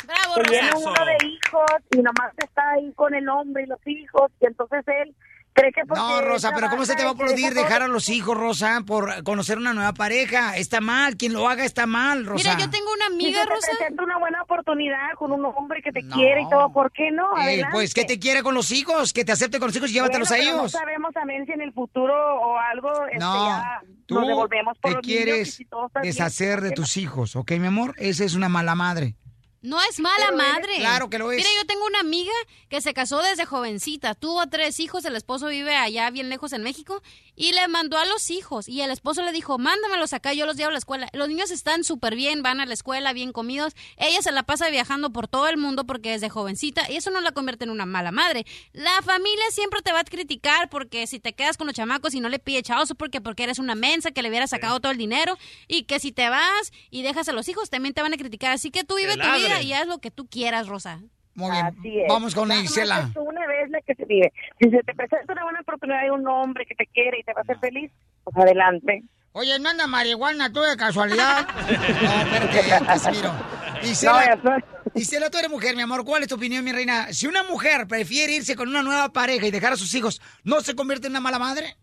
Bravo, 0.05 0.43
que 0.43 0.51
viene 0.51 0.71
uno 0.77 1.05
de 1.07 1.27
hijos 1.27 1.73
y 1.91 2.03
nomás 2.03 2.33
está 2.37 2.71
ahí 2.73 2.93
con 2.93 3.15
el 3.15 3.29
hombre 3.31 3.63
y 3.63 3.67
los 3.67 3.87
hijos 3.87 4.31
y 4.41 4.47
entonces 4.47 4.87
él 4.89 5.15
cree 5.61 5.73
que 5.73 5.81
porque 5.87 6.01
No, 6.01 6.21
Rosa, 6.23 6.53
pero 6.55 6.69
¿cómo 6.71 6.85
se 6.85 6.95
te 6.95 7.03
va 7.03 7.11
a 7.11 7.13
aplaudir 7.13 7.53
deja 7.55 7.63
dejar 7.63 7.83
a 7.83 7.89
los 7.89 8.09
hijos, 8.09 8.37
Rosa, 8.37 8.83
por 8.87 9.23
conocer 9.25 9.59
una 9.59 9.75
nueva 9.75 9.93
pareja? 9.93 10.57
Está 10.57 10.81
mal, 10.81 11.17
quien 11.17 11.33
lo 11.33 11.49
haga 11.49 11.65
está 11.65 11.87
mal, 11.87 12.27
Rosa. 12.27 12.51
Mira, 12.55 12.65
yo 12.65 12.71
tengo 12.71 12.93
una 12.93 13.07
Si 13.07 13.13
amiga, 13.15 13.43
te 13.45 13.51
Rosa. 13.51 13.69
presenta 13.77 14.03
una 14.05 14.19
buena 14.19 14.43
oportunidad 14.43 15.15
con 15.19 15.33
un 15.33 15.45
hombre 15.45 15.83
que 15.83 15.93
te 15.93 16.03
quiere 16.07 16.43
y 16.43 16.49
todo, 16.49 16.73
¿por 16.73 16.93
qué 16.93 17.11
no? 17.11 17.27
Eh, 17.43 17.65
pues 17.73 17.95
que 17.95 18.05
te 18.05 18.19
quiere 18.19 18.43
con 18.43 18.55
los 18.55 18.71
hijos, 18.73 19.13
que 19.13 19.25
te 19.25 19.33
acepte 19.33 19.59
con 19.59 19.69
los 19.69 19.77
hijos 19.77 19.91
y 19.91 19.95
llévatelos 19.95 20.29
Bueno, 20.29 20.43
a 20.43 20.47
ellos. 20.47 20.63
No 20.63 20.69
sabemos 20.69 21.13
también 21.15 21.47
si 21.47 21.53
en 21.53 21.61
el 21.61 21.73
futuro 21.73 22.15
o 22.15 22.57
algo 22.59 22.91
este, 23.07 23.19
No, 23.19 23.49
ya 23.49 23.81
tú 24.07 24.15
nos 24.17 24.27
devolvemos 24.29 24.79
por 24.79 24.91
te 24.91 24.97
los 24.97 25.07
niños 25.07 25.21
y 25.21 25.25
quieres 25.25 25.55
si 25.55 25.65
todo 25.65 25.87
está 25.87 26.01
bien, 26.01 26.13
deshacer 26.15 26.61
de 26.61 26.69
¿por 26.69 26.69
qué 26.71 26.75
tus 26.77 26.97
hijos, 26.97 27.37
¿ok, 27.37 27.51
mi 27.53 27.67
amor? 27.67 27.95
Esa 27.99 28.25
es 28.25 28.35
una 28.35 28.49
mala 28.49 28.75
madre. 28.75 29.15
No 29.61 29.81
es 29.83 29.99
mala 29.99 30.27
Pero 30.27 30.37
madre. 30.37 30.77
Claro 30.77 31.11
que 31.11 31.19
lo 31.19 31.33
es. 31.33 31.37
Mira, 31.37 31.49
yo 31.57 31.67
tengo 31.67 31.85
una 31.87 32.01
amiga 32.01 32.33
que 32.69 32.81
se 32.81 32.95
casó 32.95 33.23
desde 33.23 33.45
jovencita. 33.45 34.15
Tuvo 34.15 34.47
tres 34.49 34.79
hijos, 34.81 35.05
el 35.05 35.17
esposo 35.17 35.49
vive 35.49 35.75
allá 35.75 36.11
bien 36.11 36.29
lejos 36.29 36.53
en 36.53 36.63
México 36.63 37.03
y 37.39 37.53
le 37.53 37.69
mandó 37.69 37.97
a 37.99 38.05
los 38.05 38.31
hijos. 38.31 38.69
Y 38.69 38.83
el 38.83 38.91
esposo 38.91 39.23
le 39.23 39.31
dijo, 39.31 39.59
mándamelos 39.59 40.13
acá, 40.13 40.33
yo 40.33 40.45
los 40.45 40.57
llevo 40.57 40.71
a 40.71 40.73
la 40.73 40.79
escuela. 40.79 41.09
Los 41.13 41.29
niños 41.29 41.53
están 41.53 41.85
súper 41.85 42.17
bien, 42.17 42.43
van 42.43 42.61
a 42.61 42.67
la 42.67 42.75
escuela, 42.75 43.13
bien 43.13 43.33
comidos. 43.33 43.75
Ella 43.97 44.21
se 44.21 44.33
la 44.33 44.43
pasa 44.43 44.69
viajando 44.71 45.11
por 45.11 45.29
todo 45.29 45.47
el 45.47 45.57
mundo 45.57 45.87
porque 45.87 46.11
desde 46.11 46.29
jovencita 46.29 46.91
y 46.91 46.97
eso 46.97 47.13
no 47.13 47.21
la 47.21 47.31
convierte 47.31 47.65
en 47.65 47.71
una 47.71 47.87
mala 47.87 48.11
madre. 48.11 48.45
La 48.73 49.03
familia 49.03 49.45
siempre 49.53 49.83
te 49.83 49.93
va 49.93 50.01
a 50.01 50.05
criticar 50.05 50.69
porque 50.69 51.07
si 51.07 51.21
te 51.21 51.33
quedas 51.33 51.57
con 51.57 51.69
los 51.69 51.77
chamacos 51.77 52.13
y 52.15 52.21
no 52.21 52.29
le 52.29 52.41
pide 52.41 52.63
chavos 52.65 52.93
porque 52.99 53.21
porque 53.21 53.45
eres 53.45 53.61
una 53.61 53.77
mensa 53.77 54.11
que 54.11 54.23
le 54.23 54.31
hubiera 54.31 54.49
sacado 54.49 54.81
todo 54.81 54.91
el 54.91 54.99
dinero 54.99 55.39
y 55.69 55.85
que 55.85 56.01
si 56.01 56.11
te 56.11 56.29
vas 56.29 56.73
y 56.91 57.03
dejas 57.03 57.29
a 57.29 57.33
los 57.33 57.49
hijos 57.49 57.71
también 57.71 57.95
te 57.95 58.03
van 58.03 58.13
a 58.13 58.17
criticar. 58.17 58.51
Así 58.51 58.73
que 58.73 58.83
tú 58.83 58.97
vive 58.97 59.17
tu 59.17 59.31
vida 59.37 59.63
y 59.63 59.73
haz 59.73 59.87
lo 59.87 59.99
que 59.99 60.11
tú 60.11 60.27
quieras, 60.27 60.67
Rosa. 60.67 61.03
Muy 61.39 61.53
bien. 61.53 61.67
Así 61.67 62.01
es. 62.01 62.09
Vamos 62.09 62.35
con 62.35 62.51
Isela. 62.51 63.11
es 63.11 63.17
una 63.17 63.47
vez 63.47 63.71
la 63.71 63.81
que 63.83 63.95
se 63.95 64.05
vive. 64.07 64.33
Si 64.61 64.69
se 64.71 64.83
te 64.83 64.93
presenta 64.93 65.33
una 65.33 65.45
buena 65.45 65.61
oportunidad 65.61 66.03
de 66.03 66.11
un 66.11 66.27
hombre 66.27 66.67
que 66.67 66.75
te 66.75 66.85
quiere 66.87 67.21
y 67.21 67.23
te 67.23 67.33
va 67.33 67.41
a 67.41 67.43
hacer 67.43 67.59
feliz, 67.61 67.93
pues 68.25 68.37
adelante. 68.37 69.05
Oye, 69.33 69.57
¿no 69.61 69.69
anda 69.69 69.87
marihuana 69.87 70.53
tú 70.53 70.61
de 70.63 70.77
casualidad? 70.77 71.47
no, 71.57 72.37
espérate. 72.37 73.87
Isela, 73.87 74.65
Isela, 74.95 75.31
tú 75.31 75.39
eres 75.39 75.49
mujer, 75.49 75.77
mi 75.77 75.83
amor. 75.83 76.05
¿Cuál 76.05 76.23
es 76.23 76.29
tu 76.29 76.35
opinión, 76.35 76.65
mi 76.65 76.73
reina? 76.73 77.13
Si 77.13 77.29
una 77.29 77.45
mujer 77.45 77.87
prefiere 77.87 78.33
irse 78.33 78.57
con 78.57 78.69
una 78.69 78.83
nueva 78.83 79.11
pareja 79.13 79.47
y 79.47 79.53
dejar 79.53 79.75
a 79.75 79.77
sus 79.77 79.95
hijos, 79.95 80.21
¿no 80.43 80.61
se 80.61 80.75
convierte 80.75 81.07
en 81.07 81.13
una 81.13 81.21
mala 81.21 81.39
madre? 81.39 81.77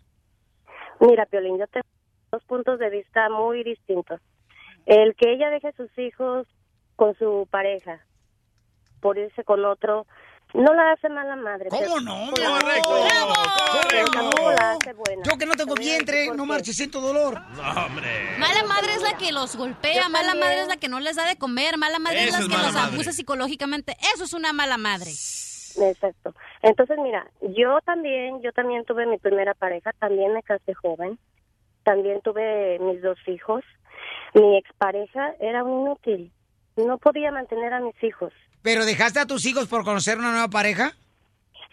Mira, 1.00 1.26
Piolín, 1.28 1.58
yo 1.58 1.68
tengo 1.68 1.88
dos 2.34 2.44
puntos 2.44 2.78
de 2.78 2.90
vista 2.90 3.30
muy 3.30 3.64
distintos. 3.64 4.20
El 4.86 5.16
que 5.16 5.32
ella 5.32 5.50
deje 5.50 5.70
a 5.70 5.78
sus 5.78 5.98
hijos 5.98 6.46
con 6.98 7.16
su 7.16 7.48
pareja 7.50 8.06
por 9.02 9.18
irse 9.18 9.44
con 9.44 9.64
otro, 9.66 10.06
no 10.54 10.74
la 10.74 10.92
hace 10.94 11.10
mala 11.10 11.36
madre. 11.36 11.70
¿Cómo 11.70 12.00
no, 12.00 12.30
pero 12.34 12.50
pero 13.90 14.08
tampoco 14.08 14.52
la 14.52 14.72
hace 14.72 14.94
buena. 14.94 15.24
Yo 15.24 15.38
que 15.38 15.46
no 15.46 15.54
tengo 15.56 15.76
vientre, 15.76 16.30
no 16.34 16.46
marches, 16.46 16.76
siento 16.78 17.02
dolor. 17.02 17.42
No, 17.56 17.86
hombre. 17.86 18.08
Mala 18.40 18.64
madre 18.64 18.94
es 18.94 19.02
la 19.02 19.18
que 19.18 19.32
los 19.32 19.56
golpea, 19.56 20.08
mala 20.10 20.34
madre 20.36 20.62
es 20.62 20.68
la 20.68 20.78
que 20.78 20.88
no 20.88 21.00
les 21.00 21.16
da 21.16 21.26
de 21.26 21.38
comer, 21.38 21.78
mala 21.78 22.00
madre 22.00 22.24
es 22.24 22.30
Esa 22.30 22.40
la 22.40 22.44
es 22.46 22.50
que 22.50 22.58
los 22.64 22.74
madre. 22.74 22.94
abusa 22.94 23.12
psicológicamente. 23.12 23.98
Eso 24.14 24.24
es 24.24 24.34
una 24.34 24.54
mala 24.54 24.78
madre. 24.78 25.10
Exacto. 25.10 26.34
Entonces, 26.62 26.98
mira, 27.00 27.28
yo 27.42 27.80
también, 27.86 28.42
yo 28.42 28.54
también 28.54 28.86
tuve 28.86 29.06
mi 29.06 29.18
primera 29.18 29.54
pareja, 29.54 29.92
también 30.00 30.34
me 30.34 30.42
casé 30.42 30.74
joven, 30.74 31.20
también 31.84 32.22
tuve 32.22 32.80
mis 32.80 33.02
dos 33.02 33.18
hijos. 33.28 33.64
Mi 34.34 34.58
expareja 34.58 35.34
era 35.40 35.64
un 35.66 35.82
inútil, 35.82 36.32
no 36.76 36.98
podía 36.98 37.32
mantener 37.32 37.74
a 37.74 37.80
mis 37.80 38.02
hijos. 38.04 38.34
¿Pero 38.62 38.86
dejaste 38.86 39.20
a 39.20 39.26
tus 39.26 39.46
hijos 39.46 39.68
por 39.68 39.84
conocer 39.84 40.18
una 40.18 40.32
nueva 40.32 40.48
pareja? 40.48 40.94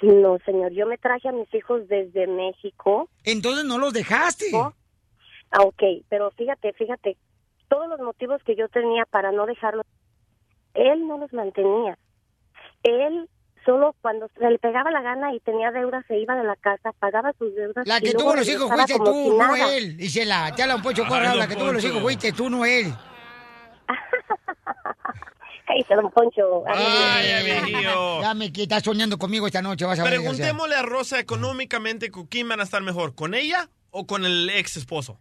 No, 0.03 0.39
señor, 0.45 0.73
yo 0.73 0.87
me 0.87 0.99
traje 0.99 1.29
a 1.29 1.33
mis 1.33 1.53
hijos 1.55 1.89
desde 1.89 2.27
México. 2.27 3.09
Entonces 3.25 3.65
no 3.65 3.79
los 3.79 3.93
dejaste. 3.93 4.47
Ah, 4.55 5.63
ok, 5.63 5.83
pero 6.09 6.31
fíjate, 6.33 6.73
fíjate, 6.73 7.17
todos 7.69 7.89
los 7.89 8.01
motivos 8.01 8.43
que 8.45 8.57
yo 8.57 8.69
tenía 8.69 9.05
para 9.07 9.33
no 9.33 9.47
dejarlos, 9.47 9.87
él 10.75 11.07
no 11.07 11.19
los 11.19 11.33
mantenía. 11.33 11.99
Él 12.83 13.29
solo 13.65 13.95
cuando 14.03 14.29
se 14.37 14.51
le 14.51 14.59
pegaba 14.59 14.91
la 14.91 15.03
gana 15.03 15.33
y 15.35 15.41
tenía 15.41 15.71
deudas 15.71 16.05
se 16.09 16.19
iba 16.19 16.35
de 16.35 16.45
la 16.45 16.57
casa, 16.57 16.93
pagaba 16.99 17.33
sus 17.39 17.55
deudas. 17.55 17.87
La 17.87 18.01
que 18.01 18.13
tuvo 18.13 18.35
los 18.35 18.49
hijos 18.49 18.69
fuiste 18.71 18.99
tú, 18.99 19.13
si 19.13 19.31
no 19.31 19.57
él. 19.57 20.01
Isela, 20.01 20.55
ya 20.57 20.67
la 20.67 20.77
un 20.77 20.83
pocho 20.83 21.07
corra, 21.07 21.35
la 21.35 21.47
que 21.47 21.55
tuvo 21.55 21.73
los 21.73 21.85
hijos 21.85 22.03
fuiste 22.03 22.33
tú, 22.33 22.51
no 22.51 22.65
él. 22.65 22.93
Cállate, 25.67 25.95
don 25.95 26.11
Poncho. 26.11 26.65
Ay, 26.67 27.45
viejillo. 27.45 28.21
Ya 28.23 28.35
me 28.35 28.47
estás 28.47 28.83
soñando 28.83 29.19
conmigo 29.19 29.47
esta 29.47 29.63
noche, 29.63 29.85
vas 29.85 29.99
a 30.01 30.05
ver. 30.05 30.13
desgraciado. 30.13 30.37
Preguntémosle 30.37 30.75
a 30.77 30.83
Rosa 30.83 31.19
económicamente 31.21 32.11
con 32.11 32.27
quién 32.27 32.49
van 32.49 32.61
a 32.61 32.65
estar 32.65 32.83
mejor, 32.83 33.15
¿con 33.15 33.35
ella 33.35 33.69
o 33.91 34.07
con 34.07 34.25
el 34.25 34.51
ex 34.51 34.77
esposo? 34.77 35.19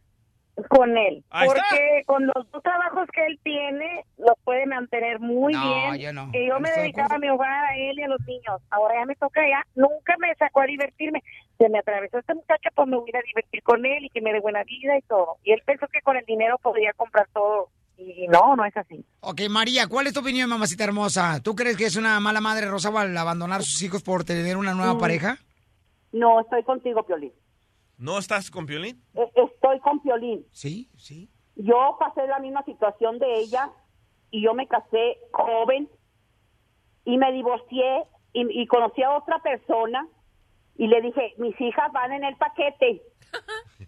Con 0.70 0.96
él. 0.98 1.24
Ahí 1.30 1.48
está. 1.48 1.64
porque 1.70 2.04
con 2.06 2.26
los 2.28 2.52
dos 2.52 2.62
trabajos 2.62 3.08
que 3.14 3.26
él 3.26 3.40
tiene, 3.42 4.04
los 4.18 4.36
puede 4.44 4.66
mantener 4.66 5.20
muy 5.20 5.54
No, 5.54 5.92
bien. 5.92 5.98
yo 5.98 6.14
no. 6.14 6.32
Que 6.32 6.46
yo 6.46 6.60
me 6.60 6.68
Estoy 6.70 6.84
dedicaba 6.84 7.16
a 7.16 7.20
mi 7.20 7.30
hogar, 7.30 7.66
a 7.66 7.76
él 7.78 7.98
y 7.98 8.04
a 8.04 8.08
los 8.08 8.20
niños. 8.28 8.62
Ahora 8.70 8.96
ya 9.00 9.06
me 9.06 9.16
toca 9.16 9.42
ya. 9.48 9.66
Nunca 9.76 10.16
me 10.20 10.36
sacó 10.36 10.62
a 10.62 10.66
divertirme. 10.66 11.24
Se 11.58 11.70
me 11.70 11.80
atravesó 11.80 12.20
este 12.20 12.34
muchacho, 12.36 12.70
pues 12.76 12.88
me 12.88 12.98
voy 12.98 13.12
a 13.14 13.22
divertir 13.26 13.64
con 13.64 13.86
él 13.86 14.06
y 14.06 14.10
que 14.10 14.22
me 14.22 14.34
dé 14.34 14.40
buena 14.40 14.64
vida 14.64 14.98
y 14.98 15.02
todo. 15.04 15.38
Y 15.44 15.54
él 15.54 15.62
pensó 15.66 15.88
que 15.88 16.02
con 16.02 16.18
el 16.18 16.26
dinero 16.26 16.58
podía 16.62 16.92
comprar 16.94 17.28
todo. 17.34 17.70
Y 18.04 18.28
no, 18.28 18.56
no 18.56 18.66
es 18.66 18.76
así. 18.76 19.06
Ok, 19.20 19.42
María, 19.50 19.88
¿cuál 19.88 20.08
es 20.08 20.14
tu 20.14 20.22
opinión, 20.22 20.50
mamacita 20.50 20.84
hermosa? 20.84 21.40
¿Tú 21.44 21.56
crees 21.56 21.78
que 21.78 21.86
es 21.86 21.96
una 21.96 22.20
mala 22.20 22.42
madre 22.42 22.68
Rosa 22.68 22.90
al 23.00 23.16
abandonar 23.16 23.60
a 23.62 23.64
sus 23.64 23.82
hijos 23.84 24.02
por 24.02 24.24
tener 24.24 24.58
una 24.58 24.74
nueva 24.74 24.96
Mm. 24.96 25.00
pareja? 25.00 25.38
No, 26.12 26.40
estoy 26.42 26.64
contigo, 26.64 27.04
Piolín. 27.06 27.32
¿No 27.98 28.18
estás 28.18 28.50
con 28.50 28.66
Piolín? 28.66 29.04
E- 29.14 29.32
Estoy 29.36 29.80
con 29.82 30.02
Piolín. 30.02 30.46
Sí, 30.52 30.90
sí. 30.98 31.30
Yo 31.56 31.98
pasé 32.00 32.26
la 32.28 32.40
misma 32.40 32.64
situación 32.66 33.20
de 33.20 33.40
ella 33.40 33.70
y 34.32 34.42
yo 34.44 34.54
me 34.56 34.68
casé 34.68 35.18
joven 35.32 35.88
y 37.06 37.18
me 37.18 37.32
divorcié 37.32 38.04
y, 38.34 38.62
y 38.62 38.66
conocí 38.68 39.04
a 39.04 39.12
otra 39.16 39.40
persona 39.44 40.08
y 40.76 40.88
le 40.88 41.02
dije, 41.02 41.34
mis 41.38 41.60
hijas 41.62 41.92
van 41.94 42.14
en 42.14 42.24
el 42.24 42.36
paquete. 42.38 43.04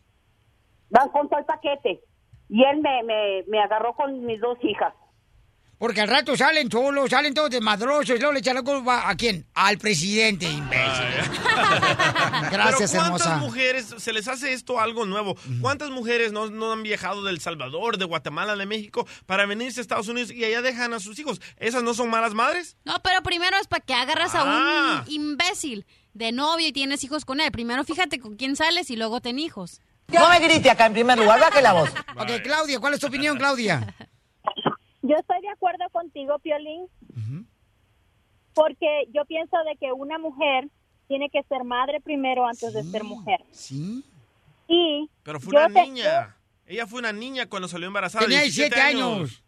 Van 0.89 1.09
con 1.09 1.27
todo 1.27 1.39
el 1.39 1.45
paquete. 1.45 2.03
Y 2.49 2.63
él 2.63 2.81
me, 2.81 3.03
me, 3.03 3.43
me 3.47 3.59
agarró 3.61 3.93
con 3.95 4.25
mis 4.25 4.39
dos 4.39 4.57
hijas. 4.63 4.93
Porque 5.79 5.99
al 5.99 6.07
rato 6.07 6.37
salen 6.37 6.71
solos, 6.71 7.09
salen 7.09 7.33
todos 7.33 7.49
desmadrosos 7.49 8.15
y 8.15 8.19
luego 8.19 8.31
le 8.31 8.39
echan 8.39 8.55
la 8.55 8.61
culpa 8.61 9.09
a 9.09 9.15
quién? 9.17 9.45
Al 9.53 9.77
presidente, 9.77 10.45
imbécil. 10.45 11.03
Gracias, 12.51 12.91
Pero 12.91 13.03
¿cuántas 13.03 13.27
hermosa. 13.27 13.37
mujeres 13.37 13.93
se 13.97 14.13
les 14.13 14.27
hace 14.29 14.53
esto 14.53 14.79
algo 14.79 15.05
nuevo? 15.05 15.35
¿Cuántas 15.61 15.89
mujeres 15.89 16.31
no, 16.31 16.49
no 16.49 16.71
han 16.71 16.83
viajado 16.83 17.23
del 17.23 17.39
Salvador, 17.41 17.97
de 17.97 18.05
Guatemala, 18.05 18.55
de 18.55 18.65
México 18.65 19.05
para 19.25 19.45
venirse 19.45 19.79
a 19.79 19.81
Estados 19.81 20.07
Unidos 20.07 20.31
y 20.31 20.45
allá 20.45 20.61
dejan 20.61 20.93
a 20.93 20.99
sus 21.01 21.19
hijos? 21.19 21.41
¿Esas 21.57 21.83
no 21.83 21.93
son 21.93 22.09
malas 22.09 22.33
madres? 22.33 22.77
No, 22.85 22.95
pero 23.03 23.21
primero 23.21 23.57
es 23.59 23.67
para 23.67 23.83
que 23.83 23.93
agarras 23.93 24.35
Ah. 24.35 24.99
a 24.99 25.01
un 25.07 25.11
imbécil 25.13 25.85
de 26.13 26.31
novio 26.31 26.67
y 26.67 26.71
tienes 26.71 27.03
hijos 27.03 27.25
con 27.25 27.41
él. 27.41 27.51
Primero 27.51 27.83
fíjate 27.83 28.19
con 28.19 28.35
quién 28.35 28.55
sales 28.55 28.89
y 28.89 28.95
luego 28.95 29.19
ten 29.19 29.37
hijos. 29.39 29.81
No 30.07 30.29
me 30.29 30.39
grite 30.39 30.69
acá 30.69 30.85
en 30.85 30.93
primer 30.93 31.17
lugar, 31.17 31.39
baje 31.39 31.61
la 31.61 31.73
voz. 31.73 31.89
Ok, 32.15 32.29
Claudia, 32.43 32.79
¿cuál 32.79 32.93
es 32.93 32.99
tu 32.99 33.07
opinión, 33.07 33.37
Claudia? 33.37 33.95
Yo 35.01 35.15
estoy 35.17 35.41
de 35.41 35.49
acuerdo 35.49 35.83
contigo, 35.91 36.37
Piolín, 36.39 36.87
porque 38.53 39.05
yo 39.13 39.25
pienso 39.25 39.57
de 39.69 39.75
que 39.77 39.91
una 39.91 40.17
mujer 40.19 40.67
tiene 41.07 41.29
que 41.29 41.41
ser 41.43 41.63
madre 41.63 41.99
primero 42.01 42.45
antes 42.45 42.71
de 42.73 42.83
ser 42.83 43.03
mujer. 43.03 43.39
Sí. 43.51 44.03
Y 44.67 45.09
Pero 45.23 45.39
fue 45.39 45.51
una 45.55 45.69
te- 45.69 45.87
niña. 45.87 46.35
Ella 46.65 46.87
fue 46.87 46.99
una 46.99 47.11
niña 47.11 47.47
cuando 47.47 47.67
salió 47.67 47.87
embarazada. 47.87 48.25
Tenía 48.25 48.41
17 48.41 48.79
años. 48.79 49.43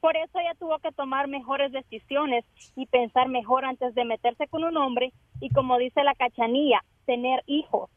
Por 0.00 0.16
eso 0.16 0.38
ella 0.38 0.52
tuvo 0.58 0.78
que 0.78 0.92
tomar 0.92 1.26
mejores 1.26 1.72
decisiones 1.72 2.44
y 2.76 2.86
pensar 2.86 3.28
mejor 3.28 3.64
antes 3.64 3.94
de 3.94 4.04
meterse 4.04 4.46
con 4.48 4.62
un 4.62 4.76
hombre 4.76 5.12
y 5.40 5.48
como 5.50 5.78
dice 5.78 6.04
la 6.04 6.14
cachanilla, 6.14 6.84
tener 7.06 7.42
hijos 7.46 7.90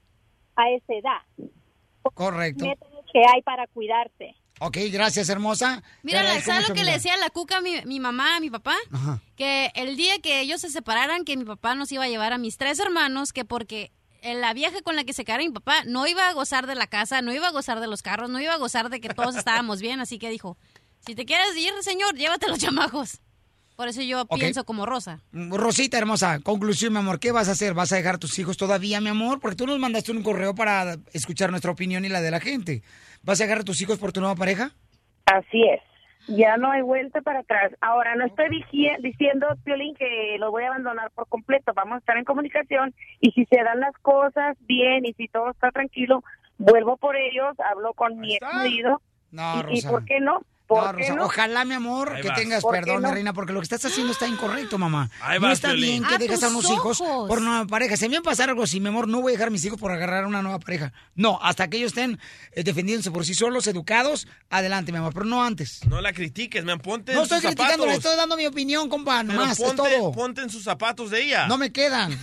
a 0.55 0.69
esa 0.71 0.93
edad. 0.93 1.21
Correcto. 2.13 2.65
Que 3.11 3.19
hay 3.19 3.41
para 3.41 3.67
cuidarse. 3.67 4.35
Ok, 4.59 4.77
gracias, 4.91 5.29
hermosa. 5.29 5.81
Mira, 6.03 6.21
¿sabes 6.41 6.67
lo 6.67 6.75
que 6.75 6.83
le 6.83 6.91
decía 6.91 7.15
la 7.17 7.29
cuca 7.29 7.57
a 7.57 7.61
mi, 7.61 7.81
mi 7.85 7.99
mamá, 7.99 8.35
a 8.35 8.39
mi 8.39 8.49
papá? 8.49 8.75
Ajá. 8.91 9.21
Que 9.35 9.71
el 9.73 9.95
día 9.95 10.19
que 10.19 10.41
ellos 10.41 10.61
se 10.61 10.69
separaran, 10.69 11.23
que 11.23 11.37
mi 11.37 11.45
papá 11.45 11.75
nos 11.75 11.91
iba 11.91 12.03
a 12.03 12.09
llevar 12.09 12.33
a 12.33 12.37
mis 12.37 12.57
tres 12.57 12.79
hermanos, 12.79 13.31
que 13.31 13.45
porque 13.45 13.91
la 14.21 14.53
vieja 14.53 14.81
con 14.81 14.97
la 14.97 15.05
que 15.05 15.13
se 15.13 15.23
quedara 15.23 15.43
mi 15.43 15.49
papá 15.49 15.83
no 15.85 16.05
iba 16.07 16.27
a 16.27 16.33
gozar 16.33 16.67
de 16.67 16.75
la 16.75 16.87
casa, 16.87 17.21
no 17.21 17.33
iba 17.33 17.47
a 17.47 17.51
gozar 17.51 17.79
de 17.79 17.87
los 17.87 18.01
carros, 18.01 18.29
no 18.29 18.41
iba 18.41 18.53
a 18.53 18.57
gozar 18.57 18.89
de 18.89 18.99
que 18.99 19.09
todos 19.09 19.35
estábamos 19.37 19.81
bien, 19.81 20.01
así 20.01 20.19
que 20.19 20.29
dijo, 20.29 20.57
si 20.99 21.15
te 21.15 21.25
quieres 21.25 21.55
ir, 21.55 21.71
señor, 21.81 22.15
llévate 22.15 22.47
los 22.47 22.59
chamajos. 22.59 23.21
Por 23.79 23.87
eso 23.87 24.01
yo 24.01 24.25
pienso 24.25 24.65
como 24.65 24.85
Rosa. 24.85 25.21
Rosita 25.31 25.97
hermosa, 25.97 26.41
conclusión, 26.41 26.91
mi 26.91 26.99
amor, 26.99 27.17
¿qué 27.17 27.31
vas 27.31 27.47
a 27.47 27.53
hacer? 27.53 27.73
¿Vas 27.73 27.93
a 27.93 27.95
dejar 27.95 28.15
a 28.15 28.17
tus 28.17 28.37
hijos 28.37 28.57
todavía, 28.57 28.99
mi 28.99 29.07
amor? 29.07 29.39
Porque 29.39 29.55
tú 29.55 29.65
nos 29.65 29.79
mandaste 29.79 30.11
un 30.11 30.21
correo 30.21 30.53
para 30.53 30.97
escuchar 31.13 31.49
nuestra 31.49 31.71
opinión 31.71 32.03
y 32.03 32.09
la 32.09 32.19
de 32.19 32.29
la 32.29 32.41
gente. 32.41 32.81
¿Vas 33.23 33.39
a 33.39 33.45
dejar 33.45 33.59
a 33.59 33.63
tus 33.63 33.81
hijos 33.81 33.97
por 33.97 34.11
tu 34.11 34.19
nueva 34.19 34.35
pareja? 34.35 34.71
Así 35.27 35.63
es. 35.63 35.79
Ya 36.27 36.57
no 36.57 36.69
hay 36.69 36.81
vuelta 36.81 37.21
para 37.21 37.39
atrás. 37.39 37.71
Ahora, 37.79 38.15
no 38.15 38.25
estoy 38.25 38.47
diciendo, 38.99 39.47
Piolín, 39.63 39.95
que 39.95 40.35
lo 40.39 40.51
voy 40.51 40.63
a 40.63 40.67
abandonar 40.67 41.09
por 41.11 41.29
completo. 41.29 41.71
Vamos 41.73 41.95
a 41.95 41.99
estar 41.99 42.17
en 42.17 42.25
comunicación 42.25 42.93
y 43.21 43.31
si 43.31 43.45
se 43.45 43.63
dan 43.63 43.79
las 43.79 43.95
cosas 44.01 44.57
bien 44.67 45.05
y 45.05 45.13
si 45.13 45.29
todo 45.29 45.51
está 45.51 45.71
tranquilo, 45.71 46.21
vuelvo 46.57 46.97
por 46.97 47.15
ellos, 47.15 47.57
hablo 47.71 47.93
con 47.93 48.19
mi 48.19 48.35
ex 48.35 48.41
marido. 48.41 49.01
No, 49.31 49.63
y, 49.71 49.81
por 49.83 50.03
qué 50.03 50.19
no? 50.19 50.41
No, 50.69 50.75
¿Por 50.75 50.95
qué 50.97 51.01
Rosa, 51.03 51.15
no? 51.15 51.25
ojalá, 51.25 51.65
mi 51.65 51.73
amor, 51.73 52.13
Ahí 52.13 52.21
que 52.21 52.27
vas. 52.27 52.37
tengas 52.39 52.61
¿Por 52.61 52.75
qué 52.75 52.81
perdón, 52.81 53.01
no? 53.01 53.11
reina, 53.11 53.33
porque 53.33 53.53
lo 53.53 53.59
que 53.59 53.63
estás 53.63 53.83
haciendo 53.85 54.11
está 54.13 54.27
incorrecto, 54.27 54.77
mamá. 54.77 55.09
Ahí 55.21 55.39
no 55.39 55.47
vas, 55.47 55.53
está 55.53 55.69
Piolín. 55.69 55.89
bien 55.89 56.03
que 56.05 56.13
A 56.15 56.17
dejes 56.19 56.43
a 56.43 56.49
unos 56.49 56.69
hijos 56.69 56.99
por 56.99 57.39
una 57.39 57.49
nueva 57.49 57.65
pareja. 57.65 57.97
Si 57.97 58.05
a 58.05 58.09
mí 58.09 58.15
me 58.15 58.21
pasara 58.21 58.51
algo 58.51 58.63
así, 58.63 58.79
mi 58.79 58.89
amor, 58.89 59.07
no 59.07 59.19
voy 59.21 59.31
a 59.31 59.33
dejar 59.33 59.47
a 59.47 59.51
mis 59.51 59.65
hijos 59.65 59.79
por 59.79 59.91
agarrar 59.91 60.25
una 60.27 60.41
nueva 60.43 60.59
pareja. 60.59 60.93
No, 61.15 61.39
hasta 61.41 61.67
que 61.69 61.77
ellos 61.77 61.87
estén 61.89 62.19
eh, 62.51 62.63
defendiéndose 62.63 63.09
por 63.09 63.25
sí 63.25 63.33
solos, 63.33 63.65
educados, 63.67 64.27
adelante, 64.51 64.91
mi 64.91 64.99
amor, 64.99 65.11
pero 65.13 65.25
no 65.25 65.43
antes. 65.43 65.81
No 65.87 66.01
la 66.01 66.13
critiques, 66.13 66.63
me 66.63 66.77
ponte 66.77 67.13
No 67.13 67.19
en 67.19 67.23
estoy 67.23 67.39
sus 67.41 67.47
criticando, 67.47 67.85
le 67.87 67.93
estoy 67.93 68.15
dando 68.15 68.37
mi 68.37 68.45
opinión, 68.45 68.89
compa, 68.89 69.21
Pero 69.25 69.33
nomás, 69.33 69.59
es 69.59 69.65
ponte, 69.65 69.81
todo. 69.97 70.11
ponte 70.11 70.41
en 70.41 70.49
sus 70.51 70.63
zapatos 70.63 71.09
de 71.09 71.23
ella. 71.23 71.47
No 71.47 71.57
me 71.57 71.71
quedan. 71.71 72.11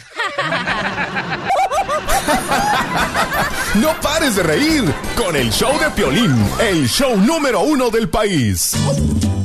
No 3.74 3.92
pares 4.00 4.36
de 4.36 4.42
reír 4.42 4.84
con 5.16 5.36
el 5.36 5.50
show 5.52 5.78
de 5.78 5.90
Piolín, 5.90 6.34
el 6.60 6.88
show 6.88 7.16
número 7.16 7.60
uno 7.60 7.90
del 7.90 8.08
país. 8.08 8.74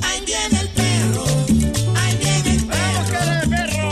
Ahí 0.04 0.24
viene 0.26 0.62
el 0.62 0.70
perro. 0.70 1.26
Ahí 2.00 2.18
viene 2.18 2.56
el 2.56 2.66
perro. 2.68 3.92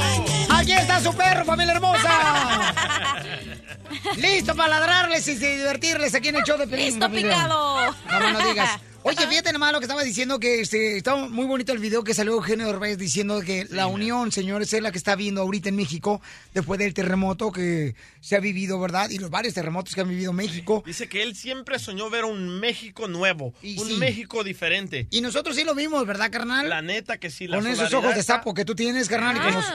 Aquí 0.55 0.71
está 0.71 1.01
su 1.01 1.13
perro, 1.13 1.43
familia 1.45 1.73
hermosa. 1.73 2.73
Listo 4.17 4.55
para 4.55 4.79
ladrarles 4.79 5.27
y 5.27 5.35
divertirles 5.35 6.15
aquí 6.15 6.29
en 6.29 6.37
el 6.37 6.43
show 6.43 6.57
de 6.57 6.67
Pelín. 6.67 6.85
Listo, 6.85 7.09
picado. 7.11 7.93
No 8.09 8.31
lo 8.31 8.39
digas. 8.47 8.79
Oye, 9.09 9.27
fíjate 9.27 9.51
nomás 9.53 9.73
lo 9.73 9.79
que 9.79 9.85
estaba 9.85 10.03
diciendo, 10.03 10.39
que 10.39 10.61
este, 10.61 10.97
está 10.97 11.15
muy 11.15 11.47
bonito 11.47 11.73
el 11.73 11.79
video 11.79 12.03
que 12.03 12.13
salió 12.13 12.33
Eugenio 12.33 12.67
Derbez 12.67 12.95
diciendo 12.99 13.41
que 13.41 13.65
la 13.71 13.87
unión, 13.87 14.31
señores, 14.31 14.71
es 14.71 14.83
la 14.83 14.91
que 14.91 14.99
está 14.99 15.15
viendo 15.15 15.41
ahorita 15.41 15.69
en 15.69 15.77
México 15.77 16.21
después 16.53 16.79
del 16.79 16.93
terremoto 16.93 17.51
que 17.51 17.95
se 18.21 18.35
ha 18.35 18.39
vivido, 18.39 18.79
¿verdad? 18.79 19.09
Y 19.09 19.17
los 19.17 19.31
varios 19.31 19.55
terremotos 19.55 19.95
que 19.95 20.01
han 20.01 20.09
vivido 20.09 20.31
México. 20.31 20.83
Dice 20.85 21.09
que 21.09 21.23
él 21.23 21.35
siempre 21.35 21.79
soñó 21.79 22.11
ver 22.11 22.23
un 22.25 22.59
México 22.59 23.07
nuevo, 23.07 23.55
un 23.63 23.87
sí. 23.87 23.97
México 23.97 24.43
diferente. 24.43 25.07
Y 25.09 25.21
nosotros 25.21 25.55
sí 25.55 25.63
lo 25.63 25.73
vimos, 25.73 26.05
¿verdad, 26.05 26.29
carnal? 26.29 26.69
La 26.69 26.83
neta 26.83 27.17
que 27.17 27.31
sí. 27.31 27.47
La 27.47 27.57
Con 27.57 27.65
esos 27.65 27.91
ojos 27.93 28.13
de 28.13 28.21
sapo 28.21 28.53
que 28.53 28.63
tú 28.63 28.75
tienes, 28.75 29.09
carnal, 29.09 29.37
y 29.37 29.39
con 29.39 29.53
los 29.55 29.65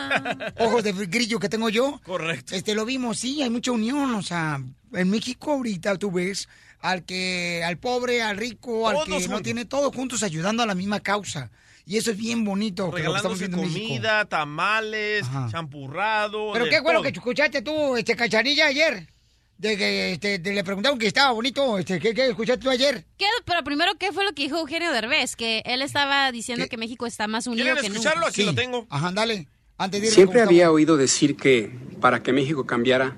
ojos 0.59 0.85
de 0.85 0.93
grillo 0.93 1.41
que 1.41 1.49
tengo 1.49 1.71
yo. 1.71 2.01
Correcto. 2.05 2.55
Este, 2.55 2.77
lo 2.77 2.85
vimos, 2.85 3.19
sí, 3.19 3.43
hay 3.43 3.51
mucha 3.51 3.73
unión, 3.73 4.15
o 4.15 4.23
sea, 4.23 4.63
en 4.93 5.11
México 5.11 5.53
ahorita 5.53 5.97
tú 5.99 6.13
ves 6.13 6.49
al 6.85 7.03
que, 7.05 7.63
al 7.65 7.79
pobre, 7.79 8.21
al 8.21 8.37
rico, 8.37 8.89
al 8.89 8.95
Todos 8.95 9.07
que 9.07 9.11
no 9.13 9.21
juntos. 9.21 9.43
tiene, 9.43 9.65
todos 9.65 9.95
juntos 9.95 10.23
ayudando 10.23 10.63
a 10.63 10.67
la 10.67 10.75
misma 10.75 11.01
causa. 11.01 11.51
Y 11.87 11.97
eso 11.97 12.11
es 12.11 12.17
bien 12.19 12.45
bonito, 12.45 12.91
que 12.91 13.03
lo 13.03 13.13
que 13.13 13.17
estamos 13.17 13.39
Regalándose 13.39 13.49
viendo 13.49 13.57
en 13.59 13.73
México. 13.73 13.89
comida, 13.89 14.25
tamales, 14.27 15.27
champurrado. 15.51 16.51
Pero 16.53 16.67
qué 16.67 16.81
bueno 16.81 17.01
todo. 17.01 17.03
que 17.11 17.19
escuchaste 17.19 17.63
tú, 17.63 17.97
este, 17.97 18.15
cachanilla, 18.17 18.67
ayer. 18.67 19.09
De 19.57 19.77
que 19.79 20.13
este, 20.13 20.39
de- 20.41 20.53
le 20.53 20.65
preguntaron 20.65 20.99
que 20.99 21.07
estaba 21.07 21.31
bonito, 21.33 21.79
este, 21.79 21.99
¿qué, 22.01 22.13
qué 22.13 22.27
escuchaste 22.29 22.63
tú 22.63 22.69
ayer? 22.71 23.05
¿Qué? 23.17 23.27
Pero 23.47 23.63
primero, 23.65 23.93
¿qué 23.99 24.13
fue 24.13 24.25
lo 24.25 24.33
que 24.35 24.43
dijo 24.43 24.59
Eugenio 24.59 24.93
Derbez? 24.93 25.37
Que 25.37 25.63
él 25.65 25.81
estaba 25.81 26.31
diciendo 26.33 26.67
que 26.69 26.77
México 26.77 27.07
está 27.07 27.29
más 27.29 27.47
unido 27.47 27.75
que 27.77 27.89
nunca. 27.89 28.13
Sí. 28.33 28.47
Ajá, 28.91 29.13
dale. 29.13 29.49
Antes 29.79 30.03
de 30.03 30.11
Siempre 30.11 30.43
había 30.43 30.71
oído 30.71 30.97
decir 30.99 31.37
que 31.37 31.71
para 32.01 32.23
que 32.23 32.33
México 32.33 32.67
cambiara 32.67 33.17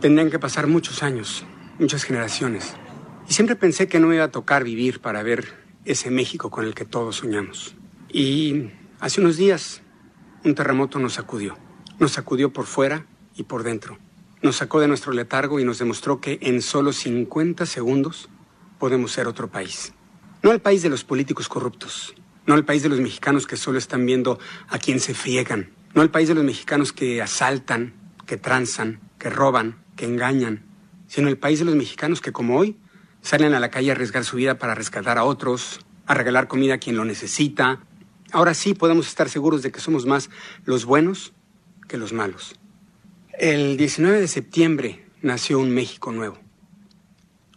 tendrían 0.00 0.30
que 0.30 0.38
pasar 0.38 0.66
muchos 0.66 1.02
años, 1.02 1.44
muchas 1.78 2.04
generaciones. 2.04 2.74
Siempre 3.32 3.56
pensé 3.56 3.88
que 3.88 3.98
no 3.98 4.08
me 4.08 4.16
iba 4.16 4.24
a 4.24 4.30
tocar 4.30 4.62
vivir 4.62 5.00
para 5.00 5.22
ver 5.22 5.54
ese 5.86 6.10
México 6.10 6.50
con 6.50 6.66
el 6.66 6.74
que 6.74 6.84
todos 6.84 7.16
soñamos. 7.16 7.74
Y 8.10 8.68
hace 9.00 9.22
unos 9.22 9.38
días 9.38 9.80
un 10.44 10.54
terremoto 10.54 10.98
nos 10.98 11.14
sacudió. 11.14 11.56
Nos 11.98 12.12
sacudió 12.12 12.52
por 12.52 12.66
fuera 12.66 13.06
y 13.34 13.44
por 13.44 13.62
dentro. 13.62 13.96
Nos 14.42 14.56
sacó 14.56 14.80
de 14.80 14.88
nuestro 14.88 15.14
letargo 15.14 15.58
y 15.58 15.64
nos 15.64 15.78
demostró 15.78 16.20
que 16.20 16.40
en 16.42 16.60
solo 16.60 16.92
50 16.92 17.64
segundos 17.64 18.28
podemos 18.78 19.12
ser 19.12 19.26
otro 19.26 19.50
país. 19.50 19.94
No 20.42 20.52
el 20.52 20.60
país 20.60 20.82
de 20.82 20.90
los 20.90 21.02
políticos 21.02 21.48
corruptos, 21.48 22.14
no 22.44 22.54
el 22.54 22.66
país 22.66 22.82
de 22.82 22.90
los 22.90 23.00
mexicanos 23.00 23.46
que 23.46 23.56
solo 23.56 23.78
están 23.78 24.04
viendo 24.04 24.38
a 24.68 24.78
quién 24.78 25.00
se 25.00 25.14
friegan, 25.14 25.70
no 25.94 26.02
el 26.02 26.10
país 26.10 26.28
de 26.28 26.34
los 26.34 26.44
mexicanos 26.44 26.92
que 26.92 27.22
asaltan, 27.22 27.94
que 28.26 28.36
tranzan, 28.36 29.00
que 29.18 29.30
roban, 29.30 29.82
que 29.96 30.04
engañan, 30.04 30.66
sino 31.06 31.28
el 31.28 31.38
país 31.38 31.60
de 31.60 31.64
los 31.64 31.76
mexicanos 31.76 32.20
que 32.20 32.30
como 32.30 32.58
hoy 32.58 32.76
salen 33.22 33.54
a 33.54 33.60
la 33.60 33.70
calle 33.70 33.90
a 33.90 33.94
arriesgar 33.94 34.24
su 34.24 34.36
vida 34.36 34.58
para 34.58 34.74
rescatar 34.74 35.16
a 35.16 35.24
otros, 35.24 35.80
a 36.06 36.14
regalar 36.14 36.48
comida 36.48 36.74
a 36.74 36.78
quien 36.78 36.96
lo 36.96 37.04
necesita. 37.04 37.80
Ahora 38.32 38.54
sí 38.54 38.74
podemos 38.74 39.08
estar 39.08 39.28
seguros 39.30 39.62
de 39.62 39.72
que 39.72 39.80
somos 39.80 40.04
más 40.04 40.28
los 40.64 40.84
buenos 40.84 41.32
que 41.88 41.96
los 41.96 42.12
malos. 42.12 42.56
El 43.38 43.76
19 43.76 44.20
de 44.20 44.28
septiembre 44.28 45.06
nació 45.22 45.58
un 45.58 45.70
México 45.70 46.12
nuevo. 46.12 46.38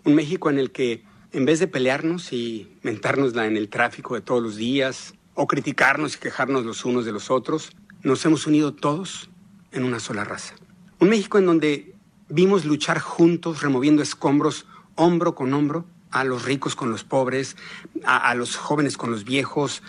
Un 0.03 0.15
México 0.15 0.49
en 0.49 0.59
el 0.59 0.71
que, 0.71 1.03
en 1.31 1.45
vez 1.45 1.59
de 1.59 1.67
pelearnos 1.67 2.31
y 2.31 2.77
mentárnosla 2.83 3.47
en 3.47 3.57
el 3.57 3.69
tráfico 3.69 4.15
de 4.15 4.21
todos 4.21 4.41
los 4.41 4.55
días, 4.55 5.15
o 5.33 5.47
criticarnos 5.47 6.15
y 6.15 6.19
quejarnos 6.19 6.65
los 6.65 6.85
unos 6.85 7.05
de 7.05 7.11
los 7.11 7.29
otros, 7.29 7.71
nos 8.03 8.25
hemos 8.25 8.47
unido 8.47 8.73
todos 8.73 9.29
en 9.71 9.83
una 9.83 9.99
sola 9.99 10.23
raza. 10.23 10.55
Un 10.99 11.09
México 11.09 11.37
en 11.37 11.45
donde 11.45 11.95
vimos 12.29 12.65
luchar 12.65 12.99
juntos, 12.99 13.61
removiendo 13.61 14.01
escombros, 14.01 14.65
hombro 14.95 15.35
con 15.35 15.53
hombro, 15.53 15.85
a 16.11 16.23
los 16.23 16.45
ricos 16.45 16.75
con 16.75 16.91
los 16.91 17.03
pobres, 17.03 17.57
a, 18.05 18.33
los 18.35 18.55
jóvenes 18.55 18.97
con 18.97 19.11
los 19.11 19.25
viejos, 19.25 19.83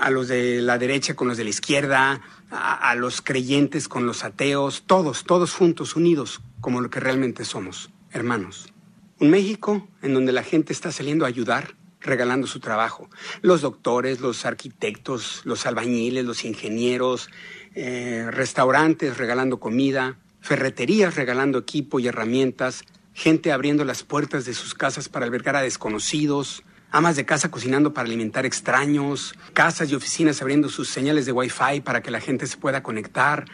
a 0.00 0.10
los 0.10 0.28
de 0.28 0.62
la 0.62 0.78
derecha 0.78 1.14
con 1.14 1.28
los 1.28 1.36
de 1.36 1.44
la 1.44 1.50
izquierda, 1.50 2.22
a, 2.50 2.90
a 2.90 2.94
los 2.94 3.20
creyentes 3.20 3.88
con 3.88 4.06
los 4.06 4.24
ateos, 4.24 4.84
todos, 4.86 5.24
todos 5.24 5.52
juntos, 5.52 5.94
unidos, 5.94 6.40
como 6.60 6.80
lo 6.80 6.88
que 6.88 7.00
realmente 7.00 7.44
somos, 7.44 7.90
hermanos. 8.10 8.72
Un 9.18 9.30
México 9.30 9.86
en 10.02 10.14
donde 10.14 10.32
la 10.32 10.42
gente 10.42 10.72
está 10.72 10.90
saliendo 10.92 11.24
a 11.24 11.28
ayudar, 11.28 11.74
regalando 12.00 12.46
su 12.46 12.60
trabajo. 12.60 13.10
Los 13.42 13.60
doctores, 13.60 14.20
los 14.20 14.46
arquitectos, 14.46 15.42
los 15.44 15.66
albañiles, 15.66 16.24
los 16.24 16.44
ingenieros, 16.44 17.28
eh, 17.74 18.28
restaurantes 18.30 19.18
regalando 19.18 19.60
comida, 19.60 20.16
ferreterías 20.40 21.16
regalando 21.16 21.58
equipo 21.58 22.00
y 22.00 22.06
herramientas, 22.06 22.84
gente 23.16 23.50
abriendo 23.50 23.86
las 23.86 24.02
puertas 24.02 24.44
de 24.44 24.52
sus 24.52 24.74
casas 24.74 25.08
para 25.08 25.24
albergar 25.24 25.56
a 25.56 25.62
desconocidos, 25.62 26.62
amas 26.90 27.16
de 27.16 27.24
casa 27.24 27.50
cocinando 27.50 27.94
para 27.94 28.06
alimentar 28.06 28.44
extraños, 28.44 29.34
casas 29.54 29.90
y 29.90 29.94
oficinas 29.94 30.42
abriendo 30.42 30.68
sus 30.68 30.90
señales 30.90 31.24
de 31.24 31.32
Wi-Fi 31.32 31.80
para 31.80 32.02
que 32.02 32.10
la 32.10 32.20
gente 32.20 32.46
se 32.46 32.58
pueda 32.58 32.82
conectar, 32.82 33.46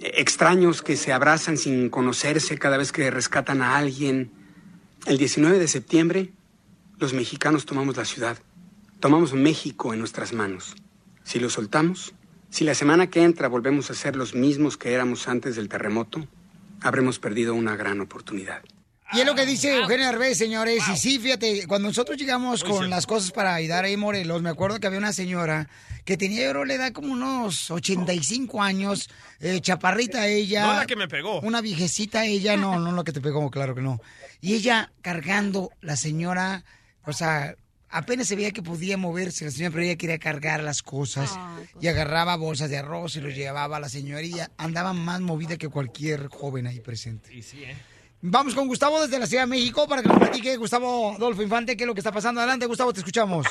extraños 0.00 0.82
que 0.82 0.96
se 0.96 1.12
abrazan 1.12 1.56
sin 1.56 1.90
conocerse 1.90 2.58
cada 2.58 2.76
vez 2.76 2.90
que 2.90 3.08
rescatan 3.12 3.62
a 3.62 3.76
alguien. 3.76 4.32
El 5.06 5.16
19 5.16 5.60
de 5.60 5.68
septiembre, 5.68 6.32
los 6.98 7.12
mexicanos 7.12 7.66
tomamos 7.66 7.96
la 7.96 8.04
ciudad, 8.04 8.36
tomamos 8.98 9.32
México 9.32 9.92
en 9.94 10.00
nuestras 10.00 10.32
manos. 10.32 10.74
Si 11.22 11.38
lo 11.38 11.50
soltamos, 11.50 12.14
si 12.50 12.64
la 12.64 12.74
semana 12.74 13.06
que 13.06 13.22
entra 13.22 13.46
volvemos 13.46 13.92
a 13.92 13.94
ser 13.94 14.16
los 14.16 14.34
mismos 14.34 14.76
que 14.76 14.92
éramos 14.92 15.28
antes 15.28 15.54
del 15.54 15.68
terremoto, 15.68 16.26
habremos 16.80 17.20
perdido 17.20 17.54
una 17.54 17.76
gran 17.76 18.00
oportunidad. 18.00 18.64
Y 19.12 19.20
es 19.20 19.26
lo 19.26 19.34
que 19.34 19.46
dice 19.46 19.74
Eugenio 19.74 20.06
Derbez, 20.06 20.36
señores. 20.36 20.82
Y 20.92 20.96
sí, 20.96 21.18
fíjate, 21.18 21.66
cuando 21.66 21.88
nosotros 21.88 22.18
llegamos 22.18 22.62
con 22.62 22.90
las 22.90 23.06
cosas 23.06 23.30
para 23.30 23.54
ayudar 23.54 23.84
ahí 23.84 23.96
Morelos, 23.96 24.42
me 24.42 24.50
acuerdo 24.50 24.78
que 24.80 24.86
había 24.86 24.98
una 24.98 25.12
señora 25.12 25.68
que 26.04 26.16
tenía, 26.16 26.44
yo 26.44 26.50
creo, 26.50 26.64
le 26.64 26.78
da 26.78 26.92
como 26.92 27.12
unos 27.12 27.70
85 27.70 28.62
años, 28.62 29.08
eh, 29.40 29.60
chaparrita 29.60 30.26
ella. 30.26 30.66
No 30.66 30.72
la 30.74 30.86
que 30.86 30.96
me 30.96 31.08
pegó. 31.08 31.40
Una 31.40 31.60
viejecita 31.60 32.26
ella, 32.26 32.56
no, 32.56 32.78
no 32.78 32.92
la 32.92 33.04
que 33.04 33.12
te 33.12 33.20
pegó, 33.20 33.50
claro 33.50 33.74
que 33.74 33.82
no. 33.82 34.00
Y 34.40 34.54
ella 34.54 34.92
cargando, 35.02 35.70
la 35.80 35.96
señora, 35.96 36.64
o 37.04 37.12
sea, 37.12 37.56
apenas 37.90 38.28
se 38.28 38.36
veía 38.36 38.52
que 38.52 38.62
podía 38.62 38.96
moverse 38.96 39.44
la 39.44 39.50
señora, 39.50 39.72
pero 39.72 39.84
ella 39.84 39.96
quería 39.96 40.18
cargar 40.18 40.62
las 40.62 40.82
cosas 40.82 41.38
y 41.80 41.88
agarraba 41.88 42.36
bolsas 42.36 42.70
de 42.70 42.78
arroz 42.78 43.16
y 43.16 43.20
los 43.20 43.34
llevaba 43.34 43.78
a 43.78 43.80
la 43.80 43.88
ella 43.88 44.50
andaba 44.56 44.92
más 44.92 45.20
movida 45.20 45.56
que 45.56 45.68
cualquier 45.68 46.28
joven 46.28 46.66
ahí 46.66 46.80
presente. 46.80 47.34
Y 47.34 47.42
sí, 47.42 47.64
¿eh? 47.64 47.76
Vamos 48.20 48.52
con 48.52 48.66
Gustavo 48.66 49.00
desde 49.00 49.16
la 49.18 49.26
Ciudad 49.26 49.44
de 49.44 49.50
México 49.50 49.86
para 49.86 50.02
que 50.02 50.08
nos 50.08 50.18
platique 50.18 50.56
Gustavo 50.56 51.12
Adolfo 51.12 51.40
Infante 51.40 51.76
qué 51.76 51.84
es 51.84 51.86
lo 51.86 51.94
que 51.94 52.00
está 52.00 52.10
pasando. 52.10 52.40
Adelante, 52.40 52.66
Gustavo, 52.66 52.92
te 52.92 52.98
escuchamos. 52.98 53.46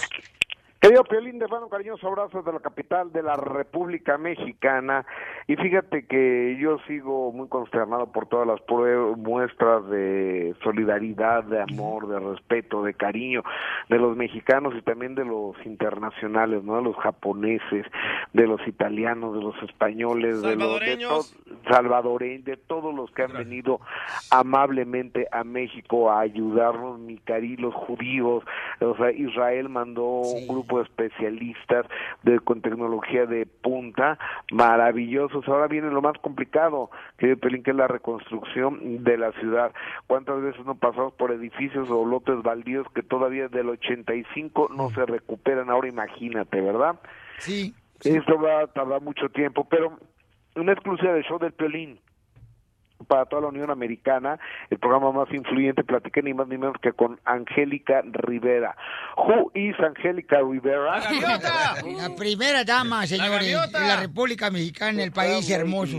Querido 0.79 1.03
Piolín, 1.05 1.39
de 1.39 1.47
mano 1.47 1.69
cariñoso 1.69 2.07
abrazo 2.07 2.43
de 2.43 2.53
la 2.53 2.59
capital 2.59 3.11
de 3.11 3.23
la 3.23 3.35
República 3.35 4.17
Mexicana. 4.19 5.05
Y 5.47 5.55
fíjate 5.55 6.05
que 6.05 6.55
yo 6.61 6.77
sigo 6.87 7.31
muy 7.31 7.47
consternado 7.47 8.11
por 8.11 8.27
todas 8.27 8.45
las 8.47 8.59
prue- 8.61 9.15
muestras 9.17 9.89
de 9.89 10.55
solidaridad, 10.63 11.43
de 11.45 11.61
amor, 11.63 12.07
de 12.07 12.19
respeto, 12.19 12.83
de 12.83 12.93
cariño 12.93 13.41
de 13.89 13.97
los 13.97 14.15
mexicanos 14.15 14.75
y 14.77 14.81
también 14.83 15.15
de 15.15 15.25
los 15.25 15.55
internacionales, 15.65 16.63
¿no? 16.63 16.75
De 16.77 16.83
los 16.83 16.95
japoneses, 16.97 17.85
de 18.33 18.45
los 18.47 18.65
italianos, 18.67 19.33
de 19.33 19.41
los 19.41 19.55
españoles, 19.63 20.43
de 20.43 20.55
los 20.55 20.79
de 20.79 20.95
Salvadoreños. 20.95 21.35
to- 21.43 21.71
salvadoreños, 21.73 22.45
de 22.45 22.57
todos 22.57 22.93
los 22.93 23.09
que 23.11 23.23
han 23.23 23.33
venido 23.33 23.79
amablemente 24.29 25.27
a 25.31 25.43
México 25.43 26.11
a 26.11 26.19
ayudarnos, 26.21 26.99
mi 26.99 27.17
cari, 27.17 27.57
los 27.57 27.73
judíos, 27.73 28.43
o 28.79 28.95
sea, 28.95 29.11
Israel 29.11 29.69
mandó 29.69 30.05
un 30.21 30.47
grupo 30.47 30.66
de 30.67 30.83
especialistas 30.83 31.85
de, 32.23 32.39
con 32.39 32.61
tecnología 32.61 33.25
de 33.25 33.45
punta, 33.45 34.19
maravillosos. 34.51 35.47
Ahora 35.47 35.67
viene 35.67 35.89
lo 35.89 36.01
más 36.01 36.17
complicado, 36.19 36.89
que 37.17 37.37
Pelín, 37.37 37.63
que 37.63 37.71
es 37.71 37.77
la 37.77 37.87
reconstrucción 37.87 39.03
de 39.03 39.17
la 39.17 39.31
ciudad. 39.33 39.71
¿Cuántas 40.07 40.41
veces 40.41 40.65
no 40.65 40.75
pasamos 40.75 41.13
por 41.13 41.31
edificios 41.31 41.89
o 41.89 42.05
lotes 42.05 42.41
baldíos 42.43 42.85
que 42.93 43.03
todavía 43.03 43.47
del 43.47 43.69
85 43.69 44.69
no 44.75 44.89
se 44.91 45.05
recuperan? 45.05 45.69
Ahora 45.69 45.87
imagínate, 45.87 46.61
¿verdad? 46.61 46.99
Sí. 47.37 47.73
Esto 48.03 48.39
va 48.39 48.61
a 48.61 48.67
tardar 48.67 49.01
mucho 49.01 49.29
tiempo, 49.29 49.65
pero 49.69 49.97
una 50.55 50.73
exclusiva 50.73 51.13
del 51.13 51.23
show 51.23 51.39
del 51.39 51.53
Piolín 51.53 51.99
para 53.07 53.25
toda 53.25 53.43
la 53.43 53.47
Unión 53.49 53.69
Americana, 53.69 54.39
el 54.69 54.79
programa 54.79 55.11
más 55.11 55.31
influyente, 55.33 55.83
platiqué 55.83 56.21
ni 56.21 56.33
más 56.33 56.47
ni 56.47 56.57
menos 56.57 56.75
que 56.81 56.93
con 56.93 57.19
Angélica 57.25 58.01
Rivera. 58.03 58.75
Who 59.17 59.51
is 59.53 59.75
Angélica 59.79 60.37
Rivera? 60.41 60.99
La 60.99 62.15
primera 62.15 62.63
dama, 62.63 63.05
señores, 63.05 63.71
de 63.71 63.79
la 63.79 63.97
República 63.97 64.49
Mexicana, 64.49 65.03
el 65.03 65.11
país 65.11 65.49
hermoso. 65.49 65.97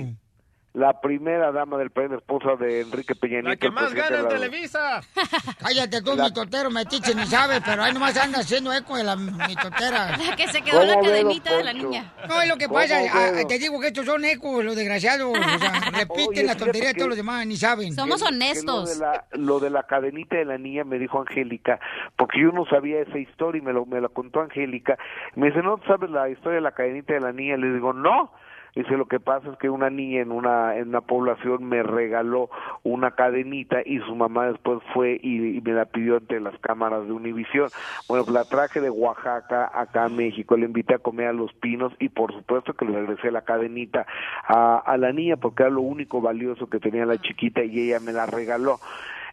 La 0.79 1.01
primera 1.01 1.51
dama 1.51 1.77
del 1.77 1.91
país, 1.91 2.09
la 2.09 2.19
esposa 2.19 2.55
de 2.55 2.83
Enrique 2.83 3.17
Peña 3.17 3.41
Nieto. 3.41 3.49
La 3.49 3.57
que 3.57 3.71
más 3.73 3.93
gana 3.93 4.17
en 4.19 4.23
la- 4.23 4.29
Televisa. 4.29 5.01
Cállate 5.59 6.03
tú, 6.03 6.15
mi 6.15 6.33
totero 6.33 6.71
metiche, 6.71 7.17
ni 7.17 7.27
sabes, 7.27 7.61
pero 7.65 7.83
ahí 7.83 7.93
nomás 7.93 8.17
anda 8.17 8.39
haciendo 8.39 8.73
eco 8.73 8.97
de 8.97 9.03
la 9.03 9.17
mi 9.17 9.57
totera. 9.57 10.17
La 10.29 10.37
que 10.37 10.47
se 10.47 10.63
quedó 10.63 10.83
en 10.83 10.89
la 10.89 10.95
¿Cómo 10.95 11.07
ve, 11.07 11.11
cadenita 11.23 11.57
de 11.57 11.65
la 11.65 11.73
niña. 11.73 12.13
No, 12.29 12.41
es 12.41 12.49
lo 12.49 12.57
que 12.57 12.67
¿Cómo 12.67 12.79
pasa, 12.79 12.97
ah, 13.13 13.33
te 13.49 13.59
digo 13.59 13.81
que 13.81 13.89
estos 13.89 14.07
son 14.07 14.25
ecos, 14.25 14.65
los 14.65 14.77
desgraciados, 14.77 15.37
o 15.37 15.59
sea, 15.59 15.73
repiten 15.93 16.29
Oye, 16.29 16.45
la 16.45 16.57
tontería 16.57 16.89
de 16.91 16.95
todos 16.95 17.09
los 17.09 17.17
demás, 17.17 17.45
ni 17.45 17.57
saben. 17.57 17.93
Somos 17.95 18.23
que- 18.23 18.29
que 18.29 18.35
honestos. 18.37 18.89
Lo 18.89 18.95
de, 18.95 19.01
la, 19.01 19.25
lo 19.33 19.59
de 19.61 19.71
la 19.71 19.83
cadenita 19.83 20.37
de 20.37 20.45
la 20.45 20.59
niña 20.59 20.85
me 20.85 21.01
dijo 21.01 21.21
Angélica, 21.21 21.81
porque 22.17 22.41
yo 22.41 22.53
no 22.53 22.65
sabía 22.67 23.01
esa 23.01 23.19
historia 23.19 23.59
y 23.61 23.63
me 23.65 23.73
lo, 23.73 23.85
me 23.85 24.01
la 24.01 24.09
contó 24.11 24.41
Angélica. 24.43 24.97
Me 25.35 25.49
dice, 25.49 25.61
¿no 25.61 25.81
sabes 25.89 26.09
la 26.11 26.29
historia 26.29 26.57
de 26.57 26.61
la 26.63 26.71
cadenita 26.73 27.15
de 27.15 27.21
la 27.21 27.33
niña? 27.33 27.57
Le 27.57 27.73
digo, 27.73 27.93
no. 27.93 28.31
Dice, 28.79 28.97
lo 28.97 29.07
que 29.07 29.19
pasa 29.19 29.51
es 29.51 29.59
que 29.59 29.69
una 29.69 29.91
niña 29.91 30.21
en 30.21 30.31
una 30.31 30.77
en 30.77 30.91
una 30.91 31.01
población 31.01 31.65
me 31.65 31.83
regaló 31.83 32.49
una 32.85 33.11
cadenita 33.11 33.79
y 33.85 33.99
su 33.99 34.15
mamá 34.15 34.47
después 34.47 34.79
fue 34.95 35.19
y, 35.21 35.61
me 35.63 35.73
la 35.73 35.87
pidió 35.87 36.19
ante 36.19 36.39
las 36.39 36.57
cámaras 36.61 37.05
de 37.05 37.13
Univisión. 37.13 37.71
Bueno, 38.07 38.23
pues 38.23 38.33
la 38.33 38.45
traje 38.45 38.81
de 38.81 38.89
Oaxaca 38.89 39.69
acá 39.75 40.05
a 40.05 40.09
México, 40.09 40.57
le 40.57 40.67
invité 40.67 40.95
a 40.95 40.99
comer 40.99 41.27
a 41.27 41.33
Los 41.33 41.53
Pinos 41.55 41.93
y 41.99 42.09
por 42.09 42.33
supuesto 42.33 42.73
que 42.75 42.85
le 42.85 43.01
regresé 43.01 43.33
la 43.33 43.43
cadenita 43.43 44.07
a 44.47 44.97
la 44.97 45.11
niña 45.11 45.37
porque 45.37 45.65
era 45.65 45.71
lo 45.71 45.81
único 45.81 46.21
valioso 46.21 46.69
que 46.69 46.79
tenía 46.79 47.05
la 47.05 47.19
chiquita 47.19 47.65
y 47.65 47.81
ella 47.81 47.99
me 47.99 48.13
la 48.13 48.27
regaló. 48.27 48.79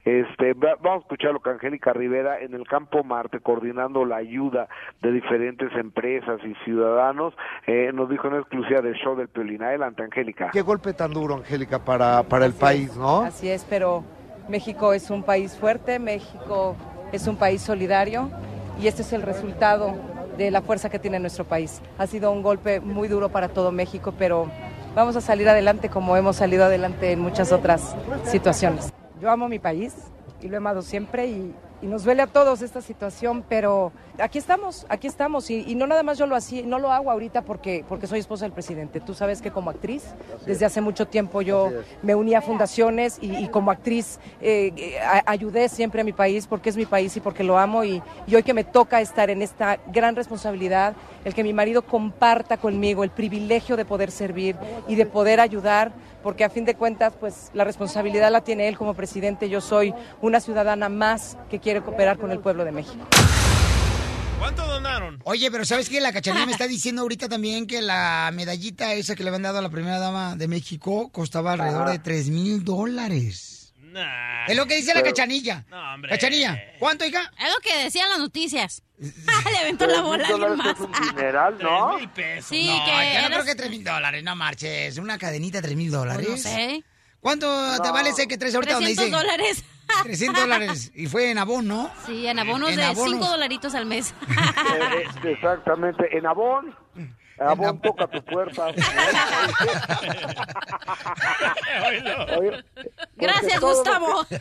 Este, 0.06 0.54
va- 0.54 0.76
vamos 0.82 1.00
a 1.00 1.02
escuchar 1.02 1.32
lo 1.34 1.40
que 1.42 1.50
Angélica 1.50 1.92
Rivera 1.92 2.40
en 2.40 2.54
el 2.54 2.68
Campo 2.68 3.04
Marte, 3.04 3.40
coordinando 3.40 4.06
la 4.06 4.18
ayuda 4.18 4.68
de 5.02 5.12
diferentes 5.12 5.72
empresas 5.76 6.40
y 6.46 6.54
ciudadanos, 6.64 7.34
eh, 7.66 7.90
nos 7.92 8.08
dijo 8.10 8.28
en 8.28 8.36
exclusiva 8.36 8.82
del 8.82 8.94
show 8.96 9.16
del 9.16 9.30
Piolín. 9.30 9.64
Adelante, 9.64 10.04
Angélica. 10.04 10.52
Qué 10.54 10.62
golpe 10.62 10.94
tan 10.94 11.12
duro, 11.12 11.36
Angélica, 11.36 11.80
para, 11.84 12.22
para 12.24 12.46
el 12.46 12.54
país, 12.54 12.96
¿no? 12.96 13.22
Así 13.24 13.50
es, 13.50 13.66
pero 13.68 14.04
México 14.48 14.94
es 14.94 15.10
un 15.10 15.24
país 15.24 15.58
fuerte, 15.58 15.98
México 15.98 16.76
es 17.12 17.26
un 17.28 17.36
país 17.38 17.62
solidario 17.64 18.30
y 18.80 18.86
este 18.88 19.02
es 19.02 19.12
el 19.12 19.24
resultado 19.24 19.96
de 20.38 20.52
la 20.52 20.62
fuerza 20.62 20.90
que 20.90 21.00
tiene 21.00 21.18
nuestro 21.20 21.46
país. 21.46 21.82
Ha 21.98 22.06
sido 22.06 22.32
un 22.32 22.44
golpe 22.44 22.80
muy 22.80 23.08
duro 23.08 23.30
para 23.30 23.48
todo 23.50 23.72
México, 23.72 24.14
pero 24.20 24.52
vamos 24.94 25.16
a 25.16 25.22
salir 25.22 25.50
adelante 25.50 25.90
como 25.90 26.16
hemos 26.16 26.36
salido 26.36 26.66
adelante 26.66 27.12
en 27.12 27.22
muchas 27.22 27.52
otras 27.52 27.96
situaciones. 28.26 28.94
Yo 29.22 29.30
amo 29.32 29.48
mi 29.48 29.60
país 29.60 29.94
y 30.42 30.48
lo 30.48 30.56
he 30.56 30.58
amado 30.58 30.82
siempre 30.82 31.28
y, 31.28 31.54
y 31.82 31.88
nos 31.88 32.04
duele 32.04 32.22
a 32.22 32.28
todos 32.28 32.62
esta 32.62 32.82
situación, 32.82 33.44
pero 33.48 33.92
aquí 34.20 34.38
estamos, 34.38 34.86
aquí 34.90 35.08
estamos. 35.08 35.50
Y, 35.50 35.64
y 35.66 35.76
no 35.76 35.88
nada 35.88 36.04
más 36.04 36.18
yo 36.18 36.26
lo 36.28 36.36
hacía, 36.36 36.64
no 36.66 36.80
lo 36.80 36.92
hago 36.92 37.10
ahorita 37.12 37.42
porque, 37.44 37.86
porque 37.88 38.08
soy 38.08 38.20
esposa 38.20 38.44
del 38.46 38.52
presidente. 38.52 39.00
Tú 39.00 39.14
sabes 39.14 39.42
que 39.42 39.52
como 39.52 39.70
actriz, 39.70 40.04
desde 40.46 40.66
hace 40.66 40.82
mucho 40.82 41.08
tiempo 41.08 41.42
yo 41.42 41.72
me 42.04 42.14
uní 42.16 42.36
a 42.36 42.42
fundaciones 42.42 43.18
y, 43.22 43.34
y 43.36 43.48
como 43.48 43.72
actriz 43.72 44.20
eh, 44.42 44.74
eh, 44.76 45.00
a- 45.00 45.24
ayudé 45.32 45.70
siempre 45.70 46.02
a 46.02 46.04
mi 46.04 46.14
país 46.14 46.46
porque 46.48 46.70
es 46.70 46.76
mi 46.76 46.86
país 46.86 47.16
y 47.16 47.22
porque 47.22 47.44
lo 47.44 47.58
amo 47.58 47.84
y, 47.86 48.02
y 48.28 48.36
hoy 48.36 48.44
que 48.44 48.54
me 48.54 48.66
toca 48.66 49.00
estar 49.00 49.30
en 49.30 49.42
esta 49.42 49.80
gran 49.88 50.16
responsabilidad, 50.16 50.94
el 51.24 51.34
que 51.34 51.44
mi 51.44 51.54
marido 51.54 51.82
comparta 51.84 52.58
conmigo 52.58 53.04
el 53.04 53.10
privilegio 53.12 53.78
de 53.78 53.86
poder 53.86 54.12
servir 54.12 54.56
y 54.88 54.96
de 54.96 55.06
poder 55.06 55.40
ayudar, 55.40 55.92
porque 56.26 56.44
a 56.44 56.50
fin 56.50 56.66
de 56.66 56.74
cuentas 56.74 57.14
pues 57.20 57.52
la 57.54 57.64
responsabilidad 57.64 58.32
la 58.32 58.42
tiene 58.42 58.68
él 58.68 58.76
como 58.80 58.96
presidente, 58.96 59.48
yo 59.48 59.62
soy 59.62 59.94
una 60.24 60.40
ciudadana 60.40 60.90
más 60.90 61.38
que 61.52 61.60
quiere 61.60 61.82
cooperar 61.82 62.18
con 62.18 62.32
el 62.32 62.40
pueblo 62.40 62.66
de 62.66 62.72
México. 62.72 63.08
¿Cuánto 64.40 64.66
donaron? 64.66 65.20
Oye, 65.24 65.52
pero 65.52 65.66
¿sabes 65.66 65.88
qué? 65.88 66.02
La 66.02 66.12
cachanilla 66.12 66.48
me 66.48 66.52
está 66.54 66.66
diciendo 66.68 67.04
ahorita 67.04 67.30
también 67.30 67.68
que 67.68 67.80
la 67.80 68.32
medallita 68.34 68.96
esa 68.96 69.14
que 69.16 69.22
le 69.22 69.30
habían 69.30 69.44
dado 69.44 69.60
a 69.60 69.62
la 69.62 69.70
primera 69.70 70.00
dama 70.00 70.36
de 70.36 70.48
México 70.48 71.10
costaba 71.12 71.52
alrededor 71.54 71.92
de 71.92 72.00
3 72.00 72.30
mil 72.32 72.64
dólares. 72.64 73.72
Nah. 73.84 74.48
Es 74.48 74.58
lo 74.58 74.66
que 74.66 74.78
dice 74.78 74.96
la 74.96 75.02
Pero- 75.02 75.14
cachanilla. 75.14 75.64
No, 75.70 75.94
hombre. 75.94 76.10
Cachanilla, 76.10 76.60
¿cuánto, 76.80 77.06
hija? 77.06 77.32
Es 77.38 77.54
lo 77.54 77.60
que 77.62 77.84
decían 77.84 78.10
las 78.10 78.18
noticias. 78.18 78.82
Le 79.52 79.58
aventó 79.58 79.86
la 79.88 80.02
bola 80.02 80.26
a 80.26 80.32
alguien 80.32 80.56
más. 80.58 80.76
dineral, 81.10 81.58
¿no? 81.62 81.98
Sí, 82.42 82.68
no, 82.68 82.86
que 82.86 82.92
yo 82.92 83.22
no 83.22 83.28
eras- 83.28 83.30
creo 83.32 83.46
que 83.46 83.56
3 83.56 83.70
mil 83.70 83.84
dólares, 83.84 84.24
no 84.24 84.36
marches. 84.36 84.98
Una 84.98 85.18
cadenita, 85.18 85.62
3 85.62 85.76
mil 85.76 85.92
dólares. 85.92 86.26
Pues 86.28 86.46
no 86.46 86.52
sé. 86.52 86.84
¿Cuánto 87.20 87.48
te 87.82 87.88
No. 87.88 87.94
vale 87.94 88.10
ese 88.12 88.28
que 88.28 88.38
traes 88.38 88.56
ahorita 88.56 88.74
donde 88.76 88.94
300 88.96 89.06
dice? 89.06 89.18
dólares. 89.34 89.64
300 90.04 90.42
dólares. 90.44 90.92
Y 90.96 91.08
fue 91.08 91.30
en 91.32 91.38
abono, 91.38 91.84
¿no? 91.84 91.92
Sí, 92.06 92.26
en 92.28 92.40
abonos 92.40 92.70
En 92.70 92.78
de 92.78 92.84
abonos. 92.84 93.14
5 93.14 93.28
dolaritos 93.28 93.76
al 93.76 93.86
mes. 93.86 94.14
Eh, 94.30 95.04
eh, 95.24 95.32
exactamente, 95.32 96.18
en 96.18 96.26
Avon. 96.26 96.76
Avon 97.40 97.80
toca 97.82 98.08
tu 98.08 98.24
puerta. 98.24 98.68
Oye, 102.38 102.64
Gracias, 103.18 103.60
todos 103.60 103.76
Gustavo. 103.78 104.08
los 104.08 104.28
que- 104.28 104.40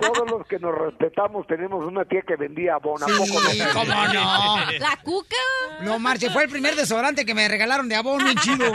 todos 0.00 0.30
los 0.30 0.46
que 0.46 0.58
nos 0.58 0.74
respetamos 0.76 1.46
tenemos 1.46 1.84
una 1.84 2.04
tía 2.04 2.22
que 2.26 2.36
vendía 2.36 2.74
Avon. 2.74 3.02
¿A 3.02 3.06
poco 3.06 3.24
Sí, 3.24 3.58
no? 3.58 3.64
cómo 3.72 3.84
no. 3.86 4.70
La 4.78 4.96
cuca. 5.02 5.36
No, 5.82 5.98
marche, 5.98 6.30
fue 6.30 6.44
el 6.44 6.50
primer 6.50 6.74
desodorante 6.76 7.24
que 7.24 7.34
me 7.34 7.48
regalaron 7.48 7.88
de 7.88 7.96
abono, 7.96 8.24
bien 8.24 8.36
chido. 8.38 8.66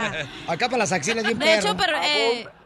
Acá 0.48 0.68
para 0.68 0.80
las 0.80 0.92
axilas, 0.92 1.24
bien 1.24 1.38
perro. 1.40 1.70
Avon, 1.70 1.82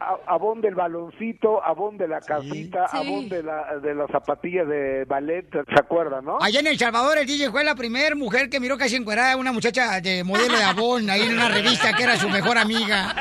a- 0.00 0.18
Avon 0.34 0.60
del 0.60 0.74
baloncito, 0.74 1.62
Avon 1.64 1.96
de 1.96 2.08
la 2.08 2.20
casita, 2.20 2.88
Sí. 2.90 2.96
Avon 2.98 3.28
de, 3.28 3.42
la, 3.42 3.76
de 3.82 3.94
las 3.94 4.10
zapatillas 4.10 4.66
de 4.68 5.04
ballet, 5.06 5.46
¿se 5.50 5.80
acuerdan, 5.80 6.24
no? 6.24 6.38
Allá 6.40 6.60
en 6.60 6.66
El 6.66 6.78
Salvador, 6.78 7.18
el 7.18 7.26
DJ 7.26 7.50
fue 7.50 7.64
la 7.64 7.74
primera 7.74 8.14
mujer 8.14 8.48
que 8.50 8.60
miró 8.60 8.76
casi 8.76 8.96
encuerada 8.96 9.32
a 9.32 9.36
una 9.36 9.52
muchacha 9.52 10.00
de 10.00 10.22
modelo 10.24 10.56
de 10.56 10.64
Ahí 11.08 11.22
en 11.22 11.32
una 11.34 11.48
revista 11.48 11.92
que 11.94 12.02
era 12.04 12.16
su 12.18 12.28
mejor 12.28 12.58
amiga. 12.58 13.14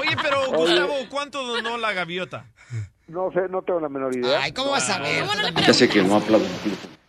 Oye, 0.00 0.16
pero 0.22 0.40
Oye. 0.50 0.56
Gustavo, 0.56 0.94
¿cuánto 1.10 1.46
donó 1.46 1.76
la 1.78 1.92
gaviota? 1.92 2.46
No 3.06 3.30
sé, 3.32 3.40
no 3.50 3.62
tengo 3.62 3.80
la 3.80 3.88
menor 3.88 4.14
idea. 4.16 4.40
Ay, 4.42 4.52
¿cómo 4.52 4.70
vas 4.72 4.88
a 4.90 4.98
ver? 4.98 5.24
Ya 5.66 5.72
sé 5.74 5.88
que 5.88 6.02
no 6.02 6.16
aplaudo. 6.16 6.46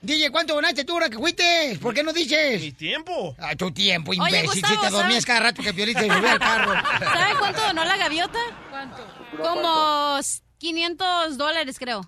DJ, 0.02 0.30
¿cuánto 0.30 0.54
donaste 0.54 0.84
tú 0.84 0.94
ahora 0.94 1.10
que 1.10 1.18
fuiste? 1.18 1.80
¿Por 1.82 1.94
qué 1.94 2.04
no 2.04 2.14
dices? 2.14 2.62
Mi 2.62 2.72
tiempo. 2.74 3.36
Ah, 3.40 3.56
tu 3.56 3.72
tiempo, 3.72 4.12
Oye, 4.12 4.20
imbécil. 4.20 4.50
Gustavo, 4.62 4.74
si 4.76 4.82
te 4.82 4.90
dormías 4.92 5.24
¿sabes? 5.24 5.26
cada 5.26 5.40
rato 5.40 5.64
que 5.64 5.74
Piolín 5.74 5.98
subía 5.98 6.34
al 6.34 6.40
carro. 6.40 6.74
¿Sabe 7.00 7.36
cuánto 7.40 7.62
donó 7.62 7.84
la 7.86 7.98
gaviota? 7.98 8.40
¿Cuánto? 8.70 8.98
Como 9.42 10.20
500 10.60 11.38
dólares, 11.38 11.80
creo. 11.80 12.02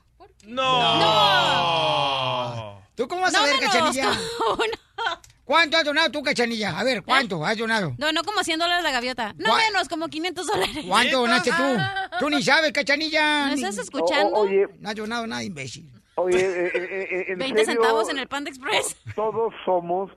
No. 1.37 2.81
¿Tú 2.95 3.07
cómo 3.07 3.21
vas 3.21 3.33
a 3.35 3.39
No 3.39 3.43
ver, 3.45 3.59
Cachanilla? 3.59 4.11
¿Cuánto 5.47 5.77
has 5.77 5.85
donado 5.85 6.11
tú, 6.11 6.21
Cachanilla? 6.21 6.77
A 6.77 6.83
ver, 6.83 7.03
¿cuánto 7.03 7.45
has 7.45 7.57
donado? 7.57 7.93
Donó 7.97 8.21
como 8.23 8.43
100 8.43 8.59
dólares 8.59 8.83
la 8.83 8.91
gaviota. 8.91 9.33
No 9.37 9.45
¿Cuá- 9.51 9.57
menos, 9.59 9.87
como 9.87 10.09
500 10.09 10.45
dólares. 10.45 10.85
¿Cuánto 10.85 11.19
donaste 11.21 11.51
tú? 11.51 11.63
Tú 12.19 12.29
ni 12.29 12.43
sabes, 12.43 12.73
Cachanilla. 12.73 13.47
¿No 13.47 13.53
estás 13.53 13.77
escuchando? 13.77 14.35
O- 14.35 14.41
oye. 14.41 14.67
No 14.81 14.89
has 14.89 14.95
donado 14.95 15.25
nada, 15.25 15.41
imbécil. 15.45 15.89
Oye, 16.15 16.37
eh, 16.65 16.71
eh, 16.75 17.07
eh, 17.11 17.25
en 17.29 17.39
20 17.39 17.63
serio, 17.63 17.81
centavos 17.81 18.09
en 18.09 18.17
el 18.19 18.27
Panda 18.27 18.49
Express. 18.49 18.97
Todos 19.15 19.53
somos 19.63 20.11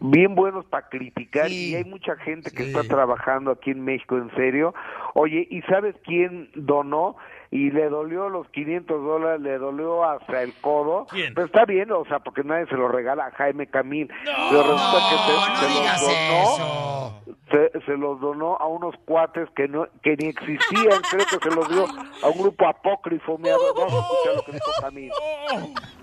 bien 0.00 0.34
buenos 0.34 0.64
para 0.64 0.88
criticar 0.88 1.50
y 1.50 1.74
hay 1.74 1.84
mucha 1.84 2.16
gente 2.16 2.50
que 2.50 2.62
está 2.62 2.82
trabajando 2.84 3.50
aquí 3.50 3.72
en 3.72 3.84
México 3.84 4.16
en 4.16 4.34
serio. 4.34 4.72
Oye, 5.12 5.46
¿y 5.50 5.60
sabes 5.62 5.94
quién 6.06 6.50
donó? 6.54 7.16
Y 7.52 7.70
le 7.70 7.88
dolió 7.88 8.28
los 8.28 8.48
500 8.50 9.02
dólares, 9.02 9.40
le 9.40 9.58
dolió 9.58 10.04
hasta 10.04 10.42
el 10.42 10.54
codo. 10.60 11.06
¿Quién? 11.10 11.34
Pero 11.34 11.46
está 11.46 11.64
bien, 11.64 11.90
o 11.90 12.04
sea, 12.04 12.20
porque 12.20 12.44
nadie 12.44 12.66
se 12.66 12.76
lo 12.76 12.86
regala 12.88 13.26
a 13.26 13.30
Jaime 13.32 13.66
Camil. 13.66 14.08
Pero 14.24 14.62
resulta 14.62 14.98
que 15.10 15.16
se, 15.16 15.66
se 15.66 16.30
los 16.30 16.58
donó. 16.58 17.20
Se, 17.50 17.84
se 17.84 17.96
los 17.96 18.20
donó 18.20 18.56
a 18.56 18.68
unos 18.68 18.94
cuates 19.04 19.48
que 19.56 19.66
no 19.66 19.88
que 20.04 20.14
ni 20.16 20.26
existían, 20.28 21.02
creo 21.10 21.26
que 21.26 21.48
se 21.48 21.54
los 21.54 21.68
dio 21.68 21.84
a 22.22 22.28
un 22.28 22.38
grupo 22.40 22.68
apócrifo. 22.68 23.36
Mira, 23.38 23.56
vamos 23.76 23.94
a 23.94 23.98
escuchar 23.98 24.36
lo 24.36 24.44
que 24.44 24.52
dijo 24.52 24.70
Camil. 24.80 25.10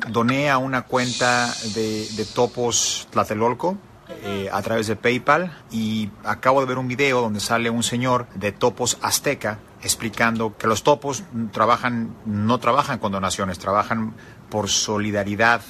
Doné 0.10 0.50
a 0.50 0.58
una 0.58 0.82
cuenta 0.82 1.48
de, 1.74 2.06
de 2.18 2.26
Topos 2.36 3.08
Tlatelolco 3.12 3.78
eh, 4.24 4.50
a 4.52 4.62
través 4.62 4.88
de 4.88 4.96
PayPal 4.96 5.52
y 5.70 6.10
acabo 6.24 6.62
de 6.62 6.66
ver 6.66 6.78
un 6.78 6.88
video 6.88 7.22
donde 7.22 7.40
sale 7.42 7.70
un 7.70 7.84
señor 7.84 8.28
de 8.36 8.54
Topos 8.54 8.98
Azteca 9.02 9.60
explicando 9.82 10.58
que 10.58 10.68
los 10.68 10.84
topos 10.84 11.24
trabajan, 11.52 12.16
no 12.26 12.60
trabajan 12.60 13.00
con 13.00 13.12
donaciones, 13.12 13.60
trabajan 13.60 14.14
por 14.50 14.70
solidaridad 14.70 15.62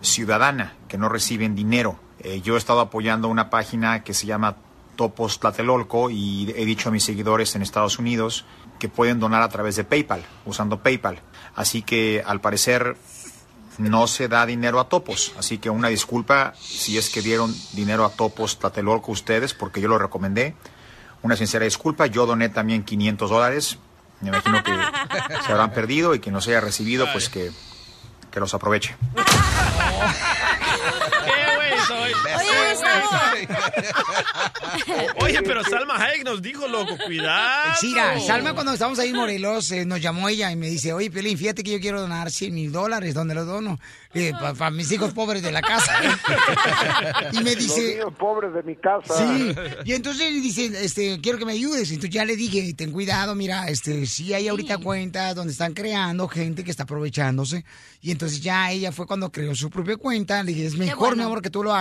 ciudadana, 0.00 0.74
que 0.88 0.98
no 0.98 1.08
reciben 1.08 1.54
dinero. 1.54 1.98
Eh, 2.20 2.40
yo 2.40 2.54
he 2.54 2.58
estado 2.58 2.80
apoyando 2.80 3.28
una 3.28 3.50
página 3.50 4.02
que 4.02 4.14
se 4.14 4.26
llama 4.26 4.56
Topos 4.96 5.38
Tlatelolco 5.38 6.10
y 6.10 6.52
he 6.56 6.64
dicho 6.64 6.88
a 6.88 6.92
mis 6.92 7.04
seguidores 7.04 7.54
en 7.54 7.62
Estados 7.62 7.98
Unidos 7.98 8.44
que 8.78 8.88
pueden 8.88 9.20
donar 9.20 9.42
a 9.42 9.48
través 9.48 9.76
de 9.76 9.84
PayPal, 9.84 10.22
usando 10.44 10.82
PayPal. 10.82 11.20
Así 11.54 11.82
que 11.82 12.22
al 12.24 12.40
parecer 12.40 12.96
no 13.78 14.06
se 14.08 14.28
da 14.28 14.44
dinero 14.46 14.80
a 14.80 14.88
Topos. 14.88 15.32
Así 15.38 15.58
que 15.58 15.70
una 15.70 15.88
disculpa 15.88 16.52
si 16.58 16.98
es 16.98 17.10
que 17.10 17.22
dieron 17.22 17.54
dinero 17.72 18.04
a 18.04 18.10
Topos 18.10 18.58
Tlatelolco 18.58 19.12
ustedes, 19.12 19.54
porque 19.54 19.80
yo 19.80 19.88
lo 19.88 19.98
recomendé. 19.98 20.56
Una 21.22 21.36
sincera 21.36 21.64
disculpa. 21.64 22.06
Yo 22.06 22.26
doné 22.26 22.48
también 22.48 22.84
500 22.84 23.30
dólares. 23.30 23.78
Me 24.20 24.28
imagino 24.28 24.62
que 24.62 24.72
se 25.46 25.52
habrán 25.52 25.72
perdido 25.72 26.14
y 26.14 26.20
que 26.20 26.30
no 26.30 26.40
se 26.40 26.50
haya 26.50 26.60
recibido, 26.60 27.06
pues 27.12 27.28
que, 27.28 27.50
que 28.30 28.40
los 28.40 28.54
aproveche. 28.54 28.96
Oye, 35.20 35.42
pero 35.42 35.62
Salma 35.64 35.96
Hayek 35.96 36.24
nos 36.24 36.42
dijo, 36.42 36.68
loco, 36.68 36.96
cuidado. 37.04 37.74
Sí, 37.80 37.88
mira, 37.88 38.20
Salma 38.20 38.54
cuando 38.54 38.72
estábamos 38.72 38.98
ahí 38.98 39.10
en 39.10 39.16
Morelos, 39.16 39.70
eh, 39.70 39.84
nos 39.84 40.00
llamó 40.00 40.28
ella 40.28 40.50
y 40.50 40.56
me 40.56 40.68
dice, 40.68 40.92
oye, 40.92 41.10
Piolín, 41.10 41.38
fíjate 41.38 41.62
que 41.62 41.72
yo 41.72 41.80
quiero 41.80 42.00
donar 42.00 42.30
100 42.30 42.54
mil 42.54 42.72
dólares, 42.72 43.14
¿dónde 43.14 43.34
los 43.34 43.46
dono? 43.46 43.78
Para 44.58 44.70
mis 44.70 44.90
hijos 44.90 45.12
pobres 45.12 45.42
de 45.42 45.52
la 45.52 45.60
casa. 45.60 45.92
y 47.32 47.42
me 47.42 47.54
dice... 47.54 47.80
Los 47.80 47.90
niños 47.90 48.14
pobres 48.18 48.54
de 48.54 48.62
mi 48.62 48.74
casa. 48.74 49.14
Sí, 49.16 49.54
y 49.84 49.92
entonces 49.92 50.42
dice, 50.42 50.70
este, 50.82 51.20
quiero 51.20 51.38
que 51.38 51.44
me 51.44 51.52
ayudes. 51.52 51.90
Entonces 51.90 52.10
ya 52.10 52.24
le 52.24 52.36
dije, 52.36 52.72
ten 52.74 52.90
cuidado, 52.90 53.34
mira, 53.34 53.68
este, 53.68 54.06
sí 54.06 54.32
hay 54.32 54.48
ahorita 54.48 54.78
cuentas 54.78 55.34
donde 55.34 55.52
están 55.52 55.74
creando 55.74 56.26
gente 56.26 56.64
que 56.64 56.70
está 56.70 56.84
aprovechándose. 56.84 57.64
Y 58.00 58.10
entonces 58.10 58.40
ya 58.40 58.70
ella 58.70 58.92
fue 58.92 59.06
cuando 59.06 59.30
creó 59.30 59.54
su 59.54 59.70
propia 59.70 59.96
cuenta. 59.96 60.42
Le 60.42 60.52
dije, 60.52 60.66
es 60.66 60.76
mejor, 60.76 61.16
mi 61.16 61.22
amor, 61.22 61.42
que 61.42 61.50
tú 61.50 61.62
lo 61.62 61.74
hagas, 61.74 61.77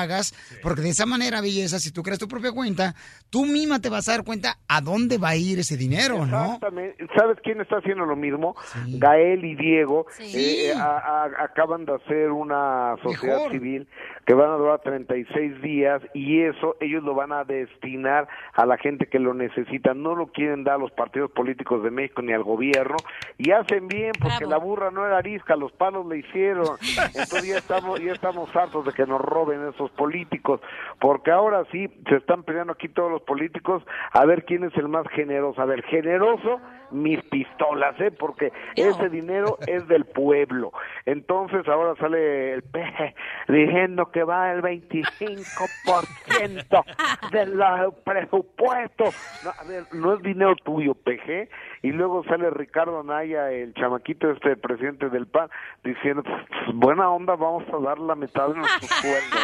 porque 0.61 0.82
de 0.82 0.90
esa 0.90 1.06
manera, 1.06 1.41
belleza, 1.41 1.80
si 1.80 1.91
tú 1.91 2.03
creas 2.03 2.19
tu 2.19 2.28
propia 2.28 2.52
cuenta, 2.52 2.95
tú 3.30 3.45
misma 3.45 3.80
te 3.80 3.90
vas 3.90 4.07
a 4.10 4.11
dar 4.14 4.24
cuenta 4.24 4.57
a 4.68 4.82
dónde 4.82 5.18
va 5.18 5.30
a 5.30 5.36
ir 5.36 5.60
ese 5.60 5.78
dinero, 5.78 6.26
¿no? 6.26 6.45
Exactamente. 6.45 7.07
¿Sabes 7.18 7.38
quién 7.44 7.61
está 7.61 7.78
haciendo 7.78 8.06
lo 8.06 8.15
mismo? 8.15 8.56
Gael 8.88 9.44
y 9.45 9.56
Diego 9.56 10.06
eh, 10.19 10.74
a- 10.76 10.98
a- 11.26 11.44
acaban 11.44 11.86
de 11.86 11.95
hacer 11.95 12.30
una 12.32 12.95
sociedad 13.02 13.36
Mejor. 13.36 13.52
civil 13.52 13.88
que 14.28 14.34
van 14.34 14.52
a 14.52 14.58
durar 14.58 14.82
36 14.82 15.62
días 15.62 16.02
y 16.14 16.41
eso 16.41 16.76
ellos 16.82 17.02
lo 17.02 17.16
van 17.16 17.32
a 17.32 17.45
destinar 17.45 18.28
a 18.54 18.66
la 18.66 18.78
gente 18.78 19.08
que 19.08 19.20
lo 19.20 19.34
necesita. 19.34 19.94
No 19.94 20.16
lo 20.16 20.28
quieren 20.28 20.66
dar 20.66 20.76
a 20.76 20.80
los 20.80 20.91
partidos 20.91 21.32
políticos 21.32 21.82
de 21.82 21.91
México 21.91 22.22
ni 22.22 22.34
al 22.34 22.44
gobierno 22.44 22.98
y 23.38 23.52
hacen 23.52 23.88
bien 23.88 24.12
porque 24.22 24.45
la 24.45 24.58
burra 24.58 24.91
no 24.91 25.06
era 25.06 25.20
arisca, 25.20 25.56
los 25.56 25.72
palos 25.72 26.06
le 26.08 26.18
hicieron. 26.18 26.76
Entonces 27.16 27.48
ya 27.48 27.58
estamos, 27.58 28.02
ya 28.02 28.12
estamos 28.12 28.54
hartos 28.54 28.86
de 28.86 28.91
que 28.91 29.06
nos 29.06 29.22
roben 29.22 29.66
esos 29.70 29.91
políticos 29.91 30.60
porque 30.99 31.32
ahora 31.32 31.64
sí 31.72 31.88
se 32.10 32.18
están 32.18 32.44
peleando 32.44 32.74
aquí 32.74 32.90
todos 32.90 33.10
los 33.10 33.22
políticos 33.22 33.82
a 34.12 34.26
ver 34.26 34.44
quién 34.44 34.66
es 34.66 34.76
el 34.76 34.90
más 34.90 35.08
generoso. 35.08 35.62
A 35.62 35.66
ver, 35.66 35.84
generoso 35.84 36.60
mis 36.91 37.22
pistolas, 37.24 37.99
¿eh? 37.99 38.12
Porque 38.12 38.52
ese 38.76 39.10
dinero 39.10 39.58
es 39.68 39.88
del 39.88 40.06
pueblo. 40.06 40.72
Entonces 41.06 41.68
ahora 41.68 41.95
sale 41.95 42.54
el 42.54 42.64
peje 42.64 43.16
diciendo 43.48 44.12
que 44.12 44.16
va 44.23 44.52
el 44.52 44.61
25% 44.61 46.84
del 47.31 47.60
presupuesto. 48.03 49.06
No, 49.44 49.49
a 49.49 49.64
ver, 49.64 49.85
no 49.94 50.14
es 50.14 50.22
dinero 50.22 50.56
tuyo, 50.64 50.94
peje. 50.94 51.49
Y 51.81 51.91
luego 51.91 52.23
sale 52.23 52.49
Ricardo 52.49 53.03
Naya, 53.03 53.52
el 53.52 53.73
chamaquito 53.73 54.31
este 54.31 54.56
presidente 54.57 55.10
del 55.10 55.27
PAN, 55.27 55.49
diciendo, 55.84 56.23
"Pues, 56.23 56.38
buena 56.73 57.10
onda, 57.10 57.35
vamos 57.35 57.64
a 57.73 57.77
dar 57.77 57.99
la 57.99 58.15
mitad 58.15 58.48
de 58.49 58.56
nuestro 58.56 58.88
sueldo. 58.88 59.38
¿eh? 59.38 59.39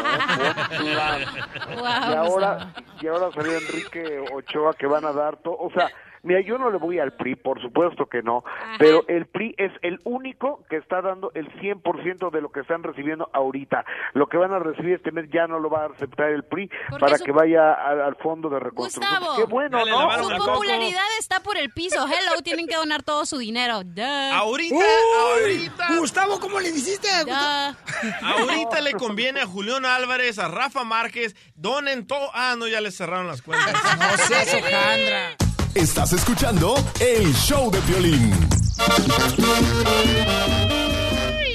Buen 0.80 0.94
plan". 0.94 1.22
y 2.12 2.16
ahora 2.16 2.74
y 3.02 3.08
ahora 3.08 3.32
salió 3.32 3.54
Enrique 3.58 4.24
Ochoa 4.34 4.74
que 4.74 4.88
van 4.88 5.06
a 5.06 5.12
dar 5.12 5.38
todo, 5.38 5.58
o 5.58 5.70
sea, 5.72 5.90
mira, 6.24 6.42
yo 6.42 6.58
no 6.58 6.70
le 6.72 6.78
voy 6.78 7.00
al 7.00 7.14
PRI, 7.14 7.36
por 7.36 7.62
supuesto 7.62 8.08
que 8.08 8.22
no, 8.24 8.44
pero 8.80 9.06
el 9.08 9.28
PRI 9.28 9.56
es 9.58 9.72
el 9.82 10.00
único 10.04 10.64
que 10.70 10.78
está 10.78 11.02
dando 11.02 11.32
el 11.36 11.48
100% 11.60 12.32
de 12.32 12.42
lo 12.42 12.52
que 12.52 12.62
están 12.62 12.82
recibiendo 12.84 13.30
ahorita. 13.34 13.86
Lo 14.14 14.28
que 14.28 14.38
van 14.38 14.54
a 14.54 14.60
recibir 14.60 14.96
este 14.96 15.12
mes 15.12 15.30
ya 15.32 15.48
no 15.48 15.60
lo 15.60 15.70
va 15.70 15.84
a 15.84 15.88
aceptar 15.88 16.30
el 16.32 16.44
PRI 16.44 16.70
Porque 16.90 17.00
para 17.06 17.18
su- 17.18 17.24
que 17.26 17.32
vaya 17.32 17.74
al, 17.74 18.02
al 18.02 18.16
fondo 18.16 18.50
de 18.50 18.60
reconstrucción. 18.60 19.20
Gustavo, 19.20 19.36
Qué 19.38 19.44
bueno, 19.52 19.86
¿no? 19.86 20.24
su 20.24 20.46
popularidad 20.46 21.02
está 21.20 21.42
por 21.42 21.58
el 21.58 21.70
piso. 21.72 22.06
Hello, 22.08 22.42
tienen 22.44 22.68
que 22.68 22.76
donar 22.76 23.04
todo 23.04 23.26
su 23.26 23.38
dinero. 23.38 23.84
Duh. 23.84 24.02
Ahorita, 24.34 24.76
Uy, 24.76 24.84
ahorita. 25.42 25.88
Gustavo, 25.98 26.40
¿cómo 26.40 26.60
le 26.60 26.70
hiciste? 26.70 27.08
Ahorita 28.22 28.82
le 28.82 28.94
conviene 28.94 29.42
a 29.42 29.46
Julián 29.46 29.86
Álvarez, 29.86 30.40
a 30.40 30.48
Rafa 30.48 30.84
Márquez, 30.84 31.36
donen 31.56 32.08
todo. 32.08 32.30
Ah, 32.34 32.56
no, 32.58 32.68
ya 32.68 32.82
les 32.82 32.96
cerraron 32.96 33.28
las 33.28 33.42
cuentas. 33.42 33.74
No 34.00 34.18
sé, 34.18 34.46
Sojandra. 34.46 35.36
Estás 35.76 36.14
escuchando 36.14 36.76
el 37.00 37.34
show 37.34 37.72
de 37.72 37.80
violín. 37.82 38.32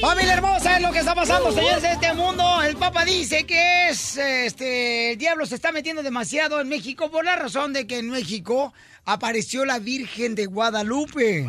Familia 0.01 0.35
hermosa, 0.35 0.77
es 0.77 0.82
lo 0.82 0.90
que 0.90 0.99
está 0.99 1.15
pasando, 1.15 1.53
señores, 1.53 1.85
en 1.85 1.93
este 1.93 2.15
mundo. 2.15 2.61
El 2.62 2.77
Papa 2.77 3.05
dice 3.05 3.47
que 3.47 3.89
es, 3.89 4.16
este, 4.16 5.12
el 5.12 5.19
diablo 5.19 5.47
se 5.47 5.55
está 5.55 5.70
metiendo 5.70 6.03
demasiado 6.03 6.61
en 6.61 6.69
México 6.69 7.12
por 7.12 7.24
la 7.24 7.36
razón 7.36 7.73
de 7.73 7.86
que 7.86 7.99
en 7.99 8.11
México 8.11 8.73
apareció 9.05 9.65
la 9.65 9.78
Virgen 9.78 10.35
de 10.35 10.47
Guadalupe. 10.47 11.49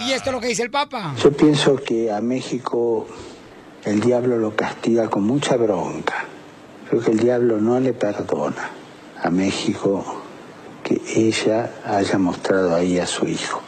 Y 0.00 0.10
esto 0.10 0.30
es 0.30 0.32
lo 0.32 0.40
que 0.40 0.48
dice 0.48 0.64
el 0.64 0.72
Papa. 0.72 1.14
Yo 1.22 1.32
pienso 1.32 1.76
que 1.76 2.10
a 2.10 2.20
México 2.20 3.06
el 3.84 4.00
diablo 4.00 4.38
lo 4.38 4.56
castiga 4.56 5.08
con 5.08 5.22
mucha 5.22 5.56
bronca. 5.56 6.24
Creo 6.90 7.00
que 7.00 7.12
el 7.12 7.20
diablo 7.20 7.58
no 7.58 7.78
le 7.78 7.92
perdona 7.92 8.70
a 9.22 9.30
México 9.30 10.17
que 10.88 11.00
ella 11.14 11.70
haya 11.84 12.16
mostrado 12.18 12.74
ahí 12.74 12.98
a 12.98 13.06
su 13.06 13.26
hijo. 13.26 13.60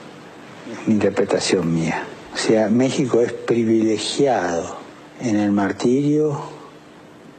Interpretación 0.87 1.73
mía. 1.75 2.05
O 2.33 2.39
sea, 2.39 2.69
México 2.69 3.21
es 3.21 3.33
privilegiado 3.33 4.77
en 5.21 5.37
el 5.37 5.51
martirio 5.53 6.41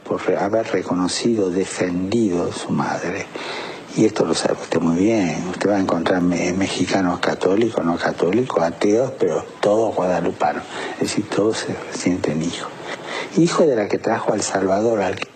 por 0.04 0.20
haber 0.36 0.66
reconocido, 0.68 1.50
defendido 1.50 2.50
a 2.50 2.52
su 2.52 2.70
madre. 2.70 3.26
Y 3.96 4.04
esto 4.04 4.24
lo 4.24 4.34
sabe 4.34 4.54
usted 4.54 4.80
muy 4.80 4.96
bien. 4.96 5.44
Usted 5.50 5.68
va 5.70 5.76
a 5.76 5.80
encontrar 5.80 6.22
me- 6.22 6.52
mexicanos 6.52 7.18
católicos, 7.20 7.84
no 7.84 7.96
católicos, 7.98 8.62
ateos, 8.62 9.12
pero 9.18 9.44
todos 9.60 9.94
guadalupanos. 9.94 10.62
Es 10.94 11.08
decir, 11.08 11.28
todos 11.28 11.58
se 11.58 11.74
sienten 11.98 12.42
hijos. 12.42 12.68
Hijo 13.36 13.66
de 13.66 13.76
la 13.76 13.88
que 13.88 13.98
trajo 13.98 14.32
al 14.32 14.42
Salvador, 14.42 15.00
al 15.00 15.16
que 15.16 15.28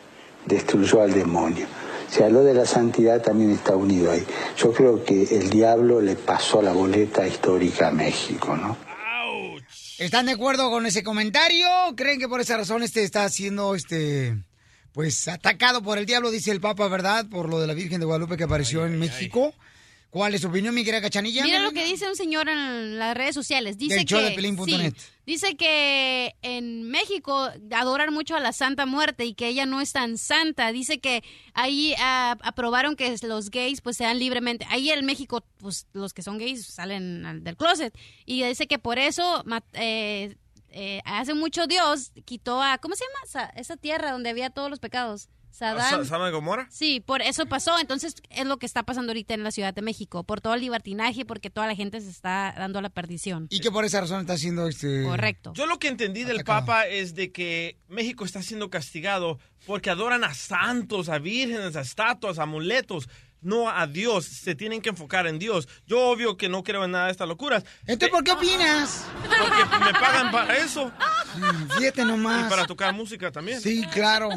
destruyó 0.47 1.03
al 1.03 1.13
demonio. 1.13 1.67
O 2.09 2.13
sea, 2.13 2.29
lo 2.29 2.43
de 2.45 2.55
la 2.55 2.67
santidad 2.67 3.21
también 3.21 3.51
está 3.51 3.77
unido 3.77 4.13
ahí. 4.13 4.25
Yo 4.57 4.73
creo 4.73 5.05
que 5.05 5.25
el 5.25 5.51
diablo 5.51 6.01
le 6.01 6.17
pasó 6.17 6.63
la 6.63 6.73
boleta 6.73 7.27
histórica 7.27 7.89
a 7.89 7.91
México, 7.91 8.57
¿no? 8.57 8.77
¿Están 9.99 10.27
de 10.27 10.33
acuerdo 10.33 10.71
con 10.71 10.85
ese 10.87 11.03
comentario? 11.03 11.67
¿Creen 11.97 12.19
que 12.19 12.29
por 12.29 12.41
esa 12.41 12.57
razón 12.59 12.83
este 12.83 13.03
está 13.03 13.29
siendo 13.29 13.75
este 13.75 14.37
pues 14.93 15.29
atacado 15.29 15.83
por 15.83 15.99
el 15.99 16.07
diablo, 16.07 16.31
dice 16.31 16.51
el 16.51 16.61
Papa, 16.63 16.89
¿verdad? 16.89 17.27
Por 17.29 17.51
lo 17.51 17.61
de 17.61 17.67
la 17.67 17.75
Virgen 17.75 18.01
de 18.01 18.07
Guadalupe 18.07 18.39
que 18.39 18.45
apareció 18.45 18.87
en 18.87 18.99
México. 18.99 19.53
¿Cuál 20.17 20.35
es 20.35 20.41
su 20.41 20.49
opinión, 20.49 20.75
mi 20.75 20.83
querida 20.83 21.03
Cachanilla? 21.03 21.45
Mira 21.45 21.59
lo 21.59 21.73
que 21.73 21.85
dice 21.85 22.09
un 22.09 22.17
señor 22.17 22.49
en 22.49 22.99
las 22.99 23.15
redes 23.15 23.35
sociales. 23.35 23.77
Dice 23.77 23.97
Del 23.97 24.07
que 24.07 24.15
sí, 24.65 24.71
dice 25.27 25.57
que 25.59 26.35
en 26.41 26.85
México 26.89 27.51
adoran 27.71 28.15
mucho 28.15 28.35
a 28.35 28.41
la 28.41 28.55
Santa 28.55 28.87
Muerte 28.87 29.27
y 29.27 29.35
que 29.35 29.47
ella 29.49 29.67
no 29.67 29.83
es 29.83 29.93
tan 29.93 30.17
santa. 30.17 30.73
Dice 30.73 31.01
que 31.01 31.23
ahí 31.53 31.95
ah, 31.99 32.39
aprobaron 32.41 32.97
que 32.97 33.15
los 33.25 33.51
gays 33.51 33.83
pues 33.83 33.99
sean 33.99 34.19
libremente. 34.19 34.65
Ahí 34.71 34.89
en 34.89 35.05
México 35.05 35.45
pues 35.59 35.87
los 35.93 36.15
que 36.15 36.23
son 36.23 36.39
gays 36.39 36.65
salen 36.65 37.27
al- 37.27 37.45
del 37.45 37.59
closet 37.59 37.95
y 38.25 38.43
dice 38.43 38.67
que 38.67 38.79
por 38.79 38.99
eso 38.99 39.45
eh, 39.75 40.35
eh, 40.71 41.01
hace 41.05 41.35
mucho 41.35 41.67
Dios 41.67 42.13
quitó 42.25 42.63
a, 42.63 42.79
¿cómo 42.79 42.95
se 42.95 43.05
llama? 43.05 43.27
Sa- 43.27 43.53
esa 43.61 43.77
tierra 43.77 44.13
donde 44.13 44.31
había 44.31 44.49
todos 44.49 44.71
los 44.71 44.79
pecados. 44.79 45.29
Sa- 45.57 45.75
Sadán. 45.79 46.05
¿Sama 46.05 46.27
de 46.27 46.33
Gomorra? 46.33 46.67
Sí, 46.71 47.01
por 47.01 47.23
eso 47.23 47.47
pasó. 47.47 47.79
Entonces 47.79 48.17
es 48.31 48.47
lo 48.47 48.59
que 48.59 48.67
está 48.67 48.83
pasando 48.83 49.13
ahorita 49.13 49.33
en 49.35 49.43
la 49.43 49.51
Ciudad 49.51 49.73
de 49.73 49.81
México, 49.83 50.23
por 50.25 50.41
todo 50.41 50.55
el 50.55 50.61
libertinaje, 50.61 51.25
porque 51.25 51.49
toda 51.51 51.67
la 51.67 51.75
gente 51.75 52.01
se 52.01 52.11
está 52.11 52.55
dando 52.59 52.79
a 52.79 52.83
la 52.83 52.91
perdición. 52.91 53.47
Y 53.51 53.61
que 53.61 53.71
por 53.71 53.85
esa 53.85 54.01
razón 54.03 54.21
está 54.21 54.35
haciendo 54.35 54.69
este... 54.69 55.03
Correcto. 55.05 55.53
Yo 55.55 55.67
lo 55.67 55.79
que 55.79 55.89
entendí 55.89 56.25
del 56.25 56.45
Papa 56.45 56.87
es 56.87 57.15
de 57.15 57.33
que 57.33 57.79
México 57.89 58.25
está 58.25 58.43
siendo 58.43 58.69
castigado 58.71 59.39
porque 59.67 59.91
adoran 59.91 60.25
a 60.25 60.35
santos, 60.35 61.09
a 61.09 61.19
vírgenes, 61.19 61.75
a 61.77 61.81
estatuas, 61.81 62.39
a 62.39 62.43
amuletos, 62.45 63.09
no 63.41 63.69
a 63.71 63.87
Dios. 63.87 64.25
Se 64.27 64.55
tienen 64.55 64.81
que 64.83 64.89
enfocar 64.91 65.27
en 65.27 65.39
Dios. 65.39 65.69
Yo 65.87 66.01
obvio 66.09 66.37
que 66.37 66.49
no 66.49 66.63
creo 66.65 66.85
en 66.85 66.91
nada 66.93 67.07
de 67.07 67.13
estas 67.13 67.29
locuras. 67.29 67.65
Entonces, 67.87 68.11
¿por 68.11 68.25
qué 68.25 68.33
opinas? 68.33 69.05
Porque 69.23 69.85
me 69.85 69.93
pagan 69.93 70.31
para 70.31 70.57
eso. 70.57 70.91
Fíjate 71.79 72.05
nomás. 72.05 72.47
Y 72.47 72.51
para 72.51 72.67
tocar 72.67 72.93
música 72.95 73.31
también. 73.31 73.61
Sí, 73.61 73.85
claro. 73.93 74.29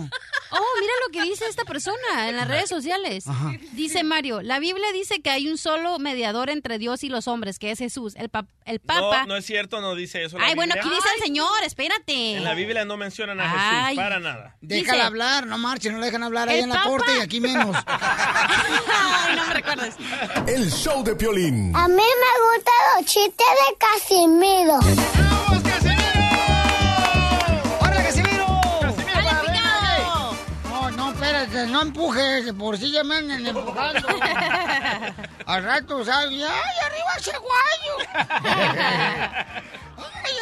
Oh, 0.52 0.66
mira 0.82 0.94
lo 1.06 1.12
que 1.12 1.22
dice 1.24 1.46
esta 1.48 1.64
persona 1.64 2.28
en 2.28 2.36
las 2.36 2.48
redes 2.48 2.70
sociales. 2.70 3.28
Ajá. 3.28 3.52
Dice 3.74 4.04
Mario, 4.04 4.42
la 4.42 4.58
Biblia 4.60 4.92
dice 4.92 5.22
que 5.22 5.30
hay 5.30 5.48
un 5.48 5.58
solo 5.60 6.00
mediador 6.00 6.50
entre 6.50 6.80
Dios 6.80 7.04
y 7.04 7.10
los 7.10 7.28
hombres, 7.28 7.60
que 7.60 7.70
es 7.72 7.78
Jesús. 7.80 8.16
El, 8.16 8.30
pa- 8.30 8.48
el 8.66 8.80
Papa... 8.80 9.22
No, 9.22 9.28
no 9.28 9.36
es 9.36 9.46
cierto, 9.46 9.80
no 9.80 9.94
dice 9.94 10.24
eso. 10.24 10.40
la 10.40 10.46
Ay, 10.48 10.56
bueno, 10.56 10.74
aquí 10.78 10.90
dice 10.90 11.08
el 11.18 11.24
Señor, 11.24 11.64
espérate. 11.64 12.34
En 12.38 12.44
la 12.44 12.56
Biblia 12.56 12.84
no 12.84 12.98
mencionan 12.98 13.40
a 13.40 13.44
Jesús 13.50 13.64
Ay. 13.64 13.96
para 13.96 14.20
nada. 14.20 14.58
Déjala 14.62 14.94
Dice- 14.94 15.06
hablar, 15.06 15.46
no 15.46 15.58
marchen, 15.60 15.94
no 15.94 16.00
la 16.00 16.06
dejan 16.08 16.24
hablar 16.24 16.50
ahí 16.50 16.60
en 16.62 16.70
la 16.70 16.76
Papa- 16.76 16.90
corte 16.90 17.18
y 17.18 17.22
aquí 17.22 17.40
menos. 17.42 17.76
Ay, 19.00 19.36
no 19.36 19.46
me 19.48 19.54
recuerdes. 19.54 19.96
El 20.48 20.72
show 20.72 21.04
de 21.04 21.16
Piolín. 21.16 21.76
A 21.76 21.88
mí 21.88 21.96
me 21.96 22.02
gustan 22.56 22.74
los 22.96 23.06
chistes 23.06 23.48
de 23.48 23.78
Casimiro. 23.78 24.80
¡Hola, 27.80 28.04
Casimiro! 28.04 28.48
No, 30.70 30.92
no, 30.92 31.12
espérate, 31.12 31.68
no 31.68 31.82
empujes, 31.82 32.54
por 32.54 32.78
si 32.78 32.92
ya 32.92 33.04
me 33.04 33.16
andan 33.18 33.46
empujando. 33.46 34.08
Al 35.46 35.64
rato, 35.64 36.06
¿sabes? 36.06 36.30
¡Ay, 36.44 36.76
arriba 36.86 37.10
ese 37.18 37.32
guayo! 37.38 37.96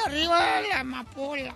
¡Ay, 0.08 0.14
arriba 0.14 0.62
la 0.70 0.80
amapola! 0.80 1.54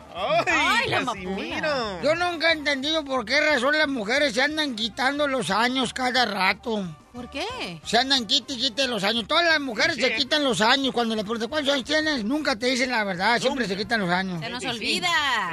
¡Ay, 0.48 0.90
la 0.90 1.06
Casimiro! 1.06 2.02
Yo 2.04 2.16
nunca 2.16 2.50
he 2.50 2.54
entendido 2.54 3.04
por 3.06 3.24
qué 3.26 3.40
razón 3.40 3.78
las 3.78 3.88
mujeres 3.88 4.34
se 4.34 4.42
andan 4.42 4.76
quitando 4.76 5.28
los 5.28 5.50
años 5.50 5.94
cada 5.94 6.26
rato. 6.26 6.86
¿Por 7.14 7.30
qué? 7.30 7.80
Se 7.86 7.98
andan 7.98 8.26
quite 8.26 8.54
y 8.54 8.58
quite 8.58 8.88
los 8.88 9.04
años. 9.04 9.28
Todas 9.28 9.44
las 9.46 9.60
mujeres 9.60 9.98
Sí. 9.98 10.02
se 10.02 10.16
quitan 10.16 10.46
los 10.46 10.62
años. 10.62 10.94
Cuando 10.94 11.14
le 11.14 11.24
preguntan 11.24 11.50
cuántos 11.50 11.74
años 11.74 11.86
tienes, 11.86 12.24
nunca 12.24 12.56
te 12.56 12.68
dicen 12.68 12.90
la 12.90 13.04
verdad. 13.04 13.38
Siempre 13.40 13.68
se 13.68 13.76
quitan 13.76 14.00
los 14.00 14.10
años. 14.10 14.40
Se 14.42 14.50
nos 14.50 14.64
25. 14.64 14.78
olvida. 14.78 15.10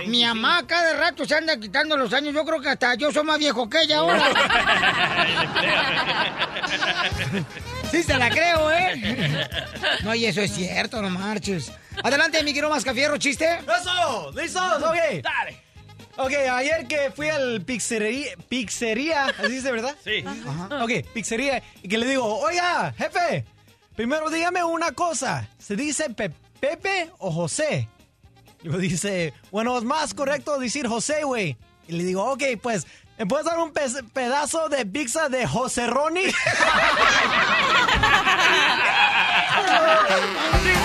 Mi 0.09 0.25
mamá 0.25 0.65
cada 0.69 0.95
rato 0.95 1.25
se 1.25 1.35
anda 1.35 1.59
quitando 1.59 1.97
los 1.97 2.13
años. 2.13 2.33
Yo 2.33 2.45
creo 2.45 2.61
que 2.61 2.69
hasta 2.69 2.95
yo 2.95 3.11
soy 3.11 3.25
más 3.25 3.39
viejo 3.41 3.69
que 3.69 3.83
ella 3.83 3.99
ahora. 3.99 4.23
sí, 7.91 8.05
se 8.05 8.17
la 8.17 8.31
creo, 8.31 8.71
¿eh? 8.71 9.49
No, 10.05 10.15
y 10.15 10.27
eso 10.27 10.41
es 10.41 10.53
cierto, 10.53 11.03
no 11.03 11.11
marches. 11.11 11.73
Adelante, 12.03 12.43
mi 12.43 12.53
querido 12.53 12.71
Mascafierro, 12.71 13.17
chiste. 13.19 13.61
¡Eso! 13.81 14.33
¿Listos? 14.35 14.83
Ok. 14.83 15.23
Dale. 15.23 15.69
Ok, 16.21 16.33
ayer 16.53 16.89
que 16.89 17.13
fui 17.15 17.29
al 17.29 17.61
pizzería, 17.63 18.31
pizzería, 18.49 19.27
así 19.27 19.53
dice, 19.53 19.71
¿verdad? 19.71 19.95
Sí. 20.03 20.25
Ok, 20.81 21.07
pizzería, 21.15 21.63
y 21.81 21.87
que 21.89 21.97
le 21.97 22.07
digo, 22.07 22.41
oiga, 22.41 22.93
jefe, 22.99 23.45
primero 23.95 24.29
dígame 24.29 24.65
una 24.65 24.91
cosa, 24.91 25.49
¿se 25.59 25.77
dice 25.77 26.11
Pe- 26.11 26.33
Pepe 26.59 27.13
o 27.19 27.31
José? 27.31 27.89
Y 28.65 28.69
me 28.69 28.79
dice, 28.79 29.33
bueno, 29.53 29.79
es 29.79 29.85
más 29.85 30.13
correcto 30.13 30.59
decir 30.59 30.89
José, 30.89 31.23
güey. 31.23 31.57
Y 31.87 31.93
le 31.93 32.03
digo, 32.03 32.25
ok, 32.33 32.43
pues, 32.61 32.89
¿me 33.17 33.25
puedes 33.25 33.47
dar 33.47 33.61
un 33.61 33.73
pe- 33.73 33.87
pedazo 34.13 34.69
de 34.69 34.85
pizza 34.87 35.29
de 35.29 35.47
José 35.47 35.87
Ronnie? 35.87 36.33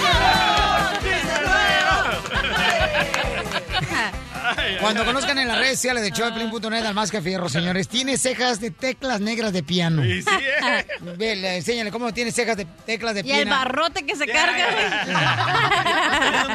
Cuando 4.79 5.05
conozcan 5.05 5.37
en 5.39 5.47
las 5.47 5.57
redes 5.57 5.75
sociales 5.77 6.03
de 6.03 6.11
showdeplin.net 6.11 6.85
al 6.85 6.93
Mascafierro, 6.93 7.47
señores, 7.49 7.87
tiene 7.87 8.17
cejas 8.17 8.59
de 8.59 8.71
teclas 8.71 9.19
negras 9.21 9.53
de 9.53 9.63
piano. 9.63 10.03
Sí, 10.03 10.21
sí, 10.21 10.29
eh. 10.29 10.85
Le- 11.17 11.57
enséñale 11.57 11.91
cómo 11.91 12.13
tiene 12.13 12.31
cejas 12.31 12.57
de 12.57 12.65
teclas 12.85 13.13
de 13.15 13.21
Y 13.21 13.31
el 13.31 13.43
piano. 13.47 13.51
barrote 13.51 14.05
que 14.05 14.15
se 14.15 14.27
Ya, 14.27 14.33
carga. 14.33 14.65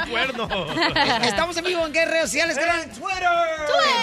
cuerno. 0.10 0.48
Estamos 1.22 1.56
en 1.56 1.64
vivo 1.64 1.86
en 1.86 1.92
qué 1.92 2.04
redes 2.06 2.24
sociales, 2.26 2.56
carnal? 2.56 2.84
Twitter. 2.90 3.28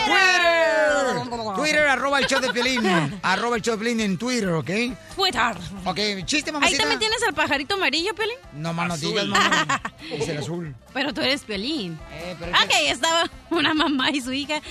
Twitter. 0.06 1.56
Twitter, 1.56 1.88
arroba 1.88 2.20
el 2.20 2.28
show 2.28 2.40
de 2.40 2.52
Piolín. 2.52 3.20
arroba 3.24 3.56
el 3.58 3.62
show 3.62 3.76
de 3.76 3.84
Piolín 3.84 4.00
en 4.02 4.18
Twitter, 4.18 4.50
¿ok? 4.50 4.70
Twitter. 5.16 5.56
Ok, 5.86 6.00
chiste, 6.26 6.50
Ahí 6.50 6.54
mamacita. 6.54 6.82
también 6.84 7.00
tienes 7.00 7.22
al 7.24 7.34
pajarito 7.34 7.76
amarillo, 7.76 8.14
Pelín. 8.16 8.36
No 8.54 8.74
más 8.74 8.88
no 8.88 8.94
Azul. 8.96 9.10
digas, 9.10 9.26
mamá. 9.28 9.82
Es 10.12 10.28
el 10.30 10.38
azul. 10.38 10.76
Pero 10.96 11.14
tú 11.14 11.20
eres 11.22 11.44
Piolín. 11.44 12.00
Eh, 12.14 12.36
pero 12.40 12.52
Ok, 12.54 12.72
estaba 12.88 13.30
una 13.52 13.74
mamá 13.74 14.12
y 14.12 14.22
su 14.22 14.32
hija. 14.32 14.62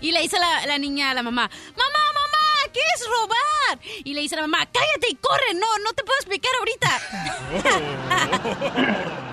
Y 0.00 0.12
le 0.12 0.20
dice 0.20 0.38
la, 0.38 0.64
la 0.66 0.78
niña 0.78 1.10
a 1.10 1.14
la 1.14 1.24
mamá, 1.24 1.50
mamá, 1.76 1.98
mamá, 2.14 2.72
¿qué 2.72 2.78
es 2.94 3.04
robar? 3.06 3.80
Y 4.04 4.14
le 4.14 4.20
dice 4.20 4.36
la 4.36 4.42
mamá, 4.42 4.58
cállate 4.66 5.08
y 5.10 5.16
corre, 5.16 5.54
no, 5.54 5.66
no 5.84 5.92
te 5.92 6.04
puedo 6.04 6.16
explicar 6.20 6.52
ahorita. 6.60 7.00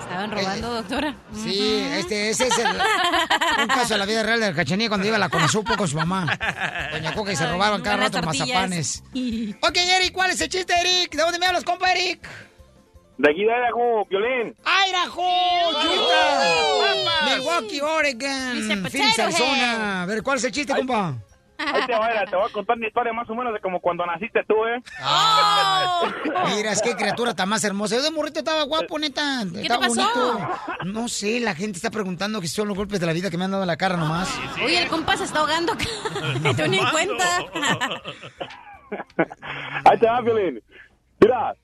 Estaban 0.00 0.30
robando, 0.32 0.74
doctora. 0.74 1.14
Sí, 1.40 1.86
este, 1.92 2.30
ese 2.30 2.48
es 2.48 2.58
el, 2.58 2.66
un 2.66 3.68
caso 3.68 3.94
de 3.94 3.98
la 3.98 4.06
vida 4.06 4.22
real 4.24 4.40
de 4.40 4.46
la 4.50 4.54
cachanilla 4.56 4.88
cuando 4.88 5.06
iba 5.06 5.14
a 5.16 5.20
la 5.20 5.28
Conazupo 5.28 5.76
con 5.76 5.86
su 5.86 5.94
mamá. 5.96 6.36
Doña 6.90 7.14
Coca 7.14 7.32
y 7.32 7.36
se 7.36 7.44
Ay, 7.44 7.52
robaban 7.52 7.80
cada 7.80 7.96
rato 7.96 8.20
tortillas. 8.20 8.48
mazapanes. 8.48 9.02
Ok, 9.62 9.76
Eric, 9.76 10.12
¿cuál 10.12 10.30
es 10.32 10.40
el 10.40 10.48
chiste, 10.48 10.74
Eric? 10.80 11.12
¿De 11.14 11.22
dónde 11.22 11.38
me 11.38 11.46
hablas, 11.46 11.62
compa, 11.62 11.92
Eric? 11.92 12.26
De 13.20 13.30
aquí 13.30 13.44
de 13.44 13.52
Idaho, 13.52 14.06
Violín. 14.06 14.56
¡Idaho! 14.88 15.70
Utah! 15.72 17.36
Milwaukee, 17.36 17.80
Oregon. 17.82 18.88
Phoenix, 18.90 19.18
Arizona. 19.18 20.02
A 20.02 20.06
ver, 20.06 20.22
¿cuál 20.22 20.38
es 20.38 20.44
el 20.44 20.52
chiste, 20.52 20.74
compa? 20.74 21.16
Ahí 21.58 21.86
te, 21.86 21.94
voy 21.94 22.06
a, 22.06 22.24
te 22.24 22.34
voy 22.34 22.48
a 22.48 22.52
contar 22.54 22.78
mi 22.78 22.86
historia 22.86 23.12
más 23.12 23.28
o 23.28 23.34
menos 23.34 23.52
de 23.52 23.60
como 23.60 23.78
cuando 23.80 24.06
naciste 24.06 24.40
tú, 24.48 24.54
¿eh? 24.64 24.82
¡Oh! 25.04 26.08
Mira, 26.56 26.72
es 26.72 26.80
que 26.80 26.96
criatura 26.96 27.34
tan 27.34 27.50
más 27.50 27.62
hermosa. 27.62 27.96
Yo 27.96 28.02
de 28.02 28.10
morrito 28.10 28.38
estaba 28.38 28.62
guapo, 28.62 28.98
neta. 28.98 29.44
te 29.52 29.60
estaba 29.60 29.86
pasó? 29.86 30.00
bonito. 30.00 30.48
No 30.86 31.06
sé, 31.08 31.40
la 31.40 31.54
gente 31.54 31.76
está 31.76 31.90
preguntando 31.90 32.40
que 32.40 32.48
son 32.48 32.68
los 32.68 32.76
golpes 32.78 33.00
de 33.00 33.06
la 33.06 33.12
vida 33.12 33.28
que 33.28 33.36
me 33.36 33.44
han 33.44 33.50
dado 33.50 33.64
en 33.64 33.66
la 33.66 33.76
cara 33.76 33.98
nomás. 33.98 34.34
Oye, 34.64 34.82
el 34.82 34.88
compa 34.88 35.18
se 35.18 35.24
está 35.24 35.40
ahogando 35.40 35.74
acá. 35.74 35.84
Tú 36.56 36.66
ni 36.68 36.78
en 36.78 36.88
cuenta. 36.90 37.38
Ahí 39.84 39.98
te 39.98 40.06
va, 40.06 40.22
Violín. 40.22 40.62
Mira, 41.20 41.54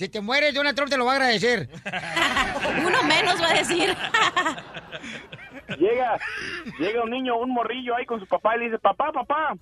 Si 0.00 0.08
te 0.08 0.22
mueres, 0.22 0.54
Donald 0.54 0.74
Trump 0.74 0.90
te 0.90 0.96
lo 0.96 1.04
va 1.04 1.12
a 1.12 1.14
agradecer. 1.16 1.68
Uno 2.86 3.02
menos 3.02 3.38
va 3.38 3.50
a 3.50 3.58
decir. 3.58 3.94
llega, 5.78 6.18
llega 6.78 7.04
un 7.04 7.10
niño, 7.10 7.36
un 7.36 7.50
morrillo 7.50 7.94
ahí 7.94 8.06
con 8.06 8.18
su 8.18 8.26
papá 8.26 8.56
y 8.56 8.60
le 8.60 8.64
dice, 8.64 8.78
papá, 8.78 9.12
papá, 9.12 9.54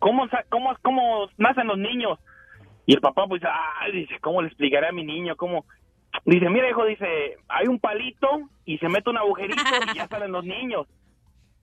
¿cómo, 0.00 0.28
cómo, 0.50 0.76
cómo 0.82 1.30
nacen 1.38 1.66
los 1.66 1.78
niños? 1.78 2.18
Y 2.84 2.92
el 2.92 3.00
papá 3.00 3.24
pues, 3.26 3.40
ay, 3.80 3.92
dice, 3.92 4.20
¿cómo 4.20 4.42
le 4.42 4.48
explicaré 4.48 4.88
a 4.88 4.92
mi 4.92 5.02
niño? 5.02 5.34
¿Cómo? 5.34 5.64
Dice, 6.26 6.50
mira, 6.50 6.68
hijo, 6.68 6.84
dice, 6.84 7.38
hay 7.48 7.68
un 7.68 7.80
palito 7.80 8.28
y 8.66 8.76
se 8.76 8.90
mete 8.90 9.08
un 9.08 9.16
agujerito 9.16 9.62
y 9.94 9.96
ya 9.96 10.08
salen 10.08 10.32
los 10.32 10.44
niños. 10.44 10.86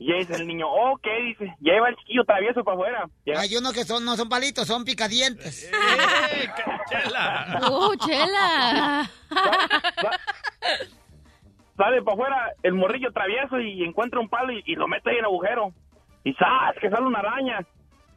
Y 0.01 0.13
ahí 0.13 0.19
dice 0.19 0.35
el 0.35 0.47
niño, 0.47 0.65
ok, 0.67 1.05
dice, 1.26 1.53
ya 1.59 1.73
lleva 1.73 1.89
el 1.89 1.95
chiquillo 1.97 2.23
travieso 2.23 2.63
para 2.63 2.76
afuera. 2.76 3.09
Ya- 3.26 3.39
Hay 3.41 3.53
unos 3.57 3.73
que 3.73 3.84
son, 3.84 4.05
no 4.05 4.15
son 4.15 4.30
palitos, 4.30 4.65
son 4.65 4.85
picadientes. 4.85 5.69
¡Eh, 5.71 6.49
Chela! 6.89 7.59
¡Oh, 7.69 7.93
chela! 7.97 9.09
sale 11.77 12.01
para 12.01 12.13
afuera 12.15 12.51
el 12.63 12.73
morrillo 12.76 13.11
travieso 13.11 13.59
y 13.59 13.84
encuentra 13.84 14.19
un 14.21 14.30
palo 14.30 14.51
y, 14.53 14.63
y 14.65 14.76
lo 14.76 14.88
mete 14.88 15.09
ahí 15.09 15.15
en 15.17 15.19
el 15.19 15.26
agujero. 15.26 15.73
Y 16.23 16.34
¡zas! 16.34 16.76
que 16.81 16.89
sale 16.89 17.05
una 17.05 17.19
araña. 17.19 17.59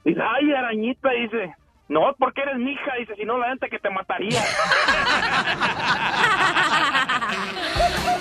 Dice, 0.04 0.20
ay, 0.20 0.52
arañita, 0.52 1.10
dice. 1.10 1.54
No, 1.88 2.14
porque 2.18 2.42
eres 2.42 2.56
mi 2.58 2.72
hija, 2.72 2.94
dice, 2.98 3.14
si 3.16 3.24
no 3.24 3.38
la 3.38 3.48
gente 3.48 3.68
que 3.68 3.78
te 3.78 3.90
mataría. 3.90 4.40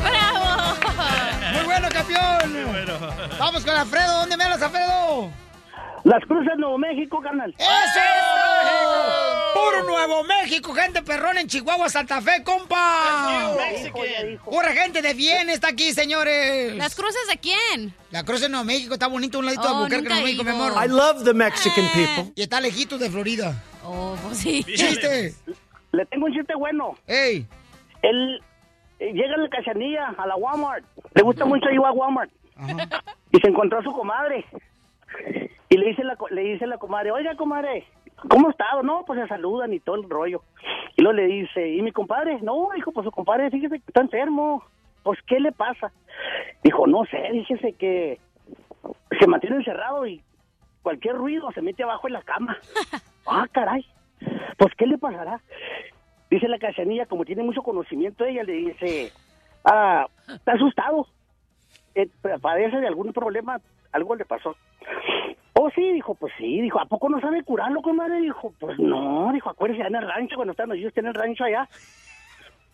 ¡Bravo! 0.01 0.75
Muy 1.53 1.63
bueno, 1.65 1.87
campeón. 2.01 2.67
Bueno. 2.71 2.99
Vamos 3.39 3.65
con 3.65 3.75
Alfredo. 3.75 4.19
¿Dónde 4.19 4.37
me 4.37 4.43
hablas, 4.43 4.61
Alfredo? 4.61 5.31
Las 6.03 6.23
Cruces, 6.25 6.53
Nuevo 6.57 6.79
México, 6.79 7.21
carnal. 7.21 7.53
¡Eso! 7.59 7.99
¡Puro 9.53 9.83
Nuevo 9.83 10.23
México! 10.23 10.73
Gente 10.73 11.03
perrón 11.03 11.37
en 11.37 11.47
Chihuahua, 11.47 11.89
Santa 11.89 12.19
Fe, 12.21 12.43
compa. 12.43 13.53
Pura 14.43 14.73
gente 14.73 15.03
de 15.03 15.13
bien 15.13 15.49
está 15.49 15.67
aquí, 15.69 15.93
señores. 15.93 16.73
¿Las 16.75 16.95
cruces 16.95 17.27
de 17.29 17.37
quién? 17.37 17.93
La 18.09 18.23
Cruz 18.23 18.41
de 18.41 18.49
Nuevo 18.49 18.65
México 18.65 18.95
está 18.95 19.05
bonito, 19.07 19.37
un 19.37 19.45
ladito 19.45 19.61
de 19.61 19.67
Oh, 19.69 19.77
Albuquerque, 19.77 19.97
nunca 20.01 20.15
Nuevo 20.15 20.25
México, 20.25 20.43
mi 20.43 20.49
amor. 20.49 20.73
I 20.83 20.87
love 20.87 21.23
the 21.23 21.33
Mexican 21.35 21.87
people. 21.93 22.33
Y 22.35 22.41
está 22.41 22.59
lejito 22.59 22.97
de 22.97 23.09
Florida. 23.09 23.63
Oh, 23.83 24.15
pues 24.23 24.39
sí. 24.39 24.63
¡Chiste! 24.63 25.35
Le 25.91 26.05
tengo 26.07 26.25
un 26.25 26.33
chiste 26.33 26.55
bueno. 26.55 26.97
¡Ey! 27.05 27.45
El, 28.01 28.41
eh, 29.01 29.13
llega 29.13 29.35
la 29.35 29.49
cachanilla 29.49 30.13
a 30.15 30.27
la 30.27 30.35
Walmart. 30.35 30.85
Le 31.15 31.23
gusta 31.23 31.43
mucho 31.43 31.71
ir 31.71 31.79
a 31.83 31.91
Walmart. 31.91 32.29
Y 33.31 33.39
se 33.39 33.49
encontró 33.49 33.79
a 33.79 33.83
su 33.83 33.91
comadre. 33.91 34.45
Y 35.69 35.77
le 35.77 35.87
dice 35.87 36.03
la, 36.03 36.15
le 36.29 36.41
dice 36.43 36.67
la 36.67 36.77
comadre, 36.77 37.11
oiga, 37.11 37.35
comadre, 37.35 37.87
¿cómo 38.29 38.47
ha 38.47 38.51
estado? 38.51 38.83
No, 38.83 39.03
pues 39.05 39.19
se 39.19 39.27
saludan 39.27 39.73
y 39.73 39.79
todo 39.79 39.95
el 39.95 40.07
rollo. 40.07 40.43
Y 40.95 41.01
luego 41.01 41.17
le 41.17 41.25
dice, 41.25 41.67
¿y 41.67 41.81
mi 41.81 41.91
compadre? 41.91 42.39
No, 42.41 42.69
dijo, 42.75 42.91
pues 42.91 43.03
su 43.05 43.11
compadre, 43.11 43.49
fíjese 43.49 43.79
que 43.79 43.87
está 43.87 44.01
enfermo. 44.01 44.63
Pues, 45.01 45.17
¿qué 45.25 45.39
le 45.39 45.51
pasa? 45.51 45.91
Dijo, 46.63 46.85
no 46.85 47.03
sé, 47.05 47.27
fíjese 47.31 47.73
que 47.73 48.19
se 49.19 49.25
mantiene 49.27 49.55
encerrado 49.55 50.05
y 50.05 50.21
cualquier 50.83 51.15
ruido 51.15 51.51
se 51.53 51.63
mete 51.63 51.81
abajo 51.81 52.07
en 52.07 52.13
la 52.13 52.21
cama. 52.21 52.57
Ah, 53.27 53.47
caray. 53.51 53.85
Pues, 54.57 54.73
¿qué 54.75 54.87
le 54.87 54.97
pasará? 54.97 55.39
Dice 56.31 56.47
la 56.47 56.59
cachanilla, 56.59 57.05
como 57.07 57.25
tiene 57.25 57.43
mucho 57.43 57.61
conocimiento, 57.61 58.23
ella 58.23 58.43
le 58.43 58.53
dice, 58.53 59.11
ah, 59.65 60.07
está 60.33 60.53
asustado. 60.53 61.05
Eh, 61.93 62.07
padece 62.41 62.77
de 62.77 62.87
algún 62.87 63.11
problema, 63.11 63.59
algo 63.91 64.15
le 64.15 64.23
pasó. 64.23 64.55
Oh, 65.51 65.69
sí, 65.71 65.91
dijo, 65.91 66.15
pues 66.15 66.31
sí, 66.37 66.61
dijo, 66.61 66.79
¿a 66.79 66.85
poco 66.85 67.09
no 67.09 67.19
sabe 67.19 67.43
curarlo, 67.43 67.81
comadre? 67.81 68.21
Dijo, 68.21 68.53
pues 68.61 68.79
no, 68.79 69.29
dijo, 69.33 69.49
acuérdese, 69.49 69.81
en 69.81 69.93
el 69.93 70.07
rancho, 70.07 70.37
cuando 70.37 70.51
están 70.51 70.69
los 70.69 70.77
niños 70.77 70.93
en 70.95 71.07
el 71.07 71.13
rancho 71.13 71.43
allá. 71.43 71.67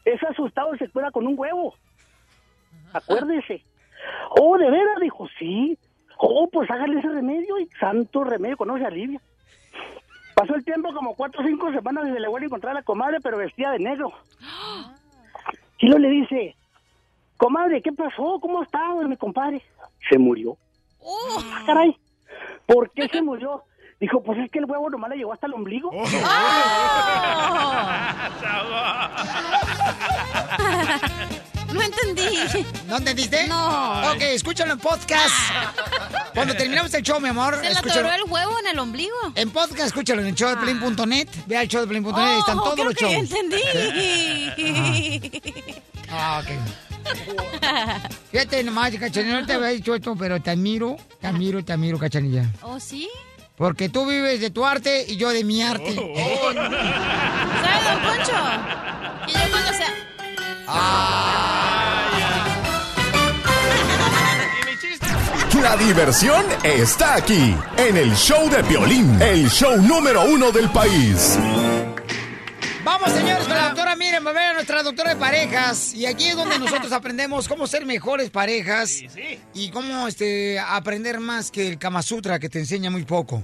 Es 0.06 0.24
asustado 0.24 0.78
se 0.78 0.88
cura 0.90 1.10
con 1.10 1.26
un 1.26 1.34
huevo. 1.36 1.74
Acuérdese. 2.94 3.64
Oh, 4.40 4.56
¿de 4.60 4.70
veras? 4.70 5.00
Dijo, 5.02 5.28
sí. 5.40 5.80
Oh, 6.20 6.48
pues 6.48 6.70
hágale 6.70 7.00
ese 7.00 7.10
remedio 7.10 7.58
y 7.58 7.66
santo 7.80 8.24
remedio, 8.24 8.56
conoce 8.56 8.86
alivia. 8.86 9.20
Pasó 10.38 10.54
el 10.54 10.64
tiempo 10.64 10.94
como 10.94 11.16
cuatro 11.16 11.42
o 11.42 11.48
cinco 11.48 11.72
semanas 11.72 12.06
y 12.08 12.14
se 12.14 12.20
le 12.20 12.28
vuelve 12.28 12.46
a 12.46 12.50
encontrar 12.50 12.74
a 12.74 12.76
la 12.76 12.84
comadre, 12.84 13.18
pero 13.24 13.40
vestida 13.40 13.72
de 13.72 13.80
negro. 13.80 14.12
Y 15.80 15.86
luego 15.86 16.00
le 16.00 16.10
dice, 16.10 16.56
comadre, 17.38 17.84
¿qué 17.84 17.92
pasó? 17.92 18.40
¿Cómo 18.42 18.64
está 18.64 18.80
mi 19.08 19.16
compadre? 19.16 19.62
Se 20.10 20.18
murió. 20.18 20.58
Ah, 21.04 21.62
caray. 21.68 21.96
¿Por 22.66 22.90
qué 22.90 23.08
se 23.08 23.22
murió? 23.22 23.62
Dijo, 24.00 24.24
pues 24.24 24.40
es 24.40 24.50
que 24.50 24.58
el 24.58 24.66
huevo 24.66 24.90
nomás 24.90 25.12
le 25.12 25.18
llegó 25.18 25.34
hasta 25.34 25.46
el 25.46 25.54
ombligo. 25.54 25.92
No 31.74 31.82
entendí. 31.82 32.38
¿No 32.88 32.98
entendiste? 32.98 33.48
No. 33.48 34.12
Ok, 34.12 34.22
escúchalo 34.22 34.74
en 34.74 34.80
podcast. 34.80 35.34
Cuando 36.34 36.56
terminamos 36.56 36.94
el 36.94 37.04
show, 37.04 37.20
mi 37.20 37.30
amor, 37.30 37.56
¿Se 37.56 37.70
le 37.70 37.78
atoró 37.78 38.12
el 38.14 38.24
huevo 38.28 38.58
en 38.60 38.68
el 38.68 38.80
ombligo? 38.80 39.16
En 39.36 39.50
podcast, 39.52 39.82
escúchalo 39.88 40.22
en 40.22 40.28
el 40.28 40.36
showdeplin.net. 40.36 41.28
Ve 41.46 41.58
al 41.58 41.68
showdeplin.net, 41.68 42.14
ahí 42.16 42.40
están 42.40 42.60
Oh, 42.60 42.64
todos 42.64 42.76
creo 42.76 42.86
los 42.86 42.96
que 42.96 43.06
shows. 43.06 43.32
entendí. 43.32 43.62
Ah, 46.10 46.42
ok. 46.44 46.50
Fíjate 48.32 48.64
nomás, 48.64 48.92
Cachanilla, 48.96 49.42
no 49.42 49.46
te 49.48 49.54
había 49.54 49.68
dicho 49.70 49.94
esto, 49.96 50.16
pero 50.18 50.42
te 50.42 50.52
admiro, 50.52 50.98
te 51.20 51.28
admiro, 51.28 51.64
te 51.64 51.74
admiro, 51.74 51.98
Cachanilla. 52.00 52.46
¿Oh, 52.62 52.80
sí? 52.80 53.10
Porque 53.56 53.90
tú 53.90 54.06
vives 54.06 54.40
de 54.40 54.50
tu 54.52 54.66
arte 54.66 55.06
y 55.08 55.18
yo 55.18 55.30
de 55.32 55.44
mi 55.44 55.64
arte. 55.64 55.96
Oh, 56.00 56.54
¿Sabe, 56.54 57.84
don 57.84 58.02
Poncho? 58.04 58.34
Que 59.26 59.34
yo 59.34 59.40
cuando 59.52 59.74
sea... 59.74 59.94
La 65.62 65.76
diversión 65.78 66.46
está 66.64 67.16
aquí, 67.16 67.56
en 67.78 67.98
el 67.98 68.14
show 68.16 68.50
de 68.50 68.64
Piolín, 68.66 69.22
el 69.22 69.50
show 69.50 69.82
número 69.82 70.24
uno 70.26 70.52
del 70.52 70.70
país. 70.70 71.38
Vamos, 72.84 73.12
señores, 73.12 73.46
con 73.46 73.58
la 73.58 73.66
doctora 73.66 73.96
Miren, 73.98 74.26
va 74.26 74.30
a 74.30 74.34
ver 74.34 74.44
a 74.44 74.54
nuestra 74.54 74.82
doctora 74.82 75.10
de 75.10 75.16
parejas. 75.18 75.94
Y 75.94 76.06
aquí 76.06 76.30
es 76.30 76.38
donde 76.38 76.58
nosotros 76.58 76.92
aprendemos 76.94 77.48
cómo 77.50 77.68
ser 77.68 77.86
mejores 77.86 78.30
parejas. 78.30 79.02
Y 79.54 79.70
cómo 79.72 80.08
este, 80.08 80.58
aprender 80.58 81.20
más 81.20 81.52
que 81.52 81.68
el 81.68 81.78
Kama 81.78 82.02
Sutra, 82.02 82.40
que 82.40 82.48
te 82.48 82.60
enseña 82.60 82.90
muy 82.90 83.04
poco. 83.04 83.44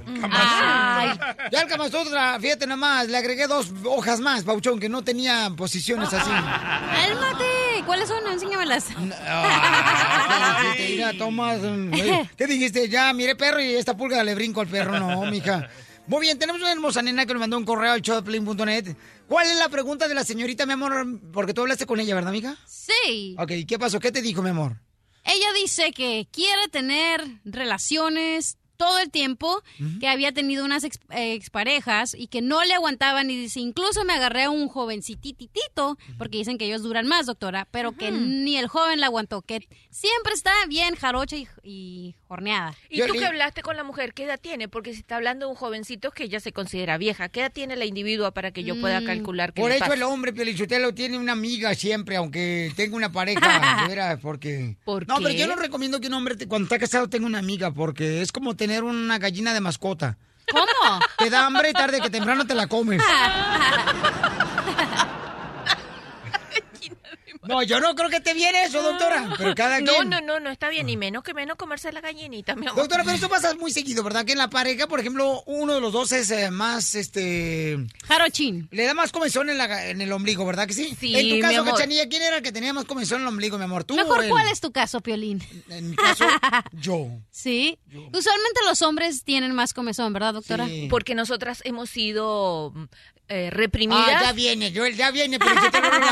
Ay, 1.04 1.48
ya 1.52 1.62
el 1.62 1.68
Kama 1.68 1.90
Sutra, 1.90 2.40
fíjate 2.40 2.68
nomás, 2.68 3.08
le 3.08 3.18
agregué 3.18 3.48
dos 3.48 3.68
hojas 3.86 4.20
más, 4.20 4.44
Pauchón, 4.44 4.80
que 4.80 4.90
no 4.90 5.04
tenía 5.04 5.52
posiciones 5.56 6.14
así. 6.14 6.30
¡Cálmate! 6.30 7.84
¿Cuáles 7.86 8.08
son? 8.08 8.26
Enséñamelas. 8.32 8.88
Mira, 10.90 11.14
Tomás. 11.18 11.60
oye, 11.62 12.30
¿Qué 12.38 12.48
dijiste? 12.48 12.90
Ya, 12.90 13.12
mire, 13.14 13.36
perro, 13.36 13.62
y 13.62 13.76
esta 13.76 13.96
pulga 13.96 14.24
le 14.24 14.36
brinco 14.36 14.62
al 14.62 14.68
perro. 14.68 15.00
No, 15.00 15.26
mija. 15.30 15.70
Muy 16.06 16.22
bien, 16.22 16.38
tenemos 16.38 16.62
una 16.62 16.72
hermosa 16.72 17.02
nena 17.02 17.26
que 17.26 17.34
nos 17.34 17.40
mandó 17.40 17.58
un 17.58 17.66
correo 17.66 17.94
al 17.94 18.02
showdeplin.net. 18.02 18.96
¿Cuál 19.28 19.48
es 19.48 19.58
la 19.58 19.70
pregunta 19.70 20.08
de 20.08 20.14
la 20.16 20.24
señorita, 20.26 20.66
mi 20.66 20.74
amor? 20.74 21.06
Porque 21.32 21.54
tú 21.54 21.62
hablaste 21.62 21.86
con 21.86 22.00
ella, 22.00 22.14
¿verdad, 22.14 22.30
amiga? 22.30 22.58
Sí. 22.68 23.36
Ok, 23.40 23.52
¿qué 23.68 23.80
pasó? 23.80 24.00
¿Qué 24.00 24.12
te 24.12 24.22
dijo, 24.22 24.42
mi 24.42 24.50
amor? 24.50 24.78
Ella 25.24 25.48
dice 25.62 25.94
que 25.94 26.28
quiere 26.32 26.68
tener 26.70 27.24
relaciones 27.46 28.58
todo 28.84 29.00
el 29.00 29.10
tiempo, 29.12 29.62
que 30.00 30.08
había 30.10 30.34
tenido 30.34 30.66
unas 30.66 30.84
ex- 30.84 31.00
eh, 31.12 31.34
exparejas 31.34 32.14
y 32.14 32.28
que 32.28 32.42
no 32.42 32.64
le 32.66 32.74
aguantaban 32.74 33.30
y 33.30 33.38
dice, 33.38 33.62
incluso 33.62 34.04
me 34.04 34.12
agarré 34.14 34.44
a 34.44 34.50
un 34.50 34.68
jovencititito, 34.68 35.98
porque 36.18 36.38
dicen 36.38 36.58
que 36.58 36.66
ellos 36.66 36.84
duran 36.84 37.08
más, 37.08 37.26
doctora, 37.26 37.68
pero 37.72 37.94
que 37.94 38.12
ni 38.12 38.58
el 38.58 38.68
joven 38.68 39.00
la 39.00 39.08
aguantó, 39.08 39.42
que 39.42 39.68
siempre 39.90 40.34
está 40.34 40.52
bien 40.68 40.96
jarocha 40.96 41.38
y, 41.38 41.48
y 41.64 42.16
horneada. 42.34 42.76
¿Y 42.90 43.02
tú 43.02 43.14
que 43.14 43.26
hablaste 43.26 43.62
con 43.62 43.78
la 43.78 43.84
mujer, 43.84 44.14
qué 44.14 44.24
edad 44.26 44.40
tiene? 44.40 44.68
Porque 44.68 44.94
si 44.94 45.00
está 45.00 45.16
hablando 45.18 45.46
de 45.46 45.52
un 45.52 45.56
jovencito 45.58 46.12
que 46.12 46.24
ella 46.26 46.40
se 46.40 46.52
considera 46.52 46.98
vieja, 46.98 47.30
¿qué 47.30 47.42
edad 47.42 47.52
tiene 47.52 47.76
la 47.76 47.86
individua 47.86 48.32
para 48.32 48.52
que 48.52 48.64
yo 48.64 48.80
pueda 48.80 49.02
Mm, 49.02 49.06
calcular 49.06 49.54
qué 49.54 49.62
Por 49.62 49.70
le 49.70 49.76
eso 49.78 49.86
pasa? 49.86 49.94
el 49.96 50.04
hombre, 50.04 50.34
Pelichotelo, 50.34 50.94
tiene 50.94 51.18
una 51.18 51.32
amiga 51.34 51.74
siempre, 51.76 52.16
aunque 52.16 52.72
tenga 52.76 52.96
una 52.96 53.12
pareja, 53.12 53.42
de 53.84 53.88
veras, 53.88 54.20
porque... 54.22 54.76
¿Por 54.84 55.08
no, 55.08 55.18
pero 55.18 55.32
yo 55.32 55.48
no 55.48 55.56
recomiendo 55.56 56.00
que 56.00 56.08
un 56.08 56.14
hombre, 56.14 56.36
te- 56.36 56.48
cuando 56.48 56.66
está 56.66 56.80
casado, 56.80 57.10
tenga 57.10 57.26
una 57.26 57.40
amiga, 57.40 57.72
porque 57.72 58.22
es 58.22 58.32
como 58.32 58.56
tener 58.56 58.84
una 58.84 59.18
gallina 59.20 59.54
de 59.54 59.62
mascota. 59.62 60.18
¿Cómo? 60.52 61.00
Te 61.18 61.30
da 61.30 61.46
hambre 61.46 61.70
y 61.70 61.74
tarde 61.74 62.02
que 62.02 62.10
temprano 62.10 62.46
te 62.46 62.54
la 62.54 62.68
comes. 62.68 63.02
No, 67.48 67.64
yo 67.64 67.80
no 67.80 67.96
creo 67.96 68.10
que 68.10 68.20
te 68.20 68.34
viene 68.34 68.64
eso, 68.64 68.82
doctora. 68.82 69.34
Pero 69.38 69.56
cada 69.56 69.80
no, 69.82 69.94
quien. 69.94 70.10
no, 70.10 70.22
no, 70.22 70.40
no 70.40 70.50
está 70.50 70.70
bien, 70.70 70.86
ni 70.86 70.98
menos 70.98 71.24
que 71.24 71.34
menos 71.34 71.58
comerse 71.58 71.92
la 71.92 72.02
gallinita, 72.02 72.56
mi 72.56 72.68
amor. 72.68 72.82
Doctora, 72.82 73.04
pero 73.04 73.18
eso 73.18 73.30
pasa 73.30 73.54
muy 73.56 73.72
seguido, 73.72 74.04
¿verdad? 74.04 74.26
Que 74.26 74.34
en 74.34 74.38
la 74.38 74.50
pareja, 74.50 74.88
por 74.88 75.00
ejemplo, 75.00 75.44
uno 75.46 75.76
de 75.76 75.82
los 75.82 75.94
dos 75.94 76.12
es 76.12 76.32
eh, 76.32 76.52
más, 76.52 76.96
este... 76.96 77.78
Jarochín. 78.08 78.68
Le 78.72 78.86
da 78.86 78.94
más 78.94 79.12
comezón 79.12 79.50
en, 79.50 79.58
la 79.58 79.90
en 79.90 80.02
el 80.02 80.12
ombligo, 80.12 80.46
¿verdad 80.46 80.68
que 80.68 80.74
sí? 80.74 80.96
Sí, 81.00 81.16
En 81.16 81.30
tu 81.30 81.40
caso. 81.40 81.64
Cachanilla, 81.64 82.08
¿quién 82.08 82.22
era 82.22 82.38
el 82.38 82.44
que 82.44 82.52
tenía 82.52 82.74
más 82.74 82.86
comezón 82.86 83.18
en 83.18 83.24
el 83.24 83.28
ombligo, 83.30 83.58
mi 83.58 83.64
amor? 83.64 83.84
¿Tú 83.84 83.96
Mejor? 83.96 84.28
¿cuál 84.30 84.48
es 84.48 84.62
tu 84.62 84.72
caso, 84.72 85.02
Piolín? 85.02 85.44
En 85.70 85.92
mi 85.92 85.96
caso, 85.96 86.26
yo. 86.72 87.08
¿Sí? 87.32 87.78
Usualmente 87.88 88.60
los 88.66 88.82
hombres 88.82 89.24
tienen 89.24 89.54
más 89.54 89.74
comezón, 89.74 90.14
¿verdad, 90.14 90.34
doctora? 90.34 90.68
Porque 90.90 91.16
nosotras 91.16 91.62
hemos 91.66 91.90
sido 91.90 92.74
eh, 93.30 93.50
reprimidas. 93.52 94.08
Ah, 94.10 94.22
ya 94.26 94.32
viene, 94.34 94.72
Joel, 94.76 94.96
ya 94.96 95.10
viene, 95.12 95.40
pero 95.40 95.56
yo 95.56 95.72
te 95.72 95.82
lo 95.82 95.90
digo, 95.92 96.06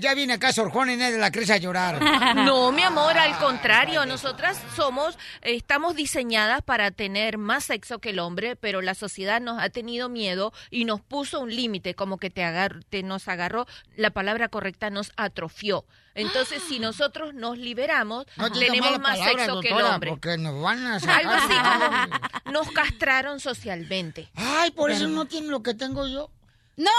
Ya 0.00 0.14
viene 0.14 0.32
acá 0.34 0.52
Sor 0.52 0.70
Juana 0.70 0.92
Inés 0.92 1.12
de 1.12 1.18
la 1.18 1.30
Cresa 1.30 1.54
a 1.54 1.58
llorar. 1.58 2.00
No, 2.34 2.72
mi 2.72 2.82
amor, 2.82 3.16
al 3.16 3.36
contrario, 3.38 4.04
nosotras 4.06 4.60
somos, 4.76 5.18
estamos 5.42 5.94
diseñadas 5.96 6.62
para 6.62 6.90
tener 6.90 7.38
más 7.38 7.64
sexo 7.64 7.98
que 8.00 8.10
el 8.10 8.18
hombre, 8.18 8.56
pero 8.56 8.82
la 8.82 8.94
sociedad 8.94 9.40
nos 9.40 9.62
ha 9.62 9.70
tenido 9.70 10.08
miedo 10.08 10.52
y 10.70 10.84
nos 10.84 11.00
puso 11.00 11.40
un 11.40 11.54
límite, 11.54 11.94
como 11.94 12.18
que 12.18 12.30
te, 12.30 12.42
agar- 12.44 12.84
te 12.90 13.02
nos 13.02 13.28
agarró, 13.28 13.66
la 13.96 14.10
palabra 14.10 14.48
correcta 14.48 14.90
nos 14.90 15.12
atrofió. 15.16 15.84
Entonces, 16.20 16.62
si 16.68 16.78
nosotros 16.78 17.34
nos 17.34 17.58
liberamos, 17.58 18.26
No 18.36 18.50
tenemos 18.50 18.98
más 19.00 19.18
palabra, 19.18 19.44
sexo 19.44 19.60
que 19.60 19.68
el 19.68 19.80
hombre. 19.80 20.10
Porque 20.10 20.38
nos 20.38 20.60
van 20.62 20.86
a 20.86 21.00
sacar. 21.00 21.18
Algo 21.20 21.32
así 21.32 21.54
como 21.54 22.52
nos 22.52 22.70
castraron 22.72 23.40
socialmente. 23.40 24.28
Ay, 24.34 24.70
por 24.70 24.90
eso 24.90 25.08
no 25.08 25.26
tiene 25.26 25.48
lo 25.48 25.62
que 25.62 25.74
tengo 25.74 26.06
yo. 26.06 26.30
¡No! 26.76 26.90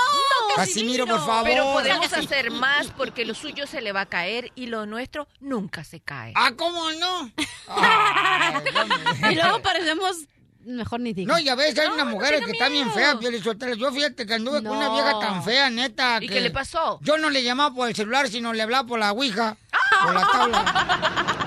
Casimiro, 0.56 1.08
por 1.08 1.26
favor. 1.26 1.44
Pero 1.44 1.64
podemos 1.74 2.14
hacer 2.14 2.52
más 2.52 2.88
porque 2.88 3.26
lo 3.26 3.34
suyo 3.34 3.66
se 3.66 3.82
le 3.82 3.92
va 3.92 4.02
a 4.02 4.06
caer 4.06 4.52
y 4.56 4.68
lo 4.68 4.86
nuestro 4.86 5.28
nunca 5.40 5.84
se 5.84 6.00
cae. 6.00 6.34
Ah, 6.36 6.52
¿cómo 6.56 6.92
no? 6.92 7.32
Y 9.32 9.36
luego 9.36 9.62
parecemos... 9.62 10.18
Mejor 10.66 11.00
ni 11.00 11.14
digo. 11.14 11.32
No, 11.32 11.40
ya 11.40 11.56
ves, 11.56 11.78
hay 11.80 11.88
una 11.88 12.06
mujer 12.06 12.44
que 12.46 12.52
está 12.52 12.70
bien 12.70 12.92
fea, 12.92 13.18
Pielizotelo. 13.18 13.76
Yo 13.76 13.92
fíjate 13.92 14.26
que 14.26 14.34
anduve 14.36 14.62
con 14.64 14.78
una 14.78 14.88
No. 14.88 14.94
vieja 14.94 15.20
tan 15.20 15.44
fea, 15.44 15.70
neta. 15.70 16.18
¿Y 16.22 16.28
que 16.28 16.36
qué 16.36 16.42
le 16.42 16.52
pasó? 16.52 17.00
Yo 17.02 17.18
no 17.18 17.30
le 17.30 17.44
llamaba 17.44 17.74
por 17.74 17.88
el 17.88 17.96
celular, 17.96 18.28
sino 18.30 18.54
le 18.54 18.62
hablaba 18.62 18.88
por 18.88 19.00
la 19.00 19.12
ouija, 19.12 19.58
por 20.04 20.14
la 20.14 20.28
tabla. 20.32 21.38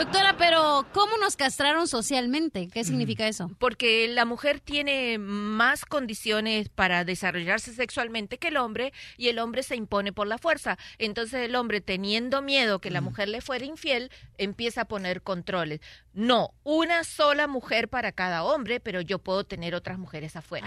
Doctora, 0.00 0.34
pero 0.38 0.86
¿cómo 0.94 1.18
nos 1.18 1.36
castraron 1.36 1.86
socialmente? 1.86 2.68
¿Qué 2.72 2.84
significa 2.84 3.28
eso? 3.28 3.50
Porque 3.58 4.08
la 4.08 4.24
mujer 4.24 4.58
tiene 4.58 5.18
más 5.18 5.84
condiciones 5.84 6.70
para 6.70 7.04
desarrollarse 7.04 7.74
sexualmente 7.74 8.38
que 8.38 8.48
el 8.48 8.56
hombre 8.56 8.94
y 9.18 9.28
el 9.28 9.38
hombre 9.38 9.62
se 9.62 9.76
impone 9.76 10.14
por 10.14 10.26
la 10.26 10.38
fuerza. 10.38 10.78
Entonces 10.96 11.46
el 11.46 11.54
hombre 11.54 11.82
teniendo 11.82 12.40
miedo 12.40 12.78
que 12.78 12.90
la 12.90 13.02
mujer 13.02 13.28
le 13.28 13.42
fuera 13.42 13.66
infiel, 13.66 14.10
empieza 14.38 14.80
a 14.80 14.84
poner 14.86 15.20
controles. 15.20 15.80
No, 16.14 16.54
una 16.62 17.04
sola 17.04 17.46
mujer 17.46 17.88
para 17.88 18.10
cada 18.12 18.42
hombre, 18.42 18.80
pero 18.80 19.02
yo 19.02 19.18
puedo 19.18 19.44
tener 19.44 19.74
otras 19.74 19.98
mujeres 19.98 20.34
afuera. 20.34 20.66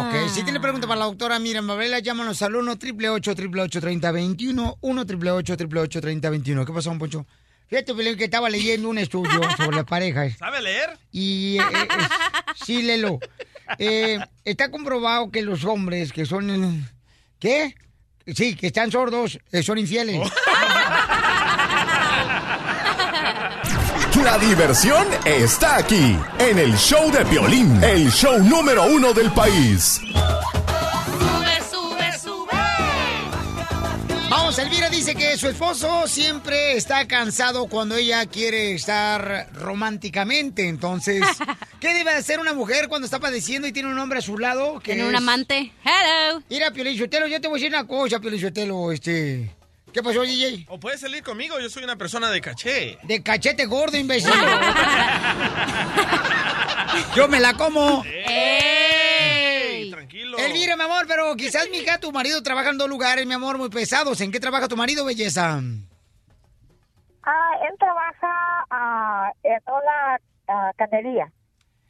Ok, 0.00 0.28
si 0.30 0.42
tiene 0.42 0.58
pregunta 0.58 0.88
para 0.88 0.98
la 0.98 1.06
doctora 1.06 1.38
Miriam 1.38 1.64
Mabela, 1.64 2.00
llámanos 2.00 2.42
al 2.42 2.56
1 2.56 2.72
888 2.72 3.80
3021 3.80 4.78
1 4.80 5.00
888 5.00 6.00
3021 6.00 6.66
¿Qué 6.66 6.72
pasó, 6.72 6.98
Poncho? 6.98 7.24
Fíjate, 7.68 7.94
Pelín, 7.94 8.16
que 8.16 8.24
estaba 8.24 8.48
leyendo 8.50 8.88
un 8.88 8.98
estudio 8.98 9.40
sobre 9.56 9.76
las 9.76 9.84
parejas. 9.86 10.34
¿Sabe 10.38 10.60
leer? 10.62 10.90
Y 11.10 11.58
eh, 11.58 11.62
eh, 11.62 11.88
es- 11.98 12.64
sí, 12.66 12.82
Lelo. 12.82 13.18
Eh, 13.78 14.18
está 14.44 14.70
comprobado 14.70 15.30
que 15.30 15.42
los 15.42 15.64
hombres 15.64 16.12
que 16.12 16.26
son... 16.26 16.86
¿Qué? 17.40 17.74
Sí, 18.34 18.54
que 18.54 18.68
están 18.68 18.90
sordos, 18.90 19.38
eh, 19.52 19.62
son 19.62 19.78
infieles. 19.78 20.20
La 24.22 24.38
diversión 24.38 25.06
está 25.26 25.76
aquí, 25.76 26.16
en 26.38 26.58
el 26.58 26.74
show 26.78 27.10
de 27.10 27.24
Piolín, 27.26 27.82
el 27.84 28.10
show 28.10 28.38
número 28.42 28.84
uno 28.84 29.12
del 29.12 29.30
país. 29.32 30.00
Vamos, 34.56 34.70
Elvira 34.70 34.88
dice 34.88 35.16
que 35.16 35.36
su 35.36 35.48
esposo 35.48 36.06
siempre 36.06 36.76
está 36.76 37.08
cansado 37.08 37.66
cuando 37.66 37.96
ella 37.96 38.24
quiere 38.26 38.72
estar 38.72 39.48
románticamente. 39.52 40.68
Entonces, 40.68 41.24
¿qué 41.80 41.92
debe 41.92 42.12
hacer 42.12 42.38
una 42.38 42.52
mujer 42.52 42.86
cuando 42.88 43.04
está 43.04 43.18
padeciendo 43.18 43.66
y 43.66 43.72
tiene 43.72 43.88
un 43.88 43.98
hombre 43.98 44.20
a 44.20 44.22
su 44.22 44.38
lado? 44.38 44.78
que 44.78 44.94
Tiene 44.94 45.08
un 45.08 45.16
amante. 45.16 45.72
Hello. 45.84 46.40
Mira, 46.48 46.70
Piolichotelo, 46.70 47.26
yo 47.26 47.40
te 47.40 47.48
voy 47.48 47.58
a 47.58 47.62
decir 47.62 47.76
una 47.76 47.84
cosa, 47.84 48.20
Piolichotelo, 48.20 48.92
este... 48.92 49.50
¿Qué 49.92 50.04
pasó, 50.04 50.22
DJ? 50.22 50.66
O 50.68 50.78
puede 50.78 50.98
salir 50.98 51.24
conmigo, 51.24 51.58
yo 51.58 51.68
soy 51.68 51.82
una 51.82 51.96
persona 51.96 52.30
de 52.30 52.40
caché. 52.40 52.96
De 53.02 53.24
cachete 53.24 53.66
gordo, 53.66 53.96
imbécil. 53.96 54.30
yo 57.16 57.26
me 57.28 57.40
la 57.40 57.54
como. 57.54 58.04
¡Ey! 58.04 59.03
Tranquilo. 60.04 60.38
Elvira, 60.38 60.76
mi 60.76 60.82
amor, 60.82 61.06
pero 61.08 61.34
quizás, 61.34 61.68
mija, 61.70 61.98
tu 61.98 62.12
marido 62.12 62.42
trabaja 62.42 62.68
en 62.68 62.76
dos 62.76 62.88
lugares, 62.88 63.26
mi 63.26 63.32
amor, 63.32 63.56
muy 63.56 63.70
pesados. 63.70 64.20
¿En 64.20 64.30
qué 64.30 64.38
trabaja 64.38 64.68
tu 64.68 64.76
marido, 64.76 65.04
belleza? 65.04 65.62
Ah, 67.22 67.52
él 67.62 67.74
trabaja 67.78 68.66
ah, 68.70 69.32
en 69.42 69.60
una 69.66 70.20
ah, 70.48 70.72
canería. 70.76 71.32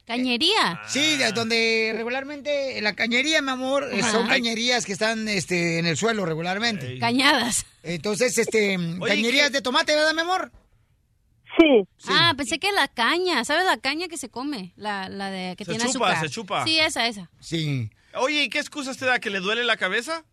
¿Cañería? 0.07 0.81
Sí, 0.87 1.17
de 1.17 1.31
donde 1.33 1.93
regularmente 1.97 2.79
la 2.81 2.93
cañería, 2.93 3.41
mi 3.41 3.51
amor, 3.51 3.89
eh, 3.91 3.99
Ajá. 3.99 4.11
son 4.11 4.27
cañerías 4.27 4.85
que 4.85 4.93
están 4.93 5.27
este, 5.27 5.79
en 5.79 5.85
el 5.85 5.97
suelo 5.97 6.25
regularmente. 6.25 6.97
Cañadas. 6.99 7.65
Entonces, 7.83 8.37
este, 8.37 8.77
cañerías 9.05 9.51
de 9.51 9.61
tomate, 9.61 9.93
¿verdad, 9.93 10.13
mi 10.13 10.21
amor? 10.21 10.51
Sí. 11.57 11.87
Ah, 12.07 12.33
pensé 12.37 12.59
que 12.59 12.71
la 12.71 12.87
caña. 12.87 13.43
¿Sabes 13.43 13.65
la 13.65 13.77
caña 13.77 14.07
que 14.07 14.17
se 14.17 14.29
come? 14.29 14.73
La, 14.75 15.09
la 15.09 15.31
de 15.31 15.55
que 15.55 15.65
Se 15.65 15.71
tiene 15.71 15.91
chupa, 15.91 16.11
azúcar. 16.11 16.21
se 16.21 16.29
chupa. 16.29 16.63
Sí, 16.65 16.79
esa, 16.79 17.07
esa. 17.07 17.29
Sí. 17.39 17.89
Oye, 18.17 18.43
¿y 18.43 18.49
qué 18.49 18.59
excusas 18.59 18.97
te 18.97 19.05
da? 19.05 19.19
¿Que 19.19 19.29
le 19.29 19.39
duele 19.39 19.63
la 19.63 19.77
cabeza? 19.77 20.23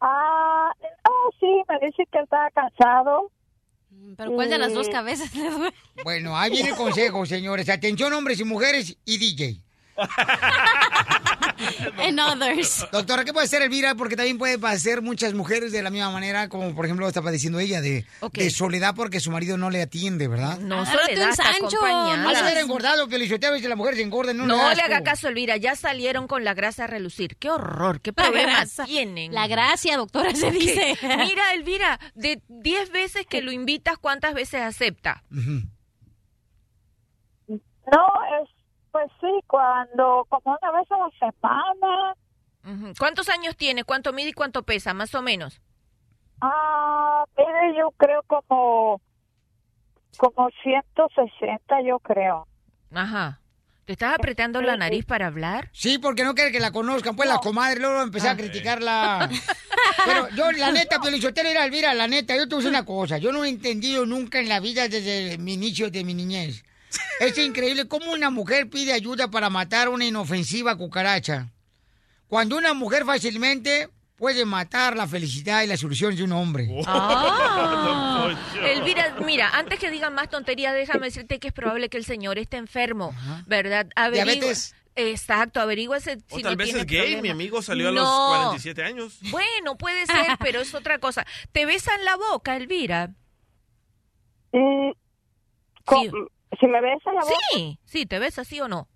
Ah, 0.00 0.70
no, 0.82 1.10
sí, 1.40 1.46
me 1.68 1.86
dice 1.86 2.04
que 2.10 2.18
está 2.18 2.50
cansado. 2.54 3.30
Pero 4.16 4.32
¿cuál 4.32 4.50
de 4.50 4.58
las 4.58 4.74
dos 4.74 4.88
Eh, 4.88 4.90
cabezas 4.90 5.34
le 5.34 5.48
duele? 5.50 5.74
Bueno, 6.02 6.36
ahí 6.36 6.50
viene 6.50 6.70
el 6.70 6.74
consejo, 6.76 7.24
señores. 7.26 7.68
Atención, 7.68 8.12
hombres 8.12 8.40
y 8.40 8.44
mujeres 8.44 8.96
y 9.04 9.18
DJ. 9.18 9.60
En 11.98 12.18
others. 12.18 12.86
Doctora, 12.92 13.24
¿qué 13.24 13.32
puede 13.32 13.46
hacer 13.46 13.62
Elvira? 13.62 13.94
Porque 13.94 14.16
también 14.16 14.38
puede 14.38 14.58
padecer 14.58 15.02
muchas 15.02 15.34
mujeres 15.34 15.72
de 15.72 15.82
la 15.82 15.90
misma 15.90 16.10
manera, 16.10 16.48
como 16.48 16.74
por 16.74 16.84
ejemplo 16.84 17.06
está 17.06 17.22
padeciendo 17.22 17.60
ella, 17.60 17.80
de, 17.80 18.04
de 18.32 18.50
soledad 18.50 18.94
porque 18.94 19.20
su 19.20 19.30
marido 19.30 19.56
no 19.56 19.70
le 19.70 19.82
atiende, 19.82 20.28
¿verdad? 20.28 20.58
No, 20.58 20.80
Agárrate 20.80 21.06
soledad, 21.06 21.24
un 21.24 21.30
está 21.30 21.44
Sancho, 21.44 21.84
a 21.84 22.42
ver 22.42 22.58
engordado, 22.58 23.04
a 23.04 23.06
veces 23.06 23.68
la 23.68 23.76
mujer 23.76 23.94
se 23.94 24.02
engorda 24.02 24.32
en 24.32 24.40
un 24.40 24.48
No 24.48 24.74
le 24.74 24.82
haga 24.82 25.02
caso, 25.02 25.28
Elvira, 25.28 25.56
ya 25.56 25.76
salieron 25.76 26.26
con 26.26 26.44
la 26.44 26.54
grasa 26.54 26.84
a 26.84 26.86
relucir. 26.86 27.36
Qué 27.36 27.50
horror, 27.50 28.00
qué 28.00 28.12
problemas 28.12 28.76
tienen. 28.84 29.32
La 29.32 29.46
gracia, 29.46 29.96
doctora, 29.96 30.34
se 30.34 30.50
dice. 30.50 30.98
Mira, 31.02 31.54
Elvira, 31.54 32.00
de 32.14 32.42
10 32.48 32.90
veces 32.90 33.26
que 33.26 33.42
lo 33.42 33.52
invitas, 33.52 33.96
¿cuántas 33.98 34.34
veces 34.34 34.62
acepta? 34.62 35.22
No, 37.92 38.06
es, 38.42 38.50
pues 38.94 39.10
sí, 39.20 39.40
cuando, 39.48 40.24
como 40.28 40.56
una 40.56 40.70
vez 40.70 40.88
a 40.88 40.98
la 40.98 41.10
semana. 41.18 42.14
¿Cuántos 42.96 43.28
años 43.28 43.56
tiene? 43.56 43.82
¿Cuánto 43.82 44.12
mide 44.12 44.28
y 44.28 44.32
cuánto 44.32 44.62
pesa, 44.62 44.94
más 44.94 45.12
o 45.16 45.20
menos? 45.20 45.60
Ah, 46.40 47.24
mire, 47.36 47.76
yo 47.76 47.90
creo 47.96 48.22
como, 48.28 49.00
como 50.16 50.48
160, 50.62 51.82
yo 51.82 51.98
creo. 51.98 52.46
Ajá. 52.92 53.40
¿Te 53.84 53.94
estás 53.94 54.14
apretando 54.14 54.62
la 54.62 54.76
nariz 54.76 55.04
para 55.04 55.26
hablar? 55.26 55.70
Sí, 55.72 55.98
porque 55.98 56.22
no 56.22 56.36
quiere 56.36 56.52
que 56.52 56.60
la 56.60 56.70
conozcan, 56.70 57.16
pues 57.16 57.28
la 57.28 57.38
comadre, 57.38 57.80
luego 57.80 58.00
empecé 58.00 58.28
a 58.28 58.36
criticarla. 58.36 59.28
Pero 60.06 60.28
yo, 60.36 60.52
la 60.52 60.70
neta, 60.70 61.00
Piolichotelo 61.00 61.48
era 61.48 61.64
Elvira, 61.64 61.92
la 61.94 62.06
neta, 62.06 62.36
yo 62.36 62.48
te 62.48 62.54
voy 62.54 62.62
a 62.62 62.64
decir 62.64 62.70
una 62.70 62.86
cosa, 62.86 63.18
yo 63.18 63.32
no 63.32 63.44
he 63.44 63.48
entendido 63.48 64.06
nunca 64.06 64.38
en 64.38 64.48
la 64.48 64.60
vida 64.60 64.86
desde 64.86 65.36
mi 65.36 65.54
inicio 65.54 65.90
de 65.90 66.04
mi 66.04 66.14
niñez. 66.14 66.64
Es 67.20 67.36
increíble 67.38 67.86
cómo 67.88 68.12
una 68.12 68.30
mujer 68.30 68.68
pide 68.68 68.92
ayuda 68.92 69.30
para 69.30 69.50
matar 69.50 69.88
una 69.88 70.04
inofensiva 70.04 70.76
cucaracha. 70.76 71.48
Cuando 72.28 72.56
una 72.56 72.74
mujer 72.74 73.04
fácilmente 73.04 73.88
puede 74.16 74.44
matar 74.44 74.96
la 74.96 75.06
felicidad 75.06 75.62
y 75.62 75.66
las 75.66 75.80
soluciones 75.80 76.16
de 76.18 76.24
un 76.24 76.32
hombre. 76.32 76.68
Ah. 76.86 78.34
Elvira, 78.64 79.16
mira, 79.24 79.50
antes 79.50 79.78
que 79.78 79.90
digan 79.90 80.14
más 80.14 80.30
tonterías, 80.30 80.72
déjame 80.74 81.06
decirte 81.06 81.38
que 81.38 81.48
es 81.48 81.54
probable 81.54 81.88
que 81.88 81.96
el 81.98 82.04
señor 82.04 82.38
esté 82.38 82.56
enfermo, 82.56 83.14
¿verdad? 83.46 83.86
Averigua- 83.96 84.24
Diabetes. 84.24 84.74
Exacto, 84.96 85.60
averígüese 85.60 86.18
si 86.28 86.36
O 86.36 86.40
tal 86.40 86.52
no 86.52 86.56
vez 86.56 86.66
tiene 86.68 86.80
es 86.82 86.86
gay, 86.86 86.98
problema. 87.00 87.22
mi 87.22 87.28
amigo 87.30 87.60
salió 87.62 87.88
a 87.88 87.92
los 87.92 88.04
No. 88.04 88.26
47 88.28 88.84
años. 88.84 89.18
Bueno, 89.32 89.76
puede 89.76 90.06
ser, 90.06 90.14
pero 90.38 90.60
es 90.60 90.72
otra 90.72 90.98
cosa. 91.00 91.26
¿Te 91.50 91.66
besan 91.66 92.04
la 92.04 92.14
boca, 92.16 92.54
Elvira? 92.56 93.10
¿cómo? 95.84 96.12
¿Si 96.58 96.66
me 96.66 96.80
besa 96.80 97.12
la 97.12 97.20
boca? 97.20 97.34
Sí, 97.52 97.78
sí, 97.84 98.06
¿te 98.06 98.18
besa 98.18 98.44
sí 98.44 98.60
o 98.60 98.68
no? 98.68 98.88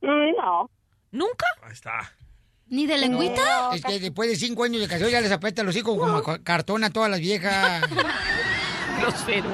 No. 0.00 0.70
¿Nunca? 1.10 1.46
Ahí 1.62 1.72
está. 1.72 2.12
¿Ni 2.66 2.86
de 2.86 3.08
No, 3.08 3.72
es 3.72 3.84
que 3.84 4.00
después 4.00 4.28
de 4.28 4.36
cinco 4.36 4.64
años 4.64 4.80
de 4.80 4.88
casado 4.88 5.10
ya 5.10 5.20
les 5.20 5.30
apesta 5.30 5.62
los 5.62 5.76
hijos 5.76 5.98
como 5.98 6.16
a 6.16 6.38
cartón 6.38 6.82
a 6.84 6.90
todas 6.90 7.10
las 7.10 7.20
viejas. 7.20 7.82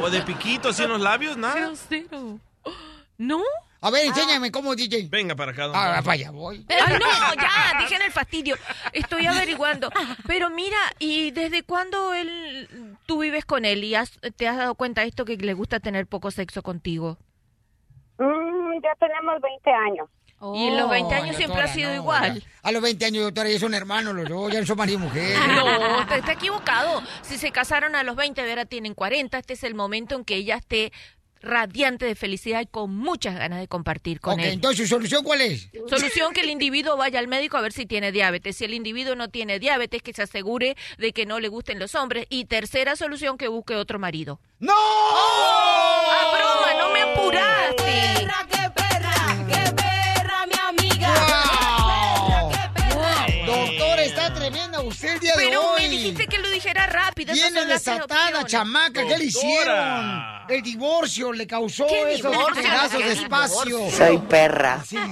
O 0.00 0.10
de 0.10 0.22
piquitos 0.22 0.78
y 0.78 0.82
en 0.84 0.90
los 0.90 1.00
labios, 1.00 1.36
nada. 1.36 1.72
¿No? 3.18 3.42
A 3.82 3.90
ver, 3.90 4.04
enséñame 4.06 4.50
cómo, 4.52 4.76
DJ. 4.76 5.08
Venga 5.08 5.34
para 5.34 5.52
acá. 5.52 5.64
Ah, 5.72 6.00
para 6.04 6.12
allá 6.12 6.30
voy. 6.30 6.66
Ay, 6.68 6.98
no, 6.98 7.34
ya, 7.34 7.80
dejen 7.80 8.02
el 8.02 8.12
fastidio. 8.12 8.56
Estoy 8.92 9.26
averiguando. 9.26 9.90
Pero 10.26 10.50
mira, 10.50 10.76
¿y 10.98 11.30
desde 11.30 11.62
cuándo 11.62 12.12
él, 12.12 12.68
tú 13.06 13.20
vives 13.20 13.46
con 13.46 13.64
él 13.64 13.82
y 13.84 13.94
has- 13.94 14.18
te 14.36 14.46
has 14.46 14.58
dado 14.58 14.74
cuenta 14.74 15.00
de 15.00 15.08
esto 15.08 15.24
que 15.24 15.36
le 15.38 15.54
gusta 15.54 15.80
tener 15.80 16.06
poco 16.06 16.30
sexo 16.30 16.62
contigo? 16.62 17.16
Mm, 18.18 18.82
ya 18.82 18.94
tenemos 18.98 19.40
20 19.40 19.70
años. 19.70 20.08
y 20.54 20.68
en 20.68 20.76
los 20.78 20.88
20 20.88 21.14
años 21.14 21.36
siempre 21.36 21.60
ha 21.60 21.66
sido 21.68 21.90
no, 21.90 21.96
igual. 21.96 22.40
ya. 22.40 22.46
A 22.62 22.72
los 22.72 22.80
20 22.82 23.04
años, 23.04 23.24
doctora, 23.24 23.48
ya 23.50 23.58
son 23.58 23.74
hermanos 23.74 24.14
los 24.14 24.26
dos, 24.28 24.50
ya 24.52 24.60
no 24.60 24.66
son 24.66 24.76
marido 24.78 24.98
y 24.98 25.02
mujer. 25.02 25.38
No, 25.48 26.06
te 26.06 26.16
está 26.16 26.32
equivocado. 26.32 27.02
Si 27.22 27.36
se 27.38 27.50
casaron 27.50 27.94
a 27.94 28.02
los 28.04 28.16
20, 28.16 28.40
ahora 28.48 28.64
tienen 28.66 28.94
40. 28.94 29.38
Este 29.38 29.52
es 29.54 29.64
el 29.64 29.74
momento 29.74 30.14
en 30.16 30.24
que 30.24 30.36
ella 30.36 30.56
esté 30.56 30.92
radiante 31.42 32.04
de 32.06 32.14
felicidad 32.14 32.60
y 32.60 32.66
con 32.66 32.94
muchas 32.94 33.34
ganas 33.36 33.60
de 33.60 33.68
compartir 33.68 34.20
con 34.20 34.34
Ok, 34.34 34.40
él. 34.40 34.50
entonces, 34.52 34.88
¿su 34.88 34.94
solución 34.96 35.24
cuál 35.24 35.40
es? 35.40 35.68
Solución 35.88 36.32
que 36.34 36.40
el 36.42 36.50
individuo 36.50 36.96
vaya 36.96 37.18
al 37.18 37.28
médico 37.28 37.56
a 37.56 37.60
ver 37.62 37.72
si 37.72 37.86
tiene 37.86 38.12
diabetes. 38.12 38.56
Si 38.56 38.64
el 38.64 38.74
individuo 38.74 39.14
no 39.16 39.28
tiene 39.28 39.58
diabetes, 39.58 40.02
que 40.02 40.12
se 40.12 40.22
asegure 40.22 40.76
de 40.98 41.12
que 41.12 41.26
no 41.26 41.40
le 41.40 41.48
gusten 41.48 41.78
los 41.78 41.94
hombres. 41.94 42.26
Y 42.28 42.44
tercera 42.44 42.96
solución, 42.96 43.38
que 43.38 43.48
busque 43.48 43.74
otro 43.76 43.98
marido. 43.98 44.40
¡No! 44.58 44.74
¡Ah, 44.76 46.32
broma! 46.34 46.78
¡No 46.82 46.92
me 46.92 47.00
apuraste! 47.02 47.79
Dijiste 56.10 56.26
que 56.36 56.38
lo 56.42 56.50
dijera 56.50 56.86
rápido. 56.86 57.32
Viene 57.34 57.64
desatada, 57.66 58.44
chamaca. 58.46 59.06
¿Qué 59.06 59.18
le 59.18 59.24
hicieron? 59.24 60.22
El 60.48 60.62
divorcio 60.62 61.32
le 61.32 61.46
causó 61.46 61.86
¿Qué 61.86 62.14
esos 62.14 62.32
divorcio? 62.32 62.62
pedazos 62.62 62.98
¿Qué 62.98 63.04
de 63.04 63.12
espacio. 63.12 63.90
Soy 63.90 64.18
perra. 64.18 64.82
Sí. 64.88 64.96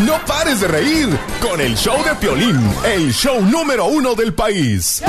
No 0.00 0.18
pares 0.26 0.60
de 0.60 0.68
reír 0.68 1.08
con 1.40 1.58
el 1.60 1.74
show 1.76 2.02
de 2.04 2.14
Piolín, 2.16 2.60
el 2.84 3.12
show 3.14 3.40
número 3.40 3.86
uno 3.86 4.14
del 4.14 4.34
país. 4.34 5.02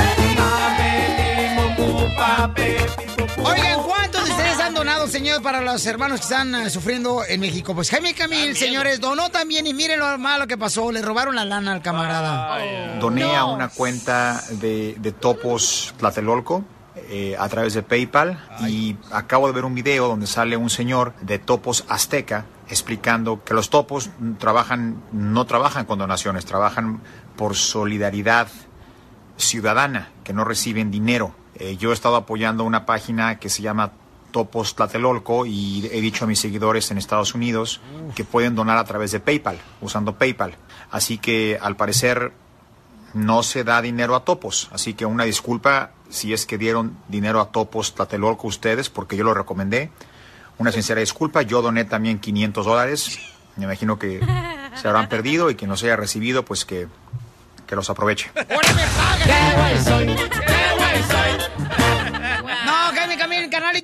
Oigan, 3.43 3.83
¿cuántos 3.83 4.16
de 5.11 5.17
ustedes 5.17 5.31
han 5.31 5.37
donado, 5.37 5.39
señor, 5.39 5.41
para 5.41 5.61
los 5.61 5.85
hermanos 5.85 6.19
que 6.19 6.23
están 6.23 6.55
eh, 6.55 6.69
sufriendo 6.69 7.23
en 7.27 7.39
México? 7.39 7.73
Pues 7.73 7.89
Jaime 7.89 8.13
Camil, 8.13 8.55
señores, 8.55 8.99
donó 8.99 9.29
también 9.29 9.65
y 9.67 9.73
miren 9.73 9.99
lo 9.99 10.17
malo 10.17 10.47
que 10.47 10.57
pasó. 10.57 10.91
Le 10.91 11.01
robaron 11.01 11.35
la 11.35 11.45
lana 11.45 11.73
al 11.73 11.81
camarada. 11.81 12.99
Doné 12.99 13.35
a 13.35 13.45
una 13.45 13.69
cuenta 13.69 14.41
de, 14.51 14.95
de 14.99 15.11
Topos 15.11 15.93
Tlatelolco 15.97 16.63
eh, 17.09 17.35
a 17.37 17.47
través 17.47 17.73
de 17.73 17.83
PayPal 17.83 18.39
y 18.67 18.97
acabo 19.11 19.47
de 19.47 19.53
ver 19.53 19.65
un 19.65 19.75
video 19.75 20.07
donde 20.07 20.27
sale 20.27 20.57
un 20.57 20.69
señor 20.69 21.13
de 21.21 21.39
Topos 21.39 21.85
Azteca 21.87 22.45
explicando 22.69 23.43
que 23.45 23.53
los 23.53 23.69
topos 23.69 24.09
trabajan, 24.39 25.01
no 25.13 25.45
trabajan 25.45 25.85
con 25.85 25.99
donaciones, 25.99 26.45
trabajan 26.45 27.01
por 27.37 27.55
solidaridad 27.55 28.47
ciudadana, 29.37 30.09
que 30.23 30.33
no 30.33 30.43
reciben 30.43 30.91
dinero. 30.91 31.33
Eh, 31.55 31.77
yo 31.77 31.91
he 31.91 31.93
estado 31.93 32.17
apoyando 32.17 32.63
una 32.65 32.85
página 32.85 33.39
que 33.39 33.49
se 33.49 33.61
llama 33.61 33.91
Topos 34.37 34.75
Tlatelolco 34.75 35.47
y 35.47 35.89
he 35.91 35.99
dicho 35.99 36.25
a 36.25 36.27
mis 36.27 36.39
seguidores 36.39 36.91
en 36.91 36.99
Estados 36.99 37.33
Unidos 37.33 37.81
que 38.13 38.23
pueden 38.23 38.53
donar 38.53 38.77
a 38.77 38.83
través 38.83 39.11
de 39.11 39.19
PayPal, 39.19 39.57
usando 39.81 40.13
PayPal. 40.13 40.53
Así 40.91 41.17
que 41.17 41.57
al 41.59 41.75
parecer 41.75 42.33
no 43.15 43.41
se 43.41 43.63
da 43.63 43.81
dinero 43.81 44.15
a 44.15 44.23
Topos. 44.23 44.69
Así 44.71 44.93
que 44.93 45.07
una 45.07 45.23
disculpa 45.23 45.89
si 46.11 46.33
es 46.33 46.45
que 46.45 46.59
dieron 46.59 46.95
dinero 47.07 47.41
a 47.41 47.49
Topos 47.49 47.95
Tlatelolco 47.95 48.45
ustedes, 48.45 48.91
porque 48.91 49.17
yo 49.17 49.23
lo 49.23 49.33
recomendé. 49.33 49.89
Una 50.59 50.71
sincera 50.71 51.01
disculpa, 51.01 51.41
yo 51.41 51.63
doné 51.63 51.85
también 51.85 52.19
500 52.19 52.63
dólares. 52.63 53.17
Me 53.55 53.63
imagino 53.63 53.97
que 53.97 54.19
se 54.79 54.87
habrán 54.87 55.09
perdido 55.09 55.49
y 55.49 55.55
que 55.55 55.65
no 55.65 55.75
se 55.77 55.87
haya 55.87 55.95
recibido, 55.95 56.45
pues 56.45 56.63
que, 56.63 56.85
que 57.65 57.75
los 57.75 57.89
aproveche. 57.89 58.29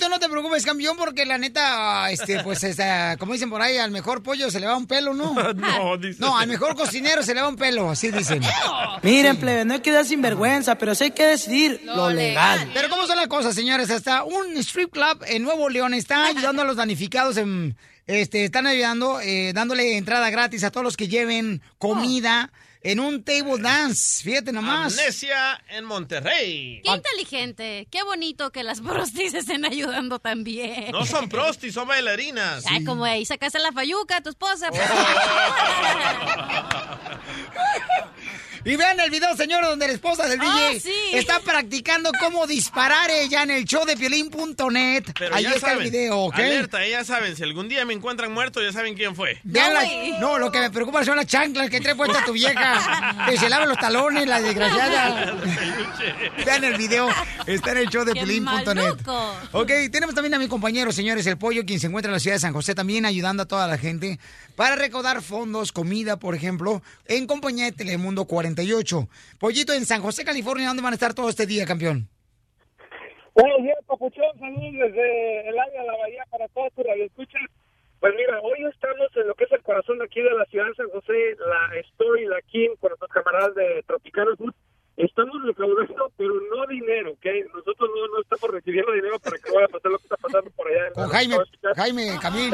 No 0.10 0.20
te 0.20 0.30
preocupes, 0.30 0.66
campeón, 0.66 0.98
porque 0.98 1.26
la 1.26 1.38
neta, 1.38 2.12
este, 2.12 2.44
pues, 2.44 2.64
este, 2.64 2.84
como 3.20 3.34
dicen 3.34 3.50
por 3.50 3.62
ahí, 3.62 3.78
al 3.78 3.92
mejor 3.92 4.22
pollo 4.24 4.52
se 4.52 4.60
le 4.60 4.68
va 4.68 4.78
un 4.78 4.88
pelo, 4.88 5.14
¿no? 5.14 5.34
No, 5.54 5.98
dice. 5.98 6.20
No, 6.20 6.38
al 6.38 6.48
mejor 6.48 6.76
cocinero 6.76 7.24
se 7.24 7.34
le 7.34 7.42
va 7.42 7.48
un 7.48 7.56
pelo, 7.56 7.90
así 7.90 8.12
dicen. 8.12 8.42
Miren, 9.04 9.38
plebe, 9.38 9.66
no 9.66 9.76
hay 9.76 9.80
que 9.80 9.92
dar 9.92 10.06
sinvergüenza, 10.06 10.76
pero 10.76 10.96
sí 10.96 11.06
hay 11.06 11.12
que 11.12 11.26
decidir 11.26 11.82
lo, 11.86 12.10
legal. 12.10 12.70
Pero 12.74 12.90
¿cómo 12.90 13.08
son 13.08 13.18
las 13.18 13.28
cosas, 13.28 13.56
señores? 13.56 13.90
Hasta 13.90 14.24
un 14.24 14.58
strip 14.58 14.92
club 14.92 15.24
en 15.28 15.44
Nuevo 15.44 15.70
León 15.70 15.94
está 15.94 16.26
ayudando 16.26 16.62
a 16.62 16.66
los 16.66 16.76
damnificados 16.76 17.38
en... 17.38 17.76
Este, 18.06 18.44
están 18.44 18.68
ayudando, 18.68 19.22
eh, 19.22 19.54
dándole 19.54 19.96
entrada 19.96 20.30
gratis 20.30 20.66
a 20.66 20.72
todos 20.72 20.84
los 20.84 20.98
que 20.98 21.08
lleven 21.08 21.62
comida 21.78 22.52
en 22.84 23.00
un 23.00 23.24
table 23.24 23.58
dance. 23.60 24.24
Fíjate 24.24 24.52
nomás. 24.52 24.98
Amnesia 24.98 25.62
en 25.70 25.86
Monterrey. 25.86 26.82
Qué 26.84 26.92
inteligente, 26.92 27.88
qué 27.90 28.04
bonito 28.04 28.52
que 28.52 28.64
las 28.64 28.82
prostis 28.82 29.34
estén 29.36 29.66
ayudando 29.66 30.20
también. 30.20 30.92
No 30.92 31.06
son 31.06 31.30
prostis, 31.30 31.74
son 31.74 31.88
bailarinas. 31.88 32.66
Ay, 32.68 32.84
como 32.84 33.06
ahí 33.06 33.26
sacaste 33.26 33.60
la 33.60 33.72
fayuca 33.72 34.18
a 34.18 34.22
tu 34.22 34.30
esposa. 34.30 34.70
pues. 34.70 34.82
Y 38.66 38.76
vean 38.78 38.98
el 39.00 39.10
video, 39.12 39.36
señor, 39.36 39.64
donde 39.66 39.88
la 39.88 39.94
esposa 39.94 40.26
del 40.28 40.40
Ah, 40.42 40.70
DJ 40.70 40.80
sí. 40.80 40.94
está 41.14 41.40
practicando 41.42 42.12
cómo 42.20 42.48
disparar 42.48 43.10
ella 43.10 43.44
en 43.44 43.52
el 43.52 43.66
show 43.66 43.86
de 43.86 43.98
piolín.net. 43.98 45.04
Ahí 45.34 45.44
ya 45.44 45.50
está 45.50 45.60
saben, 45.72 45.84
el 45.86 45.92
video, 45.92 46.18
¿ok? 46.20 46.36
Alerta, 46.36 46.88
ya 46.88 47.04
saben, 47.04 47.36
si 47.36 47.44
algún 47.44 47.68
día 47.68 47.84
me 47.84 47.94
encuentran 47.94 48.32
muerto, 48.32 48.62
ya 48.62 48.72
saben 48.72 48.96
quién 48.96 49.16
fue. 49.16 49.38
Vean 49.44 49.74
la- 49.74 50.20
no, 50.22 50.38
lo 50.40 50.50
que 50.52 50.60
me 50.62 50.70
preocupa 50.70 51.04
son 51.04 51.18
las 51.18 51.28
chanclas 51.28 51.70
que 51.70 51.82
trae 51.82 51.96
puesta 51.96 52.24
tu 52.26 52.32
vieja. 52.32 53.16
Que 53.30 53.38
se 53.38 53.50
lava 53.50 53.66
los 53.66 53.78
talones, 53.78 54.28
la 54.28 54.42
desgraciada. 54.42 55.34
Vean 56.46 56.64
el 56.64 56.78
video, 56.78 57.10
está 57.46 57.72
en 57.72 57.78
el 57.80 57.90
show 57.90 58.04
de 58.06 58.14
¡Qué 58.14 58.20
piolín.net. 58.22 58.96
Ok, 59.52 59.68
tenemos 59.92 60.14
también 60.16 60.34
a 60.36 60.40
mi 60.40 60.48
compañero, 60.48 60.92
señores, 60.92 61.26
el 61.28 61.38
pollo, 61.38 61.66
quien 61.66 61.80
se 61.80 61.88
encuentra 61.88 62.10
en 62.10 62.14
la 62.14 62.20
ciudad 62.20 62.36
de 62.36 62.40
San 62.42 62.54
José, 62.54 62.76
también 62.76 63.06
ayudando 63.06 63.44
a 63.44 63.46
toda 63.46 63.68
la 63.68 63.78
gente 63.78 64.20
para 64.56 64.76
recaudar 64.76 65.22
fondos, 65.22 65.72
comida, 65.72 66.18
por 66.18 66.36
ejemplo, 66.36 66.82
en 67.08 67.26
compañía 67.28 67.66
de 67.66 67.72
Telemundo 67.72 68.26
48. 68.54 69.10
Pollito, 69.40 69.74
en 69.74 69.86
San 69.86 70.02
José, 70.02 70.24
California, 70.24 70.68
¿dónde 70.68 70.84
van 70.84 70.94
a 70.94 70.96
estar 70.96 71.14
todo 71.14 71.30
este 71.30 71.46
día, 71.46 71.66
campeón? 71.66 72.08
Buenos 73.34 73.64
días, 73.64 73.78
Papuchón. 73.88 74.40
Saludos 74.40 74.74
desde 74.74 75.50
el 75.50 75.58
área 75.60 75.82
de 75.82 75.88
la 75.88 75.98
Bahía 75.98 76.24
para 76.30 76.48
todos 76.50 76.72
tus 76.74 76.86
radioescuchas. 76.86 77.42
Pues 78.00 78.14
mira, 78.16 78.40
hoy 78.42 78.70
estamos 78.70 79.08
en 79.16 79.28
lo 79.28 79.34
que 79.34 79.46
es 79.46 79.52
el 79.52 79.64
corazón 79.64 79.98
de 79.98 80.06
aquí 80.06 80.22
de 80.22 80.32
la 80.32 80.46
ciudad 80.46 80.68
de 80.68 80.76
San 80.76 80.90
José, 80.90 81.14
la 81.40 81.80
Story, 81.80 82.26
la 82.26 82.42
Kim, 82.42 82.76
con 82.80 82.90
nuestros 82.90 83.10
camaradas 83.12 83.56
de 83.56 83.84
Tropicana 83.88 84.36
Food. 84.38 84.54
Estamos 84.98 85.36
recaudando, 85.46 86.12
pero 86.18 86.34
no 86.54 86.68
dinero, 86.68 87.14
¿ok? 87.14 87.26
Nosotros 87.56 87.90
no, 87.90 88.08
no 88.14 88.22
estamos 88.22 88.52
recibiendo 88.52 88.92
dinero 88.92 89.18
para 89.20 89.38
que 89.40 89.52
vaya 89.52 89.66
a 89.66 89.70
pasar 89.70 89.92
lo 89.92 89.98
que 89.98 90.04
está 90.04 90.18
pasando 90.18 90.52
por 90.52 90.68
allá. 90.68 90.88
en 90.88 90.94
Con 90.94 91.08
Jaime, 91.10 91.38
Jaime 91.76 92.20
Camil. 92.22 92.54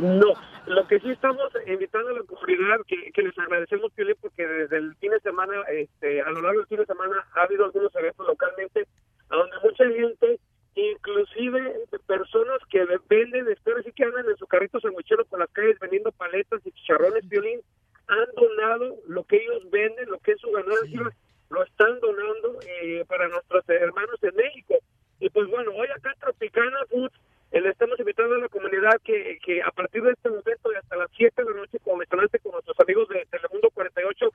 no, 0.00 0.34
lo 0.74 0.86
que 0.86 1.00
sí 1.00 1.10
estamos 1.10 1.52
invitando 1.66 2.10
a 2.10 2.14
la 2.14 2.22
comunidad, 2.24 2.78
que, 2.86 3.12
que 3.12 3.22
les 3.22 3.38
agradecemos, 3.38 3.92
Piolín, 3.92 4.16
porque 4.20 4.46
desde 4.46 4.76
el 4.78 4.94
fin 4.96 5.10
de 5.10 5.20
semana, 5.20 5.54
este, 5.70 6.20
a 6.20 6.30
lo 6.30 6.42
largo 6.42 6.60
del 6.60 6.68
fin 6.68 6.78
de 6.78 6.86
semana, 6.86 7.26
ha 7.34 7.42
habido 7.42 7.64
algunos 7.64 7.94
eventos 7.94 8.26
localmente 8.26 8.86
a 9.28 9.36
donde 9.36 9.56
mucha 9.62 9.84
gente, 9.88 10.40
inclusive 10.74 11.74
personas 12.06 12.58
que 12.70 12.86
venden, 13.08 13.48
espero 13.48 13.82
sí 13.82 13.92
que 13.92 14.04
andan 14.04 14.28
en 14.28 14.36
su 14.36 14.46
carrito 14.46 14.80
sandwichero 14.80 15.24
por 15.26 15.38
las 15.38 15.50
calles 15.50 15.78
vendiendo 15.78 16.12
paletas 16.12 16.60
y 16.64 16.72
chicharrones, 16.72 17.26
Piolín, 17.26 17.60
han 18.08 18.28
donado 18.34 18.96
lo 19.06 19.24
que 19.24 19.36
ellos 19.36 19.70
venden, 19.70 20.10
lo 20.10 20.18
que 20.18 20.32
es 20.32 20.40
su 20.40 20.50
ganancia, 20.50 21.02
lo 21.50 21.62
están 21.62 22.00
donando 22.00 22.58
eh, 22.66 23.04
para 23.06 23.28
nuestros 23.28 23.68
hermanos 23.68 24.18
en 24.22 24.34
México. 24.34 24.74
Y 25.20 25.30
pues 25.30 25.48
bueno, 25.48 25.72
hoy 25.72 25.88
acá 25.94 26.14
Tropicana 26.18 26.78
Foods 26.90 27.14
le 27.60 27.68
estamos 27.68 27.98
invitando 28.00 28.34
a 28.34 28.38
la 28.38 28.48
comunidad 28.48 29.00
que, 29.04 29.38
que 29.44 29.62
a 29.62 29.70
partir 29.70 30.02
de 30.02 30.12
este 30.12 30.30
momento 30.30 30.72
y 30.72 30.76
hasta 30.76 30.96
las 30.96 31.10
7 31.16 31.44
de 31.44 31.50
la 31.50 31.56
noche, 31.56 31.78
como 31.80 31.98
mencionaste 31.98 32.38
con 32.38 32.52
nuestros 32.52 32.78
amigos 32.80 33.08
de 33.08 33.26
Telemundo 33.30 33.70
48, 33.70 34.30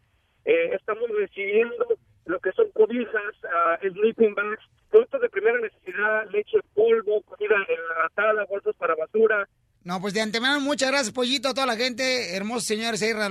eh, 0.45 0.69
estamos 0.73 1.09
recibiendo 1.09 1.97
lo 2.25 2.39
que 2.39 2.51
son 2.51 2.69
cobijas, 2.71 3.33
ah, 3.51 3.79
sleeping 3.81 4.35
bags, 4.35 4.63
productos 4.89 5.21
de 5.21 5.29
primera 5.29 5.59
necesidad, 5.59 6.29
leche 6.29 6.57
en 6.57 6.63
polvo, 6.73 7.21
comida 7.23 7.55
enlatada, 7.67 8.45
bolsas 8.45 8.75
para 8.75 8.95
basura, 8.95 9.47
No, 9.87 10.01
pues 10.01 10.13
de 10.13 10.19
antemano, 10.19 10.59
muchas 10.59 10.89
gracias, 10.89 11.13
Pollito, 11.13 11.47
a 11.47 11.53
toda 11.53 11.65
la 11.65 11.77
gente. 11.77 12.35
Hermosos 12.35 12.65
señores 12.65 13.01
ahí, 13.01 13.13
Radio 13.13 13.29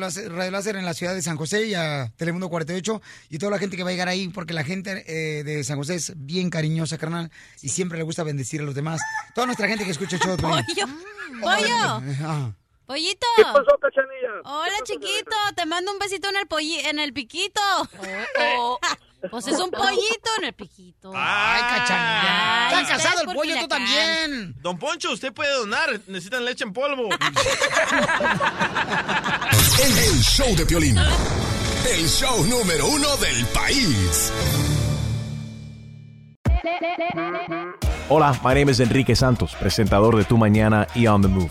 Láser- 0.51 0.77
en 0.79 0.87
la 0.87 0.95
ciudad 0.95 1.15
de 1.15 1.21
San 1.21 1.37
José 1.37 1.67
y 1.67 1.75
a 1.75 2.11
Telemundo 2.17 2.49
48 2.49 3.03
y 3.29 3.37
toda 3.37 3.51
la 3.53 3.59
gente 3.59 3.77
que 3.77 3.83
va 3.83 3.91
a 3.91 3.93
llegar 3.93 4.09
ahí, 4.09 4.29
porque 4.29 4.55
la 4.55 4.65
gente 4.65 5.05
eh, 5.07 5.45
de 5.45 5.63
San 5.65 5.77
José 5.77 5.97
es 5.97 6.15
bien 6.17 6.49
cariñosa, 6.49 6.97
carnal, 6.97 7.31
y 7.61 7.69
siempre 7.69 7.99
le 7.99 8.05
gusta 8.05 8.23
bendecir 8.23 8.63
a 8.63 8.65
los 8.65 8.75
demás. 8.75 9.03
Toda 9.35 9.47
nuestra 9.47 9.69
gente 9.69 9.85
que 9.85 9.91
escucha 9.91 10.17
el 10.17 10.23
show. 10.23 10.35
Pollo, 10.39 10.65
pollo. 11.43 12.55
Pollito. 12.87 13.27
¿Qué 13.37 13.43
pasó, 13.43 13.79
Cachanilla? 13.81 14.41
Hola, 14.45 14.77
chiquito, 14.85 15.37
te 15.55 15.67
mando 15.67 15.93
un 15.93 15.99
besito 15.99 16.29
en 16.29 16.37
el 16.37 16.47
polli 16.47 16.79
en 16.81 16.99
el 16.99 17.13
piquito. 17.13 17.61
Oh, 18.59 18.79
Pues 19.31 19.47
es 19.49 19.59
un 19.59 19.71
pollito 19.71 20.31
en 20.39 20.45
el 20.45 20.53
piquito. 20.53 21.11
Ay, 21.15 21.61
cachanilla. 21.63 22.69
Ay, 22.69 22.83
Está 22.83 22.97
casado 22.97 23.23
el 23.23 23.35
pollo, 23.35 23.55
tú 23.61 23.67
también. 23.67 24.55
Don 24.61 24.79
Poncho, 24.79 25.11
usted 25.13 25.33
puede 25.33 25.53
donar. 25.53 26.01
Necesitan 26.07 26.45
leche 26.45 26.65
en 26.65 26.73
polvo. 26.73 27.09
El, 29.83 29.99
el 29.99 30.23
show 30.23 30.55
de 30.57 30.65
Piolín. 30.65 30.97
El 30.97 32.09
show 32.09 32.45
número 32.47 32.87
uno 32.87 33.17
del 33.19 33.45
país. 33.47 34.33
Hola, 38.09 38.33
my 38.43 38.55
name 38.55 38.71
is 38.71 38.81
Enrique 38.81 39.15
Santos, 39.15 39.55
presentador 39.55 40.17
de 40.17 40.25
Tu 40.25 40.37
Mañana 40.39 40.87
y 40.95 41.07
On 41.07 41.21
the 41.21 41.29
Move. 41.29 41.51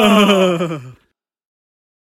Oh. 0.00 0.80